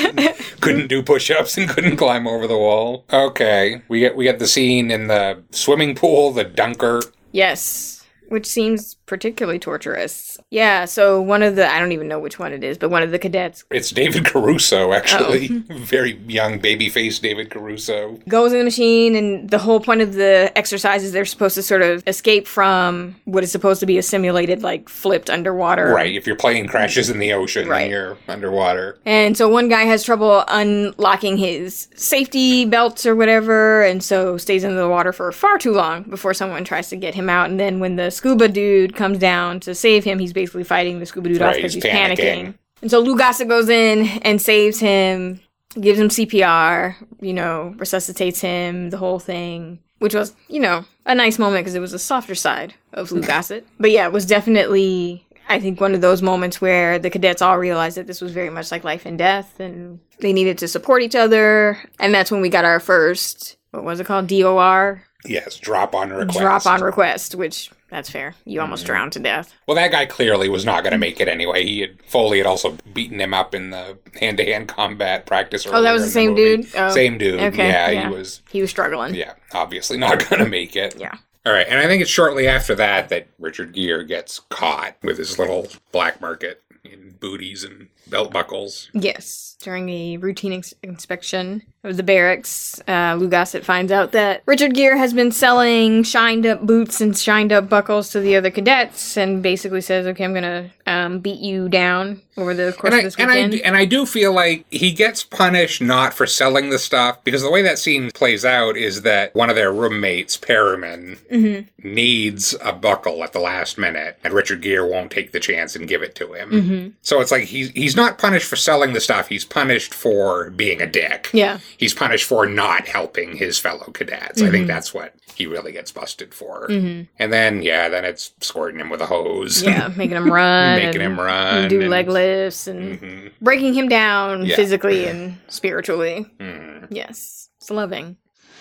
couldn't 0.61 0.87
do 0.87 1.01
push-ups 1.01 1.57
and 1.57 1.67
couldn't 1.67 1.97
climb 1.97 2.27
over 2.27 2.47
the 2.47 2.57
wall. 2.57 3.05
Okay, 3.11 3.81
we 3.87 3.99
get 3.99 4.15
we 4.15 4.23
get 4.23 4.39
the 4.39 4.47
scene 4.47 4.91
in 4.91 5.07
the 5.07 5.43
swimming 5.51 5.95
pool, 5.95 6.31
the 6.31 6.43
dunker. 6.43 7.01
Yes, 7.31 7.92
which 8.33 8.45
seems 8.45 8.95
particularly 9.05 9.59
torturous. 9.59 10.37
Yeah, 10.49 10.85
so 10.85 11.21
one 11.21 11.41
of 11.43 11.55
the 11.55 11.67
I 11.69 11.79
don't 11.79 11.91
even 11.91 12.07
know 12.07 12.19
which 12.19 12.39
one 12.39 12.51
it 12.51 12.63
is, 12.63 12.77
but 12.77 12.89
one 12.89 13.03
of 13.03 13.11
the 13.11 13.19
cadets 13.19 13.63
It's 13.71 13.91
David 13.91 14.25
Caruso, 14.25 14.89
oh. 14.89 14.93
actually, 14.93 15.49
Oh. 15.69 15.75
very 15.77 16.17
young 16.27 16.59
baby-faced 16.59 17.21
David 17.21 17.49
Caruso. 17.51 18.19
goes 18.27 18.51
in 18.51 18.57
the 18.59 18.63
machine 18.65 19.15
and 19.15 19.49
the 19.49 19.59
whole 19.59 19.79
point 19.79 20.01
of 20.01 20.13
the 20.13 20.51
exercise 20.55 21.03
is 21.03 21.11
they're 21.11 21.25
supposed 21.25 21.55
to 21.55 21.61
sort 21.63 21.81
of 21.81 22.03
escape 22.07 22.47
from 22.47 23.15
what 23.25 23.43
is 23.43 23.51
supposed 23.51 23.79
to 23.79 23.85
be 23.85 23.97
a 23.97 24.03
simulated 24.03 24.63
like 24.63 24.89
flipped 24.89 25.29
underwater 25.29 25.93
Right, 25.93 26.15
if 26.15 26.25
your 26.27 26.35
plane 26.35 26.67
crashes 26.67 27.09
in 27.09 27.19
the 27.19 27.33
ocean 27.33 27.67
Right. 27.69 27.83
and 27.83 27.91
you're 27.91 28.17
underwater. 28.27 28.97
and 29.05 29.37
so 29.37 29.47
one 29.47 29.69
guy 29.69 29.83
has 29.83 30.03
trouble 30.03 30.43
unlocking 30.47 31.37
his 31.37 31.87
safety 31.95 32.65
belts 32.65 33.05
or 33.05 33.15
whatever 33.15 33.83
and 33.83 34.03
so 34.03 34.37
stays 34.37 34.63
in 34.63 34.75
the 34.75 34.89
water 34.89 35.13
for 35.13 35.31
far 35.31 35.57
too 35.57 35.71
long 35.71 36.03
before 36.03 36.33
someone 36.33 36.63
tries 36.63 36.89
to 36.89 36.95
get 36.95 37.13
him 37.13 37.29
out 37.29 37.49
and 37.49 37.59
then 37.59 37.79
when 37.79 37.95
the 37.95 38.09
scuba 38.23 38.47
dude 38.47 38.95
comes 38.95 39.19
down 39.19 39.59
to 39.59 39.75
save 39.75 40.05
him 40.05 40.17
he's 40.17 40.31
basically 40.31 40.63
fighting 40.63 40.99
the 40.99 41.05
scuba 41.05 41.27
dude 41.27 41.41
off 41.41 41.55
because 41.55 41.73
he's 41.73 41.83
he's 41.83 41.93
panicking. 41.93 42.15
panicking. 42.15 42.53
and 42.81 42.89
so 42.89 42.99
Lou 42.99 43.17
Gossett 43.17 43.49
goes 43.49 43.67
in 43.67 44.07
and 44.21 44.41
saves 44.41 44.79
him 44.79 45.41
gives 45.79 45.99
him 45.99 46.09
CPR, 46.09 46.95
you 47.19 47.33
know, 47.33 47.73
resuscitates 47.77 48.39
him, 48.39 48.91
the 48.91 48.97
whole 48.97 49.19
thing, 49.19 49.79
which 49.97 50.13
was, 50.13 50.35
you 50.47 50.59
know, 50.59 50.85
a 51.05 51.15
nice 51.15 51.39
moment 51.39 51.63
because 51.63 51.73
it 51.75 51.79
was 51.79 51.93
a 51.93 51.99
softer 51.99 52.35
side 52.35 52.75
of 52.93 53.09
hmm. 53.09 53.15
Lou 53.15 53.21
Gossett. 53.23 53.67
But 53.79 53.91
yeah, 53.91 54.05
it 54.05 54.13
was 54.13 54.25
definitely 54.25 55.25
I 55.49 55.59
think 55.59 55.81
one 55.81 55.93
of 55.93 56.01
those 56.01 56.21
moments 56.21 56.61
where 56.61 56.97
the 56.97 57.09
cadets 57.09 57.41
all 57.41 57.57
realized 57.57 57.97
that 57.97 58.07
this 58.07 58.21
was 58.21 58.31
very 58.31 58.49
much 58.49 58.71
like 58.71 58.85
life 58.85 59.05
and 59.05 59.17
death 59.17 59.59
and 59.59 59.99
they 60.19 60.31
needed 60.31 60.57
to 60.59 60.67
support 60.69 61.01
each 61.01 61.15
other. 61.15 61.77
And 61.99 62.13
that's 62.13 62.31
when 62.31 62.41
we 62.41 62.49
got 62.49 62.63
our 62.63 62.79
first, 62.79 63.57
what 63.71 63.83
was 63.83 63.99
it 63.99 64.05
called? 64.05 64.27
DOR? 64.27 65.03
Yes, 65.25 65.57
drop 65.57 65.95
on 65.95 66.09
request. 66.11 66.39
Drop 66.39 66.65
on 66.65 66.81
request, 66.81 67.35
which 67.35 67.71
that's 67.89 68.09
fair. 68.09 68.35
You 68.45 68.59
almost 68.59 68.83
mm-hmm. 68.83 68.93
drowned 68.93 69.11
to 69.13 69.19
death. 69.19 69.53
Well, 69.67 69.75
that 69.75 69.91
guy 69.91 70.05
clearly 70.05 70.49
was 70.49 70.65
not 70.65 70.83
going 70.83 70.91
to 70.91 70.97
make 70.97 71.21
it 71.21 71.27
anyway. 71.27 71.65
He 71.65 71.81
had 71.81 72.01
Foley 72.05 72.39
had 72.39 72.47
also 72.47 72.77
beaten 72.93 73.21
him 73.21 73.33
up 73.33 73.55
in 73.55 73.69
the 73.69 73.97
hand-to-hand 74.19 74.67
combat 74.67 75.25
practice. 75.25 75.65
Oh, 75.65 75.81
that 75.81 75.93
was 75.93 76.03
the 76.03 76.09
same 76.09 76.35
dude? 76.35 76.67
Oh, 76.75 76.89
Same 76.89 77.17
dude. 77.17 77.39
okay, 77.39 77.69
yeah, 77.69 77.89
yeah. 77.89 78.09
he 78.09 78.15
was. 78.15 78.41
He 78.49 78.61
was 78.61 78.69
struggling. 78.69 79.15
Yeah, 79.15 79.33
obviously 79.53 79.97
not 79.99 80.27
going 80.29 80.43
to 80.43 80.49
make 80.49 80.75
it. 80.75 80.95
Yeah. 80.99 81.15
All 81.45 81.51
right, 81.51 81.67
and 81.67 81.79
I 81.79 81.87
think 81.87 82.01
it's 82.01 82.11
shortly 82.11 82.47
after 82.47 82.73
that 82.75 83.09
that 83.09 83.27
Richard 83.37 83.73
Gere 83.73 84.05
gets 84.05 84.39
caught 84.49 84.95
with 85.03 85.17
his 85.17 85.37
little 85.37 85.67
black 85.91 86.21
market 86.21 86.63
in 86.83 87.15
booties 87.19 87.63
and 87.63 87.87
belt 88.07 88.31
buckles. 88.33 88.89
Yes. 88.93 89.55
During 89.61 89.87
a 89.89 90.17
routine 90.17 90.51
ins- 90.51 90.73
inspection 90.83 91.63
of 91.85 91.95
the 91.95 92.03
barracks, 92.03 92.81
uh, 92.87 93.15
Lou 93.17 93.29
Gossett 93.29 93.63
finds 93.63 93.91
out 93.91 94.11
that 94.11 94.43
Richard 94.45 94.73
Gere 94.73 94.97
has 94.97 95.13
been 95.13 95.31
selling 95.31 96.03
shined 96.03 96.45
up 96.45 96.61
boots 96.65 96.99
and 96.99 97.17
shined 97.17 97.53
up 97.53 97.69
buckles 97.69 98.09
to 98.11 98.19
the 98.19 98.35
other 98.35 98.51
cadets 98.51 99.15
and 99.17 99.41
basically 99.41 99.79
says, 99.81 100.05
okay, 100.07 100.25
I'm 100.25 100.33
going 100.33 100.43
to 100.43 100.69
um, 100.85 101.19
beat 101.19 101.39
you 101.39 101.69
down 101.69 102.21
over 102.35 102.53
the 102.53 102.73
course 102.73 102.93
And 102.93 102.95
I, 102.95 102.97
of 102.97 103.03
this 103.05 103.15
and, 103.17 103.31
I, 103.31 103.35
weekend. 103.35 103.61
and 103.61 103.77
I 103.77 103.85
do 103.85 104.05
feel 104.05 104.33
like 104.33 104.65
he 104.69 104.91
gets 104.91 105.23
punished 105.23 105.81
not 105.81 106.13
for 106.13 106.25
selling 106.25 106.69
the 106.69 106.79
stuff 106.79 107.23
because 107.23 107.41
the 107.41 107.51
way 107.51 107.61
that 107.61 107.79
scene 107.79 108.11
plays 108.11 108.43
out 108.43 108.75
is 108.75 109.03
that 109.03 109.33
one 109.33 109.49
of 109.49 109.55
their 109.55 109.71
roommates, 109.71 110.35
Perryman, 110.35 111.17
Mhm. 111.31 111.67
needs 111.81 112.53
a 112.61 112.73
buckle 112.73 113.23
at 113.23 113.31
the 113.31 113.39
last 113.39 113.77
minute, 113.77 114.17
and 114.23 114.33
Richard 114.33 114.61
Gere 114.61 114.89
won't 114.89 115.11
take 115.11 115.31
the 115.31 115.39
chance 115.39 115.75
and 115.75 115.87
give 115.87 116.01
it 116.01 116.15
to 116.15 116.33
him. 116.33 116.49
Mhm. 116.73 116.93
So 117.01 117.21
it's 117.21 117.31
like 117.31 117.43
he's 117.43 117.69
he's 117.71 117.95
not 117.95 118.17
punished 118.17 118.45
for 118.47 118.55
selling 118.55 118.93
the 118.93 118.99
stuff; 119.01 119.27
he's 119.27 119.45
punished 119.45 119.93
for 119.93 120.49
being 120.51 120.81
a 120.81 120.87
dick. 120.87 121.29
Yeah. 121.33 121.59
he's 121.77 121.93
punished 121.93 122.25
for 122.25 122.45
not 122.45 122.87
helping 122.87 123.35
his 123.37 123.59
fellow 123.59 123.91
cadets. 123.93 124.41
I 124.41 124.49
think 124.49 124.65
Mhm. 124.65 124.67
that's 124.67 124.93
what 124.93 125.13
he 125.35 125.45
really 125.47 125.71
gets 125.71 125.91
busted 125.91 126.33
for. 126.33 126.67
Mhm. 126.69 127.07
And 127.19 127.33
then 127.33 127.61
yeah, 127.61 127.89
then 127.89 128.05
it's 128.05 128.31
squirting 128.41 128.79
him 128.79 128.89
with 128.89 129.01
a 129.01 129.05
hose. 129.05 129.63
Yeah, 129.63 129.87
making 129.95 130.17
him 130.17 130.31
run. 130.31 130.79
making 130.79 131.01
him 131.01 131.19
run, 131.19 131.67
Do 131.69 131.81
and- 131.81 131.89
leg 131.89 132.07
lifts 132.09 132.67
and 132.67 132.99
Mhm. 132.99 133.31
breaking 133.41 133.73
him 133.73 133.87
down 133.89 134.45
Yeah. 134.45 134.55
physically 134.55 135.05
and 135.05 135.37
spiritually. 135.49 136.25
Mhm. 136.39 136.87
Yes. 136.89 137.49
It's 137.59 137.69
loving. 137.71 138.17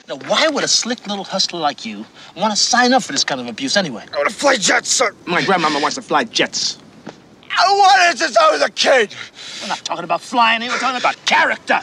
Now, 0.08 0.16
why 0.26 0.48
would 0.48 0.64
a 0.64 0.68
slick 0.68 1.06
little 1.06 1.24
hustler 1.24 1.60
like 1.60 1.86
you 1.86 2.04
want 2.36 2.52
to 2.52 2.56
sign 2.60 2.92
up 2.92 3.02
for 3.04 3.12
this 3.12 3.22
kind 3.24 3.40
of 3.40 3.46
abuse 3.46 3.76
anyway? 3.76 4.04
I 4.12 4.16
want 4.16 4.28
to 4.28 4.34
fly 4.34 4.56
jets, 4.56 4.90
sir. 4.90 5.12
My 5.26 5.42
grandmama 5.42 5.78
wants 5.78 5.94
to 5.94 6.02
fly 6.02 6.24
jets. 6.24 6.78
I 7.57 7.72
wanted 7.72 8.14
it 8.14 8.18
since 8.18 8.36
I 8.36 8.50
was 8.50 8.62
a 8.62 8.70
kid. 8.70 9.14
We're 9.62 9.68
not 9.68 9.84
talking 9.84 10.05
about 10.05 10.20
flying 10.20 10.62
here. 10.62 10.70
We're 10.70 10.78
talking 10.78 11.00
about 11.00 11.16
character. 11.26 11.80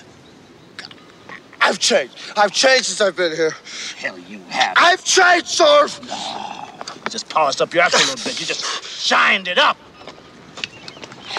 I've 1.62 1.80
changed. 1.80 2.16
I've 2.36 2.52
changed 2.52 2.86
since 2.86 3.02
I've 3.02 3.16
been 3.16 3.36
here. 3.36 3.54
Hell, 3.98 4.18
you 4.18 4.40
have. 4.50 4.74
I've 4.78 5.04
changed, 5.04 5.48
sir. 5.48 5.88
Ah, 6.10 6.86
you 6.96 7.12
just 7.12 7.30
polished 7.30 7.62
up 7.62 7.74
your 7.74 7.84
act 7.84 7.96
a 7.96 7.98
little 7.98 8.16
bit. 8.16 8.40
You 8.40 8.46
just 8.46 8.84
shined 8.84 9.48
it 9.48 9.58
up. 9.58 9.78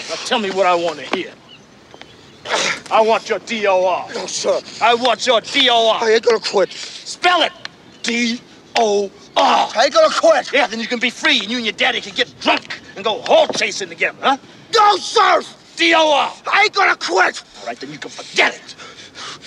Now 0.09 0.15
tell 0.25 0.39
me 0.39 0.51
what 0.51 0.65
I 0.65 0.75
want 0.75 0.99
to 0.99 1.15
hear. 1.15 1.33
I 2.91 3.01
want 3.01 3.29
your 3.29 3.39
DOR. 3.39 4.07
No, 4.13 4.25
sir. 4.25 4.59
I 4.81 4.93
want 4.95 5.25
your 5.25 5.41
DOR. 5.41 5.95
I 6.01 6.11
ain't 6.13 6.23
gonna 6.23 6.39
quit. 6.39 6.71
Spell 6.71 7.41
it. 7.41 7.51
D 8.03 8.39
O 8.77 9.11
R. 9.37 9.69
I 9.75 9.85
ain't 9.85 9.93
gonna 9.93 10.13
quit. 10.13 10.53
Yeah, 10.53 10.67
then 10.67 10.79
you 10.79 10.87
can 10.87 10.99
be 10.99 11.09
free 11.09 11.39
and 11.39 11.49
you 11.49 11.57
and 11.57 11.65
your 11.65 11.73
daddy 11.73 12.01
can 12.01 12.13
get 12.13 12.33
drunk 12.41 12.81
and 12.95 13.03
go 13.05 13.21
hog 13.21 13.53
chasing 13.55 13.89
together, 13.89 14.17
huh? 14.21 14.37
No, 14.75 14.97
sir. 14.97 15.41
DOR. 15.77 16.31
I 16.47 16.63
ain't 16.63 16.73
gonna 16.73 16.95
quit. 16.95 17.43
All 17.61 17.67
right, 17.67 17.79
then 17.79 17.91
you 17.91 17.97
can 17.97 18.11
forget 18.11 18.55
it. 18.55 18.75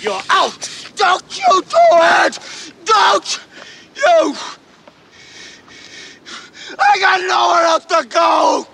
You're 0.03 0.21
out. 0.29 0.91
Don't 0.95 1.37
you 1.37 1.61
do 1.61 1.77
it. 1.91 2.39
Don't 2.85 3.41
you. 3.95 4.35
I 6.79 6.99
got 6.99 7.21
nowhere 7.21 7.65
else 7.65 7.85
to 7.85 8.07
go. 8.09 8.67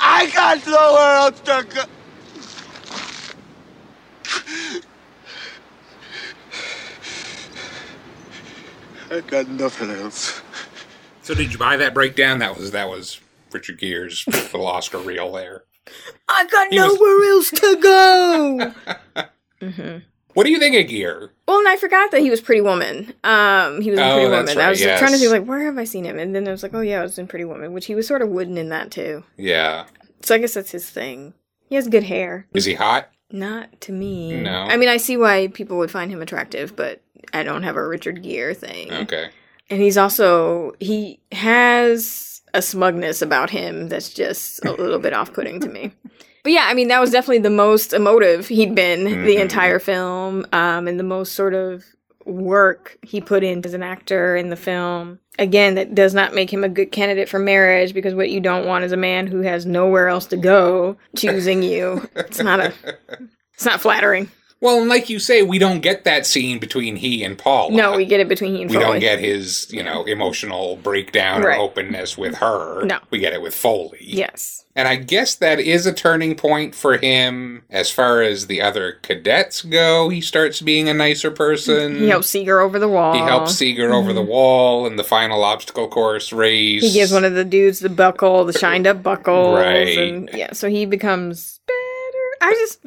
I 0.00 0.30
got 0.30 0.66
nowhere 0.66 1.16
else 1.16 1.40
to 1.40 1.66
go. 1.74 1.84
I 9.10 9.20
got 9.20 9.48
nothing 9.48 9.90
else. 9.90 10.40
So 11.22 11.34
did 11.34 11.52
you 11.52 11.58
buy 11.58 11.76
that 11.76 11.94
breakdown? 11.94 12.38
That 12.38 12.56
was 12.56 12.70
that 12.72 12.88
was 12.88 13.20
Richard 13.52 13.78
Gere's 13.78 14.24
little 14.28 14.66
Oscar 14.66 14.98
reel 14.98 15.32
there. 15.32 15.64
I 16.28 16.46
got 16.46 16.68
He 16.72 16.78
was- 16.80 16.94
nowhere 16.94 17.30
else 17.30 17.50
to 17.50 17.76
go. 17.80 18.72
hmm 19.66 19.98
What 20.34 20.44
do 20.44 20.50
you 20.52 20.58
think 20.58 20.76
of 20.76 20.88
Gere? 20.88 21.28
Well, 21.48 21.58
and 21.58 21.68
I 21.68 21.76
forgot 21.76 22.12
that 22.12 22.20
he 22.20 22.30
was 22.30 22.40
Pretty 22.40 22.60
Woman. 22.60 23.12
Um, 23.24 23.80
he 23.80 23.90
was 23.90 23.98
in 23.98 24.04
Oh, 24.04 24.14
Pretty 24.14 24.30
that's 24.30 24.50
Woman. 24.50 24.64
I 24.64 24.70
was 24.70 24.80
yes. 24.80 24.98
trying 25.00 25.12
to 25.12 25.18
think 25.18 25.32
like, 25.32 25.44
where 25.46 25.64
have 25.64 25.76
I 25.78 25.84
seen 25.84 26.04
him? 26.04 26.18
And 26.18 26.34
then 26.34 26.46
I 26.46 26.52
was 26.52 26.62
like, 26.62 26.74
oh 26.74 26.80
yeah, 26.80 27.00
I 27.00 27.02
was 27.02 27.18
in 27.18 27.26
Pretty 27.26 27.44
Woman, 27.44 27.72
which 27.72 27.86
he 27.86 27.94
was 27.96 28.06
sort 28.06 28.22
of 28.22 28.28
wooden 28.28 28.56
in 28.56 28.68
that 28.68 28.90
too. 28.92 29.24
Yeah. 29.36 29.86
So 30.22 30.34
I 30.34 30.38
guess 30.38 30.54
that's 30.54 30.70
his 30.70 30.88
thing. 30.88 31.34
He 31.68 31.74
has 31.74 31.88
good 31.88 32.04
hair. 32.04 32.46
Is 32.54 32.64
he 32.64 32.74
hot? 32.74 33.10
Not 33.32 33.80
to 33.82 33.92
me. 33.92 34.40
No. 34.40 34.52
I 34.68 34.76
mean, 34.76 34.88
I 34.88 34.96
see 34.96 35.16
why 35.16 35.48
people 35.48 35.78
would 35.78 35.90
find 35.90 36.10
him 36.10 36.20
attractive, 36.22 36.74
but 36.76 37.00
I 37.32 37.42
don't 37.42 37.62
have 37.62 37.76
a 37.76 37.86
Richard 37.86 38.22
Gere 38.22 38.54
thing. 38.54 38.92
Okay. 38.92 39.30
And 39.68 39.80
he's 39.80 39.96
also 39.98 40.72
he 40.80 41.20
has 41.32 42.42
a 42.54 42.60
smugness 42.62 43.22
about 43.22 43.50
him 43.50 43.88
that's 43.88 44.12
just 44.12 44.64
a 44.64 44.72
little 44.72 44.98
bit 44.98 45.12
off-putting 45.20 45.60
to 45.60 45.68
me. 45.68 45.92
But 46.42 46.52
yeah, 46.52 46.64
I 46.68 46.74
mean 46.74 46.88
that 46.88 47.00
was 47.00 47.10
definitely 47.10 47.38
the 47.40 47.50
most 47.50 47.92
emotive 47.92 48.48
he'd 48.48 48.74
been 48.74 49.04
the 49.04 49.36
Mhm. 49.36 49.40
entire 49.40 49.78
film, 49.78 50.46
um, 50.52 50.88
and 50.88 50.98
the 50.98 51.04
most 51.04 51.32
sort 51.34 51.54
of 51.54 51.84
work 52.26 52.98
he 53.02 53.20
put 53.20 53.42
in 53.44 53.64
as 53.64 53.74
an 53.74 53.82
actor 53.82 54.36
in 54.36 54.50
the 54.50 54.56
film. 54.56 55.18
Again, 55.38 55.74
that 55.76 55.94
does 55.94 56.12
not 56.14 56.34
make 56.34 56.52
him 56.52 56.64
a 56.64 56.68
good 56.68 56.92
candidate 56.92 57.28
for 57.28 57.38
marriage 57.38 57.94
because 57.94 58.14
what 58.14 58.30
you 58.30 58.40
don't 58.40 58.66
want 58.66 58.84
is 58.84 58.92
a 58.92 58.96
man 58.96 59.26
who 59.26 59.40
has 59.40 59.64
nowhere 59.66 60.08
else 60.08 60.26
to 60.26 60.36
go 60.36 60.96
choosing 61.16 61.62
you. 61.62 62.08
It's 62.16 62.40
not 62.40 62.60
a 62.60 62.72
it's 63.54 63.64
not 63.64 63.80
flattering. 63.80 64.30
Well, 64.60 64.80
and 64.80 64.88
like 64.88 65.08
you 65.08 65.18
say, 65.18 65.42
we 65.42 65.58
don't 65.58 65.80
get 65.80 66.04
that 66.04 66.26
scene 66.26 66.58
between 66.58 66.96
he 66.96 67.24
and 67.24 67.38
Paul. 67.38 67.70
No, 67.70 67.96
we 67.96 68.04
get 68.04 68.20
it 68.20 68.28
between 68.28 68.54
he 68.54 68.62
and 68.62 68.70
we 68.70 68.76
Foley. 68.76 68.86
don't 68.86 69.00
get 69.00 69.18
his, 69.18 69.72
you 69.72 69.82
know, 69.82 70.04
emotional 70.04 70.76
breakdown 70.76 71.42
Right. 71.42 71.58
or 71.58 71.62
openness 71.62 72.18
with 72.18 72.36
her. 72.36 72.84
No. 72.84 72.98
We 73.10 73.18
get 73.18 73.32
it 73.32 73.40
with 73.40 73.54
Foley. 73.54 74.00
Yes. 74.02 74.64
And 74.76 74.86
I 74.86 74.96
guess 74.96 75.34
that 75.36 75.58
is 75.58 75.84
a 75.84 75.92
turning 75.92 76.36
point 76.36 76.74
for 76.74 76.96
him 76.96 77.62
as 77.70 77.90
far 77.90 78.22
as 78.22 78.46
the 78.46 78.62
other 78.62 78.92
cadets 79.02 79.62
go. 79.62 80.10
He 80.10 80.20
starts 80.20 80.60
being 80.60 80.88
a 80.88 80.94
nicer 80.94 81.30
person. 81.30 81.96
He 81.96 82.08
helps 82.08 82.28
Seeger 82.28 82.60
over 82.60 82.78
the 82.78 82.88
wall. 82.88 83.14
He 83.14 83.18
helps 83.18 83.54
Seeger 83.54 83.92
over 83.92 84.12
the 84.12 84.20
mm-hmm. 84.20 84.30
wall 84.30 84.86
in 84.86 84.96
the 84.96 85.04
final 85.04 85.42
obstacle 85.42 85.88
course 85.88 86.32
race. 86.32 86.82
He 86.82 86.92
gives 86.92 87.12
one 87.12 87.24
of 87.24 87.34
the 87.34 87.44
dudes 87.44 87.80
the 87.80 87.88
buckle, 87.88 88.44
the 88.44 88.52
shined 88.52 88.86
up 88.86 89.02
buckle. 89.02 89.54
Right. 89.54 89.98
and 89.98 90.30
yeah, 90.32 90.52
so 90.52 90.68
he 90.68 90.86
becomes 90.86 91.60
better. 91.66 91.76
I 92.42 92.52
just, 92.52 92.78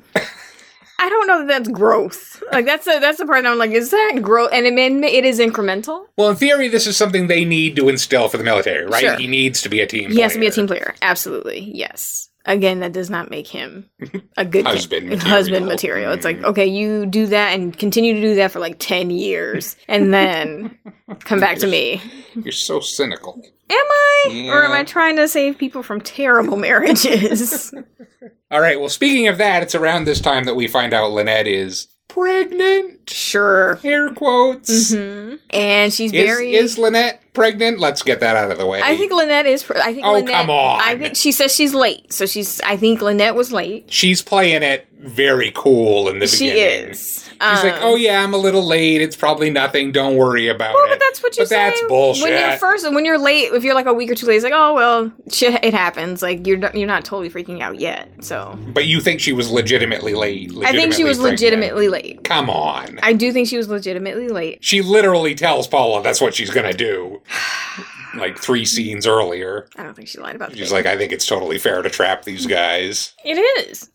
I 1.04 1.10
don't 1.10 1.28
know 1.28 1.40
that 1.40 1.48
that's 1.50 1.68
growth. 1.68 2.42
Like 2.54 2.66
that's 2.66 2.86
the 2.86 2.98
that's 3.02 3.18
the 3.18 3.26
part 3.26 3.44
that 3.44 3.52
I'm 3.52 3.58
like, 3.58 3.72
is 3.72 3.92
that 3.92 4.20
growth? 4.22 4.52
And 4.54 4.66
it 4.66 4.74
may, 4.74 4.88
it 4.88 5.26
is 5.26 5.38
incremental. 5.38 6.06
Well, 6.18 6.30
in 6.30 6.38
theory, 6.38 6.70
this 6.70 6.88
is 6.88 6.96
something 6.96 7.28
they 7.28 7.44
need 7.44 7.76
to 7.76 7.90
instill 7.90 8.30
for 8.30 8.38
the 8.38 8.44
military, 8.46 8.86
right? 8.86 9.02
Sure. 9.02 9.18
He 9.18 9.28
needs 9.28 9.62
to 9.64 9.70
be 9.70 9.82
a 9.82 9.86
team 9.86 10.12
He 10.12 10.22
has 10.22 10.32
to 10.34 10.40
be 10.40 10.48
a 10.48 10.52
team 10.52 10.66
player. 10.66 10.96
Absolutely, 11.02 11.60
yes. 11.76 12.30
Again, 12.46 12.80
that 12.80 12.94
does 12.94 13.10
not 13.10 13.30
make 13.30 13.48
him 13.48 13.90
a 14.38 14.46
good 14.46 14.66
Husband 14.66 15.08
material. 15.10 15.30
husband 15.30 15.66
material. 15.66 16.12
It's 16.14 16.24
like, 16.26 16.42
okay, 16.44 16.68
you 16.68 17.06
do 17.06 17.28
that 17.28 17.54
and 17.54 17.78
continue 17.78 18.14
to 18.14 18.22
do 18.22 18.36
that 18.36 18.52
for 18.52 18.60
like 18.60 18.78
ten 18.80 19.10
years, 19.10 19.76
and 19.90 20.14
then 20.14 20.78
come 21.20 21.42
back 21.42 21.58
to 21.58 21.68
me. 21.68 22.02
You're 22.34 22.54
so 22.54 22.80
cynical. 22.80 23.42
Am 23.70 23.78
I, 23.78 24.48
or 24.50 24.64
am 24.66 24.72
I 24.72 24.84
trying 24.84 25.16
to 25.16 25.28
save 25.28 25.58
people 25.58 25.84
from 25.84 26.02
terrible 26.02 26.58
marriages? 26.68 27.74
All 28.52 28.60
right. 28.62 28.80
Well, 28.80 28.90
speaking 28.90 29.28
of 29.28 29.38
that, 29.40 29.64
it's 29.64 29.74
around 29.76 30.06
this 30.06 30.22
time 30.22 30.44
that 30.46 30.56
we 30.56 30.68
find 30.68 30.94
out 30.94 31.12
Lynette 31.12 31.48
is 31.48 31.88
pregnant. 32.08 33.10
Sure. 33.10 33.80
Air 33.84 34.12
quotes. 34.14 34.94
hmm 34.94 35.36
And 35.50 35.92
she's 35.92 36.14
Is, 36.14 36.26
very. 36.26 36.54
is 36.54 36.78
Lynette 36.78 37.22
pregnant? 37.34 37.80
Let's 37.80 38.04
get 38.04 38.20
that 38.20 38.36
out 38.36 38.52
of 38.52 38.58
the 38.60 38.66
way. 38.68 38.82
I 38.84 38.96
think 38.96 39.12
Lynette 39.12 39.46
is. 39.48 39.64
pr- 39.64 39.78
I 39.78 39.94
think. 39.94 40.06
Oh, 40.06 40.14
Lynette, 40.14 40.34
come 40.34 40.50
on. 40.50 40.80
I 40.82 40.98
think 40.98 41.16
she 41.16 41.32
says 41.32 41.56
she's 41.56 41.74
late, 41.74 42.14
so 42.14 42.26
she's. 42.26 42.62
I 42.62 42.78
think 42.78 43.02
Lynette 43.02 43.36
was 43.36 43.52
late. 43.52 43.92
she's 43.92 44.22
playing 44.22 44.62
it 44.62 44.88
very 45.04 45.52
cool 45.54 46.08
in 46.10 46.20
the 46.20 46.28
She 46.28 46.50
beginning. 46.50 46.90
is. 46.92 47.20
She's 47.34 47.64
like, 47.64 47.74
Um, 47.74 47.80
"Oh 47.82 47.96
yeah, 47.96 48.24
I'm 48.24 48.34
a 48.34 48.38
little 48.38 48.66
late. 48.66 49.02
It's 49.02 49.18
probably 49.18 49.50
nothing. 49.50 49.92
Don't 49.92 50.16
worry 50.16 50.48
about 50.48 50.74
Well, 50.76 50.86
it." 50.86 50.90
but 50.92 51.00
that's 51.02 51.22
what 51.22 51.36
you 51.36 51.42
But 51.42 51.50
say. 51.50 51.56
that's 51.56 51.82
bullshit. 51.90 52.24
When 52.24 52.40
you're 52.40 52.58
first, 52.58 52.90
when 52.94 53.04
you're 53.04 53.18
late, 53.18 53.52
if 53.54 53.66
you're 53.66 53.74
like 53.76 53.86
a 53.86 53.94
week 53.94 54.10
or 54.12 54.16
two 54.16 54.26
late, 54.28 54.36
it's 54.36 54.46
like, 54.46 54.54
oh 54.56 54.74
well, 54.74 55.12
shit, 55.30 55.62
it 55.64 55.74
happens. 55.74 56.22
Like 56.22 56.48
you're 56.48 56.58
not, 56.58 56.74
you're 56.76 56.88
not 56.88 57.04
totally 57.04 57.30
freaking 57.30 57.62
out 57.62 57.80
yet. 57.82 58.08
So 58.22 58.58
But 58.74 58.86
you 58.86 59.02
think 59.02 59.20
she 59.20 59.34
was 59.34 59.52
legitimately 59.52 60.14
late? 60.14 60.54
I 60.64 60.72
think 60.72 60.94
she 60.94 61.04
was 61.04 61.18
pregnant. 61.18 61.42
legitimately 61.42 61.90
late. 61.90 62.24
Come 62.24 62.50
on. 62.50 62.98
I 63.04 63.12
do 63.12 63.34
think 63.34 63.50
she 63.50 63.58
was 63.58 63.68
legitimately 63.68 64.30
late. 64.30 64.60
She 64.64 64.82
literally 64.82 65.36
tells 65.36 65.68
Paula 65.68 66.02
that's 66.02 66.22
what 66.22 66.34
she's 66.34 66.50
gonna 66.50 66.72
do. 66.74 67.22
like 68.16 68.40
three 68.40 68.66
scenes 68.66 69.06
earlier. 69.06 69.68
I 69.76 69.84
don't 69.84 69.94
think 69.96 70.08
she 70.08 70.20
lied 70.20 70.36
about 70.36 70.52
the 70.52 70.58
She's 70.58 70.70
baby. 70.72 70.84
like, 70.84 70.86
I 70.86 70.98
think 70.98 71.12
it's 71.12 71.26
totally 71.26 71.58
fair 71.58 71.82
to 71.82 71.90
trap 71.90 72.24
these 72.24 72.46
guys. 72.46 73.14
It 73.26 73.38
is. 73.68 73.90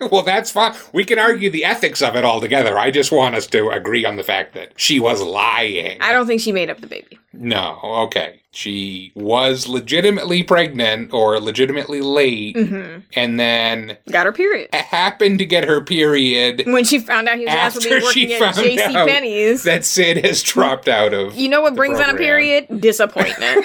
well, 0.12 0.22
that's 0.22 0.50
fine. 0.50 0.74
We 0.92 1.04
can 1.04 1.18
argue 1.18 1.48
the 1.50 1.64
ethics 1.64 2.02
of 2.02 2.14
it 2.16 2.24
all 2.24 2.40
together. 2.40 2.78
I 2.78 2.90
just 2.90 3.10
want 3.12 3.34
us 3.34 3.46
to 3.48 3.70
agree 3.70 4.04
on 4.04 4.16
the 4.16 4.22
fact 4.22 4.54
that 4.54 4.72
she 4.76 5.00
was 5.00 5.22
lying. 5.22 6.00
I 6.02 6.12
don't 6.12 6.26
think 6.26 6.40
she 6.40 6.52
made 6.52 6.68
up 6.70 6.80
the 6.80 6.86
baby. 6.86 7.18
No, 7.32 7.78
okay. 7.82 8.36
She 8.52 9.12
was 9.14 9.68
legitimately 9.68 10.42
pregnant 10.42 11.12
or 11.14 11.38
legitimately 11.38 12.00
late, 12.00 12.56
Mhm. 12.56 13.04
and 13.14 13.38
then 13.38 13.96
Got 14.10 14.26
her 14.26 14.32
period. 14.32 14.74
happened 14.74 15.38
to 15.38 15.44
get 15.46 15.62
her 15.62 15.80
period 15.80 16.64
When 16.66 16.82
she 16.82 16.98
found 16.98 17.28
out 17.28 17.38
he 17.38 17.44
was 17.44 17.54
asked 17.54 17.80
to 17.82 17.88
be 17.88 17.94
after 17.94 18.10
she 18.12 18.24
working 18.26 18.32
at 18.32 18.38
found 18.40 18.56
J.C. 18.66 18.96
out 18.96 19.08
Penney's. 19.08 19.62
that 19.62 19.84
Sid 19.84 20.24
has 20.24 20.42
dropped 20.42 20.88
out 20.88 21.14
of. 21.14 21.36
You 21.36 21.48
know 21.48 21.60
what 21.62 21.76
brings 21.76 22.00
on 22.00 22.10
a 22.10 22.14
period? 22.18 22.66
Disappointment. 22.80 23.64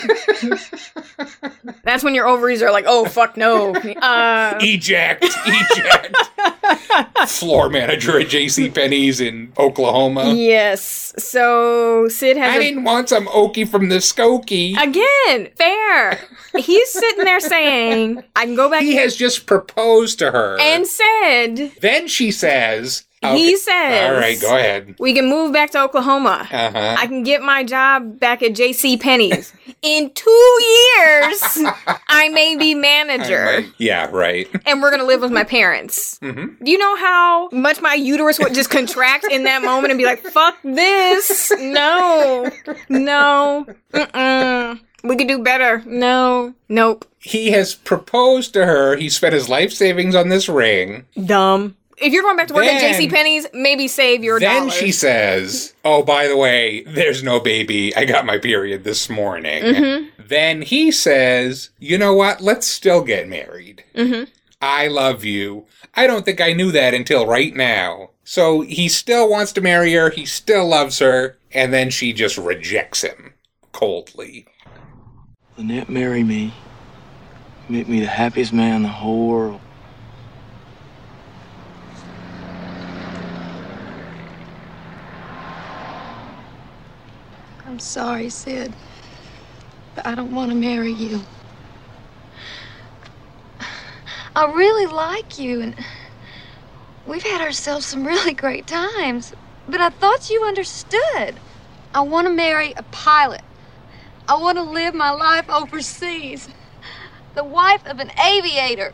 That's 1.83 2.03
when 2.03 2.13
your 2.13 2.27
ovaries 2.27 2.61
are 2.61 2.71
like, 2.71 2.85
oh 2.87 3.05
fuck 3.05 3.37
no. 3.37 3.73
Uh, 4.05 4.57
Eject, 4.61 5.23
eject. 5.47 6.15
Floor 7.27 7.69
manager 7.69 8.19
at 8.19 8.27
J.C. 8.29 8.69
Penney's 8.69 9.19
in 9.19 9.51
Oklahoma. 9.57 10.33
yes. 10.35 11.13
So 11.17 12.07
Sid 12.09 12.37
has 12.37 12.53
I 12.53 12.57
a- 12.57 12.59
didn't 12.59 12.83
want 12.83 13.09
some 13.09 13.27
From 13.63 13.89
the 13.89 13.97
Skokie. 13.97 14.75
again 14.81 15.49
fair. 15.55 16.19
He's 16.57 16.91
sitting 16.91 17.23
there 17.25 17.39
saying, 17.39 18.23
I 18.35 18.45
can 18.45 18.55
go 18.55 18.69
back. 18.69 18.81
He 18.81 18.95
has 18.95 19.15
just 19.15 19.45
proposed 19.45 20.19
to 20.19 20.31
her. 20.31 20.57
and 20.59 20.85
said 20.87 21.71
then 21.81 22.07
she 22.07 22.31
says, 22.31 23.03
He 23.33 23.47
okay, 23.47 23.55
says- 23.55 24.09
All 24.09 24.15
right, 24.15 24.39
go 24.41 24.55
ahead. 24.55 24.95
we 24.99 25.13
can 25.13 25.27
move 25.29 25.51
back 25.53 25.71
to 25.71 25.81
Oklahoma. 25.81 26.47
Uh 26.51 26.71
huh. 26.71 26.95
I 26.99 27.07
can 27.07 27.23
get 27.23 27.41
my 27.41 27.63
job 27.63 28.19
back 28.19 28.43
at 28.43 28.53
J.C. 28.55 28.97
Penney's. 28.97 29.53
In 29.81 30.11
two 30.11 30.57
years, 30.99 31.41
I 32.07 32.29
may 32.33 32.55
be 32.55 32.73
manager. 32.75 33.65
Yeah, 33.77 34.09
right. 34.11 34.47
and 34.65 34.81
we're 34.81 34.91
gonna 34.91 35.03
live 35.03 35.21
with 35.21 35.31
my 35.31 35.43
parents. 35.43 36.17
Mhm. 36.19 36.55
Do 36.63 36.71
you 36.71 36.77
know 36.77 36.95
how 36.95 37.49
much 37.51 37.81
my 37.81 37.93
uterus 37.93 38.39
would 38.39 38.53
just 38.53 38.69
contract 38.69 39.25
in 39.29 39.43
that 39.43 39.61
moment 39.63 39.91
and 39.91 39.97
be 39.97 40.05
like, 40.05 40.21
"Fuck 40.23 40.57
this! 40.63 41.51
No, 41.59 42.49
no, 42.89 43.65
mm-mm. 43.93 44.79
we 45.03 45.15
could 45.15 45.27
do 45.27 45.39
better. 45.43 45.83
No, 45.85 46.53
nope, 46.69 47.05
He 47.19 47.51
has 47.51 47.75
proposed 47.75 48.53
to 48.53 48.65
her. 48.65 48.95
He 48.95 49.09
spent 49.09 49.33
his 49.33 49.49
life 49.49 49.71
savings 49.71 50.15
on 50.15 50.29
this 50.29 50.47
ring. 50.49 51.05
dumb." 51.25 51.75
If 51.97 52.11
you're 52.11 52.23
going 52.23 52.35
back 52.37 52.47
to 52.49 52.53
work 52.53 52.65
at 52.65 52.79
Then- 52.79 52.93
J.C. 52.93 53.07
Penney's, 53.09 53.47
maybe 53.53 53.87
save 53.87 54.23
your 54.23 54.39
then 54.39 54.63
dollars. 54.63 54.73
she 54.73 54.91
says, 54.91 55.73
"Oh, 55.85 56.03
by 56.03 56.27
the 56.27 56.35
way, 56.37 56.83
there's 56.85 57.23
no 57.23 57.39
baby. 57.39 57.95
I 57.95 58.03
got 58.05 58.25
my 58.25 58.37
period 58.37 58.83
this 58.83 59.09
morning." 59.09 59.63
Mhm. 59.63 60.09
Then 60.19 60.61
he 60.61 60.91
says, 60.91 61.69
"You 61.79 61.97
know 61.97 62.13
what? 62.13 62.41
Let's 62.41 62.67
still 62.67 63.01
get 63.01 63.27
married. 63.29 63.83
Mm-hmm. 63.95 64.25
I 64.61 64.87
love 64.87 65.23
you. 65.23 65.65
I 65.95 66.07
don't 66.07 66.25
think 66.25 66.41
I 66.41 66.51
knew 66.53 66.71
that 66.71 66.93
until 66.93 67.25
right 67.25 67.55
now." 67.55 68.09
So 68.25 68.61
he 68.61 68.89
still 68.89 69.29
wants 69.29 69.51
to 69.53 69.61
marry 69.61 69.93
her. 69.93 70.09
He 70.09 70.25
still 70.25 70.67
loves 70.67 70.99
her, 70.99 71.37
and 71.53 71.71
then 71.73 71.89
she 71.91 72.11
just 72.11 72.37
rejects 72.37 73.03
him 73.03 73.35
coldly. 73.71 74.47
Lynette, 75.57 75.89
marry 75.89 76.23
me. 76.23 76.53
Make 77.69 77.87
me 77.87 77.99
the 78.01 78.07
happiest 78.07 78.51
man 78.51 78.75
in 78.77 78.83
the 78.83 78.89
whole 78.89 79.27
world. 79.27 79.61
I'm 87.75 87.79
sorry, 87.79 88.29
Sid, 88.29 88.73
but 89.95 90.07
I 90.07 90.15
don't 90.15 90.33
want 90.33 90.49
to 90.49 90.55
marry 90.55 90.93
you. 90.93 91.19
I 94.33 94.45
really 94.45 94.85
like 94.85 95.37
you, 95.37 95.59
and 95.59 95.75
we've 97.05 97.21
had 97.23 97.41
ourselves 97.41 97.85
some 97.85 98.07
really 98.07 98.33
great 98.33 98.65
times, 98.65 99.33
but 99.67 99.81
I 99.81 99.89
thought 99.89 100.29
you 100.29 100.45
understood. 100.45 101.35
I 101.93 101.99
want 101.99 102.27
to 102.27 102.33
marry 102.33 102.73
a 102.77 102.83
pilot. 102.83 103.41
I 104.29 104.37
want 104.37 104.57
to 104.57 104.63
live 104.63 104.95
my 104.95 105.11
life 105.11 105.49
overseas. 105.49 106.47
The 107.33 107.43
wife 107.43 107.85
of 107.85 107.99
an 107.99 108.11
aviator. 108.25 108.93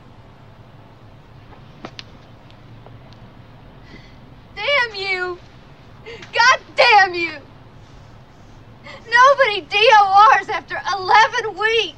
Damn 4.56 4.96
you! 4.96 5.40
God 6.34 6.60
damn 6.76 7.14
you! 7.14 7.51
Nobody 9.10 9.62
DORs 9.62 10.50
after 10.50 10.80
11 10.98 11.58
weeks! 11.58 11.98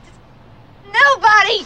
Nobody! 0.91 1.65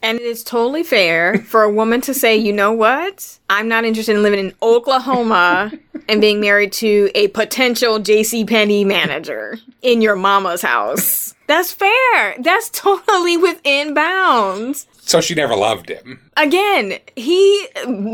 And 0.00 0.18
it 0.18 0.24
is 0.24 0.44
totally 0.44 0.84
fair 0.84 1.38
for 1.38 1.62
a 1.62 1.70
woman 1.70 2.00
to 2.02 2.14
say, 2.14 2.36
you 2.36 2.52
know 2.52 2.72
what? 2.72 3.38
I'm 3.50 3.66
not 3.68 3.84
interested 3.84 4.14
in 4.14 4.22
living 4.22 4.38
in 4.38 4.54
Oklahoma 4.62 5.72
and 6.08 6.20
being 6.20 6.40
married 6.40 6.72
to 6.74 7.10
a 7.14 7.28
potential 7.28 7.98
J.C. 7.98 8.44
Penney 8.44 8.84
manager 8.84 9.58
in 9.82 10.00
your 10.00 10.14
mama's 10.14 10.62
house. 10.62 11.34
That's 11.48 11.72
fair. 11.72 12.36
That's 12.38 12.70
totally 12.70 13.36
within 13.36 13.92
bounds. 13.92 14.86
So 15.08 15.22
she 15.22 15.34
never 15.34 15.56
loved 15.56 15.88
him. 15.88 16.20
Again, 16.36 16.98
he 17.16 17.66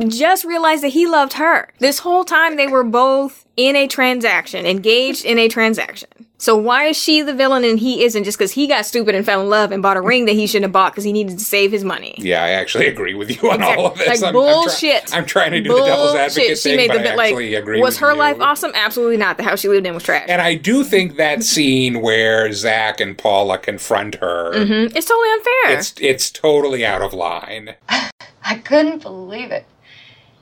just 0.07 0.45
realized 0.45 0.85
that 0.85 0.91
he 0.91 1.09
loved 1.09 1.33
her. 1.33 1.69
This 1.81 1.99
whole 1.99 2.25
time 2.25 2.57
they 2.57 2.69
were 2.69 2.85
both 2.85 3.45
in 3.57 3.75
a 3.75 3.89
transaction, 3.89 4.65
engaged 4.65 5.25
in 5.25 5.37
a 5.37 5.49
transaction. 5.49 6.09
So 6.45 6.55
why 6.55 6.89
is 6.89 6.99
she 6.99 7.23
the 7.23 7.33
villain 7.33 7.65
and 7.65 7.79
he 7.79 8.05
isn't 8.05 8.25
just 8.25 8.37
because 8.37 8.53
he 8.53 8.67
got 8.67 8.85
stupid 8.85 9.15
and 9.15 9.25
fell 9.25 9.41
in 9.41 9.49
love 9.49 9.73
and 9.73 9.83
bought 9.83 9.97
a 9.97 10.03
ring 10.03 10.27
that 10.27 10.35
he 10.35 10.47
shouldn't 10.47 10.65
have 10.65 10.73
bought 10.73 10.93
because 10.93 11.03
he 11.03 11.11
needed 11.11 11.39
to 11.39 11.45
save 11.45 11.73
his 11.73 11.85
money? 11.85 12.15
Yeah, 12.19 12.45
I 12.45 12.51
actually 12.51 12.87
agree 12.87 13.15
with 13.15 13.31
you 13.43 13.51
on 13.51 13.63
all 13.63 13.87
of 13.87 13.97
this. 13.97 14.07
Like 14.09 14.19
I'm, 14.19 14.25
I'm 14.27 14.33
try- 14.35 14.53
bullshit. 14.53 15.15
I'm, 15.17 15.25
trying 15.25 15.53
to 15.53 15.63
do 15.63 15.71
the 15.75 15.85
devil's 15.87 16.15
advocate 16.15 16.49
Bullshit. 16.49 16.59
thing, 16.59 16.73
She 16.73 16.77
made 16.77 16.89
but 16.89 16.95
the 16.99 17.01
I 17.01 17.03
bit 17.05 17.17
like, 17.17 17.29
actually 17.31 17.55
agree 17.55 17.81
was 17.81 17.95
with 17.95 18.01
her 18.01 18.13
you. 18.13 18.19
life 18.19 18.41
awesome? 18.43 18.73
Absolutely 18.75 19.17
not. 19.17 19.39
The 19.39 19.43
house 19.45 19.61
she 19.61 19.69
lived 19.71 19.87
in 19.87 19.95
was 19.95 20.03
trash. 20.03 20.27
And 20.29 20.43
I 20.43 20.55
do 20.57 20.85
think 20.85 21.17
that 21.17 21.43
scene 21.43 22.03
where 22.03 22.53
Zach 22.53 23.01
and 23.01 23.17
Paula 23.17 23.57
confront 23.57 24.17
her, 24.17 24.53
hmm 24.53 24.95
It's 24.95 25.07
totally 25.07 25.31
unfair. 25.33 25.79
it's 25.79 25.95
it's 25.99 26.31
totally 26.31 26.85
out 26.85 27.01
of 27.01 27.15
line. 27.15 27.75
I 27.89 28.57
couldn't 28.63 29.01
believe 29.01 29.51
it. 29.51 29.65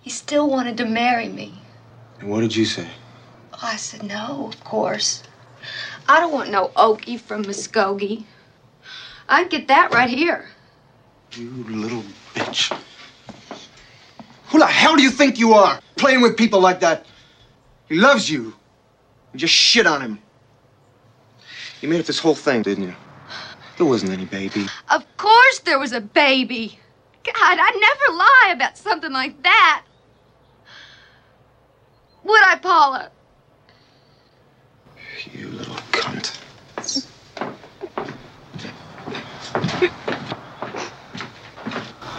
He 0.00 0.10
still 0.10 0.50
wanted 0.50 0.76
to 0.78 0.84
marry 0.84 1.28
me. 1.28 1.62
And 2.18 2.28
what 2.28 2.40
did 2.40 2.56
you 2.56 2.64
say? 2.64 2.88
I 3.62 3.76
said, 3.76 4.02
no, 4.02 4.48
of 4.52 4.64
course. 4.64 5.22
I 6.08 6.20
don't 6.20 6.32
want 6.32 6.50
no 6.50 6.68
Okie 6.76 7.18
from 7.18 7.44
Muskogee. 7.44 8.24
I'd 9.28 9.50
get 9.50 9.68
that 9.68 9.92
right 9.92 10.10
here. 10.10 10.48
You 11.34 11.48
little 11.68 12.02
bitch. 12.34 12.76
Who 14.48 14.58
the 14.58 14.66
hell 14.66 14.96
do 14.96 15.02
you 15.02 15.10
think 15.10 15.38
you 15.38 15.54
are? 15.54 15.80
Playing 15.96 16.20
with 16.20 16.36
people 16.36 16.60
like 16.60 16.80
that. 16.80 17.06
He 17.88 17.96
loves 17.96 18.28
you. 18.28 18.54
You 19.32 19.38
just 19.38 19.54
shit 19.54 19.86
on 19.86 20.00
him. 20.02 20.18
You 21.80 21.88
made 21.88 22.00
up 22.00 22.06
this 22.06 22.18
whole 22.18 22.34
thing, 22.34 22.62
didn't 22.62 22.84
you? 22.84 22.94
There 23.78 23.86
wasn't 23.86 24.12
any 24.12 24.26
baby. 24.26 24.66
Of 24.90 25.04
course 25.16 25.60
there 25.60 25.78
was 25.78 25.92
a 25.92 26.00
baby. 26.00 26.78
God, 27.24 27.34
I'd 27.40 27.74
never 27.74 28.18
lie 28.18 28.52
about 28.54 28.76
something 28.76 29.12
like 29.12 29.42
that. 29.42 29.84
Would 32.24 32.42
I, 32.44 32.56
Paula? 32.56 33.10
You 35.32 35.48
little 35.48 35.71
cunt. 36.02 36.38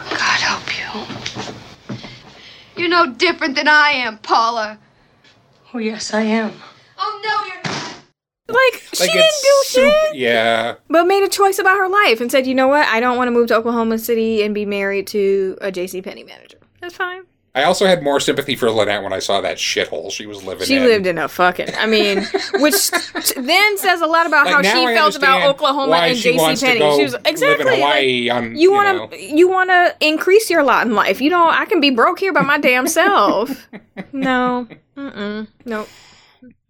God 0.09 0.39
help 0.39 0.67
you. 0.79 0.89
You're 2.77 2.89
no 2.89 3.11
different 3.13 3.55
than 3.55 3.67
I 3.67 3.89
am, 3.91 4.17
Paula. 4.19 4.79
Oh, 5.73 5.79
yes, 5.79 6.13
I 6.13 6.21
am. 6.21 6.53
Oh, 6.97 7.21
no, 7.23 7.45
you're 7.47 7.61
not. 7.65 7.95
Like, 8.47 8.81
she 8.93 9.07
didn't 9.07 9.25
it's 9.25 9.71
do 9.73 9.81
shit. 9.81 10.15
Yeah, 10.15 10.75
But 10.89 11.05
made 11.05 11.23
a 11.23 11.29
choice 11.29 11.59
about 11.59 11.77
her 11.77 11.89
life 11.89 12.21
and 12.21 12.31
said, 12.31 12.45
you 12.45 12.55
know 12.55 12.67
what? 12.67 12.87
I 12.87 12.99
don't 12.99 13.17
want 13.17 13.27
to 13.27 13.31
move 13.31 13.47
to 13.47 13.55
Oklahoma 13.55 13.97
City 13.97 14.43
and 14.43 14.53
be 14.53 14.65
married 14.65 15.07
to 15.07 15.57
a 15.61 15.71
J.C. 15.71 16.01
Penney 16.01 16.23
manager. 16.23 16.59
That's 16.79 16.95
fine. 16.95 17.23
I 17.55 17.65
also 17.65 17.85
had 17.85 18.01
more 18.01 18.19
sympathy 18.19 18.55
for 18.55 18.71
Lynette 18.71 19.03
when 19.03 19.13
I 19.13 19.19
saw 19.19 19.39
that 19.41 19.57
shithole 19.57 20.11
she 20.11 20.25
was 20.25 20.43
living 20.43 20.65
She 20.65 20.77
in. 20.77 20.81
She 20.81 20.87
lived 20.87 21.05
in 21.05 21.19
a 21.19 21.27
fucking. 21.27 21.69
I 21.77 21.85
mean, 21.85 22.23
which 22.55 22.89
then 22.89 23.77
says 23.77 24.01
a 24.01 24.07
lot 24.07 24.25
about 24.25 24.47
Like, 24.47 24.55
how 24.55 24.61
she 24.63 24.85
I 24.87 24.95
felt 24.95 25.15
about 25.15 25.47
Oklahoma 25.47 25.91
why 25.91 26.07
and 26.07 26.17
she 26.17 26.31
J.C. 26.31 26.37
wants 26.39 26.61
Penney. 26.61 26.79
She 26.79 27.03
was 27.03 27.13
live 27.13 27.21
in 27.25 27.27
exactly 27.27 27.79
like, 27.79 28.31
on, 28.31 28.55
you 28.55 28.61
you 28.61 28.71
want 28.71 29.11
to 29.11 29.21
you 29.21 29.47
want 29.47 29.69
to 29.69 29.95
increase 29.99 30.49
your 30.49 30.63
lot 30.63 30.87
in 30.87 30.93
life. 30.93 31.21
You 31.21 31.29
know, 31.29 31.47
I 31.47 31.65
can 31.65 31.79
be 31.79 31.91
broke 31.91 32.19
here 32.19 32.33
by 32.33 32.41
my 32.41 32.57
damn 32.57 32.87
self. 32.87 33.67
no, 34.11 34.67
mm-mm, 34.97 35.47
nope. 35.65 35.89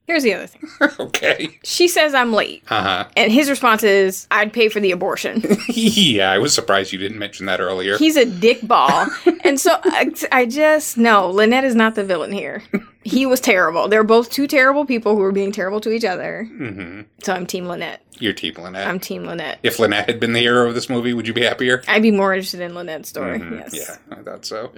Here's 0.05 0.23
the 0.23 0.34
other 0.34 0.47
thing. 0.47 0.69
okay. 0.99 1.59
She 1.63 1.88
says 1.88 2.13
I'm 2.13 2.34
late, 2.34 2.63
Uh 2.69 2.81
huh. 2.84 3.05
and 3.15 3.31
his 3.31 3.49
response 3.49 3.84
is, 3.84 4.27
"I'd 4.31 4.51
pay 4.51 4.67
for 4.67 4.80
the 4.81 4.91
abortion." 4.91 5.41
yeah, 5.69 6.30
I 6.30 6.39
was 6.39 6.53
surprised 6.53 6.91
you 6.91 6.99
didn't 6.99 7.19
mention 7.19 7.45
that 7.45 7.61
earlier. 7.61 7.97
He's 7.97 8.17
a 8.17 8.25
dick 8.25 8.59
ball, 8.67 9.07
and 9.45 9.57
so 9.59 9.71
I, 9.84 10.11
I 10.31 10.45
just 10.45 10.97
no. 10.97 11.30
Lynette 11.30 11.63
is 11.63 11.73
not 11.75 11.95
the 11.95 12.03
villain 12.03 12.34
here. 12.34 12.63
He 13.03 13.25
was 13.25 13.39
terrible. 13.39 13.88
They're 13.88 14.03
both 14.03 14.30
two 14.30 14.45
terrible 14.47 14.85
people 14.85 15.15
who 15.15 15.21
are 15.23 15.31
being 15.31 15.51
terrible 15.53 15.80
to 15.81 15.91
each 15.91 16.05
other. 16.05 16.45
hmm 16.45 17.01
So 17.23 17.34
I'm 17.34 17.45
Team 17.45 17.67
Lynette. 17.67 18.01
You're 18.19 18.34
Team 18.34 18.53
Lynette. 18.57 18.88
I'm 18.88 18.99
Team 18.99 19.23
Lynette. 19.26 19.60
if 19.64 19.80
Lynette 19.80 20.07
had 20.07 20.19
been 20.19 20.34
the 20.34 20.40
hero 20.40 20.68
of 20.68 20.76
this 20.76 20.90
movie, 20.90 21.14
would 21.14 21.27
you 21.27 21.34
be 21.34 21.44
happier? 21.44 21.81
I'd 21.88 22.02
be 22.02 22.11
more 22.11 22.34
interested 22.34 22.61
in 22.61 22.73
Lynette's 22.76 23.10
story. 23.10 23.40
Mhm, 23.40 23.60
Yes. 23.60 23.73
Yeah, 23.73 24.18
I 24.18 24.22
thought 24.22 24.45
so. 24.45 24.72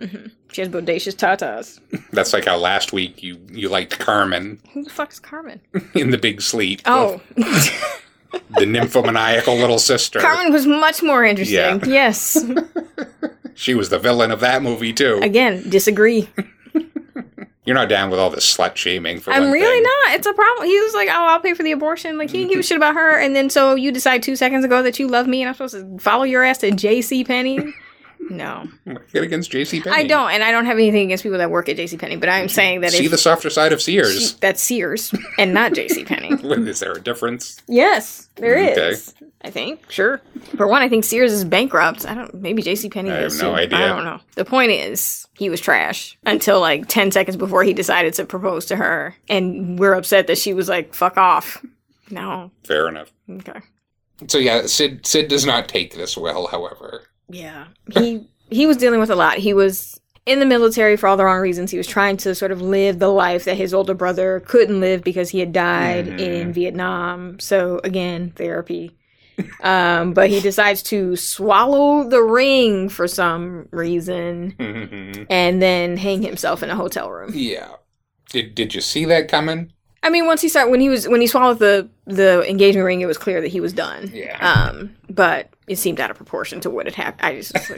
She 0.51 0.61
has 0.61 0.69
bodacious 0.69 1.15
tatas. 1.15 1.79
That's 2.11 2.33
like 2.33 2.45
how 2.45 2.57
last 2.57 2.93
week 2.93 3.21
you 3.21 3.37
you 3.51 3.69
liked 3.69 3.99
Carmen 3.99 4.59
Who 4.73 4.83
the 4.83 4.89
fuck 4.89 5.11
is 5.11 5.19
Carmen? 5.19 5.59
in 5.93 6.11
the 6.11 6.17
Big 6.17 6.41
Sleep. 6.41 6.81
Oh, 6.85 7.21
the 7.35 8.65
nymphomaniacal 8.65 9.55
little 9.57 9.79
sister. 9.79 10.19
Carmen 10.19 10.51
was 10.53 10.65
much 10.65 11.03
more 11.03 11.23
interesting. 11.23 11.55
Yeah. 11.57 11.79
Yes. 11.85 12.43
She 13.53 13.73
was 13.73 13.89
the 13.89 13.99
villain 13.99 14.31
of 14.31 14.39
that 14.41 14.61
movie 14.61 14.91
too. 14.93 15.19
Again, 15.21 15.69
disagree. 15.69 16.29
You're 17.65 17.75
not 17.75 17.89
down 17.89 18.11
with 18.11 18.19
all 18.19 18.29
this 18.29 18.55
slut 18.55 18.75
shaming 18.75 19.19
for 19.19 19.31
I'm 19.31 19.51
really 19.51 19.77
thing. 19.77 19.83
not. 19.83 20.15
It's 20.15 20.27
a 20.27 20.33
problem. 20.33 20.67
He 20.67 20.79
was 20.81 20.93
like, 20.93 21.09
"Oh, 21.09 21.25
I'll 21.25 21.39
pay 21.39 21.53
for 21.55 21.63
the 21.63 21.71
abortion." 21.71 22.17
Like 22.17 22.29
he 22.29 22.39
didn't 22.39 22.51
give 22.51 22.59
a 22.59 22.63
shit 22.63 22.77
about 22.77 22.93
her, 22.93 23.19
and 23.19 23.35
then 23.35 23.49
so 23.49 23.73
you 23.73 23.91
decide 23.91 24.21
two 24.21 24.35
seconds 24.35 24.63
ago 24.63 24.83
that 24.83 24.99
you 24.99 25.07
love 25.07 25.25
me, 25.27 25.41
and 25.41 25.49
I'm 25.49 25.55
supposed 25.55 25.73
to 25.73 25.97
follow 25.97 26.23
your 26.23 26.43
ass 26.43 26.59
to 26.59 26.71
J.C. 26.71 27.23
Penney. 27.23 27.73
No, 28.29 28.67
Get 29.13 29.23
against 29.23 29.51
J.C. 29.51 29.81
Penney. 29.81 29.95
I 29.95 30.03
don't, 30.07 30.31
and 30.31 30.43
I 30.43 30.51
don't 30.51 30.65
have 30.65 30.77
anything 30.77 31.05
against 31.05 31.23
people 31.23 31.37
that 31.37 31.51
work 31.51 31.69
at 31.69 31.75
J.C. 31.77 31.97
Penney. 31.97 32.15
But 32.15 32.29
I'm 32.29 32.49
saying 32.49 32.81
that 32.81 32.91
See 32.91 33.05
if 33.05 33.11
the 33.11 33.17
softer 33.17 33.49
side 33.49 33.71
of 33.71 33.81
Sears. 33.81 34.33
that's 34.35 34.63
Sears 34.63 35.13
and 35.37 35.53
not 35.53 35.73
J.C. 35.73 36.03
Penney. 36.05 36.29
Is 36.31 36.79
there 36.79 36.93
a 36.93 37.01
difference? 37.01 37.61
yes, 37.67 38.29
there 38.35 38.57
is. 38.57 39.13
Okay. 39.15 39.29
I 39.43 39.51
think 39.51 39.91
sure. 39.91 40.21
For 40.57 40.67
one, 40.67 40.81
I 40.81 40.89
think 40.89 41.03
Sears 41.03 41.31
is 41.31 41.45
bankrupt. 41.45 42.07
I 42.07 42.15
don't. 42.15 42.33
Maybe 42.33 42.63
J.C. 42.63 42.89
Penney. 42.89 43.11
I 43.11 43.15
have 43.17 43.25
is 43.25 43.41
no 43.41 43.51
too. 43.51 43.57
idea. 43.61 43.77
I 43.77 43.87
don't 43.87 44.03
know. 44.03 44.19
The 44.33 44.45
point 44.45 44.71
is, 44.71 45.27
he 45.37 45.51
was 45.51 45.61
trash 45.61 46.17
until 46.25 46.59
like 46.59 46.87
ten 46.87 47.11
seconds 47.11 47.37
before 47.37 47.63
he 47.63 47.73
decided 47.73 48.15
to 48.15 48.25
propose 48.25 48.65
to 48.67 48.75
her, 48.75 49.15
and 49.29 49.77
we're 49.77 49.93
upset 49.93 50.25
that 50.27 50.39
she 50.39 50.55
was 50.55 50.67
like, 50.67 50.95
"Fuck 50.95 51.17
off." 51.17 51.63
No. 52.09 52.49
Fair 52.63 52.87
enough. 52.87 53.11
Okay. 53.29 53.59
So 54.27 54.39
yeah, 54.39 54.65
Sid 54.65 55.05
Sid 55.05 55.27
does 55.27 55.45
not 55.45 55.67
take 55.69 55.93
this 55.93 56.17
well, 56.17 56.47
however. 56.47 57.03
Yeah. 57.29 57.65
He 57.91 58.27
he 58.49 58.65
was 58.67 58.77
dealing 58.77 58.99
with 58.99 59.09
a 59.09 59.15
lot. 59.15 59.37
He 59.37 59.53
was 59.53 59.99
in 60.25 60.39
the 60.39 60.45
military 60.45 60.97
for 60.97 61.07
all 61.07 61.17
the 61.17 61.25
wrong 61.25 61.39
reasons. 61.41 61.71
He 61.71 61.77
was 61.77 61.87
trying 61.87 62.17
to 62.17 62.33
sort 62.35 62.51
of 62.51 62.61
live 62.61 62.99
the 62.99 63.09
life 63.09 63.45
that 63.45 63.57
his 63.57 63.73
older 63.73 63.93
brother 63.93 64.41
couldn't 64.45 64.79
live 64.79 65.03
because 65.03 65.29
he 65.29 65.39
had 65.39 65.51
died 65.53 66.07
Mhm. 66.07 66.19
in 66.19 66.53
Vietnam. 66.53 67.39
So 67.39 67.79
again, 67.83 68.31
therapy. 68.35 68.95
um, 69.61 70.13
but 70.13 70.29
he 70.29 70.39
decides 70.39 70.81
to 70.83 71.15
swallow 71.17 72.07
the 72.09 72.21
ring 72.23 72.87
for 72.89 73.05
some 73.07 73.67
reason 73.71 74.55
and 75.29 75.61
then 75.61 75.97
hang 75.97 76.21
himself 76.21 76.63
in 76.63 76.69
a 76.69 76.75
hotel 76.75 77.11
room. 77.11 77.31
yeah. 77.35 77.69
Did 78.31 78.55
did 78.55 78.73
you 78.73 78.81
see 78.81 79.05
that 79.05 79.27
coming? 79.27 79.71
I 80.05 80.09
mean, 80.11 80.27
once 80.27 80.39
he 80.39 80.49
started 80.49 80.69
when 80.69 80.79
he 80.79 80.87
was 80.87 81.07
when 81.07 81.19
he 81.19 81.25
swallowed 81.25 81.57
the 81.57 81.89
the 82.05 82.47
engagement 82.47 82.85
ring, 82.85 83.01
it 83.01 83.07
was 83.07 83.17
clear 83.17 83.41
that 83.41 83.47
he 83.47 83.59
was 83.59 83.73
done. 83.73 84.11
Yeah. 84.13 84.37
Um, 84.39 84.95
but 85.09 85.49
it 85.67 85.77
seemed 85.77 85.99
out 85.99 86.11
of 86.11 86.17
proportion 86.17 86.59
to 86.61 86.69
what 86.69 86.85
had 86.85 86.93
happened. 86.93 87.25
I 87.25 87.35
just 87.35 87.53
was 87.55 87.71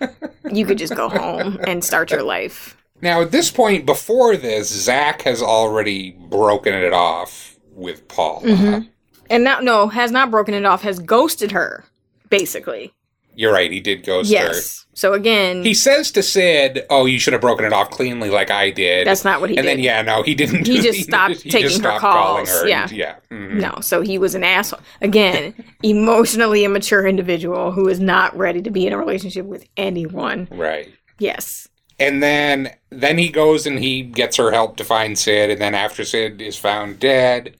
like, 0.00 0.14
you 0.50 0.64
could 0.64 0.78
just 0.78 0.96
go 0.96 1.10
home 1.10 1.60
and 1.66 1.84
start 1.84 2.10
your 2.10 2.22
life. 2.22 2.74
Now 3.02 3.20
at 3.20 3.32
this 3.32 3.50
point, 3.50 3.84
before 3.84 4.34
this, 4.34 4.70
Zach 4.70 5.22
has 5.22 5.42
already 5.42 6.12
broken 6.12 6.72
it 6.72 6.94
off 6.94 7.58
with 7.72 8.08
Paul. 8.08 8.40
Mhm. 8.40 8.88
And 9.28 9.44
now, 9.44 9.60
no, 9.60 9.88
has 9.88 10.10
not 10.10 10.30
broken 10.30 10.54
it 10.54 10.64
off. 10.64 10.80
Has 10.82 10.98
ghosted 10.98 11.52
her, 11.52 11.84
basically. 12.30 12.94
You're 13.36 13.52
right, 13.52 13.70
he 13.70 13.80
did 13.80 14.04
ghost 14.04 14.30
yes. 14.30 14.84
So 14.94 15.12
again. 15.12 15.64
He 15.64 15.74
says 15.74 16.12
to 16.12 16.22
Sid, 16.22 16.86
"Oh, 16.88 17.06
you 17.06 17.18
should 17.18 17.32
have 17.32 17.42
broken 17.42 17.64
it 17.64 17.72
off 17.72 17.90
cleanly, 17.90 18.30
like 18.30 18.50
I 18.50 18.70
did." 18.70 19.06
That's 19.06 19.24
not 19.24 19.40
what 19.40 19.50
he 19.50 19.56
and 19.56 19.66
then 19.66 19.80
yeah, 19.80 20.02
no, 20.02 20.22
he 20.22 20.34
didn't. 20.34 20.66
He 20.66 20.80
just 20.80 21.00
stopped 21.08 21.42
he 21.42 21.50
taking 21.50 21.68
just 21.68 21.82
her 21.82 21.82
stopped 21.82 22.00
calling 22.00 22.46
calls. 22.46 22.60
her. 22.60 22.68
Yeah. 22.68 22.88
yeah. 22.90 23.16
mhm. 23.30 23.54
no. 23.54 23.80
So 23.80 24.00
he 24.02 24.18
was 24.18 24.34
an 24.34 24.44
asshole. 24.44 24.80
Again, 25.00 25.54
emotionally 25.82 26.64
immature 26.64 27.06
individual 27.06 27.72
who 27.72 27.88
is 27.88 28.00
not 28.00 28.36
ready 28.36 28.62
to 28.62 28.70
be 28.70 28.86
in 28.86 28.92
a 28.92 28.98
relationship 28.98 29.46
with 29.46 29.66
anyone. 29.76 30.48
Right. 30.50 30.92
Yes. 31.18 31.68
And 31.98 32.22
then 32.22 32.70
then 32.90 33.18
he 33.18 33.28
goes 33.28 33.66
and 33.66 33.78
he 33.78 34.02
gets 34.02 34.36
her 34.36 34.50
help 34.52 34.76
to 34.76 34.84
find 34.84 35.18
Sid, 35.18 35.50
and 35.50 35.60
then 35.60 35.74
after 35.74 36.04
Sid 36.04 36.40
is 36.40 36.56
found 36.56 36.98
dead, 37.00 37.56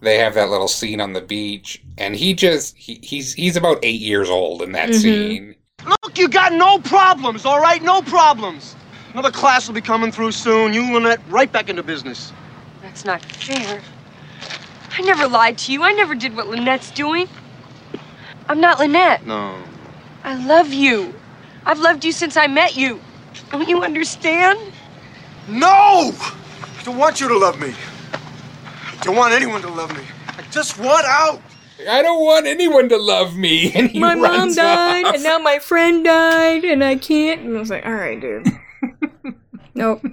they 0.00 0.18
have 0.18 0.34
that 0.34 0.50
little 0.50 0.68
scene 0.68 1.00
on 1.00 1.12
the 1.12 1.20
beach, 1.20 1.82
and 1.96 2.14
he 2.14 2.34
just 2.34 2.76
he, 2.76 3.00
he's 3.02 3.34
he's 3.34 3.56
about 3.56 3.78
eight 3.82 4.00
years 4.00 4.28
old 4.30 4.62
in 4.62 4.72
that 4.72 4.90
Mhm. 4.90 5.00
scene. 5.00 5.54
Look, 5.86 6.18
you 6.18 6.28
got 6.28 6.52
no 6.52 6.78
problems, 6.78 7.44
all 7.44 7.60
right? 7.60 7.82
No 7.82 8.02
problems. 8.02 8.74
Another 9.12 9.30
class 9.30 9.66
will 9.66 9.74
be 9.74 9.80
coming 9.80 10.12
through 10.12 10.32
soon. 10.32 10.72
You, 10.74 10.92
Lynette, 10.92 11.20
right 11.28 11.50
back 11.50 11.68
into 11.68 11.82
business. 11.82 12.32
That's 12.82 13.04
not 13.04 13.24
fair. 13.24 13.80
I 14.96 15.02
never 15.02 15.28
lied 15.28 15.58
to 15.58 15.72
you. 15.72 15.82
I 15.82 15.92
never 15.92 16.14
did 16.14 16.36
what 16.36 16.48
Lynette's 16.48 16.90
doing. 16.90 17.28
I'm 18.48 18.60
not 18.60 18.78
Lynette. 18.78 19.26
No. 19.26 19.56
I 20.24 20.34
love 20.46 20.72
you. 20.72 21.14
I've 21.64 21.78
loved 21.80 22.04
you 22.04 22.12
since 22.12 22.36
I 22.36 22.46
met 22.46 22.76
you. 22.76 23.00
Don't 23.50 23.68
you 23.68 23.82
understand? 23.82 24.58
No! 25.48 26.12
I 26.12 26.82
don't 26.84 26.96
want 26.98 27.20
you 27.20 27.28
to 27.28 27.38
love 27.38 27.60
me. 27.60 27.74
I 29.00 29.04
don't 29.04 29.16
want 29.16 29.32
anyone 29.34 29.62
to 29.62 29.68
love 29.70 29.96
me. 29.96 30.04
I 30.26 30.42
just 30.50 30.78
want 30.78 31.04
out. 31.06 31.40
I 31.88 32.02
don't 32.02 32.24
want 32.24 32.46
anyone 32.46 32.88
to 32.88 32.96
love 32.96 33.36
me. 33.36 33.72
And 33.74 33.90
he 33.90 34.00
my 34.00 34.14
mom 34.14 34.22
runs 34.24 34.56
died, 34.56 35.04
off. 35.04 35.14
and 35.14 35.22
now 35.22 35.38
my 35.38 35.58
friend 35.60 36.04
died, 36.04 36.64
and 36.64 36.82
I 36.82 36.96
can't. 36.96 37.42
And 37.42 37.56
I 37.56 37.60
was 37.60 37.70
like, 37.70 37.86
all 37.86 37.92
right, 37.94 38.20
dude. 38.20 38.46
nope. 39.74 40.04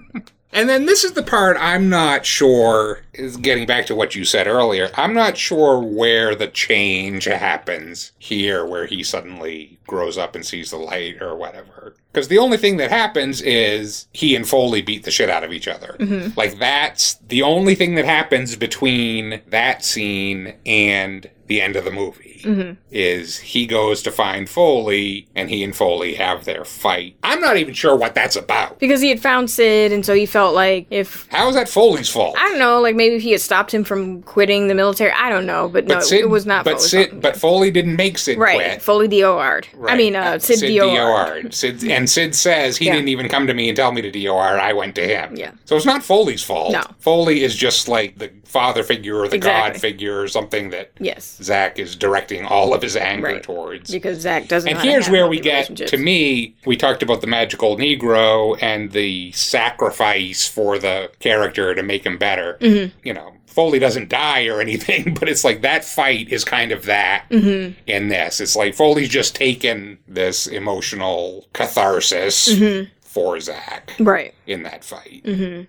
And 0.54 0.70
then 0.70 0.86
this 0.86 1.04
is 1.04 1.14
the 1.14 1.24
part 1.24 1.58
I'm 1.60 1.90
not 1.90 2.26
sure 2.26 3.02
is 3.18 3.38
getting 3.38 3.66
back 3.66 3.86
to 3.88 3.96
what 3.96 4.16
you 4.16 4.26
said 4.26 4.48
earlier. 4.48 4.90
I'm 4.96 5.14
not 5.14 5.38
sure 5.38 5.80
where 5.80 6.36
the 6.36 6.48
change 6.48 7.26
happens 7.26 8.12
here, 8.20 8.66
where 8.66 8.86
he 8.86 9.04
suddenly 9.04 9.80
grows 9.88 10.18
up 10.18 10.36
and 10.36 10.46
sees 10.46 10.72
the 10.72 10.78
light 10.78 11.22
or 11.22 11.36
whatever. 11.36 11.96
Because 12.12 12.28
the 12.30 12.38
only 12.38 12.58
thing 12.58 12.78
that 12.78 12.90
happens 12.92 13.42
is 13.42 14.08
he 14.14 14.36
and 14.36 14.48
Foley 14.48 14.82
beat 14.82 15.04
the 15.04 15.12
shit 15.12 15.30
out 15.30 15.44
of 15.44 15.52
each 15.54 15.68
other. 15.68 15.96
Mhm. 16.00 16.36
Like 16.36 16.58
that's 16.58 17.16
the 17.28 17.42
only 17.44 17.76
thing 17.76 17.96
that 17.96 18.06
happens 18.06 18.56
between 18.56 19.42
that 19.50 19.84
scene 19.84 20.54
and 20.66 21.30
the 21.48 21.62
end 21.62 21.76
of 21.76 21.84
the 21.86 21.92
movie. 21.92 22.42
Mhm. 22.44 22.78
Is 22.90 23.38
he 23.40 23.68
goes 23.68 24.02
to 24.04 24.12
find 24.12 24.50
Foley 24.50 25.28
and 25.36 25.50
he 25.50 25.64
and 25.64 25.76
Foley 25.76 26.16
have 26.16 26.46
their 26.46 26.64
fight. 26.66 27.16
I'm 27.22 27.40
not 27.42 27.58
even 27.58 27.74
sure 27.76 27.96
what 27.96 28.16
that's 28.16 28.36
about. 28.36 28.80
Because 28.80 29.02
he 29.02 29.10
had 29.10 29.20
found 29.22 29.52
Sid, 29.52 29.92
and 29.92 30.04
so 30.04 30.16
he 30.16 30.26
felt 30.26 30.56
like 30.56 30.88
if 30.90 31.28
How 31.30 31.48
is 31.50 31.56
that 31.56 31.70
Foley's 31.70 32.10
fault? 32.10 32.36
I 32.40 32.50
don't 32.50 32.58
know, 32.60 32.82
like 32.82 32.96
maybe 32.96 33.05
if 33.14 33.22
he 33.22 33.32
had 33.32 33.42
stopped 33.42 33.74
him 33.74 33.84
from 33.84 34.22
quitting 34.24 34.68
the 34.68 34.76
military, 34.76 35.12
I 35.12 35.30
don't 35.30 35.46
know, 35.46 35.70
but, 35.70 35.86
no, 35.86 36.00
Sid, 36.00 36.20
it 36.22 36.30
was 36.30 36.46
not. 36.46 36.66
But 36.66 36.82
Sid, 36.82 37.10
fault. 37.10 37.22
but 37.22 37.38
Foley 37.38 37.72
didn't 37.72 37.96
make 37.96 38.18
Sid 38.18 38.38
right, 38.38 38.56
quit. 38.56 38.82
Foley 38.82 39.08
DOR'd. 39.08 39.68
I 39.88 39.96
mean, 39.96 40.16
uh, 40.16 40.40
Sid, 40.40 40.60
Sid 40.60 40.78
DOR'd. 40.80 40.96
DOR'd. 41.44 41.54
Sid, 41.54 41.84
and 41.90 42.10
Sid 42.10 42.36
says 42.36 42.78
he 42.78 42.86
Yeah. 42.86 42.94
didn't 42.94 43.10
even 43.10 43.30
come 43.30 43.48
to 43.48 43.54
me 43.54 43.70
and 43.70 43.76
tell 43.76 43.92
me 43.92 44.02
to 44.02 44.12
DOR. 44.12 44.60
I 44.60 44.74
went 44.74 44.96
to 44.96 45.08
him. 45.08 45.36
Yeah. 45.36 45.52
So 45.66 45.76
it's 45.76 45.86
not 45.86 46.04
Foley's 46.04 46.44
fault. 46.44 46.74
No. 46.74 46.84
Foley 47.00 47.44
is 47.44 47.56
just 47.56 47.88
like 47.88 48.18
the 48.18 48.32
father 48.56 48.84
figure 48.84 49.18
or 49.20 49.28
the 49.28 49.36
Exactly. 49.36 49.72
god 49.74 49.82
figure 49.82 50.22
or 50.22 50.28
something 50.30 50.70
that 50.70 50.92
Yes, 51.00 51.38
Zach 51.44 51.78
is 51.78 51.94
directing 51.96 52.46
all 52.46 52.74
of 52.74 52.82
his 52.82 52.96
anger 52.96 53.28
Right. 53.28 53.44
towards. 53.44 53.92
because 53.92 54.20
Zach 54.22 54.48
doesn't. 54.48 54.70
And 54.70 54.76
know 54.78 54.80
how 54.80 54.86
to 54.86 54.92
here's 54.92 55.10
where 55.10 55.28
we 55.28 55.40
get 55.42 55.76
to 55.76 55.98
me. 55.98 56.56
We 56.66 56.78
talked 56.78 57.04
about 57.04 57.20
the 57.20 57.28
magical 57.28 57.76
Negro 57.76 58.58
and 58.62 58.92
the 58.94 59.34
sacrifice 59.34 60.48
for 60.48 60.80
the 60.80 61.12
character 61.20 61.76
to 61.76 61.84
make 61.84 62.06
him 62.06 62.18
better. 62.18 62.58
Mhm. 62.62 62.92
You 63.04 63.14
know, 63.14 63.34
Foley 63.46 63.80
doesn't 63.80 64.10
die 64.10 64.46
or 64.46 64.62
anything, 64.62 65.14
but 65.20 65.28
it's 65.28 65.44
like 65.44 65.62
that 65.62 65.84
fight 65.84 66.30
is 66.30 66.46
kind 66.46 66.72
of 66.72 66.86
that 66.86 67.24
Mhm. 67.30 67.74
in 67.88 68.08
this. 68.10 68.40
It's 68.40 68.56
like 68.56 68.74
Foley's 68.74 69.10
just 69.10 69.36
taken 69.36 69.98
this 70.08 70.48
emotional 70.48 71.46
catharsis 71.54 72.54
Mhm. 72.54 72.90
for 73.02 73.38
Zach 73.40 73.92
Right. 74.00 74.34
in 74.48 74.64
that 74.64 74.84
fight. 74.86 75.24
Mm-hmm. 75.26 75.62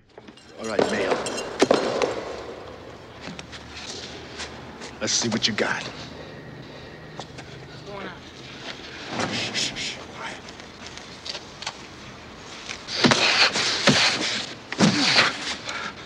All 0.63 0.69
right, 0.71 0.91
male. 0.91 1.17
Let's 4.99 5.13
see 5.13 5.29
what 5.29 5.47
you 5.47 5.53
got. 5.53 5.87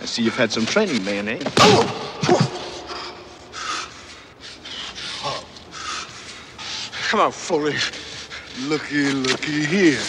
I 0.01 0.05
see 0.05 0.23
you've 0.23 0.35
had 0.35 0.51
some 0.51 0.65
training, 0.65 1.05
man, 1.05 1.29
eh? 1.29 1.39
Come 7.09 7.19
on, 7.21 7.31
Foley. 7.31 7.75
Looky, 8.67 9.11
looky 9.11 9.65
here. 9.65 9.99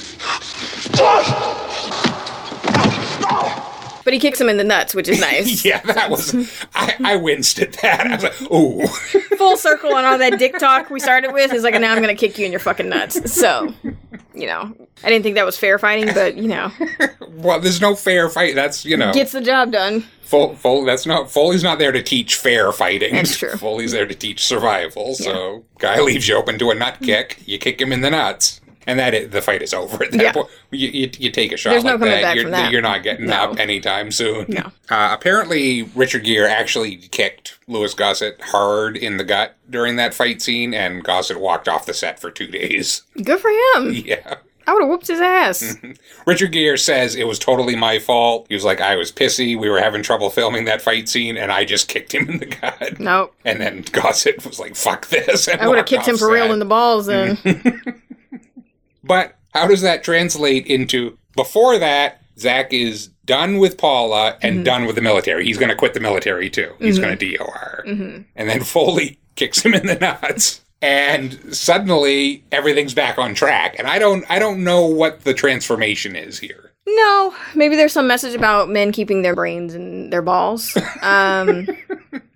But 4.05 4.13
he 4.13 4.19
kicks 4.19 4.41
him 4.41 4.49
in 4.49 4.57
the 4.57 4.65
nuts, 4.65 4.95
which 4.95 5.09
is 5.09 5.21
nice. 5.33 5.65
yeah, 5.65 5.81
that 5.83 6.11
was. 6.11 6.35
I, 6.75 6.95
I 7.05 7.17
winced 7.17 7.59
at 7.61 7.73
that. 7.83 8.07
I 8.07 8.15
was 8.15 8.23
like, 8.25 8.43
ooh. 8.53 8.87
Full 9.37 9.57
circle 9.57 9.95
on 9.95 10.05
all 10.05 10.19
that 10.19 10.39
dick 10.39 10.59
talk 10.59 10.91
we 10.91 11.01
started 11.01 11.33
with 11.33 11.53
is 11.53 11.63
like, 11.63 11.75
now 11.81 11.93
I'm 11.95 12.01
gonna 12.01 12.15
kick 12.15 12.39
you 12.39 12.47
in 12.47 12.53
your 12.53 12.61
fucking 12.61 12.89
nuts. 12.89 13.33
So 13.33 13.73
you 14.35 14.47
know, 14.47 14.75
I 15.05 15.09
didn't 15.11 15.23
think 15.25 15.35
that 15.37 15.45
was 15.45 15.59
fair 15.59 15.79
fighting, 15.79 16.13
but 16.15 16.37
you 16.37 16.49
know, 16.49 16.71
Well, 17.29 17.61
there's 17.61 17.81
no 17.81 17.95
fair 17.95 18.29
fight. 18.29 18.55
That's 18.55 18.85
you 18.85 18.97
know, 18.97 19.13
gets 19.13 19.33
the 19.33 19.41
job 19.41 19.73
done. 19.73 20.05
Fol- 20.23 20.55
Fol- 20.55 20.85
that's 20.87 21.05
not 21.05 21.31
Foley's 21.31 21.63
not 21.63 21.79
there 21.79 21.93
to 21.93 22.03
teach 22.03 22.37
fair 22.37 22.73
fighting. 22.73 23.13
That's 23.15 23.37
true. 23.37 23.51
Foley's 23.57 23.93
there 23.93 24.07
to 24.07 24.15
teach 24.15 24.45
survival. 24.45 25.15
So 25.15 25.65
guy 25.79 26.01
leaves 26.01 26.27
you 26.29 26.37
open 26.37 26.59
to 26.61 26.71
a 26.71 26.75
nut 26.75 26.97
kick, 27.03 27.43
you 27.45 27.59
kick 27.59 27.79
him 27.81 27.93
in 27.93 28.01
the 28.01 28.11
nuts, 28.11 28.62
and 28.87 28.99
that 28.99 29.31
the 29.31 29.41
fight 29.43 29.63
is 29.63 29.73
over. 29.75 30.05
At 30.05 30.13
that 30.13 30.21
Yeah. 30.23 30.33
point, 30.33 30.49
you, 30.71 30.89
you, 30.89 31.11
you 31.19 31.31
take 31.31 31.53
a 31.53 31.57
shot 31.57 31.71
There's 31.71 31.85
no 31.85 31.93
like 31.93 32.01
coming 32.01 32.15
that, 32.15 32.23
back 32.23 32.35
you're, 32.37 32.45
from 32.45 32.51
that. 32.53 32.73
you're 32.73 32.83
not 32.83 33.03
getting 33.03 33.27
No. 33.27 33.35
up 33.37 33.59
anytime 33.59 34.11
soon. 34.11 34.47
No. 34.49 34.73
Uh, 34.91 35.11
apparently, 35.13 35.83
Richard 35.95 36.25
Gere 36.25 36.49
actually 36.49 36.97
kicked 36.97 37.59
Louis 37.69 37.95
Gossett 37.95 38.41
hard 38.43 38.97
in 38.97 39.17
the 39.17 39.25
gut 39.25 39.57
during 39.71 39.97
that 39.97 40.15
fight 40.15 40.43
scene, 40.43 40.75
and 40.75 41.03
Gossett 41.05 41.41
walked 41.41 41.69
off 41.69 41.87
the 41.87 41.95
set 41.95 42.19
for 42.21 42.31
two 42.31 42.47
days. 42.49 43.03
Good 43.23 43.41
for 43.41 43.51
him. 43.51 43.93
Yeah. 44.05 44.37
I 44.65 44.73
would 44.75 44.83
have 44.83 44.91
whooped 44.91 45.09
his 45.09 45.21
ass. 45.21 45.77
Richard 46.27 46.53
Gere 46.53 46.77
says 46.77 47.17
it 47.17 47.27
was 47.27 47.41
totally 47.41 47.75
my 47.75 47.99
fault. 47.99 48.47
He 48.49 48.55
was 48.55 48.63
like, 48.65 48.81
I 48.81 48.95
was 48.95 49.11
pissy. 49.11 49.59
We 49.59 49.69
were 49.69 49.81
having 49.81 50.05
trouble 50.05 50.31
filming 50.31 50.67
that 50.67 50.81
fight 50.81 51.09
scene, 51.09 51.37
and 51.37 51.51
I 51.51 51.65
just 51.65 51.89
kicked 51.89 52.15
him 52.15 52.29
in 52.31 52.39
the 52.39 52.47
gut. 52.47 53.01
Nope. 53.01 53.35
And 53.45 53.61
then 53.61 53.83
Gossett 53.91 54.47
was 54.47 54.61
like, 54.61 54.77
fuck 54.77 55.09
this. 55.09 55.49
and 55.49 55.61
I 55.61 55.67
would 55.67 55.79
have 55.79 55.87
kicked 55.87 56.07
him 56.07 56.17
for 56.17 56.31
real 56.31 56.53
in 56.53 56.61
the 56.61 56.65
balls 56.65 57.09
and 57.09 57.37
But 59.05 59.35
how 59.55 59.67
does 59.67 59.83
that 59.83 60.03
translate 60.05 60.67
into 60.67 61.19
before 61.37 61.79
that, 61.79 62.21
Zach 62.39 62.73
is 62.73 63.09
done 63.25 63.59
with 63.59 63.77
Paula 63.79 64.37
and 64.43 64.61
Mhm. 64.61 64.65
done 64.65 64.85
with 64.87 64.97
the 64.97 65.03
military. 65.03 65.45
He's 65.45 65.59
going 65.59 65.69
to 65.69 65.75
quit 65.77 65.95
the 65.95 66.01
military 66.01 66.51
too. 66.51 66.73
He's 66.81 66.99
Mhm. 66.99 67.03
going 67.03 67.19
to 67.19 67.37
DOR. 67.37 67.85
Mhm. 67.87 68.25
And 68.35 68.49
then 68.49 68.63
Foley 68.63 69.19
kicks 69.37 69.65
him 69.65 69.75
in 69.75 69.87
the 69.87 69.95
nuts. 69.97 70.61
And 70.81 71.39
suddenly 71.55 72.43
everything's 72.51 72.95
back 72.95 73.17
on 73.19 73.35
track. 73.35 73.77
And 73.79 73.87
I 73.87 73.99
don't 73.99 74.25
I 74.29 74.39
don't 74.39 74.65
know 74.65 74.85
what 74.87 75.23
the 75.25 75.35
transformation 75.35 76.17
is 76.17 76.39
here. 76.41 76.73
No, 76.89 77.33
maybe 77.55 77.77
there's 77.77 77.93
some 77.93 78.09
message 78.09 78.35
about 78.35 78.69
men 78.69 78.91
keeping 78.91 79.23
their 79.23 79.37
brains 79.37 79.73
and 79.75 80.13
their 80.13 80.23
balls. 80.23 80.77
Um, 81.01 81.69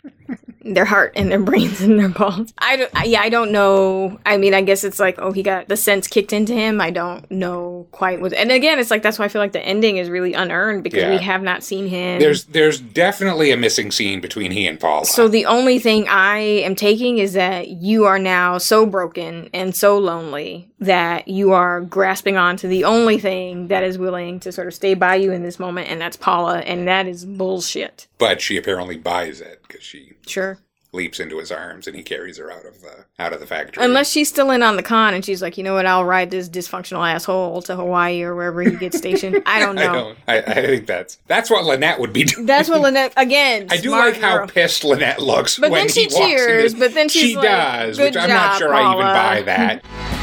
their 0.74 0.84
heart 0.84 1.12
and 1.16 1.30
their 1.30 1.38
brains 1.50 1.80
and 1.80 1.98
their 1.98 2.08
balls. 2.08 2.52
I 2.58 2.76
don't, 2.76 2.90
I- 2.94 3.04
yeah, 3.04 3.20
I 3.20 3.28
don't 3.28 3.52
know. 3.52 4.18
I 4.26 4.36
mean, 4.36 4.54
I 4.54 4.62
guess 4.62 4.84
it's 4.84 4.98
like, 4.98 5.16
oh, 5.18 5.32
he 5.32 5.42
got 5.42 5.68
the 5.68 5.76
sense 5.76 6.06
kicked 6.08 6.32
into 6.32 6.52
him. 6.52 6.80
I 6.80 6.90
don't 6.90 7.28
know 7.30 7.86
quite 7.92 8.20
what. 8.20 8.32
And 8.32 8.50
again, 8.52 8.78
it's 8.78 8.90
like 8.90 9.02
that's 9.02 9.18
why 9.18 9.26
I 9.26 9.28
feel 9.28 9.40
like 9.42 9.52
the 9.52 9.64
ending 9.64 9.96
is 9.96 10.10
really 10.10 10.32
unearned 10.34 10.82
because 10.82 11.00
Yeah. 11.02 11.10
we 11.10 11.18
have 11.18 11.42
not 11.42 11.62
seen 11.62 11.86
him. 11.86 12.20
There's 12.20 12.44
there's 12.44 12.80
definitely 12.80 13.50
a 13.52 13.56
missing 13.56 13.90
scene 13.90 14.20
between 14.20 14.50
he 14.50 14.66
and 14.66 14.78
Paula. 14.80 15.04
So 15.06 15.28
the 15.28 15.46
only 15.46 15.78
thing 15.78 16.06
I 16.08 16.38
am 16.38 16.74
taking 16.74 17.18
is 17.18 17.32
that 17.34 17.68
you 17.68 18.04
are 18.04 18.18
now 18.18 18.58
so 18.58 18.86
broken 18.86 19.48
and 19.54 19.74
so 19.74 19.98
lonely 19.98 20.70
that 20.78 21.26
you 21.28 21.52
are 21.52 21.80
grasping 21.80 22.36
on 22.36 22.56
to 22.58 22.68
the 22.68 22.84
only 22.84 23.18
thing 23.18 23.68
that 23.68 23.82
is 23.82 23.96
willing 23.96 24.38
to 24.40 24.52
sort 24.52 24.66
of 24.66 24.74
stay 24.74 24.92
by 24.94 25.14
you 25.14 25.32
in 25.32 25.42
this 25.42 25.58
moment, 25.58 25.88
and 25.88 25.98
that's 26.00 26.16
Paula, 26.18 26.58
and 26.58 26.86
that 26.86 27.06
is 27.06 27.24
bullshit. 27.24 28.06
but 28.18 28.40
she 28.42 28.56
apparently 28.58 28.96
buys 28.96 29.40
it 29.40 29.62
because 29.66 29.82
she 29.82 30.12
Sure. 30.26 30.58
leaps 30.92 31.20
into 31.20 31.38
his 31.38 31.52
arms 31.52 31.86
and 31.86 31.94
he 31.94 32.02
carries 32.02 32.38
her 32.38 32.50
out 32.50 32.64
of 32.64 32.80
the 32.80 33.04
out 33.18 33.32
of 33.34 33.40
the 33.40 33.46
factory. 33.46 33.84
Unless 33.84 34.10
she's 34.10 34.28
still 34.28 34.50
in 34.50 34.62
on 34.62 34.76
the 34.76 34.82
con 34.82 35.12
and 35.12 35.24
she's 35.24 35.42
like, 35.42 35.58
you 35.58 35.64
know 35.64 35.74
what, 35.74 35.84
I'll 35.84 36.04
ride 36.06 36.30
this 36.30 36.48
dysfunctional 36.48 37.06
asshole 37.06 37.60
to 37.62 37.76
Hawaii 37.76 38.22
or 38.22 38.34
wherever 38.34 38.62
he 38.62 38.76
gets 38.76 38.96
stationed. 38.96 39.42
I 39.46 39.60
don't 39.60 39.74
know. 39.74 39.82
I 39.82 39.92
don't. 39.92 40.18
I, 40.26 40.36
I 40.38 40.54
think 40.66 40.86
that's 40.86 41.18
that's 41.26 41.50
what 41.50 41.64
Lynette 41.64 42.00
would 42.00 42.12
be 42.14 42.24
doing. 42.24 42.46
That's 42.46 42.68
what 42.70 42.80
Lynette 42.80 43.12
again. 43.16 43.66
I 43.70 43.76
do 43.76 43.90
like 43.90 44.16
how 44.16 44.46
pissed 44.46 44.84
Lynette 44.84 45.20
looks 45.20 45.58
But 45.58 45.70
when 45.70 45.82
then 45.86 45.88
she 45.90 46.04
he 46.04 46.06
walks 46.06 46.16
cheers, 46.18 46.74
but 46.74 46.94
then 46.94 47.08
she's 47.10 47.22
she 47.30 47.36
like, 47.36 47.44
does, 47.44 47.98
"Good 47.98 48.14
which 48.14 48.16
I'm 48.16 48.28
not 48.30 48.52
job, 48.52 48.58
sure 48.58 48.74
I 48.74 48.92
even 48.92 49.04
buy 49.06 49.42
that. 49.42 49.84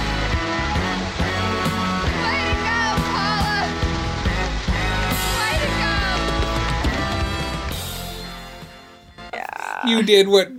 You 9.89 10.03
did 10.03 10.27
what 10.27 10.49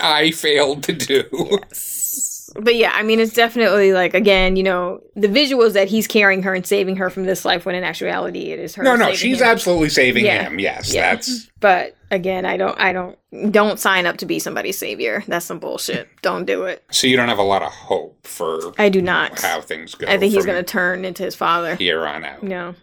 I 0.00 0.30
failed 0.30 0.82
to 0.84 0.92
do. 0.92 1.24
Yes. 1.70 2.50
But 2.56 2.76
yeah, 2.76 2.92
I 2.94 3.02
mean, 3.02 3.18
it's 3.18 3.32
definitely 3.34 3.92
like 3.92 4.14
again, 4.14 4.54
you 4.54 4.62
know, 4.62 5.00
the 5.16 5.26
visuals 5.26 5.72
that 5.72 5.88
he's 5.88 6.06
carrying 6.06 6.42
her 6.44 6.54
and 6.54 6.64
saving 6.64 6.94
her 6.96 7.10
from 7.10 7.24
this 7.24 7.44
life 7.44 7.66
when 7.66 7.74
in 7.74 7.82
actuality 7.82 8.52
it 8.52 8.60
is 8.60 8.76
her. 8.76 8.84
No, 8.84 8.94
no, 8.94 9.12
she's 9.12 9.40
him. 9.40 9.48
absolutely 9.48 9.88
saving 9.88 10.24
Yeah. 10.24 10.44
him. 10.44 10.60
Yes, 10.60 10.94
Yeah. 10.94 11.14
that's 11.16 11.46
But 11.58 11.96
again, 12.12 12.44
I 12.46 12.56
don't, 12.56 12.78
I 12.78 12.92
don't, 12.92 13.18
don't 13.50 13.80
sign 13.80 14.06
up 14.06 14.18
to 14.18 14.26
be 14.26 14.38
somebody's 14.38 14.78
savior. 14.78 15.24
That's 15.26 15.44
some 15.46 15.58
bullshit. 15.58 16.08
Don't 16.22 16.44
do 16.44 16.62
it. 16.64 16.84
so 16.92 17.08
you 17.08 17.16
don't 17.16 17.28
have 17.28 17.38
a 17.38 17.42
lot 17.42 17.62
of 17.62 17.72
hope 17.72 18.24
for 18.24 18.72
I 18.78 18.88
do 18.88 19.02
not. 19.02 19.40
how 19.40 19.60
things 19.60 19.96
go. 19.96 20.06
I 20.06 20.16
think 20.16 20.32
he's 20.32 20.46
going 20.46 20.62
to 20.64 20.70
turn 20.70 21.04
into 21.04 21.24
his 21.24 21.34
father. 21.34 21.74
here 21.74 22.06
on 22.06 22.24
out. 22.24 22.44
No. 22.44 22.76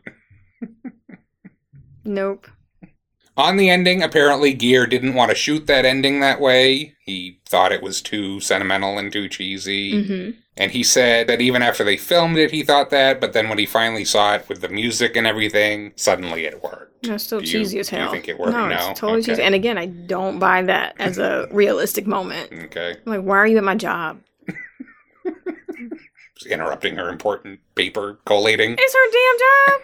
nope. 2.03 2.47
On 3.41 3.57
the 3.57 3.71
ending, 3.71 4.03
apparently 4.03 4.53
Gere 4.53 4.85
didn't 4.85 5.15
want 5.15 5.29
to 5.29 5.35
shoot 5.35 5.65
that 5.65 5.83
ending 5.83 6.19
that 6.19 6.39
way. 6.39 6.93
He 7.03 7.39
thought 7.49 7.71
it 7.71 7.81
was 7.81 7.99
too 7.99 8.39
sentimental 8.39 8.99
and 8.99 9.11
too 9.11 9.27
cheesy. 9.27 9.93
Mhm. 9.93 10.35
And 10.57 10.71
he 10.71 10.83
said 10.83 11.25
that 11.25 11.41
even 11.41 11.63
after 11.63 11.83
they 11.83 11.97
filmed 11.97 12.37
it, 12.37 12.51
he 12.51 12.61
thought 12.61 12.91
that, 12.91 13.19
but 13.19 13.33
then 13.33 13.49
when 13.49 13.57
he 13.57 13.65
finally 13.65 14.05
saw 14.05 14.35
it 14.35 14.45
with 14.47 14.61
the 14.61 14.69
music 14.69 15.15
and 15.17 15.25
everything, 15.25 15.93
suddenly 15.95 16.45
it 16.45 16.61
worked. 16.61 17.07
No, 17.07 17.17
still 17.17 17.39
Do 17.39 17.45
you- 17.45 17.51
cheesy 17.51 17.79
as 17.79 17.89
do 17.89 17.97
you 17.97 18.11
think 18.11 18.27
it 18.27 18.37
worked? 18.37 18.51
No, 18.53 18.67
No? 18.67 18.75
it's 18.91 18.99
totally 18.99 19.21
Okay. 19.21 19.31
cheesy. 19.31 19.41
And 19.41 19.55
again, 19.55 19.77
I 19.79 19.87
don't 19.87 20.37
buy 20.37 20.61
that 20.61 20.93
as 20.99 21.17
a 21.17 21.47
realistic 21.51 22.05
moment. 22.05 22.51
Okay. 22.65 22.95
I'm 23.07 23.11
like, 23.11 23.21
why 23.21 23.37
are 23.37 23.47
you 23.47 23.57
at 23.57 23.63
my 23.63 23.73
job? 23.75 24.19
Interrupting 26.49 26.95
her 26.97 27.09
important 27.09 27.59
paper 27.75 28.19
collating. 28.25 28.75
It's 28.77 28.93
her 28.93 29.11
damn 29.11 29.37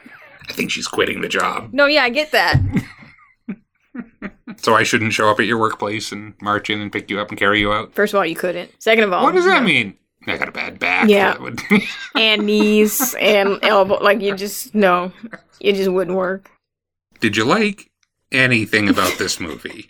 job. 0.06 0.12
I 0.50 0.54
think 0.54 0.72
she's 0.72 0.88
quitting 0.88 1.22
the 1.22 1.28
job. 1.28 1.70
No, 1.74 1.86
yeah, 1.88 2.04
I 2.04 2.10
get 2.10 2.32
that. 2.32 2.60
So 4.58 4.74
I 4.76 4.84
shouldn't 4.84 5.14
show 5.14 5.30
up 5.30 5.40
at 5.40 5.46
your 5.46 5.58
workplace 5.58 6.12
and 6.12 6.34
march 6.42 6.70
in 6.70 6.82
and 6.82 6.92
pick 6.92 7.10
you 7.10 7.20
up 7.20 7.30
and 7.30 7.38
carry 7.38 7.60
you 7.60 7.72
out? 7.72 7.94
First 7.94 8.14
of 8.14 8.18
all, 8.18 8.26
you 8.26 8.36
couldn't. 8.36 8.72
Second 8.82 9.04
of 9.06 9.14
all, 9.14 9.24
What 9.24 9.36
does 9.36 9.46
that 9.46 9.62
no. 9.62 9.68
mean? 9.68 9.98
I 10.28 10.36
got 10.38 10.50
a 10.50 10.52
bad 10.52 10.78
back. 10.80 11.08
Yeah. 11.10 11.38
Would- 11.38 11.62
and 12.16 12.46
knees 12.46 13.16
and 13.20 13.60
elbow. 13.62 14.00
Like 14.04 14.20
you 14.22 14.36
just 14.36 14.76
no, 14.76 15.12
it 15.62 15.74
just 15.76 15.90
wouldn't 15.92 16.18
work. 16.18 16.50
Did 17.20 17.38
you 17.38 17.46
like 17.46 17.90
anything 18.32 18.90
about 18.90 19.18
this 19.18 19.40
movie? 19.40 19.90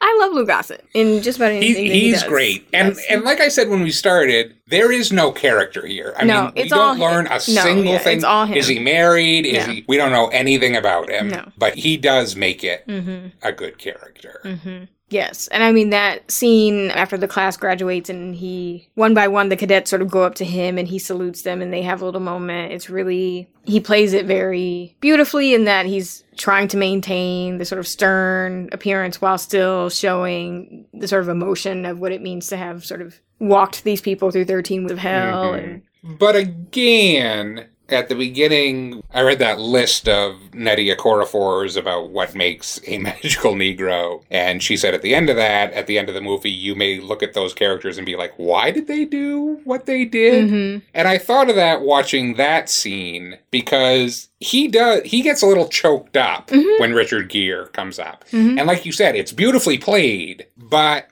I 0.00 0.16
love 0.20 0.32
Lou 0.32 0.46
Gossett 0.46 0.84
in 0.94 1.22
just 1.22 1.38
about 1.38 1.50
He, 1.50 1.56
anything. 1.58 1.88
that 1.88 1.94
he 1.94 2.00
he's 2.10 2.20
does. 2.20 2.28
great, 2.28 2.68
and 2.72 2.96
and 3.10 3.22
like 3.24 3.40
I 3.40 3.48
said 3.48 3.68
when 3.68 3.82
we 3.82 3.90
started, 3.90 4.54
there 4.68 4.92
is 4.92 5.10
no 5.10 5.32
character 5.32 5.84
here. 5.86 6.14
I 6.16 6.24
No, 6.24 6.44
mean, 6.44 6.52
we 6.56 6.68
don't 6.68 6.98
learn 7.00 7.26
a 7.26 7.30
him. 7.40 7.54
No, 7.54 7.62
single 7.62 7.92
yeah, 7.94 7.98
thing. 7.98 8.16
it's 8.18 8.24
all 8.24 8.46
him. 8.46 8.56
Is 8.56 8.68
he 8.68 8.78
married? 8.78 9.44
Is 9.44 9.54
Yeah. 9.54 9.66
he? 9.72 9.84
We 9.88 9.96
don't 9.96 10.12
know 10.12 10.28
anything 10.28 10.76
about 10.76 11.10
him. 11.10 11.28
No. 11.28 11.50
but 11.58 11.74
he 11.74 11.96
does 11.96 12.36
make 12.36 12.62
it 12.62 12.86
Mhm. 12.86 13.32
a 13.42 13.50
good 13.52 13.78
character. 13.78 14.40
hmm 14.64 14.84
Yes, 15.10 15.48
and 15.48 15.62
I 15.62 15.72
mean 15.72 15.90
that 15.90 16.30
scene 16.30 16.90
after 16.90 17.16
the 17.16 17.26
class 17.28 17.56
graduates 17.56 18.10
and 18.10 18.34
he 18.34 18.88
one 18.94 19.14
by 19.14 19.26
one 19.28 19.48
the 19.48 19.56
cadets 19.56 19.88
sort 19.88 20.02
of 20.02 20.10
go 20.10 20.22
up 20.22 20.34
to 20.36 20.44
him 20.44 20.76
and 20.76 20.86
he 20.86 20.98
salutes 20.98 21.42
them 21.42 21.62
and 21.62 21.72
they 21.72 21.80
have 21.82 22.02
a 22.02 22.04
little 22.04 22.20
moment. 22.20 22.72
It's 22.72 22.90
really 22.90 23.48
he 23.64 23.80
plays 23.80 24.12
it 24.12 24.26
very 24.26 24.96
beautifully 25.00 25.54
in 25.54 25.64
that 25.64 25.86
he's 25.86 26.24
trying 26.36 26.68
to 26.68 26.76
maintain 26.76 27.56
the 27.58 27.64
sort 27.64 27.78
of 27.78 27.86
stern 27.88 28.68
appearance 28.72 29.20
while 29.20 29.38
still 29.38 29.88
showing 29.88 30.84
the 30.92 31.08
sort 31.08 31.22
of 31.22 31.28
emotion 31.30 31.86
of 31.86 31.98
what 32.00 32.12
it 32.12 32.20
means 32.20 32.48
to 32.48 32.56
have 32.58 32.84
sort 32.84 33.00
of 33.00 33.18
walked 33.40 33.84
these 33.84 34.00
people 34.02 34.30
through 34.30 34.44
13 34.44 34.82
weeks 34.82 34.92
of 34.92 34.98
hell 34.98 35.52
Mhm. 35.52 35.64
and 36.04 36.18
But 36.18 36.36
again, 36.36 37.66
at 37.88 38.08
the 38.08 38.14
beginning, 38.14 39.02
I 39.14 39.22
read 39.22 39.38
that 39.38 39.58
list 39.60 40.08
of 40.08 40.36
Nnedi 40.52 40.94
Okorafor's 40.94 41.76
about 41.76 42.10
what 42.10 42.34
makes 42.34 42.80
a 42.86 42.98
magical 42.98 43.54
Negro, 43.54 44.22
and 44.30 44.62
she 44.62 44.76
said 44.76 44.94
at 44.94 45.02
the 45.02 45.14
end 45.14 45.30
of 45.30 45.36
that, 45.36 45.72
at 45.72 45.86
the 45.86 45.98
end 45.98 46.08
of 46.08 46.14
the 46.14 46.20
movie, 46.20 46.50
you 46.50 46.74
may 46.74 47.00
look 47.00 47.22
at 47.22 47.34
those 47.34 47.54
characters 47.54 47.96
and 47.96 48.04
be 48.06 48.16
like, 48.16 48.32
"Why 48.36 48.70
did 48.70 48.86
they 48.88 49.04
do 49.04 49.60
what 49.64 49.86
they 49.86 50.04
did?" 50.04 50.50
Mhm. 50.50 50.82
And 50.94 51.08
I 51.08 51.18
thought 51.18 51.48
of 51.50 51.56
that 51.56 51.80
watching 51.82 52.34
that 52.34 52.68
scene 52.68 53.38
because 53.50 54.28
he 54.40 54.68
does 54.68 55.02
he 55.04 55.22
gets 55.22 55.42
a 55.42 55.46
little 55.46 55.68
choked 55.68 56.16
up 56.16 56.48
Mhm. 56.48 56.80
when 56.80 56.92
Richard 56.94 57.28
Gere 57.30 57.66
comes 57.72 57.98
up, 57.98 58.24
Mhm. 58.32 58.58
and 58.58 58.66
like 58.66 58.84
you 58.84 58.92
said, 58.92 59.16
it's 59.16 59.32
beautifully 59.32 59.78
played, 59.78 60.46
but 60.56 61.08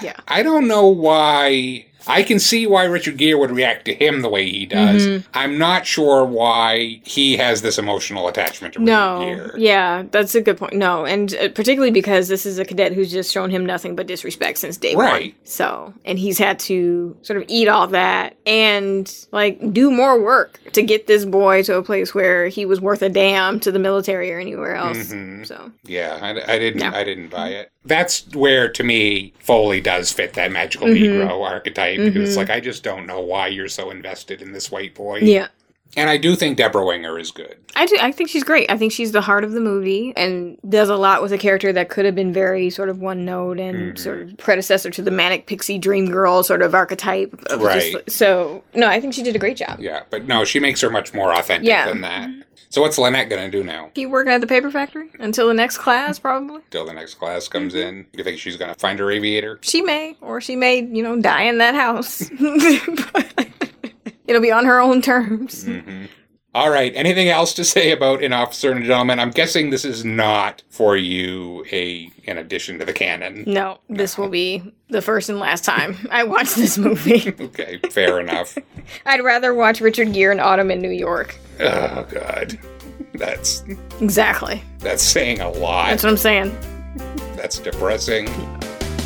yeah. 0.00 0.16
I 0.28 0.42
don't 0.42 0.68
know 0.68 0.86
why. 0.86 1.86
I 2.06 2.22
can 2.22 2.38
see 2.38 2.66
why 2.66 2.84
Richard 2.84 3.16
Gere 3.16 3.34
would 3.34 3.50
react 3.50 3.84
to 3.86 3.94
him 3.94 4.22
the 4.22 4.28
way 4.28 4.48
he 4.50 4.66
does. 4.66 5.06
Mhm. 5.06 5.24
I'm 5.34 5.58
not 5.58 5.86
sure 5.86 6.24
why 6.24 7.00
he 7.04 7.36
has 7.36 7.62
this 7.62 7.78
emotional 7.78 8.28
attachment 8.28 8.74
to 8.74 8.80
Richard 8.80 8.86
No, 8.90 9.18
Gere. 9.20 9.50
yeah, 9.60 10.04
that's 10.10 10.34
a 10.34 10.40
good 10.40 10.56
point. 10.56 10.74
No, 10.74 11.04
and 11.04 11.34
uh, 11.34 11.48
particularly 11.50 11.90
because 11.92 12.28
this 12.28 12.44
is 12.46 12.58
a 12.58 12.64
cadet 12.64 12.92
who's 12.92 13.10
just 13.12 13.32
shown 13.32 13.50
him 13.50 13.64
nothing 13.64 13.94
but 13.96 14.06
disrespect 14.06 14.58
since 14.58 14.76
day 14.76 14.94
one. 14.96 15.06
Right. 15.06 15.34
So, 15.44 15.92
and 16.04 16.18
he's 16.18 16.38
had 16.38 16.58
to 16.60 17.16
sort 17.22 17.36
of 17.38 17.44
eat 17.48 17.68
all 17.68 17.86
that 17.88 18.34
and 18.46 19.12
like 19.32 19.72
do 19.72 19.90
more 19.90 20.20
work 20.20 20.60
to 20.72 20.82
get 20.82 21.06
this 21.06 21.24
boy 21.24 21.62
to 21.64 21.76
a 21.76 21.82
place 21.82 22.14
where 22.14 22.48
he 22.48 22.64
was 22.64 22.80
worth 22.80 23.02
a 23.02 23.08
damn 23.08 23.60
to 23.60 23.70
the 23.72 23.78
military 23.78 24.32
or 24.32 24.38
anywhere 24.38 24.74
else. 24.74 25.12
Mhm. 25.12 25.46
So, 25.46 25.70
Yeah, 25.84 26.18
I, 26.20 26.54
I 26.54 26.58
didn't. 26.58 26.80
No. 26.80 26.90
I 26.96 27.04
didn't 27.04 27.28
buy 27.28 27.48
it. 27.48 27.70
That's 27.84 28.24
where, 28.34 28.68
to 28.70 28.84
me, 28.84 29.32
Foley 29.40 29.80
does 29.80 30.12
fit 30.12 30.34
that 30.34 30.52
magical 30.52 30.86
Mhm. 30.86 30.98
Negro 30.98 31.44
archetype. 31.44 31.91
Right? 31.98 32.12
Because 32.12 32.28
it's 32.28 32.36
like, 32.36 32.50
I 32.50 32.60
just 32.60 32.82
don't 32.82 33.06
know 33.06 33.20
why 33.20 33.48
you're 33.48 33.68
so 33.68 33.90
invested 33.90 34.42
in 34.42 34.52
this 34.52 34.70
white 34.70 34.94
boy. 34.94 35.18
Yeah. 35.18 35.48
And 35.94 36.08
I 36.08 36.16
do 36.16 36.34
think 36.36 36.56
Deborah 36.56 36.86
Winger 36.86 37.18
is 37.18 37.30
good. 37.30 37.56
I 37.76 37.84
do. 37.84 37.98
I 38.00 38.12
think 38.12 38.30
she's 38.30 38.44
great. 38.44 38.70
I 38.70 38.78
think 38.78 38.92
she's 38.92 39.12
the 39.12 39.20
heart 39.20 39.44
of 39.44 39.52
the 39.52 39.60
movie 39.60 40.14
and 40.16 40.56
does 40.68 40.88
a 40.88 40.96
lot 40.96 41.20
with 41.20 41.32
a 41.32 41.38
character 41.38 41.70
that 41.74 41.90
could 41.90 42.06
have 42.06 42.14
been 42.14 42.32
very 42.32 42.70
sort 42.70 42.88
of 42.88 43.00
one 43.00 43.24
note 43.26 43.58
and 43.60 43.72
Mm-hmm. 43.92 43.96
sort 43.96 44.22
of 44.22 44.36
predecessor 44.38 44.90
to 44.90 45.02
the 45.02 45.10
manic 45.10 45.46
pixie 45.46 45.78
dream 45.78 46.06
girl 46.10 46.42
sort 46.42 46.62
of 46.62 46.74
archetype. 46.74 47.34
Of 47.50 47.60
just- 47.60 47.94
Right. 47.94 48.10
so 48.10 48.64
no, 48.74 48.86
I 48.88 49.00
think 49.00 49.12
she 49.12 49.22
did 49.22 49.36
a 49.36 49.38
great 49.38 49.56
job. 49.58 49.80
Yeah, 49.80 50.02
but 50.10 50.26
no, 50.26 50.44
she 50.44 50.60
makes 50.60 50.80
her 50.80 50.88
much 50.90 51.12
more 51.12 51.32
authentic 51.34 51.68
Yeah. 51.68 51.86
than 51.88 52.00
that. 52.02 52.30
So 52.70 52.80
what's 52.80 52.96
Lynette 52.96 53.28
gonna 53.28 53.50
do 53.50 53.62
now? 53.62 53.90
Keep 53.92 54.08
working 54.08 54.32
at 54.32 54.40
the 54.40 54.46
paper 54.46 54.70
factory 54.70 55.10
until 55.20 55.46
the 55.46 55.52
next 55.52 55.76
class, 55.76 56.18
probably. 56.18 56.62
Till 56.70 56.86
the 56.86 56.94
next 56.94 57.14
class 57.16 57.48
comes 57.48 57.74
Mm-hmm. 57.74 57.86
in, 57.88 58.06
you 58.14 58.24
think 58.24 58.38
she's 58.38 58.56
gonna 58.56 58.74
find 58.76 58.98
her 58.98 59.10
aviator? 59.10 59.58
She 59.60 59.82
may, 59.82 60.16
or 60.22 60.40
she 60.40 60.56
may, 60.56 60.80
you 60.82 61.02
know, 61.02 61.20
die 61.20 61.42
in 61.42 61.58
that 61.58 61.74
house. 61.74 62.30
It'll 64.26 64.42
be 64.42 64.52
on 64.52 64.64
her 64.66 64.80
own 64.80 65.02
terms. 65.02 65.64
Mm-hmm. 65.64 66.04
All 66.54 66.68
right. 66.68 66.92
Anything 66.94 67.28
else 67.30 67.54
to 67.54 67.64
say 67.64 67.92
about 67.92 68.22
an 68.22 68.34
officer 68.34 68.70
and 68.70 68.84
a 68.84 68.86
gentleman? 68.86 69.18
I'm 69.18 69.30
guessing 69.30 69.70
this 69.70 69.86
is 69.86 70.04
not 70.04 70.62
for 70.68 70.98
you 70.98 71.64
a 71.72 72.10
an 72.26 72.36
addition 72.36 72.78
to 72.78 72.84
the 72.84 72.92
canon. 72.92 73.44
No, 73.46 73.78
this 73.88 74.18
will 74.18 74.28
be 74.28 74.62
the 74.90 75.00
first 75.00 75.30
and 75.30 75.38
last 75.38 75.64
time 75.64 75.96
I 76.10 76.24
watch 76.24 76.54
this 76.54 76.76
movie. 76.76 77.34
Okay, 77.40 77.78
fair 77.90 78.20
enough. 78.20 78.56
I'd 79.06 79.22
rather 79.24 79.54
watch 79.54 79.80
Richard 79.80 80.12
Gere 80.12 80.30
in 80.32 80.40
Autumn 80.40 80.70
in 80.70 80.80
New 80.82 80.90
York. 80.90 81.36
Oh 81.58 82.06
God, 82.10 82.58
that's 83.14 83.64
Exactly. 84.00 84.62
that's 84.80 85.02
saying 85.02 85.40
a 85.40 85.50
lot. 85.50 85.88
That's 85.88 86.02
what 86.04 86.10
I'm 86.10 86.16
saying. 86.18 86.56
That's 87.34 87.58
depressing. 87.58 88.28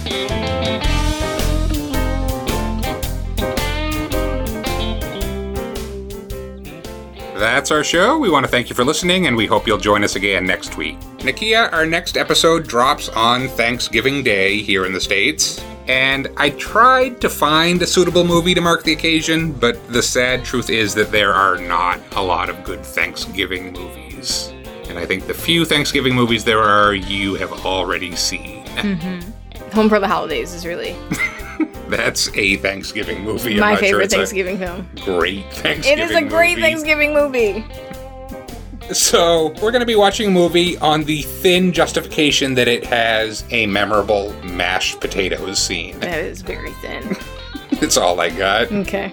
That's 7.38 7.70
our 7.70 7.84
show. 7.84 8.16
We 8.16 8.30
want 8.30 8.44
to 8.44 8.50
thank 8.50 8.70
you 8.70 8.74
for 8.74 8.82
listening, 8.82 9.26
and 9.26 9.36
we 9.36 9.46
hope 9.46 9.66
you'll 9.66 9.76
join 9.76 10.02
us 10.02 10.16
again 10.16 10.46
next 10.46 10.78
week. 10.78 10.98
Nakia, 11.18 11.70
our 11.70 11.84
next 11.84 12.16
episode 12.16 12.66
drops 12.66 13.10
on 13.10 13.48
Thanksgiving 13.48 14.22
Day 14.22 14.62
here 14.62 14.86
in 14.86 14.92
the 14.94 15.00
States. 15.00 15.62
And 15.86 16.28
I 16.38 16.50
tried 16.50 17.20
to 17.20 17.28
find 17.28 17.82
a 17.82 17.86
suitable 17.86 18.24
movie 18.24 18.54
to 18.54 18.62
mark 18.62 18.84
the 18.84 18.92
occasion, 18.92 19.52
but 19.52 19.86
the 19.88 20.02
sad 20.02 20.46
truth 20.46 20.70
is 20.70 20.94
that 20.94 21.12
there 21.12 21.34
are 21.34 21.58
not 21.58 22.00
a 22.12 22.22
lot 22.22 22.48
of 22.48 22.64
good 22.64 22.80
Thanksgiving 22.80 23.70
movies. 23.72 24.52
And 24.88 24.98
I 24.98 25.04
think 25.04 25.26
the 25.26 25.34
few 25.34 25.66
Thanksgiving 25.66 26.14
movies 26.14 26.42
there 26.42 26.62
are, 26.62 26.94
you 26.94 27.34
have 27.34 27.52
already 27.66 28.16
seen. 28.16 28.64
Mm-hmm. 28.64 29.70
Home 29.72 29.90
for 29.90 30.00
the 30.00 30.08
Holidays 30.08 30.54
is 30.54 30.64
really 30.64 30.96
That's 31.88 32.28
a 32.36 32.56
Thanksgiving 32.56 33.22
movie. 33.22 33.54
I'm 33.54 33.60
my 33.60 33.70
not 33.72 33.78
sure 33.80 33.88
favorite 33.88 34.10
Thanksgiving 34.10 34.58
film. 34.58 34.88
Great 35.04 35.44
Thanksgiving 35.52 35.98
It 35.98 36.10
is 36.10 36.16
a 36.16 36.22
great 36.22 36.58
movie. 36.58 36.60
Thanksgiving 36.62 37.14
movie. 37.14 37.64
So, 38.92 39.48
we're 39.60 39.72
going 39.72 39.80
to 39.80 39.86
be 39.86 39.96
watching 39.96 40.28
a 40.28 40.30
movie 40.30 40.78
on 40.78 41.02
the 41.04 41.22
thin 41.22 41.72
justification 41.72 42.54
that 42.54 42.68
it 42.68 42.84
has 42.86 43.44
a 43.50 43.66
memorable 43.66 44.32
mashed 44.44 45.00
potatoes 45.00 45.58
scene. 45.58 45.98
That 45.98 46.20
is 46.20 46.42
very 46.42 46.70
thin. 46.74 47.16
That's 47.80 47.96
all 47.96 48.20
I 48.20 48.30
got. 48.30 48.70
Okay. 48.70 49.12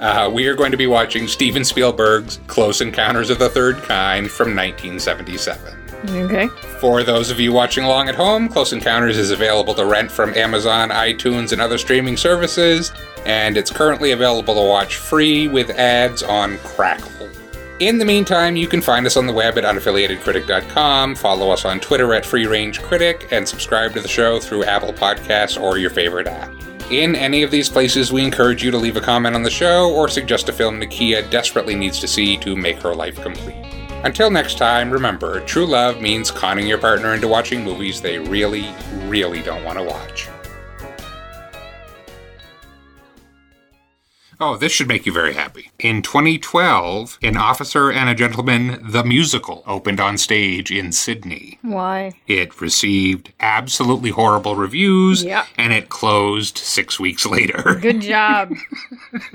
Uh, 0.00 0.30
we 0.30 0.46
are 0.48 0.54
going 0.54 0.70
to 0.70 0.76
be 0.76 0.86
watching 0.86 1.28
Steven 1.28 1.64
Spielberg's 1.64 2.40
Close 2.46 2.82
Encounters 2.82 3.30
of 3.30 3.38
the 3.38 3.48
Third 3.48 3.76
Kind 3.78 4.30
from 4.30 4.54
1977. 4.54 5.79
Okay. 6.08 6.48
For 6.80 7.02
those 7.02 7.30
of 7.30 7.38
you 7.38 7.52
watching 7.52 7.84
along 7.84 8.08
at 8.08 8.14
home, 8.14 8.48
Close 8.48 8.72
Encounters 8.72 9.18
is 9.18 9.30
available 9.30 9.74
to 9.74 9.84
rent 9.84 10.10
from 10.10 10.34
Amazon, 10.34 10.88
iTunes, 10.90 11.52
and 11.52 11.60
other 11.60 11.76
streaming 11.76 12.16
services, 12.16 12.92
and 13.26 13.56
it's 13.56 13.70
currently 13.70 14.12
available 14.12 14.54
to 14.54 14.66
watch 14.66 14.96
free 14.96 15.46
with 15.48 15.70
ads 15.70 16.22
on 16.22 16.56
Crackle. 16.58 17.28
In 17.80 17.98
the 17.98 18.04
meantime, 18.04 18.56
you 18.56 18.66
can 18.66 18.82
find 18.82 19.06
us 19.06 19.16
on 19.16 19.26
the 19.26 19.32
web 19.32 19.56
at 19.56 19.64
unaffiliatedcritic.com, 19.64 21.14
follow 21.14 21.50
us 21.50 21.64
on 21.64 21.80
Twitter 21.80 22.12
at 22.14 22.26
Free 22.26 22.46
Range 22.46 22.80
Critic, 22.82 23.28
and 23.30 23.46
subscribe 23.46 23.94
to 23.94 24.00
the 24.00 24.08
show 24.08 24.38
through 24.38 24.64
Apple 24.64 24.92
Podcasts 24.92 25.60
or 25.60 25.78
your 25.78 25.90
favorite 25.90 26.26
app. 26.26 26.52
In 26.90 27.14
any 27.14 27.42
of 27.42 27.50
these 27.50 27.68
places, 27.68 28.12
we 28.12 28.24
encourage 28.24 28.64
you 28.64 28.70
to 28.70 28.76
leave 28.76 28.96
a 28.96 29.00
comment 29.00 29.34
on 29.34 29.42
the 29.42 29.50
show 29.50 29.90
or 29.92 30.08
suggest 30.08 30.48
a 30.48 30.52
film 30.52 30.80
Nakia 30.80 31.30
desperately 31.30 31.74
needs 31.74 32.00
to 32.00 32.08
see 32.08 32.36
to 32.38 32.56
make 32.56 32.78
her 32.82 32.94
life 32.94 33.20
complete. 33.22 33.69
Until 34.02 34.30
next 34.30 34.56
time, 34.56 34.90
remember, 34.90 35.40
true 35.40 35.66
love 35.66 36.00
means 36.00 36.30
conning 36.30 36.66
your 36.66 36.78
partner 36.78 37.12
into 37.14 37.28
watching 37.28 37.62
movies 37.62 38.00
they 38.00 38.18
really, 38.18 38.68
really 39.06 39.42
don't 39.42 39.62
want 39.64 39.78
to 39.78 39.84
watch. 39.84 40.28
Oh, 44.42 44.56
this 44.56 44.72
should 44.72 44.88
make 44.88 45.04
you 45.04 45.12
very 45.12 45.34
happy. 45.34 45.70
In 45.78 46.00
2012, 46.00 47.18
An 47.22 47.36
Officer 47.36 47.92
and 47.92 48.08
a 48.08 48.14
Gentleman, 48.14 48.80
the 48.82 49.04
musical, 49.04 49.62
opened 49.66 50.00
on 50.00 50.16
stage 50.16 50.70
in 50.72 50.92
Sydney. 50.92 51.58
Why? 51.60 52.14
It 52.26 52.58
received 52.58 53.34
absolutely 53.38 54.08
horrible 54.08 54.56
reviews, 54.56 55.22
Yeah. 55.22 55.44
and 55.58 55.74
it 55.74 55.90
closed 55.90 56.56
six 56.56 56.98
weeks 56.98 57.26
later. 57.26 57.78
Good 57.82 58.00
job. 58.00 58.54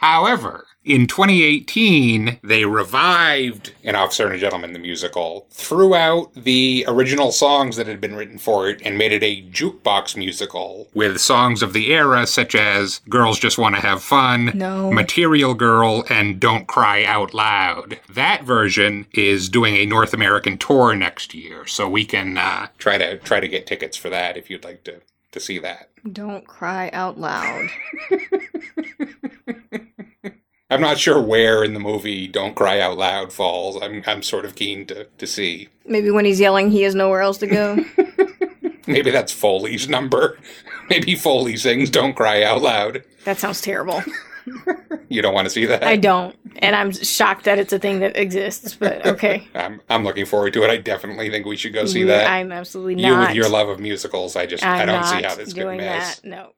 However, 0.00 0.64
in 0.84 1.08
2018, 1.08 2.38
they 2.44 2.64
revived 2.64 3.72
An 3.82 3.96
Officer 3.96 4.26
and 4.26 4.34
a 4.36 4.38
Gentleman, 4.38 4.72
the 4.72 4.78
musical, 4.78 5.48
threw 5.50 5.92
out 5.96 6.32
the 6.34 6.84
original 6.86 7.32
songs 7.32 7.74
that 7.76 7.88
had 7.88 8.00
been 8.00 8.14
written 8.14 8.38
for 8.38 8.68
it 8.68 8.80
and 8.84 8.96
made 8.96 9.10
it 9.10 9.24
a 9.24 9.42
jukebox 9.50 10.16
musical 10.16 10.88
with 10.94 11.20
songs 11.20 11.64
of 11.64 11.72
the 11.72 11.92
era 11.92 12.28
such 12.28 12.54
as 12.54 13.00
Girls 13.08 13.40
Just 13.40 13.58
Want 13.58 13.74
to 13.74 13.80
Have 13.80 14.00
Fun, 14.00 14.52
No. 14.54 14.92
Material 14.92 15.52
Girl, 15.52 16.04
and 16.08 16.38
Don't 16.38 16.68
Cry 16.68 17.02
Out 17.04 17.34
Loud. 17.34 17.98
That 18.08 18.44
version 18.44 19.04
is 19.12 19.48
doing 19.48 19.74
a 19.74 19.84
North 19.84 20.14
American 20.14 20.58
tour 20.58 20.94
next 20.94 21.34
year, 21.34 21.66
so 21.66 21.88
we 21.88 22.04
can 22.04 22.38
uh, 22.38 22.68
try 22.78 22.98
to 22.98 23.18
try 23.18 23.40
to 23.40 23.48
get 23.48 23.66
tickets 23.66 23.96
for 23.96 24.10
that 24.10 24.36
if 24.36 24.48
you'd 24.48 24.64
like 24.64 24.84
to, 24.84 25.00
to 25.32 25.40
see 25.40 25.58
that. 25.58 25.90
Don't 26.12 26.46
cry 26.46 26.88
out 26.92 27.18
loud. 27.18 27.68
I'm 30.70 30.80
not 30.80 30.98
sure 30.98 31.20
where 31.20 31.64
in 31.64 31.74
the 31.74 31.80
movie 31.80 32.28
"Don't 32.28 32.54
Cry 32.54 32.80
Out 32.80 32.98
Loud" 32.98 33.32
falls. 33.32 33.80
I'm 33.82 34.02
I'm 34.06 34.22
sort 34.22 34.44
of 34.44 34.54
keen 34.54 34.86
to 34.86 35.04
to 35.04 35.26
see. 35.26 35.68
Maybe 35.86 36.10
when 36.10 36.24
he's 36.24 36.40
yelling, 36.40 36.70
he 36.70 36.82
has 36.82 36.94
nowhere 36.94 37.20
else 37.22 37.38
to 37.38 37.46
go. 37.46 37.84
Maybe 38.86 39.10
that's 39.10 39.32
Foley's 39.32 39.88
number. 39.88 40.38
Maybe 40.90 41.14
Foley 41.14 41.56
sings 41.56 41.90
"Don't 41.90 42.14
Cry 42.14 42.42
Out 42.42 42.62
Loud." 42.62 43.02
that 43.24 43.38
sounds 43.38 43.60
terrible. 43.60 44.02
You 45.10 45.22
don't 45.22 45.34
want 45.34 45.46
to 45.46 45.50
see 45.50 45.64
that. 45.66 45.84
I 45.84 45.96
don't, 45.96 46.36
and 46.58 46.76
I'm 46.76 46.92
shocked 46.92 47.44
that 47.44 47.58
it's 47.58 47.72
a 47.72 47.78
thing 47.78 48.00
that 48.00 48.16
exists. 48.16 48.74
But 48.74 49.06
okay, 49.06 49.46
I'm 49.54 49.80
I'm 49.88 50.04
looking 50.04 50.26
forward 50.26 50.52
to 50.54 50.64
it. 50.64 50.70
I 50.70 50.76
definitely 50.76 51.30
think 51.30 51.46
we 51.46 51.56
should 51.56 51.72
go 51.72 51.86
see 51.86 52.04
that. 52.04 52.30
I'm 52.30 52.52
absolutely 52.52 53.02
you 53.02 53.10
not. 53.10 53.28
with 53.28 53.36
your 53.36 53.48
love 53.48 53.68
of 53.68 53.80
musicals. 53.80 54.36
I 54.36 54.46
just 54.46 54.64
I 54.64 54.80
I'm 54.82 54.86
don't 54.86 55.04
see 55.04 55.22
how 55.22 55.34
this 55.34 55.52
could 55.52 55.66
miss. 55.76 56.20
that. 56.20 56.24
No. 56.24 56.52